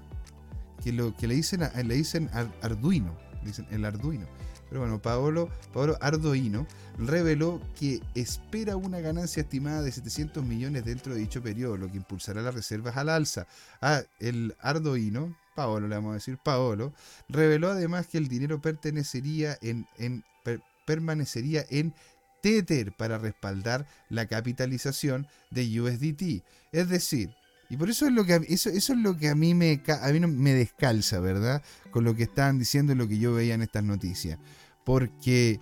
que, 0.83 0.91
lo, 0.91 1.15
que 1.15 1.27
le 1.27 1.35
dicen, 1.35 1.61
le 1.61 1.95
dicen 1.95 2.29
Arduino, 2.61 3.15
dicen 3.45 3.65
el 3.71 3.85
Arduino 3.85 4.27
pero 4.73 4.81
bueno, 4.81 4.99
Paolo, 4.99 5.51
Paolo 5.71 5.99
Ardoino 6.01 6.65
reveló 6.97 7.61
que 7.79 8.01
espera 8.15 8.75
una 8.75 9.01
ganancia 9.01 9.41
estimada 9.41 9.83
de 9.83 9.91
700 9.91 10.43
millones 10.43 10.83
dentro 10.83 11.13
de 11.13 11.19
dicho 11.19 11.43
periodo, 11.43 11.77
lo 11.77 11.91
que 11.91 11.97
impulsará 11.97 12.41
las 12.41 12.55
reservas 12.55 12.97
al 12.97 13.09
alza. 13.09 13.45
Ah, 13.83 14.01
el 14.19 14.55
Ardoino, 14.59 15.37
Paolo 15.55 15.87
le 15.87 15.93
vamos 15.93 16.09
a 16.09 16.15
decir, 16.15 16.39
Paolo, 16.43 16.91
reveló 17.29 17.69
además 17.69 18.07
que 18.07 18.17
el 18.17 18.27
dinero 18.27 18.63
pertenecería 18.63 19.59
en, 19.61 19.85
permanecería 20.87 21.63
en 21.69 21.93
Tether 22.41 22.93
para 22.93 23.19
respaldar 23.19 23.85
la 24.09 24.25
capitalización 24.25 25.27
de 25.51 25.81
USDT. 25.81 26.43
Es 26.71 26.89
decir, 26.89 27.29
y 27.73 27.77
por 27.77 27.89
eso 27.89 28.05
es 28.05 28.13
lo 28.13 28.23
que 28.23 28.39
eso, 28.49 28.69
eso 28.69 28.93
es 28.93 28.99
lo 28.99 29.17
que 29.17 29.29
a 29.29 29.35
mí 29.35 29.55
me 29.55 29.81
a 29.87 30.11
mí 30.11 30.19
me 30.19 30.53
descalza, 30.53 31.19
¿verdad? 31.19 31.63
Con 31.89 32.03
lo 32.03 32.15
que 32.15 32.21
estaban 32.21 32.59
diciendo 32.59 32.93
y 32.93 32.95
lo 32.95 33.07
que 33.07 33.17
yo 33.17 33.33
veía 33.33 33.55
en 33.55 33.63
estas 33.63 33.83
noticias. 33.83 34.37
Porque, 34.83 35.61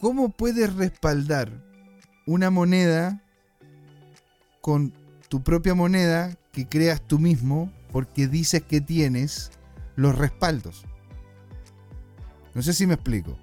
¿cómo 0.00 0.30
puedes 0.30 0.74
respaldar 0.74 1.50
una 2.26 2.50
moneda 2.50 3.22
con 4.60 4.92
tu 5.28 5.42
propia 5.42 5.74
moneda 5.74 6.36
que 6.52 6.66
creas 6.66 7.02
tú 7.06 7.18
mismo 7.18 7.72
porque 7.90 8.28
dices 8.28 8.62
que 8.62 8.80
tienes 8.80 9.50
los 9.96 10.16
respaldos? 10.16 10.84
No 12.54 12.62
sé 12.62 12.72
si 12.72 12.86
me 12.86 12.94
explico. 12.94 13.36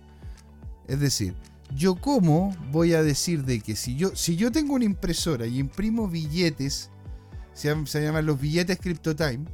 Es 0.88 1.00
decir, 1.00 1.36
yo 1.76 1.96
cómo 1.96 2.56
voy 2.72 2.94
a 2.94 3.04
decir 3.04 3.44
de 3.44 3.60
que 3.60 3.76
si 3.76 3.96
yo, 3.96 4.16
si 4.16 4.36
yo 4.36 4.52
tengo 4.52 4.74
una 4.74 4.86
impresora 4.86 5.46
y 5.46 5.60
imprimo 5.60 6.08
billetes, 6.08 6.90
se, 7.54 7.86
se 7.86 8.04
llaman 8.04 8.26
los 8.26 8.40
billetes 8.40 8.80
CryptoTime, 8.80 9.46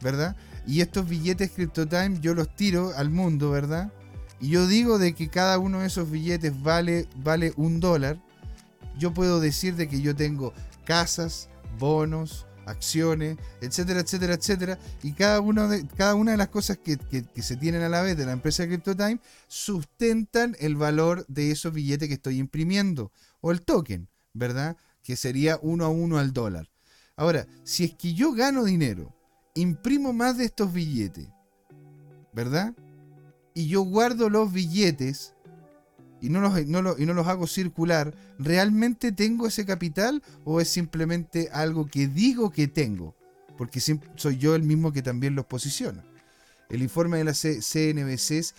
¿verdad? 0.00 0.36
Y 0.66 0.80
estos 0.80 1.08
billetes 1.08 1.50
CryptoTime 1.52 2.20
yo 2.20 2.34
los 2.34 2.54
tiro 2.54 2.92
al 2.96 3.10
mundo, 3.10 3.50
¿verdad? 3.50 3.92
Y 4.40 4.50
yo 4.50 4.66
digo 4.66 4.98
de 4.98 5.14
que 5.14 5.28
cada 5.28 5.58
uno 5.58 5.80
de 5.80 5.86
esos 5.86 6.10
billetes 6.10 6.62
vale, 6.62 7.06
vale 7.16 7.52
un 7.56 7.80
dólar. 7.80 8.18
Yo 8.98 9.12
puedo 9.12 9.40
decir 9.40 9.76
de 9.76 9.88
que 9.88 10.00
yo 10.00 10.16
tengo 10.16 10.54
casas, 10.84 11.48
bonos, 11.78 12.46
acciones, 12.66 13.36
etcétera, 13.60 14.00
etcétera, 14.00 14.34
etcétera. 14.34 14.78
Y 15.02 15.12
cada, 15.12 15.40
uno 15.40 15.68
de, 15.68 15.86
cada 15.88 16.14
una 16.14 16.32
de 16.32 16.36
las 16.38 16.48
cosas 16.48 16.78
que, 16.78 16.96
que, 16.96 17.42
se 17.42 17.56
tienen 17.56 17.82
a 17.82 17.88
la 17.88 18.02
vez 18.02 18.16
de 18.16 18.26
la 18.26 18.32
empresa 18.32 18.66
CryptoTime 18.66 19.20
sustentan 19.46 20.56
el 20.58 20.76
valor 20.76 21.26
de 21.28 21.50
esos 21.50 21.72
billetes 21.72 22.08
que 22.08 22.14
estoy 22.14 22.38
imprimiendo. 22.38 23.12
O 23.40 23.52
el 23.52 23.62
token, 23.62 24.08
¿verdad? 24.32 24.76
Que 25.02 25.16
sería 25.16 25.58
uno 25.62 25.84
a 25.84 25.88
uno 25.88 26.18
al 26.18 26.32
dólar. 26.32 26.70
Ahora, 27.16 27.46
si 27.64 27.84
es 27.84 27.94
que 27.94 28.14
yo 28.14 28.32
gano 28.32 28.64
dinero 28.64 29.14
imprimo 29.54 30.12
más 30.12 30.38
de 30.38 30.44
estos 30.44 30.72
billetes, 30.72 31.28
¿verdad? 32.32 32.74
Y 33.54 33.68
yo 33.68 33.82
guardo 33.82 34.30
los 34.30 34.52
billetes 34.52 35.34
y 36.20 36.28
no 36.28 36.40
los, 36.40 36.58
y 36.60 37.06
no 37.06 37.14
los 37.14 37.26
hago 37.26 37.46
circular, 37.46 38.14
¿realmente 38.38 39.12
tengo 39.12 39.46
ese 39.46 39.64
capital 39.64 40.22
o 40.44 40.60
es 40.60 40.68
simplemente 40.68 41.48
algo 41.52 41.86
que 41.86 42.06
digo 42.06 42.50
que 42.50 42.68
tengo? 42.68 43.16
Porque 43.56 43.80
soy 43.80 44.38
yo 44.38 44.54
el 44.54 44.62
mismo 44.62 44.92
que 44.92 45.02
también 45.02 45.34
los 45.34 45.46
posiciona. 45.46 46.04
El 46.70 46.82
informe 46.82 47.18
de 47.18 47.24
la 47.24 47.32
CNBC, 47.32 48.54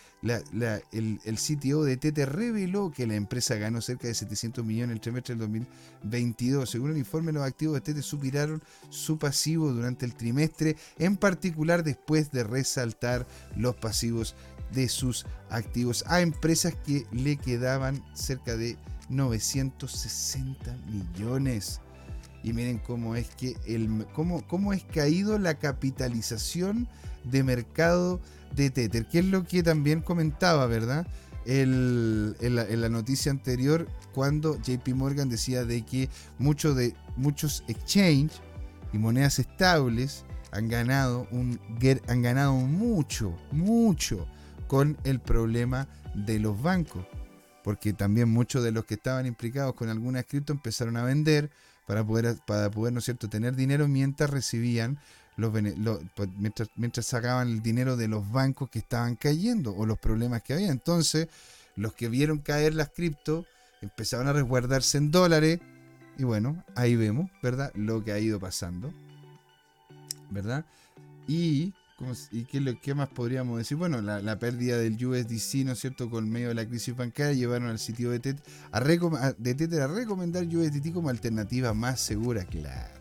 el, 0.92 1.20
el, 1.24 1.36
CTO 1.38 1.86
de 1.86 1.96
Tete 1.96 2.26
reveló 2.26 2.92
que 2.92 3.08
la 3.08 3.16
empresa 3.16 3.56
ganó 3.56 3.80
cerca 3.80 4.10
de 4.10 4.14
700 4.14 4.66
millones 4.66 4.96
el 4.96 5.02
trimestre 5.02 5.36
del 5.36 5.40
2022. 5.48 6.70
Según 6.70 6.92
el 6.92 6.98
informe, 6.98 7.32
los 7.32 7.44
activos 7.44 7.76
de 7.76 7.82
Tete 7.82 8.02
superaron 8.02 8.62
su 8.90 9.18
pasivo 9.18 9.72
durante 9.72 10.06
el 10.06 10.14
trimestre, 10.14 10.76
en 11.00 11.16
particular 11.16 11.86
después 11.86 12.32
de 12.32 12.44
resaltar 12.44 13.26
los 13.56 13.78
pasivos 13.78 14.36
de 14.74 14.90
sus 14.90 15.26
activos 15.50 16.04
a 16.08 16.20
empresas 16.20 16.76
que 16.86 17.06
le 17.14 17.38
quedaban 17.38 18.04
cerca 18.14 18.58
de 18.58 18.78
960 19.08 20.76
millones. 20.88 21.80
Y 22.44 22.52
miren 22.52 22.80
cómo 22.80 23.16
es 23.16 23.30
que 23.36 23.56
el, 23.66 24.06
cómo, 24.14 24.46
cómo 24.48 24.74
es 24.74 24.84
caído 24.84 25.38
la 25.38 25.60
capitalización 25.60 26.90
de 27.24 27.44
mercado 27.44 28.20
de 28.56 28.70
Tether, 28.70 29.06
que 29.08 29.20
es 29.20 29.26
lo 29.26 29.44
que 29.44 29.64
también 29.64 30.02
comentaba, 30.02 30.66
¿verdad? 30.66 31.08
en, 31.46 32.82
la, 32.82 32.90
noticia 32.90 33.32
anterior, 33.32 33.88
cuando 34.14 34.60
JP 34.62 34.88
Morgan 34.90 35.30
decía 35.30 35.66
de 35.66 35.84
que 35.84 36.10
muchos 36.38 36.76
de, 36.76 36.94
muchos 37.16 37.64
exchange 37.68 38.32
y 38.94 38.98
monedas 38.98 39.40
estables 39.40 40.26
han 40.52 40.68
ganado, 40.68 41.28
un, 41.32 41.60
han 42.08 42.22
ganado 42.22 42.54
mucho, 42.54 43.36
mucho 43.52 44.28
con 44.68 44.98
el 45.04 45.20
problema 45.20 45.88
de 46.14 46.40
los 46.40 46.62
bancos. 46.62 47.06
Porque 47.64 47.94
también 47.94 48.30
muchos 48.30 48.64
de 48.64 48.72
los 48.72 48.86
que 48.86 48.96
estaban 48.96 49.26
implicados 49.26 49.76
con 49.76 49.90
alguna 49.90 50.24
cripto 50.24 50.52
empezaron 50.52 50.98
a 50.98 51.04
vender 51.04 51.52
para 51.86 52.04
poder, 52.04 52.38
para 52.46 52.72
poder 52.72 52.92
¿no 52.92 53.00
es 53.00 53.06
cierto?, 53.06 53.30
tener 53.30 53.56
dinero 53.56 53.88
mientras 53.88 54.30
recibían 54.30 55.00
pues, 55.36 56.30
mientras, 56.76 57.06
sacaban 57.06 57.48
el 57.50 57.62
dinero 57.62 57.98
de 57.98 58.08
los 58.08 58.30
bancos 58.32 58.70
que 58.70 58.80
estaban 58.80 59.16
cayendo 59.16 59.74
o 59.76 59.86
los 59.86 59.98
problemas 59.98 60.44
que 60.44 60.54
había. 60.54 60.72
Entonces, 60.72 61.28
los 61.76 61.94
que 61.94 62.10
vieron 62.10 62.40
caer 62.40 62.76
las 62.76 62.90
cripto 62.90 63.46
empezaron 63.82 64.28
a 64.28 64.34
resguardarse 64.34 64.98
en 64.98 65.12
dólares 65.12 65.60
y 66.18 66.24
bueno, 66.24 66.64
ahí 66.76 66.96
vemos, 66.96 67.32
¿verdad? 67.42 67.72
Lo 67.74 68.04
que 68.04 68.12
ha 68.12 68.20
ido 68.20 68.40
pasando, 68.40 68.94
¿verdad? 70.30 70.66
Y, 71.28 71.74
y 72.32 72.44
qué, 72.44 72.78
qué, 72.82 72.94
más 72.94 73.10
podríamos 73.10 73.58
decir? 73.58 73.78
Bueno, 73.78 74.02
la, 74.02 74.38
pérdida 74.38 74.78
del 74.78 75.04
USDC, 75.04 75.66
¿no 75.66 75.72
es 75.72 75.80
cierto? 75.80 76.10
Con 76.10 76.30
medio 76.30 76.50
de 76.50 76.56
la 76.56 76.68
crisis 76.68 76.96
bancaria, 76.96 77.34
llevaron 77.34 77.70
al 77.70 77.80
sitio 77.80 78.12
de 78.12 78.20
Tether 78.20 78.44
a, 78.72 78.82
de 79.38 79.56
Tether 79.56 79.82
a 79.82 79.88
recomendar 79.88 80.46
USDT 80.46 80.94
como 80.94 81.10
alternativa 81.10 81.74
más 81.74 82.00
segura, 82.02 82.44
claro 82.44 83.01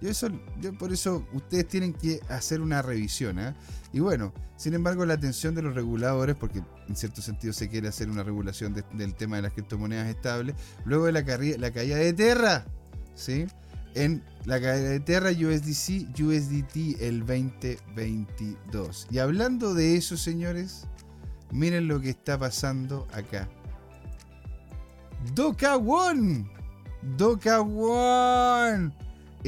Yo 0.00 0.10
eso, 0.10 0.28
yo 0.60 0.76
por 0.76 0.92
eso 0.92 1.26
ustedes 1.32 1.68
tienen 1.68 1.94
que 1.94 2.20
hacer 2.28 2.60
una 2.60 2.82
revisión. 2.82 3.38
¿eh? 3.38 3.54
Y 3.92 4.00
bueno, 4.00 4.32
sin 4.56 4.74
embargo, 4.74 5.06
la 5.06 5.14
atención 5.14 5.54
de 5.54 5.62
los 5.62 5.74
reguladores, 5.74 6.36
porque 6.36 6.62
en 6.88 6.96
cierto 6.96 7.22
sentido 7.22 7.52
se 7.52 7.68
quiere 7.68 7.88
hacer 7.88 8.10
una 8.10 8.22
regulación 8.22 8.74
del 8.74 9.14
tema 9.14 9.36
de 9.36 9.42
las 9.42 9.52
criptomonedas 9.52 10.08
estables, 10.08 10.54
luego 10.84 11.06
de 11.06 11.12
la, 11.12 11.20
la 11.58 11.70
caída 11.70 11.96
de 11.96 12.12
Terra, 12.12 12.66
¿sí? 13.14 13.46
En 13.94 14.22
la 14.44 14.60
caída 14.60 14.90
de 14.90 15.00
Terra 15.00 15.30
USDC, 15.30 16.20
USDT 16.20 17.00
el 17.00 17.20
2022. 17.20 19.06
Y 19.10 19.18
hablando 19.18 19.72
de 19.72 19.96
eso, 19.96 20.18
señores, 20.18 20.86
miren 21.50 21.88
lo 21.88 22.02
que 22.02 22.10
está 22.10 22.38
pasando 22.38 23.08
acá. 23.14 23.48
Doca 25.34 25.76
One. 25.76 26.46
Doca 27.16 27.62
One 27.62 28.92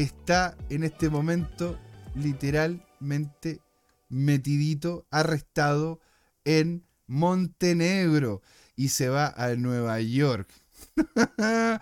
está 0.02 0.56
en 0.68 0.84
este 0.84 1.10
momento 1.10 1.76
literalmente 2.14 3.60
metidito, 4.08 5.06
arrestado 5.10 6.00
en 6.44 6.84
Montenegro 7.08 8.42
y 8.76 8.88
se 8.88 9.08
va 9.08 9.34
a 9.36 9.54
Nueva 9.56 10.00
York. 10.00 10.48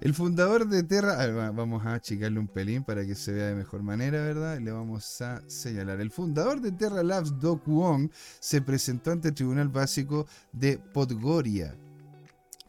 El 0.00 0.12
fundador 0.12 0.68
de 0.68 0.82
Terra, 0.82 1.50
vamos 1.50 1.86
a 1.86 1.94
achicarle 1.94 2.38
un 2.38 2.48
pelín 2.48 2.82
para 2.82 3.06
que 3.06 3.14
se 3.14 3.32
vea 3.32 3.46
de 3.46 3.54
mejor 3.54 3.82
manera, 3.82 4.22
¿verdad? 4.22 4.58
Le 4.58 4.72
vamos 4.72 5.20
a 5.20 5.42
señalar. 5.48 6.00
El 6.00 6.10
fundador 6.10 6.60
de 6.60 6.72
Terra 6.72 7.02
Labs, 7.02 7.38
Doc 7.38 7.62
Wong, 7.66 8.10
se 8.40 8.60
presentó 8.60 9.12
ante 9.12 9.28
el 9.28 9.34
Tribunal 9.34 9.68
Básico 9.68 10.26
de 10.52 10.78
Podgoria, 10.78 11.76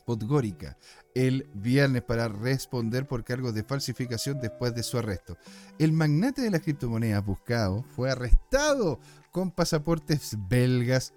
Podgorica, 0.06 0.78
el 1.16 1.48
viernes 1.54 2.04
para 2.04 2.28
responder 2.28 3.08
por 3.08 3.24
cargos 3.24 3.56
de 3.56 3.64
falsificación 3.64 4.40
después 4.40 4.76
de 4.76 4.84
su 4.84 4.98
arresto. 4.98 5.38
El 5.80 5.94
magnate 5.94 6.42
de 6.42 6.52
las 6.52 6.62
criptomonedas 6.62 7.26
buscado 7.26 7.84
fue 7.96 8.12
arrestado 8.12 9.00
con 9.32 9.50
pasaportes 9.50 10.38
belgas 10.50 11.14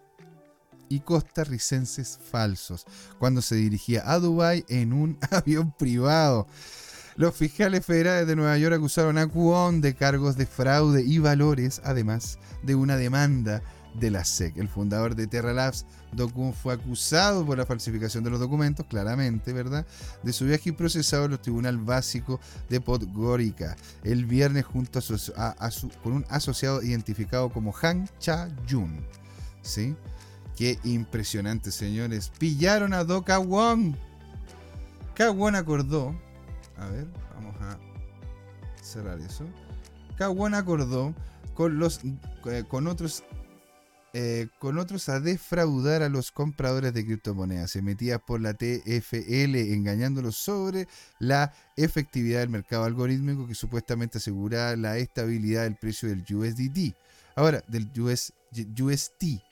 y 0.89 1.01
costarricenses 1.01 2.19
falsos 2.31 2.87
cuando 3.19 3.43
se 3.43 3.57
dirigía 3.57 4.11
a 4.11 4.19
Dubái 4.19 4.65
en 4.69 4.93
un 4.93 5.19
avión 5.31 5.75
privado. 5.77 6.47
Los 7.17 7.35
fiscales 7.35 7.85
federales 7.85 8.29
de 8.29 8.37
Nueva 8.37 8.57
York 8.59 8.77
acusaron 8.77 9.19
a 9.19 9.27
Kwon 9.27 9.81
de 9.81 9.95
cargos 9.95 10.37
de 10.37 10.47
fraude 10.47 11.03
y 11.03 11.19
valores, 11.19 11.83
además 11.85 12.39
de 12.63 12.77
una 12.77 12.97
demanda 12.97 13.61
de 13.95 14.11
la 14.11 14.25
SEC. 14.25 14.57
El 14.57 14.69
fundador 14.69 15.15
de 15.15 15.27
Terra 15.27 15.53
Labs, 15.53 15.87
Dokun, 16.13 16.53
fue 16.53 16.75
acusado 16.75 17.45
por 17.45 17.59
la 17.59 17.67
falsificación 17.67 18.25
de 18.25 18.31
los 18.31 18.41
documentos, 18.41 18.87
claramente, 18.87 19.53
¿verdad?, 19.53 19.87
de 20.23 20.33
su 20.33 20.45
viaje 20.45 20.71
y 20.71 20.73
procesado 20.73 21.25
en 21.25 21.33
los 21.33 21.43
tribunales 21.43 21.85
básicos 21.85 22.41
de 22.69 22.81
Podgorica 22.81 23.77
el 24.05 24.25
viernes 24.25 24.65
junto 24.65 24.99
a 24.99 25.71
su, 25.71 25.91
con 26.03 26.13
un 26.13 26.27
asociado 26.29 26.83
identificado 26.83 27.51
como 27.51 27.75
Han 27.83 28.09
Cha-jun. 28.19 29.05
¿Sí? 29.63 29.97
Qué 30.57 30.79
impresionante, 30.85 31.71
señores. 31.71 32.33
Pillaron 32.39 32.93
a 32.93 33.05
Do 33.05 33.23
Wong. 33.23 33.95
Won 35.35 35.55
acordó. 35.57 36.15
A 36.77 36.87
ver, 36.87 37.07
vamos 37.35 37.55
a 37.61 37.79
cerrar 38.83 39.21
eso. 39.21 39.45
Won 40.19 40.55
acordó 40.55 41.15
con 41.55 41.79
los 41.79 42.01
eh, 42.05 42.65
con 42.69 42.87
otros 42.87 43.25
eh, 44.15 44.49
con 44.59 44.79
otros 44.79 45.11
a 45.11 45.21
defraudar 45.21 46.03
a 46.03 46.09
los 46.09 46.33
compradores 46.33 46.95
de 46.95 47.05
criptomonedas. 47.05 47.77
Metía 47.77 48.19
por 48.19 48.41
la 48.41 48.55
TFL 48.55 49.55
engañándolos 49.73 50.37
sobre 50.37 50.89
la 51.19 51.53
efectividad 51.77 52.41
del 52.41 52.49
mercado 52.49 52.85
algorítmico 52.85 53.47
que 53.47 53.55
supuestamente 53.55 54.17
asegura 54.19 54.75
la 54.77 54.97
estabilidad 54.97 55.65
del 55.65 55.77
precio 55.77 56.09
del 56.09 56.25
USDT. 56.29 56.95
Ahora, 57.37 57.63
del 57.69 57.91
US, 58.01 58.33
UST 58.81 59.43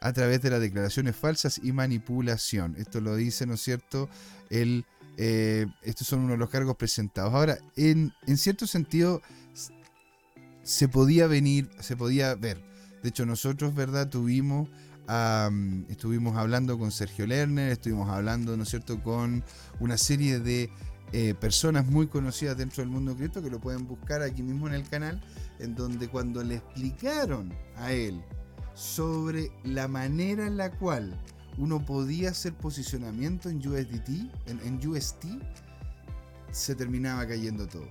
a 0.00 0.12
través 0.12 0.40
de 0.40 0.50
las 0.50 0.60
declaraciones 0.60 1.14
falsas 1.14 1.60
y 1.62 1.72
manipulación. 1.72 2.76
Esto 2.78 3.00
lo 3.00 3.14
dice, 3.14 3.46
¿no 3.46 3.54
es 3.54 3.60
cierto? 3.60 4.08
El, 4.48 4.86
eh, 5.18 5.66
estos 5.82 6.06
son 6.06 6.20
uno 6.20 6.32
de 6.32 6.38
los 6.38 6.48
cargos 6.48 6.76
presentados. 6.76 7.34
Ahora, 7.34 7.58
en, 7.76 8.12
en 8.26 8.38
cierto 8.38 8.66
sentido, 8.66 9.20
se 10.62 10.88
podía 10.88 11.26
venir, 11.26 11.68
se 11.80 11.96
podía 11.96 12.34
ver 12.34 12.62
de 13.02 13.08
hecho, 13.08 13.26
nosotros, 13.26 13.74
¿verdad? 13.74 14.08
Tuvimos, 14.08 14.68
estuvimos 15.88 16.36
hablando 16.36 16.78
con 16.78 16.90
Sergio 16.90 17.26
Lerner, 17.26 17.72
estuvimos 17.72 18.08
hablando, 18.10 18.56
¿no 18.56 18.62
es 18.64 18.68
cierto?, 18.68 19.02
con 19.02 19.44
una 19.80 19.96
serie 19.96 20.38
de 20.40 20.70
eh, 21.12 21.34
personas 21.34 21.86
muy 21.86 22.06
conocidas 22.08 22.58
dentro 22.58 22.82
del 22.82 22.90
mundo 22.90 23.16
cripto 23.16 23.42
que 23.42 23.48
lo 23.48 23.60
pueden 23.60 23.86
buscar 23.86 24.20
aquí 24.22 24.42
mismo 24.42 24.68
en 24.68 24.74
el 24.74 24.86
canal, 24.88 25.22
en 25.58 25.74
donde 25.74 26.08
cuando 26.08 26.42
le 26.42 26.56
explicaron 26.56 27.52
a 27.76 27.92
él 27.92 28.22
sobre 28.74 29.50
la 29.64 29.88
manera 29.88 30.46
en 30.46 30.56
la 30.56 30.70
cual 30.70 31.18
uno 31.56 31.84
podía 31.84 32.30
hacer 32.30 32.54
posicionamiento 32.54 33.48
en 33.48 33.58
USDT, 33.66 34.08
en, 34.46 34.88
UST, 34.88 35.24
se 36.52 36.74
terminaba 36.74 37.26
cayendo 37.26 37.66
todo. 37.66 37.88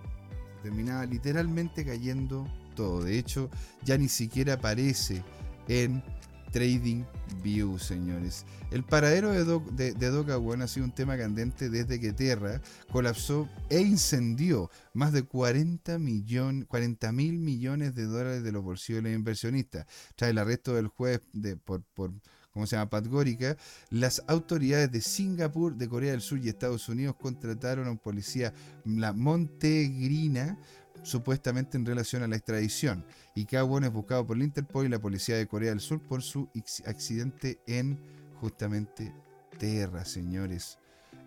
terminaba 0.63 1.05
literalmente 1.05 1.83
cayendo 1.85 2.45
de 2.77 3.17
hecho, 3.17 3.49
ya 3.83 3.97
ni 3.97 4.07
siquiera 4.07 4.53
aparece 4.53 5.23
en 5.67 6.03
Trading 6.51 7.03
View, 7.43 7.77
señores. 7.77 8.45
El 8.71 8.83
paradero 8.83 9.31
de, 9.31 9.43
Do 9.43 9.59
de, 9.71 10.63
ha 10.63 10.67
sido 10.67 10.85
un 10.85 10.91
tema 10.91 11.17
candente 11.17 11.69
desde 11.69 11.99
que 11.99 12.13
Terra 12.13 12.61
colapsó 12.91 13.49
e 13.69 13.81
incendió 13.81 14.69
más 14.93 15.11
de 15.13 15.23
40 15.23 15.97
mil 15.99 17.37
millones 17.39 17.95
de 17.95 18.05
dólares 18.05 18.43
de 18.43 18.51
los 18.51 18.63
bolsillos 18.63 19.03
de 19.03 19.09
los 19.09 19.17
inversionistas. 19.17 19.85
Tras 20.15 20.31
el 20.31 20.37
arresto 20.37 20.73
del 20.73 20.87
juez 20.87 21.21
de, 21.33 21.57
por, 21.57 21.83
por 21.93 22.11
¿cómo 22.57 22.65
se 22.65 22.75
llama? 22.75 22.89
Patgórica, 22.89 23.55
las 23.91 24.23
autoridades 24.27 24.91
de 24.91 25.01
Singapur, 25.01 25.75
de 25.75 25.87
Corea 25.87 26.11
del 26.11 26.21
Sur 26.21 26.39
y 26.39 26.49
Estados 26.49 26.89
Unidos 26.89 27.15
contrataron 27.15 27.87
a 27.87 27.91
un 27.91 27.99
policía, 27.99 28.51
la 28.83 29.13
Montegrina, 29.13 30.57
supuestamente 31.03 31.77
en 31.77 31.85
relación 31.85 32.23
a 32.23 32.27
la 32.27 32.35
extradición. 32.35 33.05
Y 33.35 33.45
Kawon 33.45 33.83
es 33.83 33.91
buscado 33.91 34.25
por 34.25 34.37
el 34.37 34.43
Interpol 34.43 34.85
y 34.85 34.89
la 34.89 34.99
policía 34.99 35.37
de 35.37 35.47
Corea 35.47 35.69
del 35.69 35.79
Sur 35.79 36.01
por 36.01 36.21
su 36.21 36.49
accidente 36.85 37.59
en 37.67 37.99
justamente 38.39 39.13
Terra, 39.57 40.05
señores. 40.05 40.77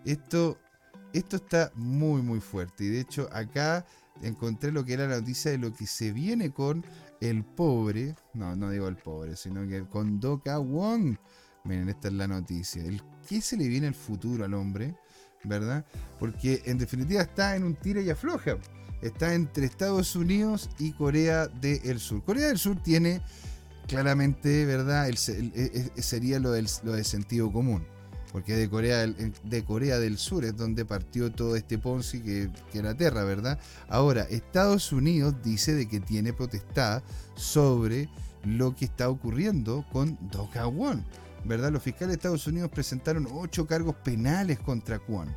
Esto, 0.05 0.57
esto 1.13 1.35
está 1.37 1.71
muy, 1.75 2.21
muy 2.21 2.39
fuerte. 2.39 2.85
Y 2.85 2.89
de 2.89 3.01
hecho, 3.01 3.29
acá 3.31 3.85
encontré 4.21 4.71
lo 4.71 4.85
que 4.85 4.93
era 4.93 5.07
la 5.07 5.19
noticia 5.19 5.51
de 5.51 5.57
lo 5.57 5.73
que 5.73 5.87
se 5.87 6.11
viene 6.11 6.51
con 6.51 6.85
el 7.19 7.43
pobre. 7.43 8.15
No, 8.33 8.55
no 8.55 8.69
digo 8.69 8.87
el 8.87 8.97
pobre, 8.97 9.35
sino 9.35 9.67
que 9.67 9.83
con 9.85 10.19
Doka 10.19 10.57
Wong. 10.57 11.17
Miren, 11.63 11.89
esta 11.89 12.07
es 12.07 12.13
la 12.15 12.27
noticia. 12.27 12.83
El, 12.83 13.01
¿Qué 13.27 13.41
se 13.41 13.57
le 13.57 13.67
viene 13.67 13.87
el 13.87 13.95
futuro 13.95 14.45
al 14.45 14.53
hombre? 14.53 14.95
¿Verdad? 15.43 15.85
Porque 16.19 16.61
en 16.65 16.77
definitiva 16.77 17.21
está 17.21 17.55
en 17.55 17.63
un 17.63 17.75
tira 17.75 18.01
y 18.01 18.09
afloja 18.09 18.57
está 19.01 19.33
entre 19.33 19.65
Estados 19.65 20.15
Unidos 20.15 20.69
y 20.79 20.91
Corea 20.91 21.47
del 21.47 21.99
Sur. 21.99 22.23
Corea 22.23 22.47
del 22.47 22.57
Sur 22.57 22.81
tiene 22.81 23.21
claramente, 23.87 24.65
¿verdad? 24.65 25.09
El, 25.09 25.17
sería 25.17 26.39
lo 26.39 26.51
del, 26.51 26.67
de 26.83 27.03
sentido 27.03 27.51
común. 27.51 27.85
Porque 28.31 28.55
de 28.55 28.69
Corea, 28.69 29.05
de 29.05 29.63
Corea 29.65 29.99
del 29.99 30.17
Sur 30.17 30.45
es 30.45 30.55
donde 30.55 30.85
partió 30.85 31.31
todo 31.33 31.57
este 31.57 31.77
Ponzi 31.77 32.21
que, 32.21 32.49
que 32.71 32.79
era 32.79 32.95
Terra, 32.95 33.25
¿verdad? 33.25 33.59
Ahora, 33.89 34.21
Estados 34.23 34.93
Unidos 34.93 35.35
dice 35.43 35.75
de 35.75 35.89
que 35.89 35.99
tiene 35.99 36.31
potestad 36.31 37.03
sobre 37.35 38.07
lo 38.45 38.73
que 38.75 38.85
está 38.85 39.09
ocurriendo 39.09 39.85
con 39.91 40.17
Doka 40.31 40.65
Won, 40.65 41.03
¿verdad? 41.43 41.71
Los 41.71 41.83
fiscales 41.83 42.09
de 42.09 42.15
Estados 42.15 42.47
Unidos 42.47 42.71
presentaron 42.71 43.27
ocho 43.33 43.67
cargos 43.67 43.95
penales 43.95 44.59
contra 44.59 44.99
Kwon. 44.99 45.27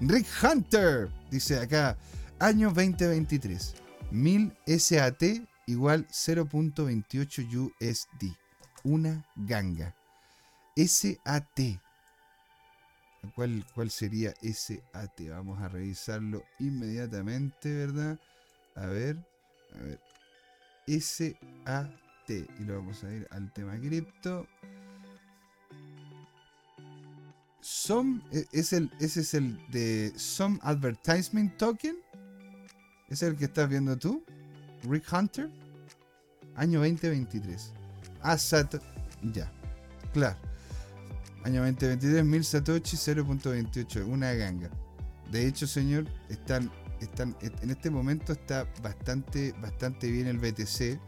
Rick 0.00 0.26
Hunter, 0.42 1.08
dice 1.30 1.58
acá, 1.58 1.96
Año 2.38 2.68
2023. 2.68 3.74
1000 4.10 4.56
SAT 4.66 5.22
igual 5.66 6.06
0.28 6.08 7.72
USD. 7.80 8.36
Una 8.84 9.24
ganga. 9.34 9.94
SAT. 10.76 11.80
¿Cuál, 13.34 13.66
¿Cuál 13.74 13.90
sería 13.90 14.34
SAT? 14.42 15.30
Vamos 15.30 15.62
a 15.62 15.68
revisarlo 15.68 16.44
inmediatamente, 16.58 17.72
¿verdad? 17.72 18.18
A 18.74 18.86
ver. 18.86 19.16
A 19.74 19.78
ver. 19.82 20.00
SAT. 20.86 22.28
Y 22.28 22.64
lo 22.64 22.76
vamos 22.76 23.02
a 23.02 23.12
ir 23.12 23.26
al 23.30 23.50
tema 23.52 23.78
cripto. 23.78 24.46
Some, 27.62 28.20
e, 28.30 28.46
es 28.52 28.72
el, 28.72 28.92
ese 29.00 29.20
es 29.22 29.34
el 29.34 29.58
de 29.70 30.12
Some 30.16 30.58
Advertisement 30.62 31.56
Token. 31.56 31.96
¿Es 33.08 33.22
el 33.22 33.36
que 33.36 33.46
estás 33.46 33.68
viendo 33.68 33.96
tú? 33.96 34.24
Rick 34.88 35.12
Hunter. 35.12 35.50
Año 36.54 36.80
2023. 36.80 37.72
Ah, 38.22 38.36
Ya. 39.32 39.52
Claro. 40.12 40.36
Año 41.44 41.62
2023, 41.62 42.24
1000 42.24 42.44
Satoshi 42.44 42.96
0.28. 42.96 44.04
Una 44.06 44.32
ganga. 44.32 44.70
De 45.30 45.46
hecho, 45.46 45.66
señor, 45.66 46.06
están 46.28 46.70
en 47.62 47.70
este 47.70 47.90
momento 47.90 48.32
está 48.32 48.66
bastante, 48.82 49.52
bastante 49.60 50.10
bien 50.10 50.26
el 50.26 50.38
BTC, 50.38 50.98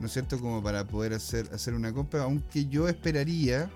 ¿no 0.00 0.06
es 0.06 0.12
cierto? 0.12 0.40
Como 0.40 0.62
para 0.62 0.86
poder 0.86 1.12
hacer, 1.12 1.48
hacer 1.52 1.74
una 1.74 1.92
compra, 1.92 2.22
aunque 2.22 2.66
yo 2.66 2.88
esperaría, 2.88 3.70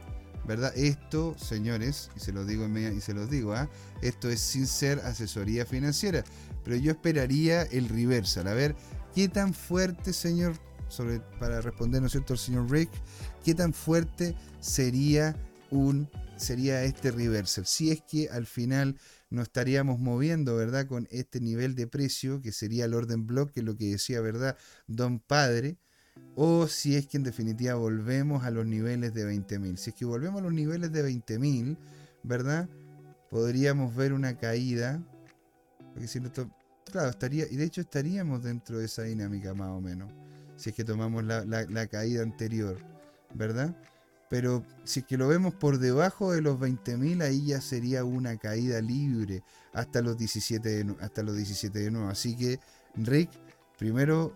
¿verdad? 0.47 0.72
Esto, 0.76 1.36
señores, 1.38 2.10
y 2.16 2.20
se 2.20 2.32
los 2.32 2.47
digo 2.47 2.66
y 2.66 3.01
se 3.01 3.14
los 3.14 3.30
digo, 3.30 3.55
¿ah? 3.55 3.68
esto 4.01 4.30
es 4.30 4.40
sin 4.40 4.66
ser 4.66 5.01
asesoría 5.01 5.66
financiera, 5.66 6.24
pero 6.65 6.77
yo 6.77 6.93
esperaría 6.93 7.62
el 7.62 7.89
reversal, 7.89 8.49
a 8.49 8.55
ver 8.55 8.77
qué 9.15 9.28
tan 9.28 9.55
fuerte, 9.55 10.12
señor, 10.12 10.55
sobre, 10.89 11.20
para 11.39 11.61
responder, 11.61 12.01
¿no 12.01 12.07
es 12.07 12.12
cierto?, 12.12 12.32
el 12.32 12.39
señor 12.39 12.70
Rick, 12.70 12.91
qué 13.45 13.55
tan 13.55 13.73
fuerte 13.73 14.35
sería 14.61 15.37
un 15.70 16.09
sería 16.41 16.82
este 16.85 17.11
reversal. 17.11 17.66
Si 17.66 17.91
es 17.91 18.03
que 18.03 18.28
al 18.31 18.47
final 18.47 18.97
nos 19.28 19.45
estaríamos 19.45 20.01
moviendo, 20.01 20.57
¿verdad? 20.57 20.87
Con 20.87 21.07
este 21.11 21.41
nivel 21.41 21.74
de 21.74 21.87
precio, 21.87 22.41
que 22.41 22.53
sería 22.53 22.87
el 22.87 22.95
orden 22.95 23.27
block, 23.27 23.53
que 23.53 23.61
es 23.61 23.66
lo 23.66 23.77
que 23.77 23.91
decía, 23.91 24.20
¿verdad? 24.20 24.57
Don 24.87 25.20
Padre. 25.20 25.77
O 26.35 26.66
si 26.66 26.97
es 26.97 27.07
que 27.07 27.16
en 27.16 27.23
definitiva 27.23 27.74
volvemos 27.74 28.45
a 28.45 28.51
los 28.51 28.66
niveles 28.66 29.15
de 29.15 29.24
20.000. 29.27 29.77
Si 29.77 29.91
es 29.91 29.97
que 29.97 30.05
volvemos 30.05 30.41
a 30.41 30.45
los 30.45 30.53
niveles 30.53 30.93
de 30.93 31.05
20.000, 31.05 31.77
¿verdad? 32.23 32.69
Podríamos 33.31 33.95
ver 33.95 34.12
una 34.12 34.37
caída. 34.37 35.03
Porque 35.92 36.08
si 36.08 36.20
claro, 36.90 37.10
estaría, 37.10 37.46
y 37.50 37.56
de 37.56 37.64
hecho 37.64 37.80
estaríamos 37.80 38.42
dentro 38.42 38.78
de 38.78 38.86
esa 38.86 39.02
dinámica 39.02 39.54
más 39.54 39.70
o 39.70 39.80
menos. 39.80 40.12
Si 40.56 40.70
es 40.70 40.76
que 40.76 40.84
tomamos 40.84 41.24
la, 41.24 41.44
la 41.44 41.86
caída 41.86 42.22
anterior, 42.22 42.76
¿verdad? 43.34 43.74
Pero 44.30 44.64
si 44.84 45.00
es 45.00 45.06
que 45.06 45.16
lo 45.16 45.26
vemos 45.26 45.54
por 45.54 45.78
debajo 45.78 46.32
de 46.32 46.40
los 46.40 46.56
20.000, 46.58 47.22
ahí 47.22 47.46
ya 47.46 47.60
sería 47.60 48.04
una 48.04 48.36
caída 48.36 48.80
libre 48.80 49.42
hasta 49.72 50.02
los 50.02 50.16
17 50.16 50.68
de, 50.68 50.96
hasta 51.00 51.24
los 51.24 51.34
17 51.34 51.76
de 51.76 51.90
nuevo. 51.90 52.08
Así 52.08 52.36
que, 52.36 52.60
Rick, 52.94 53.30
primero, 53.76 54.32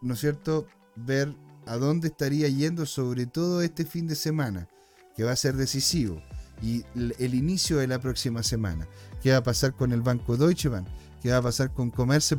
¿no 0.00 0.14
es 0.14 0.20
cierto?, 0.20 0.66
ver 0.96 1.36
a 1.66 1.76
dónde 1.76 2.08
estaría 2.08 2.48
yendo, 2.48 2.86
sobre 2.86 3.26
todo 3.26 3.60
este 3.60 3.84
fin 3.84 4.06
de 4.06 4.14
semana, 4.14 4.68
que 5.14 5.24
va 5.24 5.32
a 5.32 5.36
ser 5.36 5.56
decisivo, 5.56 6.22
y 6.62 6.84
el 6.94 7.34
inicio 7.34 7.78
de 7.78 7.86
la 7.86 7.98
próxima 7.98 8.42
semana. 8.42 8.86
¿Qué 9.22 9.32
va 9.32 9.38
a 9.38 9.42
pasar 9.42 9.74
con 9.74 9.92
el 9.92 10.02
banco 10.02 10.36
Deutsche 10.36 10.68
Bank? 10.68 10.86
¿Qué 11.22 11.30
va 11.30 11.38
a 11.38 11.42
pasar 11.42 11.72
con 11.72 11.90
Commerce 11.90 12.36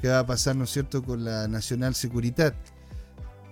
¿Qué 0.00 0.08
va 0.08 0.20
a 0.20 0.26
pasar, 0.26 0.56
¿no 0.56 0.64
es 0.64 0.70
cierto?, 0.70 1.02
con 1.02 1.24
la 1.24 1.48
Nacional 1.48 1.94
Seguridad? 1.94 2.54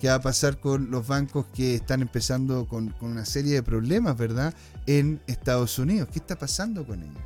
qué 0.00 0.08
va 0.08 0.14
a 0.14 0.20
pasar 0.20 0.58
con 0.58 0.90
los 0.90 1.06
bancos 1.06 1.46
que 1.54 1.74
están 1.74 2.00
empezando 2.00 2.66
con, 2.66 2.94
una 3.02 3.26
serie 3.26 3.54
de 3.54 3.62
problemas, 3.62 4.16
¿verdad? 4.16 4.54
En 4.86 5.20
Estados 5.26 5.78
Unidos. 5.78 6.08
¿Qué 6.10 6.18
está 6.18 6.38
pasando 6.38 6.86
con 6.86 7.02
ellos? 7.02 7.22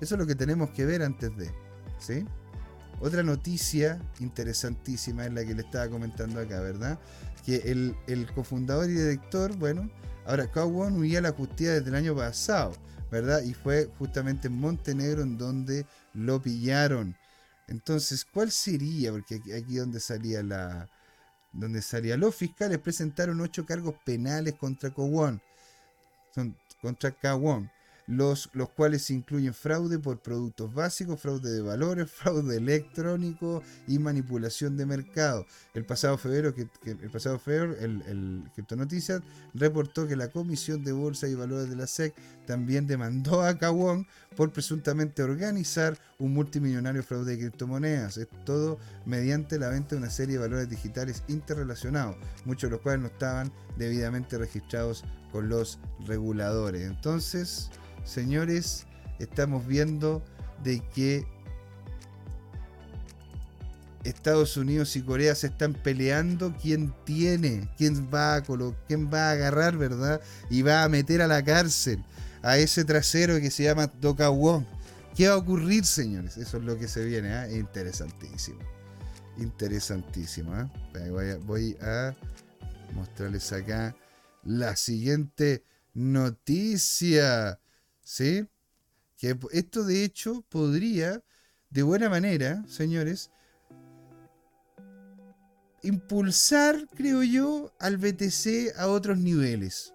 Eso 0.00 0.14
es 0.14 0.18
lo 0.18 0.26
que 0.26 0.34
tenemos 0.34 0.70
que 0.70 0.86
ver 0.86 1.02
antes 1.02 1.36
de. 1.36 1.50
¿Sí? 1.98 2.24
Otra 3.00 3.22
noticia 3.22 4.00
interesantísima 4.20 5.26
es 5.26 5.32
la 5.32 5.44
que 5.44 5.54
le 5.54 5.60
estaba 5.60 5.88
comentando 5.88 6.40
acá, 6.40 6.60
¿verdad? 6.60 6.98
Que 7.44 7.56
el, 8.06 8.26
cofundador 8.34 8.88
y 8.88 8.94
director, 8.94 9.54
bueno, 9.56 9.90
ahora 10.26 10.50
Cowan 10.50 10.98
huía 10.98 11.18
a 11.18 11.22
la 11.22 11.32
justicia 11.32 11.74
desde 11.74 11.88
el 11.88 11.94
año 11.94 12.14
pasado, 12.14 12.74
¿verdad? 13.10 13.42
Y 13.42 13.54
fue 13.54 13.90
justamente 13.98 14.48
en 14.48 14.58
Montenegro 14.58 15.22
en 15.22 15.38
donde 15.38 15.86
lo 16.14 16.40
pillaron. 16.40 17.16
Entonces, 17.68 18.24
¿cuál 18.24 18.50
sería? 18.50 19.12
Porque 19.12 19.36
aquí, 19.36 19.52
aquí 19.52 19.76
donde 19.76 20.00
salía 20.00 20.42
la, 20.42 20.88
donde 21.52 21.82
salía 21.82 22.16
los 22.16 22.34
fiscales 22.34 22.78
presentaron 22.78 23.40
ocho 23.40 23.64
cargos 23.64 23.94
penales 24.04 24.54
contra 24.54 24.90
Kowon, 24.90 25.40
contra 26.80 27.10
Kawon, 27.10 27.70
los, 28.06 28.50
los 28.52 28.68
cuales 28.70 29.10
incluyen 29.10 29.54
fraude 29.54 29.98
por 29.98 30.20
productos 30.20 30.72
básicos, 30.72 31.20
fraude 31.20 31.50
de 31.50 31.62
valores, 31.62 32.10
fraude 32.12 32.56
electrónico 32.56 33.62
y 33.86 33.98
manipulación 33.98 34.76
de 34.76 34.86
mercado. 34.86 35.46
El 35.74 35.84
pasado 35.84 36.16
febrero, 36.18 36.54
que, 36.54 36.68
el 36.84 37.10
pasado 37.10 37.38
febrero, 37.38 37.76
el, 37.78 38.02
el 38.06 38.76
Noticias 38.76 39.22
reportó 39.54 40.06
que 40.06 40.16
la 40.16 40.28
Comisión 40.28 40.84
de 40.84 40.92
Bolsa 40.92 41.28
y 41.28 41.34
Valores 41.34 41.70
de 41.70 41.76
la 41.76 41.86
SEC 41.86 42.14
también 42.46 42.86
demandó 42.86 43.42
a 43.42 43.58
Kawon 43.58 44.06
por 44.36 44.52
presuntamente 44.52 45.22
organizar 45.22 45.98
un 46.18 46.34
multimillonario 46.34 47.02
fraude 47.02 47.32
de 47.32 47.38
criptomonedas. 47.38 48.18
Es 48.18 48.28
todo 48.44 48.78
mediante 49.04 49.58
la 49.58 49.68
venta 49.68 49.94
de 49.94 50.02
una 50.02 50.10
serie 50.10 50.34
de 50.34 50.42
valores 50.42 50.68
digitales 50.68 51.22
interrelacionados, 51.28 52.16
muchos 52.44 52.68
de 52.68 52.76
los 52.76 52.82
cuales 52.82 53.00
no 53.00 53.06
estaban 53.08 53.52
debidamente 53.78 54.38
registrados 54.38 55.04
con 55.36 55.50
los 55.50 55.78
reguladores. 56.06 56.86
Entonces, 56.86 57.68
señores, 58.04 58.86
estamos 59.18 59.66
viendo 59.66 60.24
de 60.64 60.80
que 60.94 61.26
Estados 64.02 64.56
Unidos 64.56 64.96
y 64.96 65.02
Corea 65.02 65.34
se 65.34 65.48
están 65.48 65.74
peleando 65.74 66.54
quién 66.56 66.94
tiene, 67.04 67.70
quién 67.76 68.08
va 68.12 68.36
a 68.36 68.42
quién 68.88 69.12
va 69.12 69.28
a 69.28 69.32
agarrar, 69.32 69.76
¿verdad? 69.76 70.22
Y 70.48 70.62
va 70.62 70.84
a 70.84 70.88
meter 70.88 71.20
a 71.20 71.26
la 71.26 71.44
cárcel 71.44 72.02
a 72.42 72.56
ese 72.56 72.86
trasero 72.86 73.38
que 73.38 73.50
se 73.50 73.64
llama 73.64 73.92
Wong. 74.00 74.64
¿Qué 75.14 75.28
va 75.28 75.34
a 75.34 75.36
ocurrir, 75.36 75.84
señores? 75.84 76.38
Eso 76.38 76.56
es 76.56 76.64
lo 76.64 76.78
que 76.78 76.88
se 76.88 77.04
viene, 77.04 77.28
¿eh? 77.28 77.58
interesantísimo. 77.58 78.60
Interesantísimo. 79.36 80.56
¿eh? 80.56 81.38
voy 81.44 81.76
a 81.82 82.14
mostrarles 82.94 83.52
acá 83.52 83.94
la 84.46 84.76
siguiente 84.76 85.64
noticia. 85.94 87.60
¿Sí? 88.02 88.46
Que 89.16 89.36
esto 89.52 89.84
de 89.84 90.04
hecho 90.04 90.44
podría, 90.48 91.22
de 91.70 91.82
buena 91.82 92.08
manera, 92.08 92.64
señores, 92.68 93.30
impulsar, 95.82 96.86
creo 96.94 97.22
yo, 97.22 97.72
al 97.78 97.96
BTC 97.96 98.76
a 98.76 98.88
otros 98.88 99.18
niveles. 99.18 99.92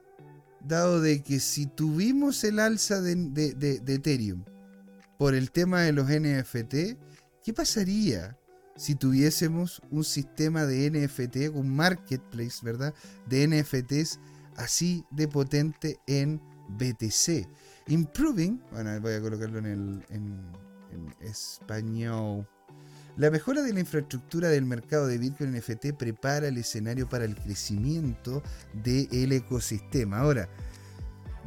Dado 0.61 1.01
de 1.01 1.23
que 1.23 1.39
si 1.39 1.65
tuvimos 1.65 2.43
el 2.43 2.59
alza 2.59 3.01
de, 3.01 3.15
de, 3.15 3.93
Ethereum 3.93 4.43
por 5.17 5.33
el 5.33 5.51
tema 5.51 5.81
de 5.81 5.91
los 5.91 6.07
NFT, 6.07 6.97
¿qué 7.43 7.53
pasaría 7.53 8.37
si 8.75 8.95
tuviésemos 8.95 9.81
un 9.91 10.03
sistema 10.03 10.65
de 10.65 10.89
NFT, 10.89 11.55
un 11.55 11.69
marketplace, 11.75 12.59
¿verdad? 12.63 12.93
De 13.27 13.47
NFTs 13.47 14.19
así 14.61 15.05
de 15.11 15.27
potente 15.27 15.99
en 16.07 16.41
BTC. 16.69 17.47
Improving, 17.87 18.61
bueno, 18.71 18.99
voy 19.01 19.13
a 19.13 19.21
colocarlo 19.21 19.59
en, 19.59 19.65
el, 19.65 20.05
en, 20.09 20.61
español. 21.21 22.47
La 23.17 23.29
mejora 23.29 23.61
de 23.61 23.73
la 23.73 23.81
infraestructura 23.81 24.49
del 24.49 24.65
mercado 24.65 25.07
de 25.07 25.17
Bitcoin 25.17 25.53
NFT 25.53 25.93
prepara 25.97 26.47
el 26.47 26.57
escenario 26.57 27.07
para 27.09 27.25
el 27.25 27.35
crecimiento 27.35 28.41
del 28.73 29.31
ecosistema. 29.31 30.19
Ahora, 30.19 30.47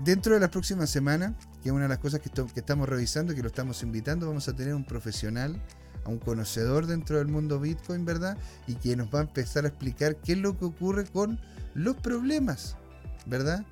dentro 0.05 0.35
de 0.35 0.41
las 0.41 0.51
próximas 0.51 0.91
semanas, 0.91 1.33
que 1.63 1.71
es 1.71 1.73
una 1.73 1.85
de 1.85 1.89
las 1.89 1.99
cosas 1.99 2.21
que, 2.21 2.31
estamos 2.57 2.89
revisando 2.89 3.33
y 3.33 3.37
que 3.37 3.43
lo 3.43 3.49
estamos 3.49 3.83
invitando, 3.83 4.27
vamos 4.27 4.49
a 4.49 4.55
tener 4.55 4.75
un 4.75 4.85
profesional, 4.85 5.61
a 6.05 6.11
un 6.11 6.19
conocedor 6.19 6.87
dentro 6.87 7.19
del 7.19 7.29
mundo 7.29 7.59
Bitcoin, 7.59 8.05
¿verdad? 8.05 8.37
Y 8.67 8.75
que 8.75 8.95
nos 8.97 9.13
va 9.15 9.21
a 9.21 9.23
empezar 9.23 9.65
a 9.65 9.69
explicar 9.69 10.17
qué 10.17 10.33
es 10.33 10.39
lo 10.39 10.59
que 10.59 10.67
ocurre 10.67 11.05
con 11.07 11.41
los 11.75 11.97
problemas, 11.97 12.77
¿verdad? 13.27 13.65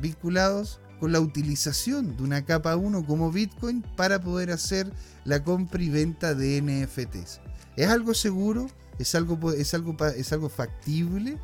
Vinculados 0.00 0.80
con 1.00 1.12
la 1.12 1.20
utilización 1.20 2.16
de 2.16 2.22
una 2.22 2.44
capa 2.44 2.76
1 2.76 3.06
como 3.06 3.30
Bitcoin 3.30 3.82
para 3.96 4.20
poder 4.20 4.50
hacer 4.50 4.92
la 5.24 5.42
compra 5.44 5.82
y 5.82 5.90
venta 5.90 6.34
de 6.34 6.60
NFTs. 6.60 7.40
¿Es 7.76 7.88
algo 7.88 8.14
seguro? 8.14 8.68
¿Es 8.98 9.14
algo, 9.14 9.52
es 9.52 9.74
algo, 9.74 9.96
es 10.04 10.32
algo 10.32 10.48
factible? 10.48 11.38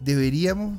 ¿Deberíamos 0.00 0.78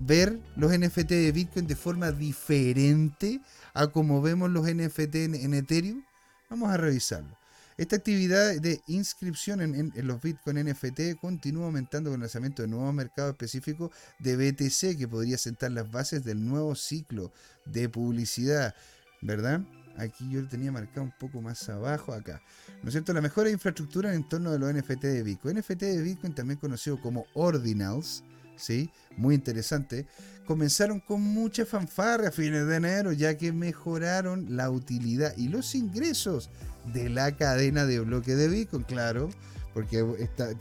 ver 0.00 0.40
los 0.56 0.76
NFT 0.76 1.10
de 1.10 1.32
Bitcoin 1.32 1.66
de 1.66 1.76
forma 1.76 2.12
diferente 2.12 3.40
a 3.74 3.88
como 3.88 4.22
vemos 4.22 4.50
los 4.50 4.66
NFT 4.66 5.14
en 5.14 5.54
Ethereum? 5.54 6.02
Vamos 6.48 6.70
a 6.70 6.78
revisarlo. 6.78 7.37
Esta 7.78 7.94
actividad 7.94 8.56
de 8.56 8.82
inscripción 8.88 9.60
en, 9.60 9.92
los 10.04 10.20
Bitcoin 10.20 10.68
NFT 10.68 11.14
continúa 11.20 11.66
aumentando 11.66 12.10
con 12.10 12.16
el 12.16 12.22
lanzamiento 12.22 12.62
de 12.62 12.66
nuevos 12.66 12.92
mercados 12.92 13.30
específicos 13.30 13.92
de 14.18 14.36
BTC 14.36 14.98
que 14.98 15.06
podría 15.06 15.38
sentar 15.38 15.70
las 15.70 15.88
bases 15.88 16.24
del 16.24 16.44
nuevo 16.44 16.74
ciclo 16.74 17.32
de 17.66 17.88
publicidad, 17.88 18.74
¿verdad? 19.22 19.60
Aquí 19.96 20.28
yo 20.28 20.42
lo 20.42 20.48
tenía 20.48 20.72
marcado 20.72 21.02
un 21.02 21.14
poco 21.20 21.40
más 21.40 21.68
abajo 21.68 22.12
acá. 22.12 22.42
¿No 22.82 22.88
es 22.88 22.94
cierto? 22.94 23.12
La 23.12 23.20
mejora 23.20 23.46
de 23.46 23.52
infraestructura 23.52 24.12
en 24.12 24.28
torno 24.28 24.50
de 24.50 24.58
los 24.58 24.74
NFT 24.74 25.02
de 25.02 25.22
Bitcoin. 25.22 25.58
NFT 25.58 25.82
de 25.82 26.02
Bitcoin, 26.02 26.34
también 26.34 26.58
conocido 26.58 27.00
como 27.00 27.26
Ordinals, 27.34 28.24
¿sí? 28.56 28.90
Muy 29.16 29.36
interesante. 29.36 30.08
Comenzaron 30.46 30.98
con 30.98 31.20
mucha 31.22 31.64
fanfarra 31.64 32.28
a 32.28 32.32
fines 32.32 32.66
de 32.66 32.76
enero, 32.76 33.12
ya 33.12 33.36
que 33.36 33.52
mejoraron 33.52 34.56
la 34.56 34.68
utilidad 34.68 35.36
y 35.36 35.46
los 35.46 35.76
ingresos 35.76 36.50
de 36.92 37.08
la 37.08 37.36
cadena 37.36 37.86
de 37.86 38.00
bloque 38.00 38.34
de 38.34 38.48
Bitcoin, 38.48 38.82
claro, 38.84 39.30
porque 39.74 40.04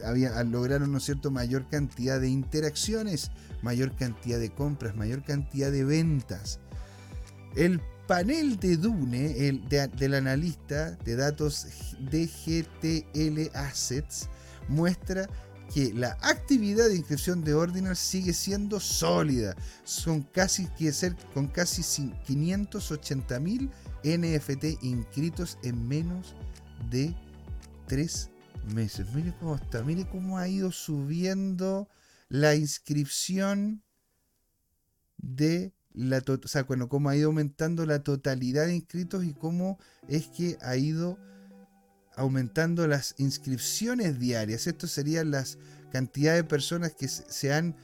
había, 0.05 0.43
lograron 0.43 0.91
¿no 0.91 0.99
cierto? 0.99 1.31
mayor 1.31 1.67
cantidad 1.69 2.19
de 2.19 2.29
interacciones, 2.29 3.31
mayor 3.61 3.95
cantidad 3.95 4.39
de 4.39 4.51
compras, 4.51 4.95
mayor 4.95 5.23
cantidad 5.23 5.71
de 5.71 5.83
ventas. 5.83 6.59
El 7.55 7.81
panel 8.07 8.59
de 8.59 8.77
Dune, 8.77 9.47
el 9.47 9.67
del 9.67 10.13
analista 10.13 10.91
de 11.03 11.15
datos 11.15 11.67
de 11.99 12.27
GTL 12.27 13.55
Assets, 13.55 14.29
muestra 14.67 15.27
que 15.73 15.93
la 15.93 16.17
actividad 16.21 16.87
de 16.87 16.95
inscripción 16.95 17.43
de 17.43 17.53
Ordinal 17.53 17.95
sigue 17.95 18.33
siendo 18.33 18.79
sólida. 18.79 19.55
Son 19.83 20.21
casi, 20.21 20.67
con 21.33 21.47
casi 21.47 21.81
580.000 21.81 23.69
NFT 24.03 24.83
inscritos 24.83 25.57
en 25.63 25.87
menos 25.87 26.35
de 26.89 27.15
3 27.87 28.29
meses. 28.73 29.07
Mire 29.13 29.33
cómo 29.39 29.55
está, 29.55 29.83
mire 29.83 30.07
cómo 30.09 30.37
ha 30.37 30.47
ido 30.47 30.71
subiendo 30.71 31.87
la 32.29 32.55
inscripción 32.55 33.83
de 35.17 35.73
la 35.93 36.19
o 36.27 36.47
sea, 36.47 36.63
bueno, 36.63 36.89
cómo 36.89 37.09
ha 37.09 37.15
ido 37.15 37.27
aumentando 37.27 37.85
la 37.85 38.03
totalidad 38.03 38.67
de 38.67 38.75
inscritos 38.75 39.23
y 39.23 39.33
cómo 39.33 39.79
es 40.07 40.27
que 40.27 40.57
ha 40.61 40.77
ido 40.77 41.17
aumentando 42.15 42.87
las 42.87 43.15
inscripciones 43.17 44.19
diarias. 44.19 44.67
Esto 44.67 44.87
serían 44.87 45.31
las 45.31 45.57
cantidades 45.91 46.43
de 46.43 46.49
personas 46.49 46.93
que 46.93 47.07
se 47.07 47.53
han, 47.53 47.75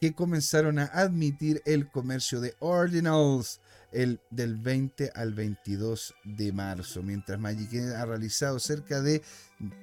Que 0.01 0.15
comenzaron 0.15 0.79
a 0.79 0.85
admitir 0.85 1.63
el 1.67 1.91
comercio 1.91 2.41
de 2.41 2.55
ordinals 2.59 3.61
el, 3.93 4.21
del 4.31 4.57
20 4.57 5.13
al 5.15 5.35
22 5.35 6.15
de 6.25 6.53
marzo, 6.53 7.03
mientras 7.03 7.39
Magic 7.39 7.75
ha 7.97 8.05
realizado 8.05 8.59
cerca 8.59 9.01
de 9.03 9.23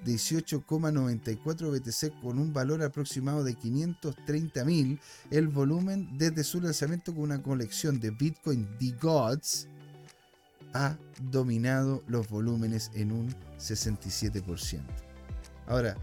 18,94 0.05 1.71
BTC 1.71 2.21
con 2.21 2.39
un 2.39 2.53
valor 2.53 2.83
aproximado 2.83 3.43
de 3.43 3.55
530 3.55 4.65
mil, 4.65 4.99
el 5.31 5.47
volumen 5.47 6.17
desde 6.17 6.43
su 6.43 6.61
lanzamiento 6.61 7.13
con 7.13 7.23
una 7.23 7.41
colección 7.41 7.99
de 7.99 8.11
Bitcoin 8.11 8.67
The 8.79 8.95
Gods 9.01 9.67
ha 10.73 10.97
dominado 11.31 12.03
los 12.07 12.29
volúmenes 12.29 12.91
en 12.93 13.11
un 13.11 13.35
67%. 13.57 14.81
Ahora, 15.67 15.97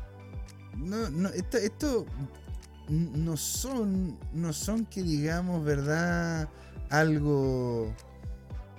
no, 0.77 1.09
no, 1.11 1.29
esto, 1.31 1.59
esto 1.59 2.07
no 2.89 3.37
son, 3.37 4.19
no 4.33 4.53
son 4.53 4.85
que 4.87 5.03
digamos, 5.03 5.65
¿verdad? 5.65 6.49
Algo 6.99 7.95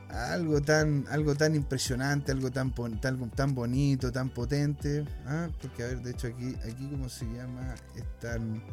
algo 0.09 0.61
tan 0.61 1.05
algo 1.09 1.35
tan 1.35 1.55
impresionante, 1.55 2.31
algo 2.31 2.51
tan 2.51 2.73
tan, 3.01 3.29
tan 3.31 3.55
bonito, 3.55 4.11
tan 4.11 4.29
potente, 4.29 5.05
¿ah? 5.25 5.49
porque 5.61 5.83
a 5.83 5.87
ver, 5.87 6.01
de 6.01 6.11
hecho 6.11 6.27
aquí 6.27 6.55
aquí 6.63 6.89
cómo 6.89 7.09
se 7.09 7.25
llama 7.25 7.75
están 7.95 8.63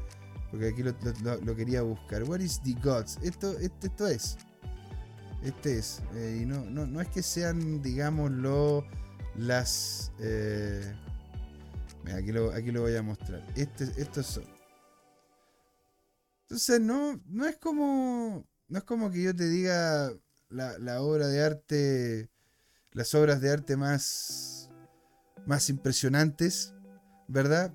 porque 0.51 0.69
aquí 0.69 0.82
lo, 0.82 1.56
quería 1.56 1.82
buscar. 1.82 2.24
What 2.24 2.40
is 2.40 2.60
the 2.62 2.74
gods? 2.82 3.19
Esto 3.23 3.59
esto, 3.59 3.86
esto 3.86 4.06
es 4.06 4.36
este 5.43 5.78
es 5.78 6.02
eh, 6.14 6.40
y 6.43 6.47
no, 6.47 6.64
no, 6.66 6.86
no 6.86 7.01
es 7.01 7.09
que 7.09 7.23
sean 7.23 7.82
digámoslo 7.82 8.86
las 9.35 10.12
eh, 10.20 10.94
aquí 12.16 12.31
lo 12.31 12.52
aquí 12.52 12.70
lo 12.70 12.82
voy 12.82 12.94
a 12.94 13.02
mostrar. 13.02 13.44
Este, 13.56 13.85
estos 14.01 14.27
son 14.27 14.44
entonces 16.43 16.81
no 16.81 17.20
no 17.27 17.47
es 17.47 17.56
como 17.56 18.44
no 18.73 18.78
es 18.78 18.85
como 18.85 19.11
que 19.11 19.23
yo 19.23 19.36
te 19.36 19.51
diga 19.51 20.11
la, 20.49 21.03
obra 21.03 21.28
de 21.28 21.44
arte, 21.44 22.31
las 22.93 23.15
obras 23.15 23.43
de 23.43 23.51
arte 23.51 23.77
más, 23.77 24.70
más 25.44 25.69
impresionantes, 25.69 26.73
¿verdad? 27.28 27.70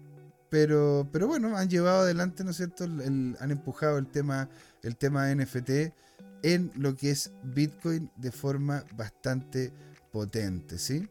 Pero, 0.50 1.08
pero 1.14 1.28
bueno, 1.28 1.56
han 1.56 1.70
llevado 1.70 2.02
adelante, 2.02 2.44
¿no 2.44 2.50
es 2.50 2.58
cierto? 2.58 2.86
han 2.86 3.52
empujado 3.52 4.00
el 4.00 4.08
tema, 4.08 4.50
el 4.82 4.98
tema 4.98 5.32
NFT 5.36 5.94
en 6.42 6.72
lo 6.74 6.96
que 6.96 7.12
es 7.12 7.32
Bitcoin 7.44 8.10
de 8.16 8.32
forma 8.32 8.84
bastante 8.96 9.72
potente, 10.12 10.80
¿sí? 10.80 11.08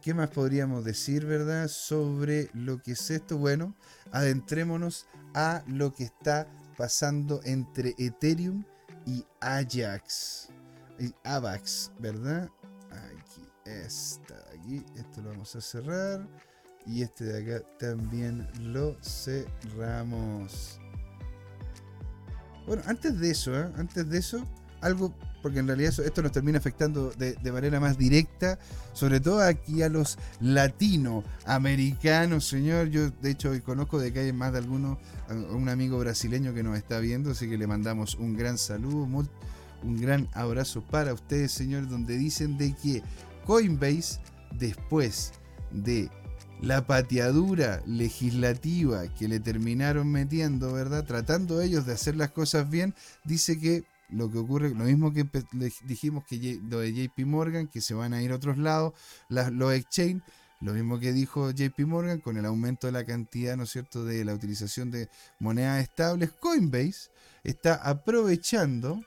¿Qué 0.00 0.14
más 0.14 0.30
podríamos 0.30 0.82
decir, 0.82 1.26
verdad? 1.26 1.68
Sobre 1.68 2.48
lo 2.54 2.80
que 2.80 2.92
es 2.92 3.10
esto. 3.10 3.36
Bueno, 3.36 3.76
adentrémonos 4.12 5.06
a 5.34 5.62
lo 5.66 5.92
que 5.92 6.04
está 6.04 6.46
pasando 6.78 7.42
entre 7.44 7.94
Ethereum 7.98 8.64
y 9.10 9.26
Ajax. 9.40 10.48
Y 10.98 11.12
Avax, 11.24 11.90
¿verdad? 11.98 12.48
Aquí 12.90 13.42
está. 13.64 14.36
Aquí. 14.54 14.84
Esto 14.96 15.22
lo 15.22 15.30
vamos 15.30 15.56
a 15.56 15.60
cerrar. 15.60 16.28
Y 16.86 17.02
este 17.02 17.24
de 17.24 17.56
acá 17.56 17.66
también 17.78 18.48
lo 18.72 18.96
cerramos. 19.02 20.78
Bueno, 22.66 22.82
antes 22.86 23.18
de 23.18 23.30
eso, 23.30 23.58
¿eh? 23.58 23.72
antes 23.76 24.08
de 24.08 24.18
eso, 24.18 24.44
algo, 24.80 25.14
porque 25.42 25.58
en 25.58 25.66
realidad 25.66 25.92
esto 26.04 26.22
nos 26.22 26.32
termina 26.32 26.58
afectando 26.58 27.10
de, 27.10 27.52
manera 27.52 27.80
más 27.80 27.96
directa, 27.96 28.58
sobre 28.92 29.20
todo 29.20 29.42
aquí 29.42 29.82
a 29.82 29.88
los 29.88 30.18
latinoamericanos, 30.40 32.46
señor. 32.46 32.88
Yo, 32.88 33.10
de 33.10 33.30
hecho, 33.30 33.52
conozco 33.64 33.98
de 33.98 34.18
hay 34.18 34.32
más 34.32 34.52
de 34.52 34.58
alguno, 34.58 34.98
un 35.50 35.68
amigo 35.68 35.98
brasileño 35.98 36.54
que 36.54 36.62
nos 36.62 36.76
está 36.76 37.00
viendo, 37.00 37.30
así 37.30 37.48
que 37.48 37.56
le 37.56 37.66
mandamos 37.66 38.16
un 38.16 38.36
gran 38.36 38.58
saludo, 38.58 39.08
un 39.82 39.96
gran 39.96 40.28
abrazo 40.32 40.82
para 40.82 41.14
ustedes, 41.14 41.52
señor, 41.52 41.88
donde 41.88 42.16
dicen 42.16 42.58
de 42.58 42.74
que 42.74 43.02
Coinbase, 43.46 44.20
después 44.52 45.32
de 45.70 46.10
la 46.60 46.86
pateadura 46.86 47.82
legislativa 47.86 49.08
que 49.14 49.28
le 49.28 49.40
terminaron 49.40 50.10
metiendo, 50.10 50.72
¿verdad? 50.72 51.04
Tratando 51.04 51.60
ellos 51.60 51.86
de 51.86 51.94
hacer 51.94 52.16
las 52.16 52.30
cosas 52.30 52.68
bien, 52.68 52.94
dice 53.24 53.58
que 53.58 53.84
lo 54.12 54.30
que 54.30 54.38
ocurre, 54.38 54.70
lo 54.70 54.84
mismo 54.84 55.12
que 55.12 55.26
dijimos 55.84 56.24
que 56.24 56.60
lo 56.68 56.80
de 56.80 56.92
JP 56.92 57.26
Morgan, 57.26 57.68
que 57.68 57.80
se 57.80 57.94
van 57.94 58.14
a 58.14 58.22
ir 58.22 58.32
a 58.32 58.36
otros 58.36 58.58
lados, 58.58 58.94
los 59.28 59.72
exchange, 59.74 60.22
lo 60.60 60.74
mismo 60.74 60.98
que 60.98 61.12
dijo 61.12 61.50
JP 61.50 61.78
Morgan 61.86 62.20
con 62.20 62.36
el 62.36 62.44
aumento 62.44 62.86
de 62.86 62.92
la 62.92 63.04
cantidad, 63.04 63.56
¿no 63.56 63.62
es 63.62 63.70
cierto?, 63.70 64.04
de 64.04 64.24
la 64.24 64.34
utilización 64.34 64.90
de 64.90 65.08
monedas 65.38 65.82
estables, 65.82 66.32
Coinbase 66.32 67.10
está 67.44 67.74
aprovechando, 67.76 69.00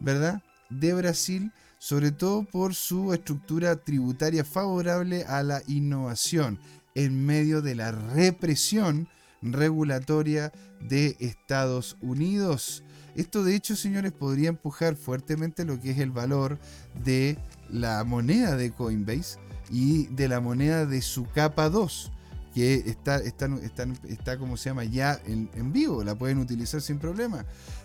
¿verdad?, 0.00 0.42
de 0.68 0.92
Brasil, 0.92 1.52
sobre 1.78 2.12
todo 2.12 2.44
por 2.44 2.74
su 2.74 3.14
estructura 3.14 3.76
tributaria 3.76 4.44
favorable 4.44 5.24
a 5.24 5.42
la 5.42 5.62
innovación 5.66 6.60
en 6.94 7.24
medio 7.24 7.62
de 7.62 7.74
la 7.74 7.92
represión 7.92 9.08
regulatoria 9.40 10.52
de 10.80 11.16
Estados 11.18 11.96
Unidos. 12.02 12.84
Esto 13.20 13.44
de 13.44 13.54
hecho, 13.54 13.76
señores, 13.76 14.12
podría 14.12 14.48
empujar 14.48 14.96
fuertemente 14.96 15.66
lo 15.66 15.78
que 15.78 15.90
es 15.90 15.98
el 15.98 16.10
valor 16.10 16.58
de 17.04 17.36
la 17.68 18.02
moneda 18.02 18.56
de 18.56 18.70
Coinbase 18.70 19.38
y 19.70 20.06
de 20.06 20.26
la 20.26 20.40
moneda 20.40 20.86
de 20.86 21.02
su 21.02 21.26
capa 21.26 21.68
2, 21.68 22.10
que 22.54 22.76
está, 22.76 23.18
está, 23.18 23.44
está, 23.62 23.86
está 24.08 24.38
como 24.38 24.56
se 24.56 24.70
llama, 24.70 24.84
ya 24.84 25.20
en, 25.26 25.70
vivo, 25.70 26.02
la 26.02 26.14
pueden 26.14 26.38
utilizar 26.38 26.80
sin 26.80 26.98
problema. 26.98 27.44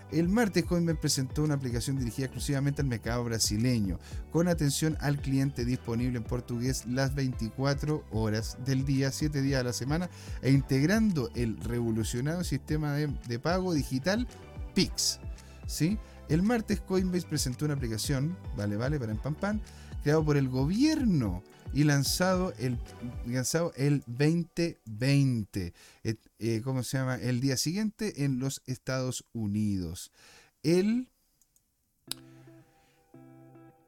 El 0.10 0.30
martes 0.30 0.64
Coinbase 0.64 1.00
presentó 1.00 1.44
una 1.44 1.56
aplicación 1.56 2.00
dirigida 2.00 2.28
exclusivamente 2.28 2.82
al 2.82 2.88
mercado 2.88 3.26
brasileño, 3.26 4.00
con 4.32 4.48
atención 4.48 4.96
al 5.02 5.20
cliente 5.20 5.66
disponible 5.66 6.18
en 6.18 6.24
portugués 6.24 6.86
las 6.86 7.14
24 7.14 8.06
horas 8.12 8.58
del 8.64 8.86
día, 8.86 9.12
7 9.12 9.42
días 9.42 9.60
a 9.60 9.66
la 9.66 9.74
semana, 9.74 10.10
e 10.42 10.52
integrando 10.52 11.30
el 11.36 11.58
revolucionado 11.58 12.46
sistema 12.46 12.94
de, 12.94 13.40
pago 13.40 13.74
digital 13.74 14.28
PIX. 14.76 15.20
¿sí? 15.66 15.98
El 16.30 16.44
martes 16.44 16.82
Coinbase 16.82 17.28
presentó 17.28 17.66
una 17.66 17.74
aplicación, 17.74 18.38
vale, 18.56 18.78
vale, 18.78 19.00
para 19.00 19.12
Empampan, 19.12 19.62
creado 20.04 20.24
por 20.24 20.38
el 20.38 20.50
gobierno 20.50 21.42
y 21.74 21.84
lanzado 21.84 22.54
el, 22.60 22.78
lanzado 23.26 23.74
el 23.76 24.04
2020, 24.08 25.74
eh, 26.04 26.62
¿cómo 26.64 26.84
se 26.84 26.98
llama? 26.98 27.16
El 27.16 27.42
día 27.42 27.58
siguiente 27.58 28.24
en 28.24 28.40
los 28.40 28.62
Estados 28.66 29.26
Unidos. 29.34 30.12
El, 30.64 31.10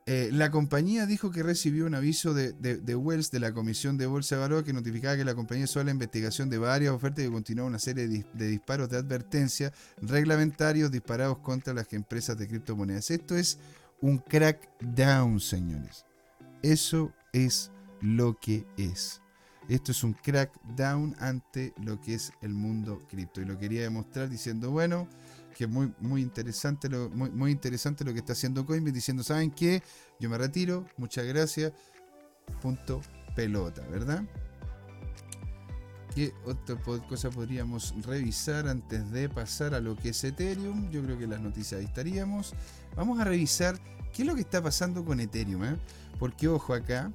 eh, 0.09 0.29
la 0.31 0.51
compañía 0.51 1.05
dijo 1.05 1.31
que 1.31 1.43
recibió 1.43 1.85
un 1.85 1.93
aviso 1.93 2.33
de, 2.33 2.55
Wells 2.95 3.29
de 3.29 3.41
la 3.41 3.53
Comisión 3.53 3.97
de 3.97 4.05
Bolsa 4.05 4.35
de 4.35 4.41
Valores 4.41 4.65
que 4.65 4.71
notificaba 4.71 5.17
que 5.17 5.25
la 5.25 5.35
compañía 5.35 5.65
hizo 5.65 5.83
la 5.83 5.91
investigación 5.91 6.49
de 6.49 6.57
varias 6.57 6.93
ofertas 6.93 7.25
y 7.25 7.27
que 7.27 7.33
continuaba 7.33 7.67
una 7.67 7.77
serie 7.77 8.07
de, 8.07 8.25
de, 8.33 8.47
disparos 8.47 8.87
de 8.87 8.95
advertencia 8.95 9.73
reglamentarios 10.01 10.91
disparados 10.91 11.39
contra 11.39 11.73
las 11.73 11.91
empresas 11.91 12.37
de 12.37 12.47
criptomonedas. 12.47 13.11
Esto 13.11 13.35
es 13.35 13.59
un 13.99 14.19
crackdown, 14.19 15.41
señores. 15.41 16.05
Eso 16.61 17.11
es 17.33 17.69
lo 17.99 18.37
que 18.39 18.65
es. 18.77 19.21
Esto 19.67 19.91
es 19.91 20.05
un 20.05 20.13
crackdown 20.13 21.17
ante 21.19 21.73
lo 21.83 21.99
que 21.99 22.13
es 22.13 22.31
el 22.41 22.53
mundo 22.53 23.03
cripto. 23.09 23.41
Y 23.41 23.45
lo 23.45 23.59
quería 23.59 23.81
demostrar 23.81 24.29
diciendo, 24.29 24.71
bueno, 24.71 25.09
que 25.57 25.63
es 25.63 25.69
muy, 25.69 25.91
muy, 25.99 26.21
interesante 26.21 26.87
lo, 26.87 27.09
muy, 27.09 27.49
interesante 27.49 28.05
lo 28.05 28.13
que 28.13 28.19
está 28.19 28.33
haciendo 28.33 28.63
Coinbase, 28.63 28.93
diciendo, 28.93 29.23
¿saben 29.23 29.49
qué? 29.49 29.81
Yo 30.19 30.29
me 30.29 30.37
retiro, 30.37 30.85
muchas 30.97 31.25
gracias. 31.25 31.73
Punto 32.61 33.01
pelota, 33.35 33.81
¿verdad? 33.87 34.23
¿Qué 36.13 36.31
otra 36.45 36.75
cosa 37.09 37.31
podríamos 37.31 37.95
revisar 38.05 38.67
antes 38.67 39.09
de 39.09 39.29
pasar 39.29 39.73
a 39.73 39.79
lo 39.79 39.95
que 39.95 40.09
es 40.09 40.23
Ethereum? 40.23 40.91
Yo 40.91 41.01
creo 41.01 41.17
que 41.17 41.25
las 41.25 41.41
noticias 41.41 41.79
ahí 41.79 41.87
estaríamos. 41.87 42.53
Vamos 42.95 43.19
a 43.19 43.23
revisar 43.23 43.79
qué 44.13 44.21
es 44.21 44.27
lo 44.27 44.35
que 44.35 44.41
está 44.41 44.61
pasando 44.61 45.03
con 45.03 45.19
Ethereum, 45.19 45.63
¿eh? 45.63 45.77
Porque 46.19 46.47
ojo 46.47 46.75
acá, 46.75 47.11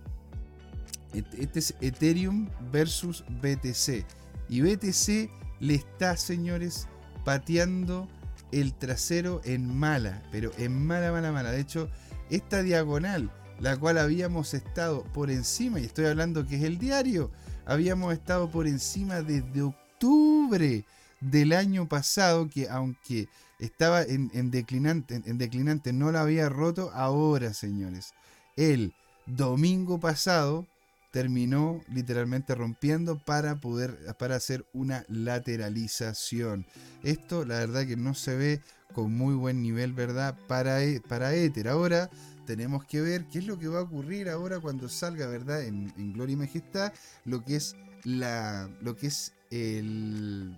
este 1.12 1.60
es 1.60 1.76
Ethereum 1.80 2.48
versus 2.72 3.24
BTC. 3.40 4.04
Y 4.48 4.62
BTC 4.62 5.30
le 5.60 5.74
está, 5.76 6.16
señores, 6.16 6.88
pateando 7.24 8.08
el 8.52 8.74
trasero 8.74 9.40
en 9.44 9.74
mala, 9.76 10.22
pero 10.30 10.52
en 10.58 10.86
mala, 10.86 11.10
mala, 11.10 11.32
mala. 11.32 11.50
De 11.50 11.60
hecho, 11.60 11.88
esta 12.30 12.62
diagonal, 12.62 13.30
la 13.58 13.76
cual 13.76 13.98
habíamos 13.98 14.54
estado 14.54 15.04
por 15.12 15.30
encima, 15.30 15.80
y 15.80 15.84
estoy 15.84 16.04
hablando 16.04 16.46
que 16.46 16.56
es 16.56 16.62
el 16.62 16.78
diario, 16.78 17.30
habíamos 17.66 18.12
estado 18.12 18.50
por 18.50 18.66
encima 18.66 19.22
desde 19.22 19.62
octubre 19.62 20.84
del 21.20 21.52
año 21.52 21.88
pasado, 21.88 22.48
que 22.48 22.68
aunque 22.68 23.28
estaba 23.58 24.02
en, 24.02 24.50
declinante, 24.50 25.22
en 25.24 25.38
declinante, 25.38 25.92
no 25.92 26.10
la 26.12 26.22
había 26.22 26.48
roto, 26.48 26.90
ahora, 26.92 27.54
señores, 27.54 28.12
el 28.56 28.92
domingo 29.26 30.00
pasado 30.00 30.66
terminó 31.12 31.82
literalmente 31.92 32.54
rompiendo 32.54 33.18
para 33.18 33.60
poder 33.60 33.96
para 34.18 34.34
hacer 34.34 34.66
una 34.72 35.04
lateralización. 35.08 36.66
Esto 37.04 37.44
la 37.44 37.58
verdad 37.58 37.86
que 37.86 37.96
no 37.96 38.14
se 38.14 38.34
ve 38.34 38.60
con 38.92 39.12
muy 39.12 39.34
buen 39.34 39.62
nivel, 39.62 39.92
¿verdad? 39.92 40.36
Para, 40.48 40.82
e, 40.82 41.00
para 41.00 41.34
Ether. 41.34 41.68
Ahora 41.68 42.10
tenemos 42.46 42.84
que 42.84 43.00
ver 43.00 43.26
qué 43.26 43.38
es 43.38 43.46
lo 43.46 43.58
que 43.58 43.68
va 43.68 43.80
a 43.80 43.82
ocurrir 43.82 44.28
ahora 44.28 44.58
cuando 44.58 44.88
salga, 44.88 45.26
¿verdad? 45.26 45.62
En, 45.62 45.92
Gloria 46.14 46.32
y 46.32 46.36
Majestad, 46.36 46.92
lo 47.24 47.44
que 47.44 47.56
es 47.56 47.76
la 48.04 48.68
lo 48.80 48.96
que 48.96 49.08
es 49.08 49.34
el 49.50 50.56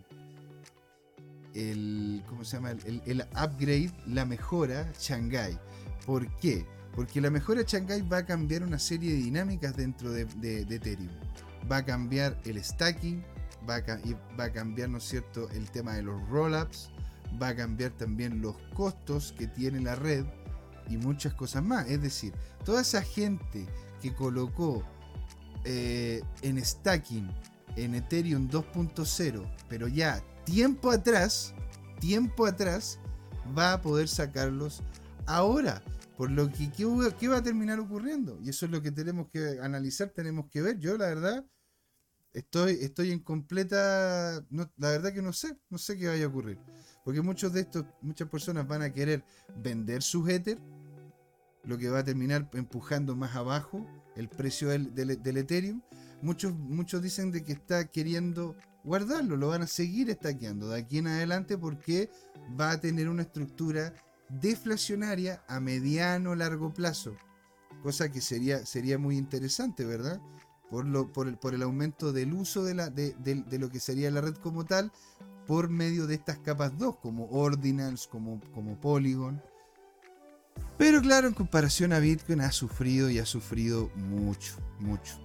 el 1.55 2.22
¿cómo 2.28 2.44
se 2.44 2.56
llama? 2.56 2.70
El, 2.70 3.02
el 3.06 3.22
upgrade, 3.32 3.93
la 4.06 4.24
mejora 4.24 4.90
Shanghai. 5.01 5.59
¿Por 6.06 6.28
qué? 6.36 6.64
Porque 6.94 7.20
la 7.20 7.30
mejora 7.30 7.62
Shanghai 7.66 8.02
va 8.02 8.18
a 8.18 8.26
cambiar 8.26 8.62
una 8.62 8.78
serie 8.78 9.12
de 9.12 9.18
dinámicas 9.18 9.76
dentro 9.76 10.12
de, 10.12 10.22
Ethereum. 10.22 11.10
Va 11.70 11.78
a 11.78 11.84
cambiar 11.84 12.38
el 12.44 12.62
stacking, 12.62 13.24
va 13.68 13.76
a, 13.76 14.52
cambiar, 14.52 14.88
¿no 14.88 14.98
es 14.98 15.04
cierto?, 15.04 15.48
el 15.50 15.70
tema 15.70 15.94
de 15.94 16.02
los 16.02 16.28
rollups, 16.28 16.90
va 17.40 17.48
a 17.48 17.56
cambiar 17.56 17.90
también 17.92 18.40
los 18.40 18.56
costos 18.74 19.34
que 19.36 19.46
tiene 19.48 19.80
la 19.80 19.96
red 19.96 20.24
y 20.88 20.96
muchas 20.96 21.34
cosas 21.34 21.64
más. 21.64 21.88
Es 21.88 22.00
decir, 22.00 22.32
toda 22.64 22.82
esa 22.82 23.02
gente 23.02 23.66
que 24.00 24.14
colocó 24.14 24.84
eh, 25.64 26.22
en 26.42 26.64
stacking 26.64 27.28
en 27.76 27.94
Ethereum 27.94 28.48
2.0, 28.48 29.44
pero 29.68 29.88
ya 29.88 30.22
tiempo 30.44 30.90
atrás, 30.90 31.54
tiempo 31.98 32.46
atrás, 32.46 32.98
va 33.56 33.72
a 33.72 33.82
poder 33.82 34.08
sacarlos 34.08 34.82
ahora. 35.26 35.82
Por 36.16 36.31
lo 36.31 36.51
que, 36.51 36.70
¿qué, 36.70 37.28
va 37.28 37.39
a 37.39 37.43
terminar 37.43 37.81
ocurriendo? 37.81 38.39
Y 38.43 38.51
eso 38.51 38.66
es 38.66 38.73
lo 38.73 38.81
que 38.81 38.93
tenemos 38.93 39.28
que 39.31 39.59
analizar, 39.61 40.11
tenemos 40.11 40.47
que 40.49 40.62
ver. 40.62 40.78
Yo, 40.78 40.97
la 40.97 41.07
verdad, 41.07 41.45
estoy, 42.32 42.78
estoy 42.81 43.11
en 43.11 43.19
completa. 43.19 44.45
la 44.51 44.91
verdad 44.91 45.12
que 45.12 45.23
no 45.23 45.32
sé, 45.32 45.59
no 45.70 45.78
sé 45.78 45.99
qué 45.99 46.09
vaya 46.09 46.27
a 46.27 46.28
ocurrir. 46.28 46.59
Porque 47.05 47.20
muchos 47.20 47.53
de 47.53 47.62
estos, 47.62 47.85
muchas 48.01 48.28
personas 48.28 48.66
van 48.69 48.82
a 48.82 48.93
querer 48.93 49.24
vender 49.62 50.03
su 50.03 50.28
Ether, 50.28 50.59
lo 51.65 51.78
que 51.78 51.89
va 51.89 52.01
a 52.01 52.05
terminar 52.05 52.49
empujando 52.53 53.16
más 53.16 53.35
abajo 53.35 53.85
el 54.16 54.28
precio 54.28 54.69
del, 54.69 54.95
del, 54.95 55.36
Ethereum. 55.36 55.82
Muchos, 56.23 56.55
muchos 56.55 57.03
dicen 57.03 57.32
de 57.32 57.45
que 57.45 57.53
está 57.53 57.86
queriendo 57.86 58.55
guardarlo, 58.85 59.36
lo 59.36 59.49
van 59.49 59.62
a 59.62 59.66
seguir 59.66 60.11
estaqueando 60.11 60.69
de 60.69 60.81
aquí 60.81 60.99
en 60.99 61.09
adelante 61.09 61.59
porque 61.59 62.11
va 62.59 62.73
a 62.73 62.81
tener 62.81 63.09
una 63.09 63.23
estructura 63.23 63.95
deflacionaria 64.28 65.42
a 65.48 65.60
mediano 65.60 66.34
largo 66.34 66.72
plazo. 66.72 67.16
Cosa 67.82 68.10
que 68.10 68.20
sería, 68.20 68.64
sería 68.64 68.98
muy 68.98 69.16
interesante, 69.16 69.84
¿verdad? 69.84 70.20
Por, 70.70 70.86
lo, 70.86 71.12
por, 71.12 71.28
el, 71.28 71.36
por 71.36 71.55
el 71.55 71.62
aumento 71.62 72.12
del 72.12 72.32
uso 72.32 72.64
de, 72.64 72.74
la, 72.74 72.90
de, 72.90 73.14
lo 73.59 73.70
que 73.70 73.80
sería 73.80 74.10
la 74.10 74.20
red 74.20 74.34
como 74.36 74.64
tal, 74.64 74.90
por 75.46 75.68
medio 75.68 76.06
de 76.06 76.14
estas 76.14 76.38
capas 76.38 76.76
2, 76.78 76.96
como 76.96 77.28
Ordinals, 77.30 78.06
como, 78.06 78.40
como 78.52 78.80
Polygon. 78.80 79.42
Pero 80.78 81.01
claro, 81.02 81.28
en 81.28 81.34
comparación 81.34 81.92
a 81.92 81.98
Bitcoin 81.98 82.40
ha 82.40 82.52
sufrido 82.52 83.10
y 83.10 83.18
ha 83.18 83.26
sufrido 83.26 83.90
mucho, 83.96 84.55
mucho. 84.80 85.20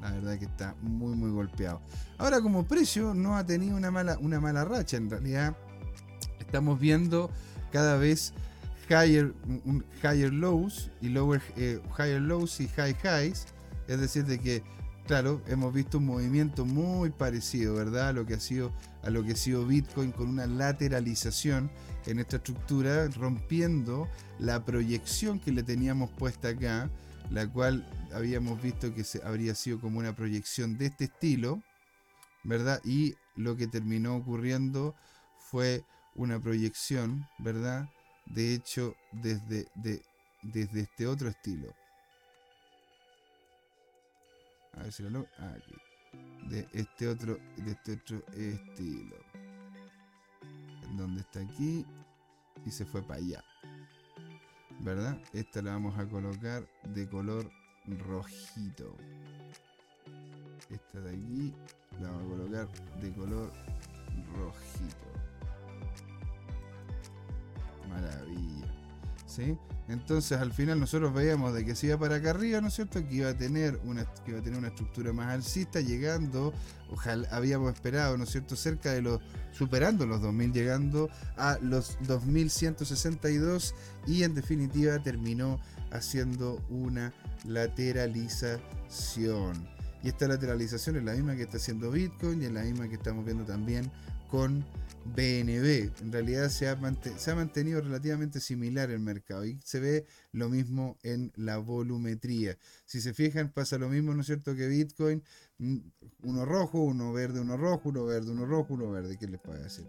La 0.00 0.12
verdad 0.12 0.38
que 0.38 0.44
está 0.44 0.76
muy, 0.80 1.16
muy 1.16 1.30
golpeado. 1.30 1.80
Ahora, 2.18 2.40
como 2.40 2.66
precio, 2.66 3.14
no 3.14 3.36
ha 3.36 3.44
tenido 3.44 3.76
una 3.76 3.90
mala, 3.90 4.16
una 4.20 4.40
mala 4.40 4.64
racha. 4.64 4.96
En 4.96 5.10
realidad, 5.10 5.56
estamos 6.38 6.78
viendo 6.78 7.30
cada 7.72 7.96
vez 7.96 8.32
higher, 8.88 9.34
higher 10.02 10.32
lows 10.32 10.90
y 11.00 11.08
lower 11.08 11.40
eh, 11.56 11.80
higher 11.96 12.20
lows 12.20 12.60
y 12.60 12.68
high 12.68 12.96
highs. 13.02 13.46
Es 13.86 14.00
decir, 14.00 14.24
de 14.24 14.38
que, 14.38 14.62
claro, 15.06 15.42
hemos 15.46 15.72
visto 15.72 15.98
un 15.98 16.06
movimiento 16.06 16.64
muy 16.64 17.10
parecido, 17.10 17.74
¿verdad? 17.74 18.08
A 18.08 18.12
lo 18.12 18.26
que 18.26 18.34
ha 18.34 18.40
sido, 18.40 18.72
a 19.02 19.10
lo 19.10 19.24
que 19.24 19.32
ha 19.32 19.36
sido 19.36 19.66
Bitcoin 19.66 20.12
con 20.12 20.28
una 20.28 20.46
lateralización 20.46 21.70
en 22.06 22.18
esta 22.18 22.36
estructura, 22.36 23.08
rompiendo 23.08 24.08
la 24.38 24.64
proyección 24.64 25.40
que 25.40 25.52
le 25.52 25.62
teníamos 25.62 26.10
puesta 26.10 26.48
acá, 26.48 26.90
la 27.30 27.46
cual 27.46 27.86
habíamos 28.12 28.60
visto 28.62 28.94
que 28.94 29.04
se, 29.04 29.22
habría 29.22 29.54
sido 29.54 29.80
como 29.80 29.98
una 29.98 30.14
proyección 30.14 30.78
de 30.78 30.86
este 30.86 31.04
estilo, 31.04 31.62
¿verdad? 32.44 32.80
Y 32.84 33.14
lo 33.36 33.56
que 33.56 33.66
terminó 33.66 34.16
ocurriendo 34.16 34.94
fue 35.50 35.84
una 36.18 36.40
proyección, 36.40 37.26
¿verdad? 37.38 37.88
De 38.26 38.52
hecho, 38.52 38.94
desde, 39.12 39.68
desde 40.42 40.80
este 40.80 41.06
otro 41.06 41.28
estilo. 41.28 41.72
A 44.74 44.82
ver 44.82 44.92
si 44.92 45.02
lo 45.04 45.10
logro. 45.10 45.28
Ah, 45.38 45.54
aquí. 45.56 45.74
De 46.48 46.68
este 46.72 47.08
otro, 47.08 47.38
de 47.56 47.70
este 47.70 47.92
otro 47.92 48.22
estilo. 48.34 49.16
Donde 50.96 51.20
está 51.20 51.40
aquí 51.40 51.86
y 52.66 52.70
se 52.70 52.84
fue 52.84 53.02
para 53.02 53.20
allá. 53.20 53.44
¿Verdad? 54.80 55.20
Esta 55.32 55.62
la 55.62 55.72
vamos 55.72 55.98
a 55.98 56.06
colocar 56.08 56.68
de 56.84 57.08
color 57.08 57.50
rojito. 57.86 58.96
Esta 60.68 61.00
de 61.00 61.10
aquí 61.10 61.54
la 62.00 62.10
vamos 62.10 62.24
a 62.24 62.36
colocar 62.36 62.68
de 63.00 63.12
color 63.14 63.52
rojito. 64.36 65.07
Maravilla. 67.88 68.66
¿sí? 69.26 69.56
Entonces 69.88 70.38
al 70.38 70.52
final 70.52 70.78
nosotros 70.80 71.14
veíamos 71.14 71.54
de 71.54 71.64
que 71.64 71.74
se 71.74 71.86
iba 71.86 71.98
para 71.98 72.16
acá 72.16 72.28
arriba, 72.30 72.60
¿no 72.60 72.68
es 72.68 72.74
cierto? 72.74 73.02
Que 73.08 73.14
iba 73.14 73.30
a 73.30 73.34
tener 73.34 73.80
una, 73.84 74.04
que 74.24 74.32
iba 74.32 74.40
a 74.40 74.42
tener 74.42 74.58
una 74.58 74.68
estructura 74.68 75.14
más 75.14 75.28
alcista, 75.28 75.80
llegando, 75.80 76.52
ojalá 76.90 77.26
habíamos 77.30 77.72
esperado, 77.72 78.18
¿no 78.18 78.24
es 78.24 78.30
cierto? 78.30 78.54
Cerca 78.54 78.92
de 78.92 79.00
los, 79.00 79.22
superando 79.52 80.04
los 80.06 80.20
2000, 80.20 80.52
llegando 80.52 81.08
a 81.36 81.56
los 81.62 81.96
2162 82.06 83.74
y 84.06 84.24
en 84.24 84.34
definitiva 84.34 84.98
terminó 84.98 85.58
haciendo 85.90 86.62
una 86.68 87.14
lateralización. 87.46 89.66
Y 90.02 90.08
esta 90.08 90.28
lateralización 90.28 90.96
es 90.96 91.04
la 91.04 91.12
misma 91.12 91.34
que 91.34 91.44
está 91.44 91.56
haciendo 91.56 91.90
Bitcoin 91.90 92.42
y 92.42 92.44
es 92.44 92.52
la 92.52 92.60
misma 92.62 92.88
que 92.88 92.96
estamos 92.96 93.24
viendo 93.24 93.44
también 93.44 93.90
con 94.30 94.66
BNB. 95.14 95.90
En 96.00 96.12
realidad 96.12 96.48
se 96.48 96.68
ha, 96.68 96.76
mantenido 96.76 97.80
relativamente 97.80 98.40
similar 98.40 98.90
el 98.90 99.00
mercado 99.00 99.44
y 99.44 99.58
se 99.64 99.80
ve 99.80 100.06
lo 100.32 100.48
mismo 100.48 100.96
en 101.02 101.32
la 101.36 101.58
volumetría. 101.58 102.56
Si 102.84 103.00
se 103.00 103.14
fijan, 103.14 103.50
pasa 103.52 103.78
lo 103.78 103.88
mismo, 103.88 104.14
¿no 104.14 104.20
es 104.20 104.26
cierto?, 104.26 104.54
que 104.54 104.68
Bitcoin. 104.68 105.22
Mm, 105.58 105.78
uno 106.22 106.44
rojo, 106.44 106.80
uno 106.80 107.12
verde, 107.12 107.40
uno 107.40 107.56
rojo, 107.56 107.88
uno 107.88 108.04
verde, 108.04 108.30
uno 108.30 108.46
rojo, 108.46 108.74
uno 108.74 108.90
verde. 108.90 109.16
¿Qué 109.18 109.26
les 109.26 109.40
puede 109.40 109.62
decir? 109.62 109.86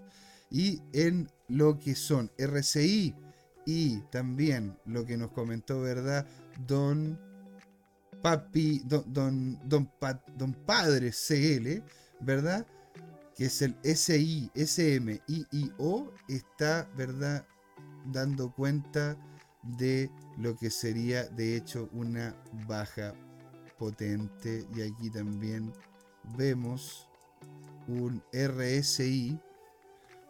Y 0.49 0.81
en 0.93 1.29
lo 1.47 1.77
que 1.77 1.95
son 1.95 2.31
RCI 2.37 3.15
y 3.65 3.99
también 4.11 4.77
lo 4.85 5.05
que 5.05 5.17
nos 5.17 5.31
comentó, 5.31 5.81
¿verdad? 5.81 6.25
Don 6.67 7.19
Papi, 8.21 8.81
Don, 8.85 9.03
Don, 9.13 9.59
Don, 9.69 9.91
don 10.35 10.53
Padre 10.65 11.11
CL, 11.11 11.83
¿verdad? 12.19 12.65
Que 13.39 13.45
es 13.45 13.61
el 13.61 13.77
SI, 13.83 14.51
SMIIO, 14.53 16.13
está, 16.27 16.89
¿verdad? 16.97 17.47
Dando 18.11 18.51
cuenta 18.51 19.15
de 19.63 20.11
lo 20.37 20.57
que 20.57 20.69
sería, 20.69 21.23
de 21.23 21.55
hecho, 21.55 21.87
una 21.93 22.35
baja 22.67 23.13
potente. 23.77 24.67
Y 24.75 24.81
aquí 24.81 25.09
también 25.09 25.71
vemos 26.37 27.07
un 27.87 28.21
RSI. 28.33 29.39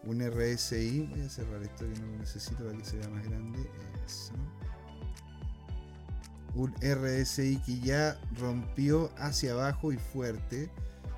Un 0.03 0.21
RSI. 0.21 1.07
Voy 1.09 1.21
a 1.21 1.29
cerrar 1.29 1.63
esto 1.63 1.91
que 1.91 1.99
no 1.99 2.11
lo 2.11 2.17
necesito 2.19 2.63
para 2.63 2.77
que 2.77 2.85
se 2.85 2.97
vea 2.97 3.09
más 3.09 3.27
grande. 3.27 3.67
Eso 4.05 4.35
un 6.55 6.73
RSI 6.81 7.57
que 7.65 7.79
ya 7.79 8.19
rompió 8.37 9.11
hacia 9.17 9.53
abajo 9.53 9.91
y 9.91 9.97
fuerte, 9.97 10.69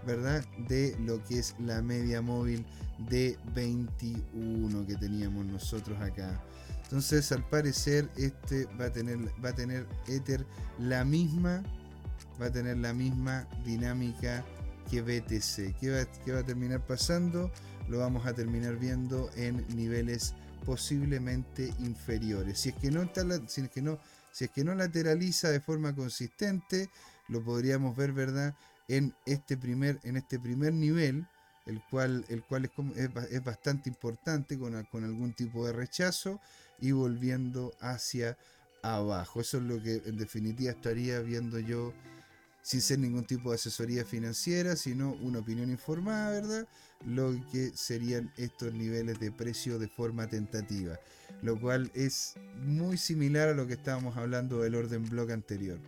¿verdad? 0.05 0.43
De 0.67 0.95
lo 0.99 1.23
que 1.23 1.39
es 1.39 1.55
la 1.59 1.81
media 1.81 2.21
móvil 2.21 2.65
de 3.09 3.37
21 3.53 4.85
que 4.85 4.95
teníamos 4.95 5.45
nosotros 5.45 5.99
acá. 6.01 6.41
Entonces, 6.83 7.31
al 7.31 7.47
parecer, 7.47 8.09
este 8.17 8.65
va 8.79 8.85
a 8.85 8.91
tener, 8.91 9.17
va 9.43 9.49
a 9.49 9.55
tener 9.55 9.87
Ether 10.07 10.45
la 10.77 11.05
misma, 11.05 11.63
va 12.41 12.47
a 12.47 12.51
tener 12.51 12.77
la 12.77 12.93
misma 12.93 13.47
dinámica 13.63 14.43
que 14.89 15.01
BTC. 15.01 15.77
¿Qué 15.79 15.89
va, 15.89 16.05
qué 16.25 16.33
va 16.33 16.39
a 16.39 16.45
terminar 16.45 16.85
pasando? 16.85 17.51
Lo 17.87 17.99
vamos 17.99 18.25
a 18.25 18.33
terminar 18.33 18.77
viendo 18.77 19.29
en 19.35 19.65
niveles 19.75 20.33
posiblemente 20.65 21.73
inferiores. 21.79 22.59
Si 22.59 22.69
es 22.69 22.75
que 22.75 22.91
no 22.91 23.09
si 23.47 23.61
es 23.61 23.69
que 23.69 23.81
no 23.81 23.99
si 24.31 24.45
es 24.45 24.51
que 24.51 24.63
no 24.63 24.75
lateraliza 24.75 25.49
de 25.49 25.59
forma 25.59 25.93
consistente, 25.93 26.89
lo 27.27 27.43
podríamos 27.43 27.95
ver, 27.95 28.13
¿verdad? 28.13 28.55
En 28.91 29.15
este 29.25 29.55
primer, 29.55 29.99
en 30.03 30.17
este 30.17 30.37
primer 30.37 30.73
nivel, 30.73 31.25
el 31.65 31.81
cual, 31.89 32.25
el 32.27 32.43
cual 32.43 32.65
es, 32.65 32.71
es, 33.31 33.43
bastante 33.43 33.89
importante 33.89 34.57
con, 34.57 34.83
con 34.85 35.05
algún 35.05 35.33
tipo 35.33 35.65
de 35.65 35.71
rechazo 35.71 36.41
y 36.79 36.91
volviendo 36.91 37.73
hacia 37.79 38.37
abajo. 38.81 39.39
Eso 39.39 39.57
es 39.57 39.63
lo 39.63 39.81
que 39.81 40.01
en 40.05 40.17
definitiva 40.17 40.71
estaría 40.71 41.19
viendo 41.21 41.59
yo 41.59 41.93
sin 42.63 42.81
ser 42.81 42.99
ningún 42.99 43.25
tipo 43.25 43.49
de 43.49 43.55
asesoría 43.55 44.05
financiera, 44.05 44.75
sino 44.75 45.13
una 45.21 45.39
opinión 45.39 45.71
informada, 45.71 46.31
¿verdad? 46.31 46.67
Lo 47.05 47.33
que 47.51 47.71
serían 47.75 48.31
estos 48.37 48.73
niveles 48.73 49.19
de 49.19 49.31
precio 49.31 49.79
de 49.79 49.87
forma 49.87 50.27
tentativa, 50.27 50.99
lo 51.41 51.59
cual 51.59 51.91
es 51.95 52.35
muy 52.63 52.97
similar 52.97 53.49
a 53.49 53.53
lo 53.53 53.65
que 53.65 53.73
estábamos 53.73 54.17
hablando 54.17 54.61
del 54.61 54.75
orden 54.75 55.09
block 55.09 55.31
anterior. 55.31 55.79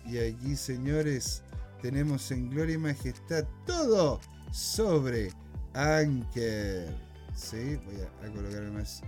Y 0.03 0.17
aquí, 0.17 0.55
señores, 0.55 1.43
tenemos 1.79 2.31
en 2.31 2.49
Gloria 2.49 2.73
y 2.73 2.79
Majestad 2.79 3.45
todo 3.67 4.19
sobre 4.51 5.31
Anker. 5.75 7.12
¿Sí? 7.35 7.79
Voy 7.85 7.95
a, 8.01 8.33
colocar 8.33 8.63
más 8.71 9.01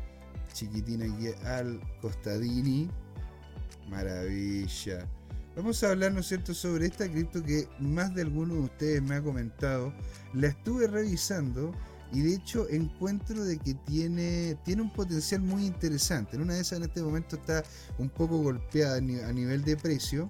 chiquitina 0.53 1.05
aquí 1.05 1.27
al 1.45 1.79
costadini. 2.01 2.89
Maravilla. 3.89 5.07
Vamos 5.55 5.83
a 5.83 5.91
hablar, 5.91 6.11
¿no 6.11 6.21
cierto?, 6.21 6.53
sobre 6.53 6.87
esta 6.87 7.09
cripto 7.09 7.41
que 7.41 7.67
más 7.79 8.13
de 8.13 8.23
alguno 8.23 8.55
de 8.55 8.59
ustedes 8.61 9.01
me 9.01 9.15
ha 9.15 9.21
comentado. 9.21 9.93
La 10.33 10.47
estuve 10.47 10.87
revisando 10.87 11.71
y 12.11 12.21
de 12.21 12.35
hecho 12.35 12.67
encuentro 12.69 13.43
de 13.43 13.57
que 13.57 13.73
tiene, 13.73 14.57
tiene 14.63 14.81
un 14.81 14.91
potencial 14.91 15.41
muy 15.41 15.65
interesante. 15.65 16.35
En 16.35 16.43
una 16.43 16.55
de 16.55 16.61
esas 16.61 16.79
en 16.79 16.85
este 16.85 17.01
momento 17.01 17.35
está 17.35 17.63
un 17.97 18.09
poco 18.09 18.37
golpeada 18.39 18.97
a 18.97 19.01
nivel 19.01 19.63
de 19.63 19.77
precio, 19.77 20.29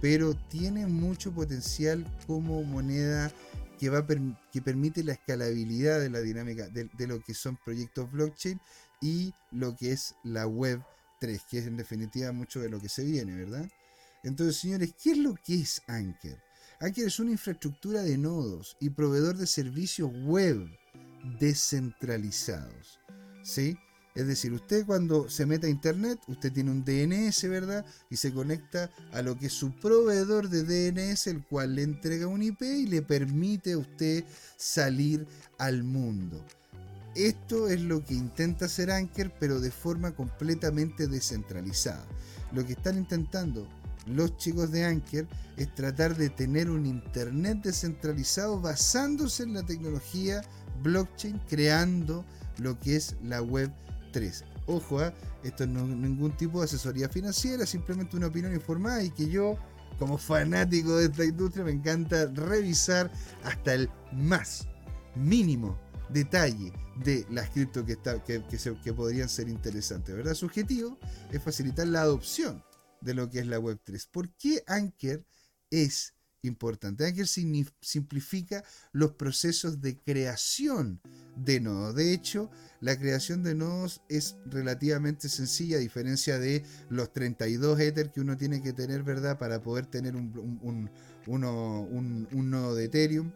pero 0.00 0.34
tiene 0.34 0.86
mucho 0.86 1.32
potencial 1.32 2.06
como 2.26 2.62
moneda 2.62 3.30
que, 3.78 3.88
va 3.88 4.06
que 4.52 4.62
permite 4.62 5.04
la 5.04 5.12
escalabilidad 5.12 6.00
de 6.00 6.10
la 6.10 6.20
dinámica 6.20 6.68
de, 6.68 6.88
de, 6.92 7.06
lo 7.06 7.20
que 7.20 7.34
son 7.34 7.56
proyectos 7.64 8.10
blockchain 8.10 8.60
y 9.00 9.32
lo 9.50 9.76
que 9.76 9.92
es 9.92 10.14
la 10.24 10.46
web 10.46 10.82
3, 11.20 11.42
que 11.50 11.58
es 11.58 11.66
en 11.66 11.76
definitiva 11.76 12.32
mucho 12.32 12.60
de 12.60 12.68
lo 12.68 12.80
que 12.80 12.88
se 12.88 13.04
viene, 13.04 13.34
¿verdad? 13.36 13.68
Entonces, 14.22 14.56
señores, 14.56 14.94
¿qué 15.02 15.12
es 15.12 15.18
lo 15.18 15.34
que 15.34 15.54
es 15.54 15.82
Anker? 15.86 16.42
Anker 16.80 17.06
es 17.06 17.20
una 17.20 17.30
infraestructura 17.30 18.02
de 18.02 18.18
nodos 18.18 18.76
y 18.80 18.90
proveedor 18.90 19.36
de 19.36 19.46
servicios 19.46 20.10
web 20.24 20.66
descentralizados. 21.38 23.00
¿Sí? 23.42 23.76
Es 24.16 24.26
decir, 24.26 24.54
usted 24.54 24.86
cuando 24.86 25.28
se 25.28 25.44
mete 25.44 25.66
a 25.66 25.70
internet, 25.70 26.18
usted 26.26 26.50
tiene 26.50 26.70
un 26.70 26.84
DNS, 26.84 27.48
¿verdad? 27.50 27.84
Y 28.08 28.16
se 28.16 28.32
conecta 28.32 28.90
a 29.12 29.20
lo 29.20 29.38
que 29.38 29.46
es 29.46 29.52
su 29.52 29.72
proveedor 29.78 30.48
de 30.48 30.64
DNS, 30.64 31.26
el 31.26 31.44
cual 31.44 31.74
le 31.74 31.82
entrega 31.82 32.26
un 32.26 32.42
IP 32.42 32.62
y 32.62 32.86
le 32.86 33.02
permite 33.02 33.74
a 33.74 33.78
usted 33.78 34.24
salir 34.56 35.26
al 35.58 35.84
mundo. 35.84 36.42
Esto 37.14 37.68
es 37.68 37.82
lo 37.82 38.02
que 38.02 38.14
intenta 38.14 38.64
hacer 38.64 38.90
Anker, 38.90 39.34
pero 39.38 39.60
de 39.60 39.70
forma 39.70 40.12
completamente 40.12 41.06
descentralizada. 41.08 42.04
Lo 42.52 42.66
que 42.66 42.72
están 42.72 42.96
intentando 42.96 43.68
los 44.06 44.36
chicos 44.38 44.70
de 44.70 44.84
Anker 44.84 45.26
es 45.58 45.74
tratar 45.74 46.16
de 46.16 46.30
tener 46.30 46.70
un 46.70 46.86
Internet 46.86 47.58
descentralizado 47.64 48.60
basándose 48.60 49.42
en 49.42 49.54
la 49.54 49.62
tecnología 49.64 50.42
blockchain 50.82 51.38
creando 51.48 52.24
lo 52.58 52.78
que 52.78 52.96
es 52.96 53.16
la 53.22 53.42
web 53.42 53.70
3. 54.16 54.44
Ojo, 54.64 55.00
¿ah? 55.00 55.12
esto 55.44 55.66
no 55.66 55.80
es 55.80 55.88
ningún 55.88 56.34
tipo 56.38 56.60
de 56.60 56.64
asesoría 56.64 57.06
financiera, 57.06 57.66
simplemente 57.66 58.16
una 58.16 58.28
opinión 58.28 58.54
informada 58.54 59.02
y 59.02 59.10
que 59.10 59.28
yo, 59.28 59.58
como 59.98 60.16
fanático 60.16 60.96
de 60.96 61.04
esta 61.04 61.22
industria, 61.22 61.66
me 61.66 61.72
encanta 61.72 62.24
revisar 62.32 63.12
hasta 63.44 63.74
el 63.74 63.90
más 64.12 64.66
mínimo 65.14 65.78
detalle 66.08 66.72
de 67.04 67.26
las 67.30 67.50
cripto 67.50 67.84
que, 67.84 67.92
está, 67.92 68.24
que, 68.24 68.42
que, 68.82 68.92
podrían 68.94 69.28
ser 69.28 69.50
interesantes. 69.50 70.16
¿verdad? 70.16 70.32
Su 70.32 70.46
objetivo 70.46 70.98
es 71.30 71.42
facilitar 71.42 71.86
la 71.86 72.00
adopción 72.00 72.64
de 73.02 73.12
lo 73.12 73.28
que 73.28 73.40
es 73.40 73.46
la 73.46 73.60
Web3. 73.60 74.08
¿Por 74.10 74.30
qué 74.36 74.62
Anker 74.66 75.26
es 75.68 76.14
importante? 76.48 77.06
Anker 77.06 77.26
simplifica 77.26 78.64
los 78.92 79.12
procesos 79.12 79.80
de 79.80 79.98
creación 79.98 81.00
de 81.36 81.60
nodos. 81.60 81.94
De 81.94 82.12
hecho, 82.12 82.50
la 82.80 82.98
creación 82.98 83.42
de 83.42 83.54
nodos 83.54 84.02
es 84.08 84.36
relativamente 84.46 85.28
sencilla, 85.28 85.76
a 85.76 85.80
diferencia 85.80 86.38
de 86.38 86.64
los 86.88 87.12
32 87.12 87.80
Ether 87.80 88.10
que 88.10 88.20
uno 88.20 88.36
tiene 88.36 88.62
que 88.62 88.72
tener, 88.72 89.02
¿verdad? 89.02 89.38
Para 89.38 89.62
poder 89.62 89.86
tener 89.86 90.16
un, 90.16 90.90
un 91.26 92.50
nodo 92.50 92.74
de 92.74 92.84
Ethereum. 92.84 93.32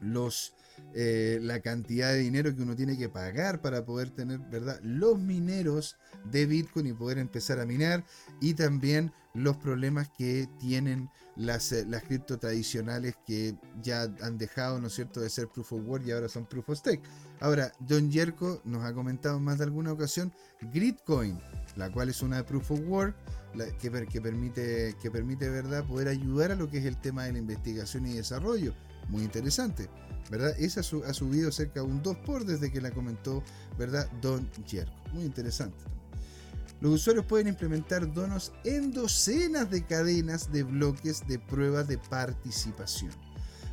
Los 0.00 0.54
eh, 0.94 1.38
la 1.42 1.60
cantidad 1.60 2.12
de 2.12 2.18
dinero 2.18 2.54
que 2.54 2.62
uno 2.62 2.74
tiene 2.74 2.96
que 2.96 3.08
pagar 3.08 3.60
para 3.60 3.84
poder 3.84 4.10
tener, 4.10 4.38
¿verdad? 4.50 4.80
Los 4.82 5.18
mineros 5.18 5.96
de 6.30 6.46
Bitcoin 6.46 6.86
y 6.86 6.92
poder 6.92 7.18
empezar 7.18 7.60
a 7.60 7.66
minar 7.66 8.04
y 8.40 8.54
también 8.54 9.12
los 9.34 9.56
problemas 9.58 10.08
que 10.16 10.48
tienen 10.58 11.10
las, 11.36 11.70
eh, 11.72 11.84
las 11.86 12.02
cripto 12.04 12.38
tradicionales 12.38 13.14
que 13.26 13.54
ya 13.82 14.04
han 14.22 14.38
dejado, 14.38 14.80
¿no 14.80 14.86
es 14.86 14.94
cierto?, 14.94 15.20
de 15.20 15.28
ser 15.28 15.48
Proof 15.48 15.74
of 15.74 15.86
Work 15.86 16.06
y 16.06 16.12
ahora 16.12 16.28
son 16.28 16.46
Proof 16.46 16.70
of 16.70 16.78
Stake. 16.78 17.02
Ahora, 17.40 17.72
John 17.86 18.10
Yerko 18.10 18.62
nos 18.64 18.82
ha 18.84 18.94
comentado 18.94 19.36
en 19.36 19.44
más 19.44 19.58
de 19.58 19.64
alguna 19.64 19.92
ocasión 19.92 20.32
Gridcoin, 20.72 21.38
la 21.76 21.92
cual 21.92 22.08
es 22.08 22.22
una 22.22 22.44
Proof 22.46 22.70
of 22.70 22.80
Work 22.86 23.16
que, 23.78 23.90
que, 24.06 24.20
permite, 24.20 24.96
que 25.02 25.10
permite, 25.10 25.50
¿verdad?, 25.50 25.86
poder 25.86 26.08
ayudar 26.08 26.52
a 26.52 26.56
lo 26.56 26.70
que 26.70 26.78
es 26.78 26.86
el 26.86 26.98
tema 26.98 27.24
de 27.24 27.32
la 27.32 27.38
investigación 27.38 28.06
y 28.06 28.14
desarrollo. 28.14 28.74
Muy 29.08 29.22
interesante. 29.22 29.88
¿Verdad? 30.30 30.54
Esa 30.58 30.80
ha 30.80 31.14
subido 31.14 31.52
cerca 31.52 31.80
de 31.80 31.86
un 31.86 32.02
2 32.02 32.16
por 32.18 32.44
desde 32.44 32.72
que 32.72 32.80
la 32.80 32.90
comentó, 32.90 33.42
¿verdad? 33.78 34.10
Don 34.20 34.48
Jerko. 34.66 34.92
Muy 35.12 35.24
interesante. 35.24 35.76
Los 36.80 36.94
usuarios 36.94 37.24
pueden 37.24 37.48
implementar 37.48 38.12
donos 38.12 38.52
en 38.64 38.92
docenas 38.92 39.70
de 39.70 39.84
cadenas 39.84 40.52
de 40.52 40.62
bloques 40.62 41.26
de 41.26 41.38
pruebas 41.38 41.88
de 41.88 41.96
participación. 41.96 43.12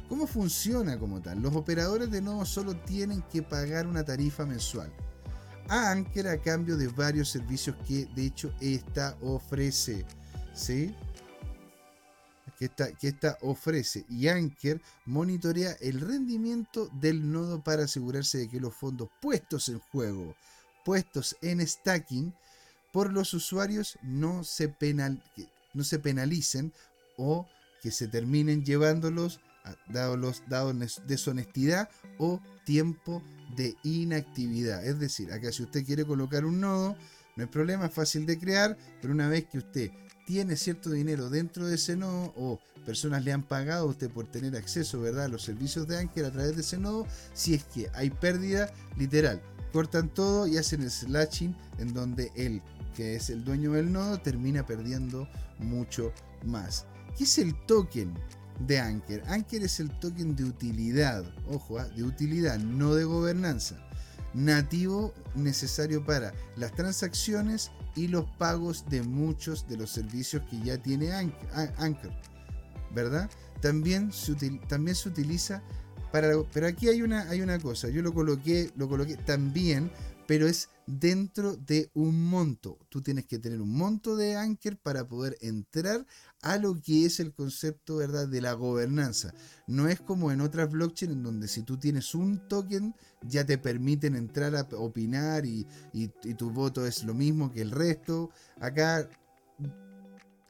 ¿Cómo 0.07 0.27
funciona 0.27 0.97
como 0.97 1.21
tal? 1.21 1.41
Los 1.41 1.55
operadores 1.55 2.11
de 2.11 2.21
nodos 2.21 2.49
solo 2.49 2.75
tienen 2.75 3.21
que 3.31 3.41
pagar 3.41 3.87
una 3.87 4.03
tarifa 4.03 4.45
mensual 4.45 4.91
a 5.69 5.91
Anker 5.91 6.27
a 6.27 6.41
cambio 6.41 6.77
de 6.77 6.87
varios 6.87 7.29
servicios 7.29 7.75
que 7.87 8.05
de 8.15 8.27
hecho 8.27 8.53
esta 8.59 9.17
ofrece. 9.21 10.05
¿Sí? 10.53 10.95
Que 12.57 12.71
esta, 13.01 13.37
ofrece 13.41 14.05
y 14.09 14.27
Anker 14.27 14.81
monitorea 15.05 15.73
el 15.81 15.99
rendimiento 15.99 16.89
del 16.93 17.31
nodo 17.31 17.63
para 17.63 17.85
asegurarse 17.85 18.39
de 18.39 18.49
que 18.49 18.59
los 18.59 18.75
fondos 18.75 19.09
puestos 19.21 19.69
en 19.69 19.79
juego, 19.79 20.35
puestos 20.85 21.35
en 21.41 21.65
stacking 21.65 22.33
por 22.91 23.11
los 23.11 23.33
usuarios 23.33 23.97
no 24.01 24.43
se, 24.43 24.69
penal, 24.69 25.23
no 25.73 25.83
se 25.83 25.99
penalicen 25.99 26.71
o 27.17 27.47
que 27.81 27.91
se 27.91 28.07
terminen 28.07 28.63
llevándolos 28.63 29.41
dado 29.87 30.17
los 30.17 30.43
deshonestidad 31.07 31.89
o 32.17 32.41
tiempo 32.65 33.21
de 33.55 33.75
inactividad. 33.83 34.85
Es 34.85 34.99
decir, 34.99 35.31
acá 35.31 35.51
si 35.51 35.63
usted 35.63 35.85
quiere 35.85 36.05
colocar 36.05 36.45
un 36.45 36.59
nodo, 36.59 36.95
no 37.35 37.43
hay 37.43 37.49
problema, 37.49 37.87
es 37.87 37.93
fácil 37.93 38.25
de 38.25 38.37
crear, 38.37 38.77
pero 39.01 39.13
una 39.13 39.27
vez 39.27 39.45
que 39.45 39.57
usted 39.57 39.91
tiene 40.25 40.55
cierto 40.55 40.89
dinero 40.89 41.29
dentro 41.29 41.67
de 41.67 41.75
ese 41.75 41.95
nodo 41.95 42.33
o 42.35 42.59
personas 42.85 43.23
le 43.23 43.31
han 43.31 43.43
pagado 43.43 43.87
a 43.87 43.89
usted 43.89 44.09
por 44.09 44.27
tener 44.27 44.55
acceso 44.55 44.99
¿verdad? 44.99 45.25
a 45.25 45.27
los 45.29 45.43
servicios 45.43 45.87
de 45.87 45.97
Anker 45.97 46.25
a 46.25 46.31
través 46.31 46.55
de 46.55 46.61
ese 46.61 46.77
nodo, 46.77 47.07
si 47.33 47.53
es 47.53 47.63
que 47.65 47.89
hay 47.93 48.09
pérdida, 48.09 48.71
literal, 48.97 49.41
cortan 49.71 50.09
todo 50.13 50.47
y 50.47 50.57
hacen 50.57 50.81
el 50.81 50.91
slashing 50.91 51.55
en 51.79 51.93
donde 51.93 52.31
él, 52.35 52.61
que 52.95 53.15
es 53.15 53.29
el 53.29 53.43
dueño 53.43 53.73
del 53.73 53.91
nodo, 53.91 54.19
termina 54.19 54.65
perdiendo 54.65 55.27
mucho 55.59 56.11
más. 56.45 56.85
¿Qué 57.17 57.23
es 57.23 57.37
el 57.37 57.55
token 57.65 58.13
de 58.67 58.79
Anker? 58.79 59.23
Anker 59.27 59.63
es 59.63 59.79
el 59.79 59.89
token 59.99 60.35
de 60.35 60.43
utilidad, 60.43 61.23
ojo, 61.47 61.79
¿ah? 61.79 61.87
de 61.89 62.03
utilidad, 62.03 62.59
no 62.59 62.95
de 62.95 63.03
gobernanza 63.03 63.79
nativo 64.33 65.13
necesario 65.35 66.03
para 66.05 66.33
las 66.55 66.73
transacciones 66.73 67.71
y 67.95 68.07
los 68.07 68.25
pagos 68.37 68.85
de 68.89 69.03
muchos 69.03 69.67
de 69.67 69.77
los 69.77 69.91
servicios 69.91 70.43
que 70.49 70.59
ya 70.59 70.77
tiene 70.77 71.11
Anchor, 71.11 72.11
¿verdad? 72.93 73.29
También 73.61 74.11
se, 74.11 74.35
también 74.67 74.95
se 74.95 75.09
utiliza 75.09 75.61
para... 76.11 76.29
Pero 76.51 76.67
aquí 76.67 76.89
hay 76.89 77.01
una, 77.01 77.29
hay 77.29 77.41
una 77.41 77.59
cosa, 77.59 77.89
yo 77.89 78.01
lo 78.01 78.13
coloqué, 78.13 78.71
lo 78.75 78.89
coloqué 78.89 79.15
también 79.17 79.91
pero 80.33 80.47
es 80.47 80.69
dentro 80.87 81.55
de 81.55 81.91
un 81.93 82.27
monto. 82.27 82.79
Tú 82.89 83.03
tienes 83.03 83.27
que 83.27 83.37
tener 83.37 83.61
un 83.61 83.69
monto 83.69 84.15
de 84.15 84.35
Anker 84.35 84.77
para 84.77 85.07
poder 85.07 85.37
entrar 85.41 86.07
a 86.41 86.57
lo 86.57 86.81
que 86.81 87.05
es 87.05 87.19
el 87.19 87.35
concepto 87.35 87.97
¿verdad? 87.97 88.27
de 88.27 88.41
la 88.41 88.53
gobernanza. 88.53 89.31
No 89.67 89.87
es 89.87 90.01
como 90.01 90.31
en 90.31 90.41
otras 90.41 90.71
blockchains 90.71 91.13
en 91.13 91.21
donde 91.21 91.47
si 91.47 91.61
tú 91.61 91.77
tienes 91.77 92.15
un 92.15 92.47
token 92.47 92.95
ya 93.21 93.45
te 93.45 93.59
permiten 93.59 94.15
entrar 94.15 94.55
a 94.55 94.67
opinar 94.75 95.45
y, 95.45 95.67
tu 96.35 96.49
voto 96.49 96.87
es 96.87 97.03
lo 97.03 97.13
mismo 97.13 97.51
que 97.51 97.61
el 97.61 97.69
resto. 97.69 98.31
Acá, 98.59 99.07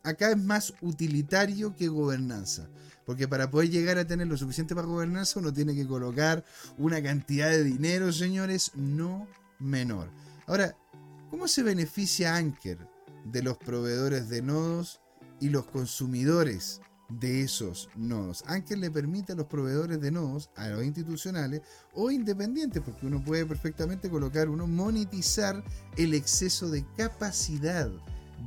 acá 0.02 0.32
es 0.32 0.42
más 0.42 0.74
utilitario 0.80 1.76
que 1.76 1.90
gobernanza. 1.90 2.70
Porque 3.06 3.28
para 3.28 3.52
poder 3.52 3.70
llegar 3.70 3.98
a 3.98 4.08
tener 4.08 4.28
lo 4.28 4.38
suficiente 4.38 4.76
para 4.76 4.88
gobernanza 4.88 5.42
uno 5.42 5.52
tiene 5.52 5.76
que 5.76 5.86
colocar 5.86 6.46
una 6.78 7.04
cantidad 7.04 7.50
de 7.50 7.66
dinero, 7.66 8.14
señores, 8.14 8.72
no 8.76 9.28
menor. 9.60 10.10
Ahora, 10.48 10.78
¿cómo 11.30 11.48
se 11.48 11.64
beneficia 11.64 12.36
Anker 12.36 12.78
de 13.26 13.44
los 13.44 13.58
proveedores 13.58 14.30
de 14.30 14.42
nodos 14.42 15.02
y 15.40 15.50
los 15.50 15.66
consumidores 15.66 16.82
de 17.10 17.42
esos 17.44 17.90
nodos? 17.96 18.44
Anker 18.48 18.78
le 18.78 18.92
permite 18.92 19.34
a 19.34 19.36
los 19.36 19.48
proveedores 19.48 20.02
de 20.02 20.12
nodos, 20.12 20.50
a 20.56 20.68
los 20.70 20.84
institucionales 20.84 21.62
o 21.94 22.12
independientes, 22.12 22.82
porque 22.84 23.06
uno 23.06 23.24
puede 23.24 23.46
perfectamente 23.46 24.10
colocar 24.10 24.50
uno, 24.50 24.68
monetizar 24.68 25.64
el 25.98 26.14
exceso 26.14 26.70
de 26.70 26.86
capacidad 26.98 27.90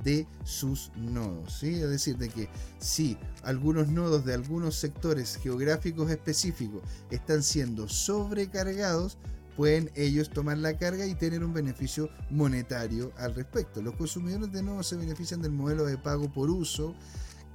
de 0.02 0.26
sus 0.44 0.90
nodos. 0.96 1.62
Es 1.62 1.88
decir, 1.88 2.16
de 2.18 2.28
que 2.28 2.48
si 2.78 3.16
algunos 3.42 3.88
nodos 3.88 4.24
de 4.24 4.34
algunos 4.34 4.76
sectores 4.76 5.36
geográficos 5.36 6.10
específicos 6.10 6.82
están 7.10 7.42
siendo 7.42 7.88
sobrecargados, 7.88 9.18
pueden 9.56 9.90
ellos 9.94 10.30
tomar 10.30 10.58
la 10.58 10.76
carga 10.76 11.06
y 11.06 11.14
tener 11.14 11.42
un 11.42 11.54
beneficio 11.54 12.10
monetario 12.30 13.12
al 13.16 13.34
respecto. 13.34 13.80
Los 13.82 13.94
consumidores 13.96 14.52
de 14.52 14.62
nuevo 14.62 14.82
se 14.82 14.96
benefician 14.96 15.40
del 15.40 15.52
modelo 15.52 15.84
de 15.86 15.96
pago 15.96 16.32
por 16.32 16.50
uso 16.50 16.94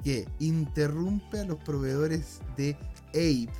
que 0.03 0.27
interrumpe 0.39 1.39
a 1.39 1.45
los 1.45 1.57
proveedores 1.63 2.39
de 2.57 2.75
Ape 3.09 3.53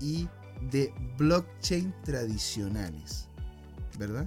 y 0.00 0.28
de 0.70 0.92
blockchain 1.16 1.94
tradicionales. 2.04 3.28
¿Verdad? 3.98 4.26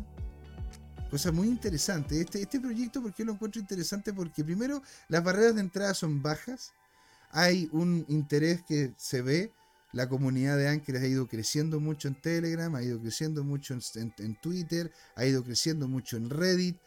Cosa 1.11 1.31
muy 1.31 1.47
interesante. 1.47 2.19
Este, 2.19 2.41
este 2.41 2.59
proyecto, 2.59 3.01
¿por 3.01 3.13
qué 3.13 3.25
lo 3.25 3.33
encuentro 3.33 3.59
interesante? 3.59 4.13
Porque 4.13 4.43
primero, 4.43 4.81
las 5.07 5.23
barreras 5.23 5.55
de 5.55 5.61
entrada 5.61 5.93
son 5.93 6.21
bajas. 6.21 6.73
Hay 7.31 7.69
un 7.73 8.05
interés 8.07 8.63
que 8.63 8.93
se 8.97 9.21
ve 9.21 9.51
la 9.95 10.09
comunidad 10.09 10.57
de 10.57 10.67
Anker 10.67 10.97
ha 10.97 11.07
ido 11.07 11.25
creciendo 11.25 11.79
mucho 11.79 12.09
en 12.09 12.15
Telegram, 12.15 12.75
ha 12.75 12.83
ido 12.83 12.99
creciendo 12.99 13.45
mucho 13.45 13.73
en, 13.73 14.35
Twitter, 14.41 14.91
ha 15.15 15.25
ido 15.25 15.41
creciendo 15.41 15.87
mucho 15.87 16.17
en 16.17 16.29
Reddit, 16.29 16.77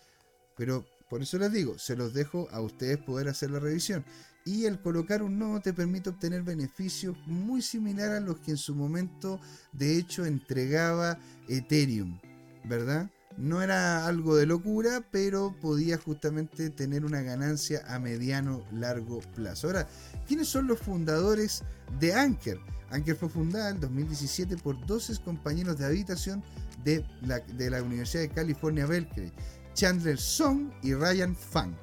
pero 0.58 0.84
por 1.08 1.22
eso 1.22 1.38
les 1.38 1.50
digo, 1.50 1.78
se 1.78 1.96
los 1.96 2.12
dejo 2.12 2.50
a 2.50 2.60
ustedes 2.60 2.98
poder 2.98 3.28
hacer 3.28 3.50
la 3.50 3.60
revisión. 3.60 4.04
Y 4.44 4.66
el 4.66 4.82
colocar 4.82 5.22
un 5.22 5.38
nodo 5.38 5.60
te 5.60 5.72
permite 5.72 6.10
obtener 6.10 6.42
beneficios 6.42 7.16
muy 7.26 7.62
similares 7.62 8.18
a 8.18 8.20
los 8.20 8.40
que 8.40 8.50
en 8.50 8.56
su 8.58 8.74
momento 8.74 9.40
de 9.72 9.96
hecho 9.96 10.26
entregaba 10.26 11.18
Ethereum, 11.48 12.20
¿verdad? 12.64 13.10
No 13.38 13.62
era 13.62 14.06
algo 14.06 14.36
de 14.36 14.44
locura, 14.44 15.02
pero 15.10 15.56
podía 15.62 15.96
justamente 15.96 16.68
tener 16.68 17.06
una 17.06 17.22
ganancia 17.22 17.82
a 17.86 17.98
mediano 17.98 18.66
largo 18.70 19.20
plazo. 19.34 19.68
Ahora, 19.68 19.88
¿quiénes 20.26 20.48
son 20.48 20.66
los 20.66 20.78
fundadores 20.78 21.62
de 21.98 22.12
Anker? 22.12 22.60
Anker 22.90 23.16
fue 23.16 23.28
fundada 23.28 23.70
en 23.70 23.80
2017 23.80 24.56
por 24.58 24.84
12 24.86 25.16
compañeros 25.18 25.78
de 25.78 25.86
habitación 25.86 26.42
de 26.84 27.04
la, 27.22 27.82
Universidad 27.82 28.22
de 28.22 28.30
California, 28.30 28.86
Berkeley, 28.86 29.32
Chandler 29.74 30.18
Song 30.18 30.70
y 30.82 30.94
Ryan 30.94 31.34
Fang, 31.36 31.74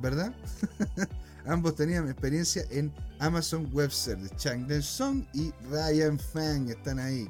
¿verdad? 0.00 0.34
Ambos 1.46 1.74
tenían 1.74 2.08
experiencia 2.08 2.64
en 2.70 2.92
Amazon 3.18 3.68
Web 3.72 3.90
Services. 3.90 4.36
Chandler 4.36 4.82
Song 4.82 5.24
y 5.34 5.52
Ryan 5.70 6.18
Fang 6.18 6.68
están 6.68 6.98
ahí, 6.98 7.28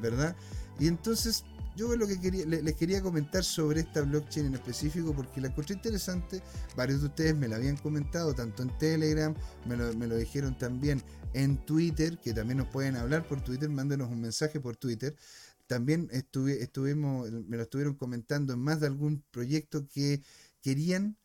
¿verdad? 0.00 0.34
Y 0.78 0.88
entonces 0.88 1.44
yo 1.76 1.94
lo 1.94 2.06
que 2.06 2.16
les 2.16 2.74
quería 2.74 3.00
comentar 3.00 3.44
sobre 3.44 3.80
esta 3.80 4.02
blockchain 4.02 4.46
en 4.46 4.54
específico 4.54 5.14
porque 5.14 5.40
la 5.40 5.48
encontré 5.48 5.76
interesante. 5.76 6.42
Varios 6.76 7.00
de 7.00 7.06
ustedes 7.06 7.36
me 7.36 7.48
la 7.48 7.56
habían 7.56 7.76
comentado, 7.76 8.34
tanto 8.34 8.62
en 8.62 8.76
Telegram, 8.78 9.34
me 9.66 10.06
lo 10.06 10.16
dijeron 10.16 10.58
también 10.58 11.02
en 11.32 11.64
Twitter, 11.64 12.18
que 12.18 12.34
también 12.34 12.58
nos 12.58 12.68
pueden 12.68 12.96
hablar 12.96 13.26
por 13.26 13.42
Twitter, 13.42 13.68
mándenos 13.68 14.10
un 14.10 14.20
mensaje 14.20 14.60
por 14.60 14.76
Twitter. 14.76 15.16
También 15.66 16.08
estuve, 16.10 16.62
estuvimos, 16.62 17.30
me 17.30 17.56
lo 17.56 17.62
estuvieron 17.62 17.94
comentando 17.94 18.52
en 18.52 18.60
más 18.60 18.80
de 18.80 18.88
algún 18.88 19.22
proyecto 19.30 19.86
que 19.86 20.22
querían 20.62 21.16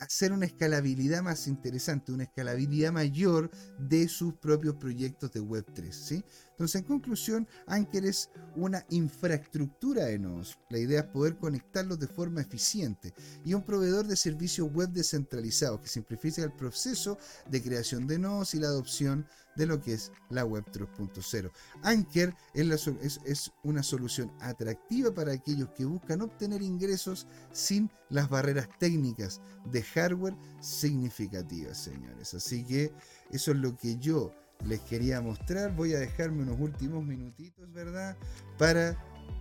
hacer 0.00 0.32
una 0.32 0.46
escalabilidad 0.46 1.22
más 1.22 1.46
interesante, 1.46 2.12
una 2.12 2.24
escalabilidad 2.24 2.92
mayor 2.92 3.50
de 3.78 4.08
sus 4.08 4.34
propios 4.34 4.74
proyectos 4.76 5.32
de 5.32 5.42
Web3. 5.42 5.92
¿sí? 5.92 6.24
Entonces, 6.50 6.80
en 6.80 6.86
conclusión, 6.86 7.48
Anker 7.66 8.04
es 8.04 8.30
una 8.56 8.84
infraestructura 8.90 10.06
de 10.06 10.18
nodos. 10.18 10.58
La 10.70 10.78
idea 10.78 11.00
es 11.00 11.06
poder 11.06 11.36
conectarlos 11.36 11.98
de 11.98 12.06
forma 12.06 12.40
eficiente 12.40 13.14
y 13.44 13.54
un 13.54 13.62
proveedor 13.62 14.06
de 14.06 14.16
servicios 14.16 14.70
web 14.72 14.90
descentralizados 14.90 15.80
que 15.80 15.88
simplifica 15.88 16.42
el 16.42 16.52
proceso 16.52 17.18
de 17.48 17.62
creación 17.62 18.06
de 18.06 18.18
nodos 18.18 18.54
y 18.54 18.58
la 18.58 18.68
adopción 18.68 19.26
de 19.60 19.66
lo 19.66 19.78
que 19.78 19.92
es 19.92 20.10
la 20.30 20.46
Web 20.46 20.64
3.0. 20.72 21.50
Anker 21.82 22.34
es, 22.54 22.88
es, 23.26 23.52
una 23.62 23.82
solución 23.82 24.32
atractiva 24.40 25.12
para 25.12 25.32
aquellos 25.32 25.68
que 25.76 25.84
buscan 25.84 26.22
obtener 26.22 26.62
ingresos 26.62 27.26
sin 27.52 27.90
las 28.08 28.30
barreras 28.30 28.70
técnicas 28.78 29.42
de 29.70 29.82
hardware 29.82 30.34
significativas, 30.60 31.76
señores. 31.76 32.32
Así 32.32 32.64
que 32.64 32.90
eso 33.30 33.50
es 33.50 33.58
lo 33.58 33.76
que 33.76 33.98
yo 33.98 34.32
les 34.64 34.80
quería 34.80 35.20
mostrar. 35.20 35.76
Voy 35.76 35.92
a 35.92 35.98
dejarme 35.98 36.42
unos 36.42 36.58
últimos 36.58 37.04
minutitos, 37.04 37.70
¿verdad? 37.70 38.16
Para 38.56 38.96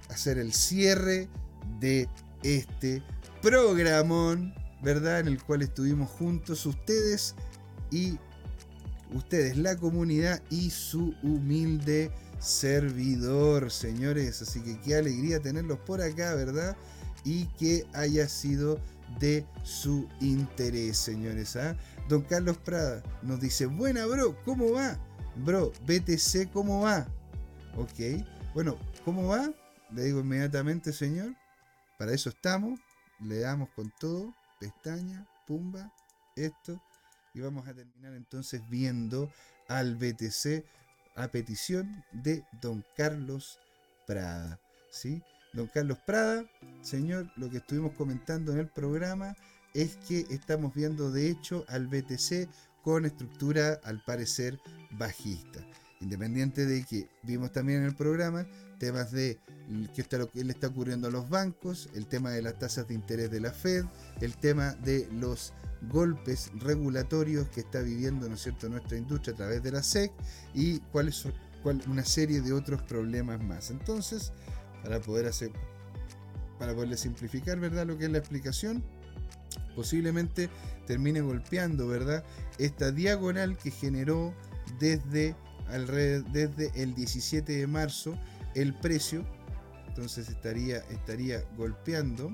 hacer 0.10 0.38
el 0.38 0.52
cierre 0.52 1.30
de 1.80 2.10
este 2.44 3.02
programón, 3.42 4.54
¿verdad? 4.84 5.22
En 5.22 5.30
el 5.30 5.42
cual 5.42 5.62
estuvimos 5.62 6.10
juntos 6.10 6.66
ustedes 6.66 7.36
y 7.90 8.20
ustedes, 9.14 9.58
la 9.58 9.76
comunidad 9.76 10.42
y 10.50 10.70
su 10.70 11.16
humilde 11.24 12.12
servidor, 12.40 13.72
señores. 13.72 14.42
Así 14.42 14.62
que 14.62 14.80
qué 14.80 14.96
alegría 14.96 15.40
tenerlos 15.40 15.80
por 15.80 16.02
acá, 16.02 16.36
¿verdad? 16.36 16.76
Y 17.24 17.46
que 17.58 17.86
haya 17.94 18.28
sido 18.28 18.80
de 19.20 19.46
su 19.64 20.08
interés, 20.22 20.98
señores. 20.98 21.56
¿ah? 21.56 21.76
Don 22.08 22.22
Carlos 22.22 22.58
Prada 22.58 23.04
nos 23.22 23.40
dice, 23.40 23.66
buena, 23.66 24.06
bro, 24.06 24.36
¿cómo 24.44 24.72
va? 24.72 24.98
Bro, 25.36 25.72
BTC, 25.86 26.52
¿cómo 26.52 26.82
va? 26.82 27.08
Ok, 27.78 28.24
bueno, 28.54 28.78
¿cómo 29.06 29.28
va? 29.28 29.52
Le 29.92 30.04
digo 30.04 30.20
inmediatamente, 30.20 30.94
señor. 30.94 31.36
Para 31.98 32.14
eso 32.14 32.30
estamos. 32.30 32.80
Le 33.20 33.40
damos 33.40 33.70
con 33.76 33.92
todo. 34.00 34.34
Pestaña, 34.60 35.26
pumba, 35.48 35.94
esto 36.36 36.82
y 37.34 37.42
vamos 37.42 37.68
a 37.68 37.74
terminar 37.74 38.14
entonces 38.14 38.62
viendo 38.70 39.32
al 39.68 39.96
BTC 39.96 40.64
a 41.16 41.28
petición 41.28 42.04
de 42.12 42.44
don 42.62 42.84
Carlos 42.96 43.60
Prada. 44.08 44.60
¿sí? 44.90 45.22
Don 45.54 45.68
Carlos 45.68 45.98
Prada, 46.06 46.46
señor, 46.82 47.32
lo 47.36 47.50
que 47.50 47.58
estuvimos 47.58 47.94
comentando 47.94 48.54
en 48.54 48.60
el 48.60 48.68
programa 48.68 49.36
es 49.74 49.98
que 50.08 50.26
estamos 50.30 50.74
viendo 50.74 51.12
de 51.12 51.30
hecho 51.30 51.66
al 51.68 51.88
BTC 51.88 52.50
con 52.84 53.06
estructura 53.06 53.80
al 53.84 54.04
parecer 54.04 54.60
bajista. 54.92 55.60
Independiente 56.02 56.66
de 56.66 56.86
que 56.86 57.10
vimos 57.24 57.52
también 57.52 57.80
en 57.80 57.86
el 57.86 57.96
programa 57.96 58.48
temas 58.80 59.12
de 59.12 59.40
qué 59.94 60.02
está 60.02 60.18
le 60.18 60.52
está 60.52 60.68
ocurriendo 60.68 61.10
a 61.10 61.12
los 61.12 61.30
bancos, 61.30 61.90
el 61.94 62.08
tema 62.08 62.32
de 62.32 62.42
las 62.42 62.58
tasas 62.58 62.88
de 62.88 62.96
interés 62.96 63.30
de 63.30 63.40
la 63.40 63.52
Fed, 63.52 63.86
el 64.22 64.36
tema 64.36 64.74
de 64.74 65.08
los 65.12 65.54
golpes 65.92 66.52
regulatorios 66.56 67.48
que 67.50 67.62
está 67.62 67.82
viviendo 67.82 68.28
¿no 68.28 68.36
es 68.36 68.42
cierto? 68.42 68.68
nuestra 68.68 68.98
industria 68.98 69.34
a 69.34 69.38
través 69.38 69.64
de 69.64 69.72
la 69.72 69.84
SEC 69.84 70.12
y 70.54 70.80
cuáles 70.92 71.16
son 71.16 71.34
una 71.88 72.06
serie 72.06 72.42
de 72.42 72.54
otros 72.54 72.82
problemas 72.84 73.44
más. 73.44 73.70
Entonces, 73.70 74.32
para 74.82 75.00
poder 75.02 75.28
hacer 75.28 75.52
para 76.58 76.74
poderle 76.74 76.98
simplificar, 76.98 77.58
¿verdad? 77.60 77.88
Lo 77.88 77.98
que 77.98 78.06
es 78.06 78.12
la 78.12 78.18
explicación, 78.18 78.84
posiblemente 79.76 80.50
termine 80.86 81.22
golpeando, 81.22 81.88
¿verdad? 81.88 82.24
Esta 82.58 82.92
diagonal 82.92 83.58
que 83.58 83.72
generó 83.72 84.34
desde, 84.78 85.36
desde 86.34 86.72
el 86.76 86.94
17 86.96 87.54
de 87.54 87.66
marzo 87.66 88.20
el 88.56 88.74
precio, 88.80 89.26
entonces 89.88 90.30
estaría, 90.30 90.78
estaría 90.90 91.42
golpeando 91.58 92.32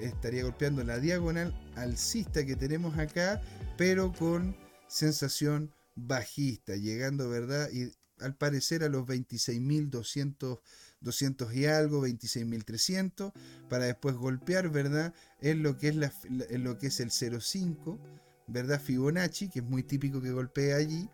estaría 0.00 0.42
golpeando 0.42 0.82
la 0.82 0.98
diagonal 0.98 1.54
alcista 1.76 2.44
que 2.44 2.56
tenemos 2.56 2.98
acá, 2.98 3.40
pero 3.76 4.12
con 4.12 4.56
sensación 4.88 5.72
bajista, 5.94 6.74
llegando, 6.74 7.28
¿verdad? 7.28 7.68
Y 7.72 7.92
al 8.18 8.34
parecer 8.34 8.82
a 8.82 8.88
los 8.88 9.06
26.200 9.06 10.58
200 11.02 11.54
y 11.54 11.66
algo, 11.66 12.06
26.300, 12.06 13.32
para 13.68 13.86
después 13.86 14.14
golpear, 14.14 14.70
¿verdad? 14.70 15.12
En 15.40 15.62
lo 15.62 15.76
que 15.76 15.88
es, 15.88 15.96
en 16.24 16.64
lo 16.64 16.78
que 16.78 16.88
es 16.88 17.00
el 17.00 17.10
0,5, 17.10 17.98
¿verdad? 18.46 18.80
Fibonacci, 18.80 19.48
que 19.48 19.60
es 19.60 19.64
muy 19.64 19.82
típico 19.82 20.20
que 20.20 20.30
golpee 20.30 20.74
allí, 20.74 21.08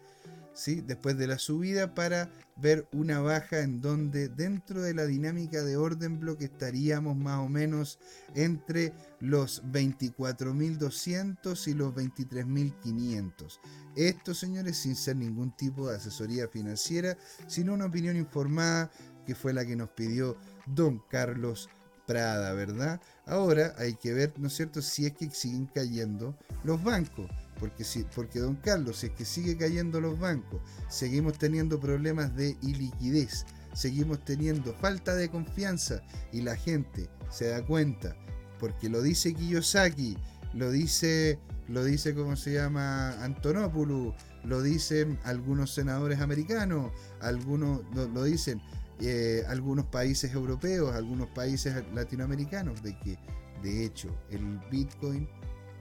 después 0.67 1.17
de 1.17 1.29
la 1.29 1.39
subida 1.39 1.95
para 1.95 2.29
ver 2.57 2.89
una 2.93 3.21
baja 3.21 3.61
en 3.61 3.81
donde 3.81 4.29
dentro 4.29 4.83
de 4.83 4.93
la 4.93 5.07
dinámica 5.07 5.63
de 5.63 5.77
orden 5.77 6.19
bloque 6.19 6.47
estaríamos 6.47 7.17
más 7.17 7.39
o 7.39 7.49
menos 7.49 8.01
entre 8.35 8.93
los 9.21 9.63
24.200 9.65 11.69
y 11.69 11.75
los 11.75 11.95
23.500. 11.95 13.61
Esto, 13.95 14.35
señores, 14.35 14.79
sin 14.79 14.97
ser 14.97 15.17
ningún 15.17 15.57
tipo 15.57 15.89
de 15.89 15.97
asesoría 15.97 16.49
financiera, 16.49 17.17
sino 17.47 17.75
una 17.75 17.87
opinión 17.87 18.17
informada 18.17 18.91
que 19.25 19.37
fue 19.37 19.53
la 19.53 19.65
que 19.65 19.77
nos 19.77 19.91
pidió 19.91 20.37
don 20.67 21.01
Carlos 21.09 21.69
Prada, 22.07 22.53
¿verdad? 22.55 23.01
Ahora 23.27 23.75
hay 23.77 23.95
que 23.95 24.15
ver, 24.15 24.33
¿no 24.39 24.49
es 24.49 24.55
cierto?, 24.55 24.81
si 24.81 25.07
es 25.07 25.13
que 25.13 25.31
siguen 25.31 25.67
cayendo 25.67 26.35
los 26.65 26.83
bancos. 26.83 27.31
Porque, 27.59 27.85
si, 27.85 28.05
porque 28.15 28.39
don 28.39 28.57
Carlos, 28.57 28.99
si 28.99 29.07
es 29.07 29.13
que 29.13 29.25
sigue 29.25 29.57
cayendo 29.57 30.01
los 30.01 30.19
bancos, 30.19 30.61
seguimos 30.89 31.39
teniendo 31.39 31.81
problemas 31.81 32.35
de 32.37 32.57
iliquidez, 32.63 33.45
seguimos 33.73 34.25
teniendo 34.25 34.73
falta 34.75 35.15
de 35.15 35.29
confianza 35.29 36.03
y 36.33 36.43
la 36.43 36.57
gente 36.57 37.09
se 37.31 37.49
da 37.49 37.65
cuenta, 37.65 38.17
porque 38.59 38.89
lo 38.89 39.03
dice 39.03 39.35
Kiyosaki, 39.35 40.17
lo 40.55 40.71
dice, 40.71 41.39
lo 41.69 41.85
dice 41.85 42.15
¿cómo 42.15 42.37
se 42.37 42.55
llama? 42.55 43.23
Antonopoulos, 43.23 44.15
lo 44.45 44.63
dicen 44.63 45.19
algunos 45.25 45.75
senadores 45.75 46.21
americanos, 46.21 46.93
algunos 47.21 47.83
lo, 47.95 48.25
dicen 48.25 48.61
eh, 49.01 49.45
algunos 49.49 49.87
países 49.87 50.33
europeos, 50.33 50.95
algunos 50.95 51.29
países 51.29 51.75
latinoamericanos, 51.95 52.83
de 52.83 52.99
que 52.99 53.19
de 53.63 53.85
hecho 53.85 54.09
el 54.31 54.59
Bitcoin 54.71 55.29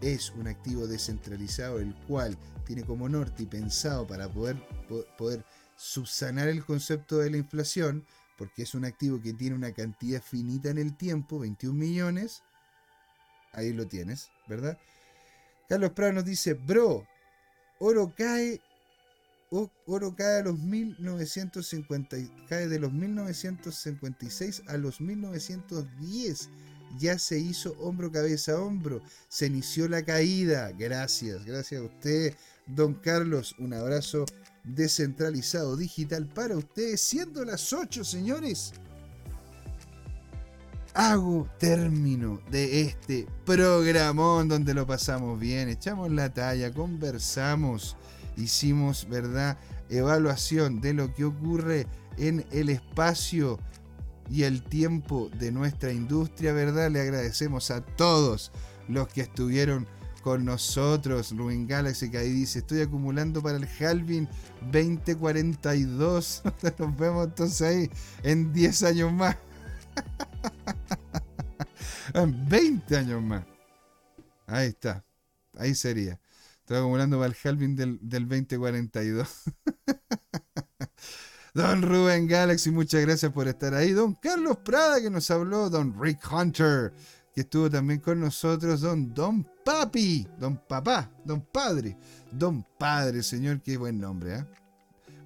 es 0.02 0.32
un 0.32 0.48
activo 0.48 0.88
descentralizado 0.88 1.80
el 1.80 1.94
cual 2.08 2.38
tiene 2.66 2.84
como 2.84 3.10
norte 3.10 3.44
y 3.44 3.46
pensado 3.46 4.06
para 4.06 4.28
poder, 4.30 4.58
poder 5.18 5.44
subsanar 5.76 6.48
el 6.48 6.66
concepto 6.66 7.18
de 7.20 7.30
la 7.30 7.38
inflación, 7.38 8.06
porque 8.38 8.64
es 8.64 8.76
un 8.76 8.86
activo 8.86 9.22
que 9.22 9.34
tiene 9.34 9.56
una 9.56 9.72
cantidad 9.72 10.22
finita 10.22 10.70
en 10.70 10.78
el 10.78 10.96
tiempo, 10.96 11.40
21 11.40 11.78
millones, 11.78 12.44
ahí 13.54 13.74
lo 13.74 13.88
tienes, 13.88 14.30
¿verdad? 14.48 14.78
Carlos 15.70 15.92
Prado 15.92 16.14
nos 16.14 16.26
dice, 16.26 16.54
bro, 16.54 17.06
oro 17.80 18.14
cae, 18.16 18.62
oro 19.50 20.16
cae 20.16 20.42
a 20.42 20.44
los 20.44 20.60
1950, 20.60 22.18
cae 22.48 22.68
de 22.68 22.80
los 22.80 22.94
1956 22.94 24.64
a 24.68 24.78
los 24.78 25.02
1910 25.02 26.50
ya 26.98 27.20
se 27.20 27.40
hizo 27.40 27.76
hombro, 27.80 28.12
cabeza, 28.12 28.60
hombro. 28.60 29.02
Se 29.28 29.48
inició 29.48 29.88
la 29.88 30.04
caída. 30.04 30.72
Gracias, 30.78 31.46
gracias 31.46 31.82
a 31.82 31.86
usted, 31.86 32.36
don 32.66 32.94
Carlos. 32.96 33.56
Un 33.60 33.74
abrazo 33.74 34.26
descentralizado 34.64 35.76
digital 35.76 36.28
para 36.28 36.58
ustedes, 36.58 37.02
siendo 37.02 37.44
las 37.46 37.72
8, 37.74 38.04
señores. 38.04 38.74
Hago 40.94 41.48
término 41.60 42.42
de 42.50 42.82
este 42.82 43.28
programón 43.46 44.48
donde 44.48 44.74
lo 44.74 44.88
pasamos 44.88 45.40
bien, 45.40 45.70
echamos 45.70 46.12
la 46.12 46.34
talla, 46.34 46.74
conversamos, 46.74 47.96
hicimos, 48.36 49.08
¿verdad? 49.08 49.60
Evaluación 49.90 50.82
de 50.82 50.96
lo 50.96 51.14
que 51.14 51.26
ocurre 51.26 51.86
en 52.18 52.46
el 52.52 52.70
espacio 52.70 53.60
y 54.30 54.44
el 54.44 54.62
tiempo 54.62 55.30
de 55.40 55.52
nuestra 55.52 55.92
industria, 55.92 56.54
¿verdad? 56.54 56.92
Le 56.92 57.02
agradecemos 57.02 57.72
a 57.72 57.82
todos 57.82 58.52
los 58.88 59.08
que 59.08 59.22
estuvieron 59.22 59.88
con 60.22 60.46
nosotros. 60.46 61.32
Rubin 61.36 61.68
Galaxy 61.68 62.12
que 62.12 62.18
ahí 62.18 62.32
dice, 62.32 62.60
estoy 62.60 62.82
acumulando 62.82 63.42
para 63.42 63.58
el 63.58 63.68
Halvin 63.80 64.28
2042. 64.72 66.44
Nos 66.80 66.98
vemos 66.98 67.28
entonces 67.28 67.62
ahí 67.62 67.90
en 68.24 68.52
10 68.52 68.84
años 68.84 69.14
más. 69.14 69.38
20 72.50 72.98
años 72.98 73.22
más. 73.22 73.46
Ahí 74.46 74.68
está. 74.68 75.06
Ahí 75.58 75.76
sería. 75.76 76.20
Estoy 76.60 76.78
acumulando 76.80 77.18
para 77.18 77.30
el 77.32 77.38
halving 77.42 77.76
del, 77.76 78.00
del 78.02 78.28
2042. 78.28 79.44
Don 81.58 81.82
Rubén 81.82 82.28
Galaxy, 82.28 82.70
muchas 82.70 83.02
gracias 83.02 83.32
por 83.32 83.48
estar 83.48 83.74
ahí. 83.74 83.92
Don 83.92 84.14
Carlos 84.14 84.58
Prada 84.64 85.02
que 85.02 85.10
nos 85.10 85.32
habló. 85.32 85.72
Don 85.72 86.00
Rick 86.00 86.20
Hunter 86.32 86.94
que 87.34 87.42
estuvo 87.42 87.68
también 87.68 88.00
con 88.00 88.20
nosotros. 88.20 88.82
Don 88.82 89.12
Don 89.12 89.44
Papi. 89.66 90.28
Don 90.38 90.58
Papá. 90.68 91.10
Don 91.26 91.42
Padre. 91.42 91.98
Don 92.32 92.64
Padre, 92.78 93.24
señor. 93.24 93.60
Qué 93.64 93.76
buen 93.76 94.00
nombre, 94.00 94.36
¿eh? 94.36 94.46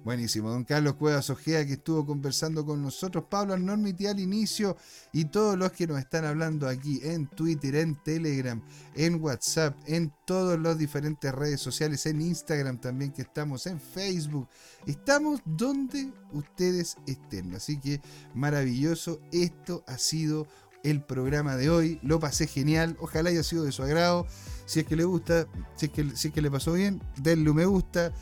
Buenísimo. 0.04 0.50
Don 0.50 0.64
Carlos 0.64 0.94
Cuevas 0.94 1.30
Ojea 1.30 1.64
que 1.64 1.74
estuvo 1.74 2.04
conversando 2.04 2.66
con 2.66 2.82
nosotros. 2.82 3.24
Pablo 3.30 3.54
Arnormiti 3.54 4.08
al 4.08 4.18
inicio. 4.18 4.76
Y 5.12 5.26
todos 5.26 5.56
los 5.56 5.70
que 5.70 5.86
nos 5.86 6.00
están 6.00 6.24
hablando 6.24 6.68
aquí 6.68 7.00
en 7.04 7.28
Twitter, 7.28 7.76
en 7.76 7.94
Telegram, 8.02 8.60
en 8.96 9.22
WhatsApp, 9.22 9.76
en 9.86 10.12
todas 10.24 10.58
las 10.58 10.76
diferentes 10.76 11.32
redes 11.32 11.60
sociales, 11.60 12.04
en 12.06 12.20
Instagram 12.20 12.80
también 12.80 13.12
que 13.12 13.22
estamos, 13.22 13.66
en 13.68 13.80
Facebook. 13.80 14.48
Estamos 14.86 15.40
donde 15.44 16.12
ustedes 16.32 16.96
estén. 17.06 17.54
Así 17.54 17.78
que 17.78 18.00
maravilloso. 18.34 19.20
Esto 19.30 19.84
ha 19.86 19.98
sido 19.98 20.48
el 20.82 21.04
programa 21.04 21.56
de 21.56 21.70
hoy. 21.70 22.00
Lo 22.02 22.18
pasé 22.18 22.48
genial. 22.48 22.96
Ojalá 22.98 23.30
haya 23.30 23.44
sido 23.44 23.62
de 23.62 23.70
su 23.70 23.84
agrado. 23.84 24.26
Si 24.66 24.80
es 24.80 24.86
que 24.86 24.96
le 24.96 25.04
gusta, 25.04 25.46
si 25.76 25.86
es 25.86 25.92
que, 25.92 26.16
si 26.16 26.28
es 26.28 26.34
que 26.34 26.42
le 26.42 26.50
pasó 26.50 26.72
bien, 26.72 27.00
denle 27.18 27.50
un 27.50 27.56
me 27.56 27.66
gusta 27.66 28.12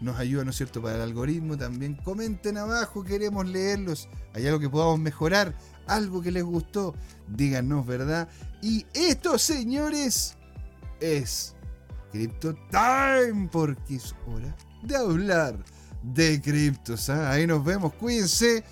nos 0.00 0.18
ayuda, 0.18 0.44
¿no 0.44 0.50
es 0.50 0.56
cierto?, 0.56 0.80
para 0.80 0.96
el 0.96 1.02
algoritmo 1.02 1.56
también. 1.56 1.96
Comenten 1.96 2.56
abajo, 2.56 3.04
queremos 3.04 3.46
leerlos. 3.46 4.08
Hay 4.34 4.46
algo 4.46 4.60
que 4.60 4.68
podamos 4.68 4.98
mejorar, 4.98 5.54
algo 5.86 6.22
que 6.22 6.30
les 6.30 6.44
gustó, 6.44 6.94
díganos, 7.28 7.86
¿verdad? 7.86 8.28
Y 8.62 8.86
esto, 8.94 9.38
señores, 9.38 10.36
es 11.00 11.54
Crypto 12.12 12.54
Time, 12.70 13.48
porque 13.50 13.96
es 13.96 14.14
hora 14.26 14.54
de 14.82 14.96
hablar 14.96 15.56
de 16.02 16.40
criptos. 16.40 17.10
¿ah? 17.10 17.30
Ahí 17.30 17.46
nos 17.46 17.64
vemos, 17.64 17.92
cuídense. 17.94 18.64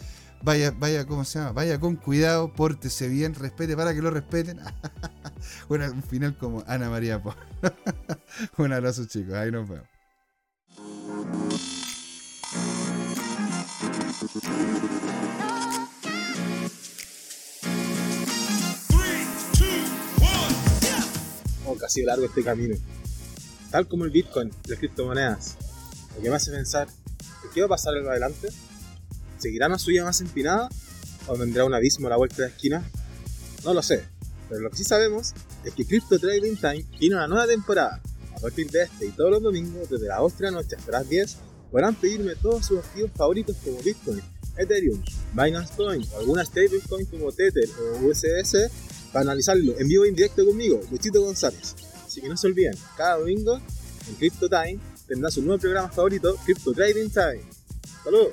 Vaya, 0.43 0.70
vaya, 0.70 1.05
¿cómo 1.07 1.24
se 1.24 1.39
llama? 1.39 1.53
Vaya 1.53 1.81
con 1.81 1.97
cuidado, 1.97 2.53
pórtese 2.53 3.09
bien, 3.09 3.35
respete 3.35 3.77
para 3.77 3.94
que 3.94 4.03
lo 4.03 4.11
respeten. 4.11 4.61
bueno, 5.69 5.90
un 5.90 6.03
final 6.03 6.36
como 6.36 6.62
Ana 6.66 6.89
María 6.89 7.20
un 8.59 8.73
abrazo, 8.73 9.07
chicos. 9.07 9.35
Ahí 9.35 9.51
nos 9.51 9.69
vemos. 9.69 9.95
Oh, 21.65 21.77
que 21.78 21.85
ha 21.85 21.89
sido 21.89 22.09
largo 22.09 22.24
este 22.24 22.43
camino. 22.43 22.77
Tal 23.70 23.86
como 23.86 24.05
el 24.05 24.11
Bitcoin, 24.11 24.51
las 24.66 24.78
criptomonedas. 24.78 25.57
Lo 26.16 26.23
que 26.23 26.31
me 26.31 26.36
hace 26.36 26.51
pensar, 26.51 26.89
¿qué 27.55 27.61
va 27.61 27.66
a 27.66 27.70
pasar 27.70 27.97
en 27.97 28.09
adelante? 28.09 28.48
¿Seguirá 29.39 29.66
una 29.66 29.78
suya 29.78 30.05
más 30.05 30.20
empinada? 30.20 30.69
¿O 31.28 31.36
vendrá 31.36 31.65
un 31.65 31.74
abismo 31.74 32.07
a 32.07 32.11
la 32.11 32.16
vuelta 32.16 32.36
de 32.36 32.43
la 32.43 32.48
esquina? 32.48 32.90
No 33.65 33.74
lo 33.74 33.82
sé, 33.82 34.05
pero 34.48 34.61
lo 34.61 34.70
que 34.70 34.78
sí 34.78 34.85
sabemos 34.85 35.35
es 35.65 35.74
que 35.74 35.86
Crypto 35.86 36.19
Trading 36.19 36.57
Time 36.57 36.85
tiene 36.98 37.16
una 37.16 37.28
nueva 37.28 37.47
temporada. 37.47 38.01
A 38.35 38.40
partir 38.40 38.70
de 38.70 38.82
este 38.82 39.07
y 39.07 39.11
todos 39.12 39.31
los 39.31 39.43
domingos, 39.43 39.89
desde 39.89 40.09
las 40.09 40.19
8 40.20 40.36
de 40.39 40.44
la 40.44 40.51
noche 40.51 40.77
hasta 40.77 40.93
las 40.93 41.09
10, 41.09 41.36
podrán 41.70 41.94
pedirme 41.94 42.34
todos 42.36 42.66
sus 42.66 42.78
activos 42.78 43.10
favoritos 43.14 43.56
como 43.64 43.82
Bitcoin, 43.82 44.22
Ethereum, 44.56 45.02
Binance 45.32 45.74
Coin 45.76 46.02
o 46.12 46.18
alguna 46.18 46.44
stablecoin 46.44 47.06
como 47.06 47.32
Tether 47.32 47.68
o 47.80 48.06
USS 48.06 48.70
para 49.12 49.22
analizarlo 49.22 49.78
en 49.78 49.88
vivo 49.88 50.05
e 50.05 50.09
indirecto 50.09 50.44
conmigo, 50.44 50.80
Luchito 50.90 51.20
González. 51.22 51.74
Así 52.06 52.20
que 52.20 52.28
no 52.28 52.36
se 52.36 52.47
olviden, 52.47 52.74
cada 52.97 53.18
domingo 53.18 53.60
en 54.09 54.14
Crypto 54.14 54.48
Time 54.48 54.78
tendrá 55.06 55.30
su 55.30 55.43
nuevo 55.43 55.60
programa 55.60 55.88
favorito, 55.90 56.36
Crypto 56.44 56.72
Trading 56.72 57.10
Time. 57.10 57.43
¡Saludos! 58.02 58.32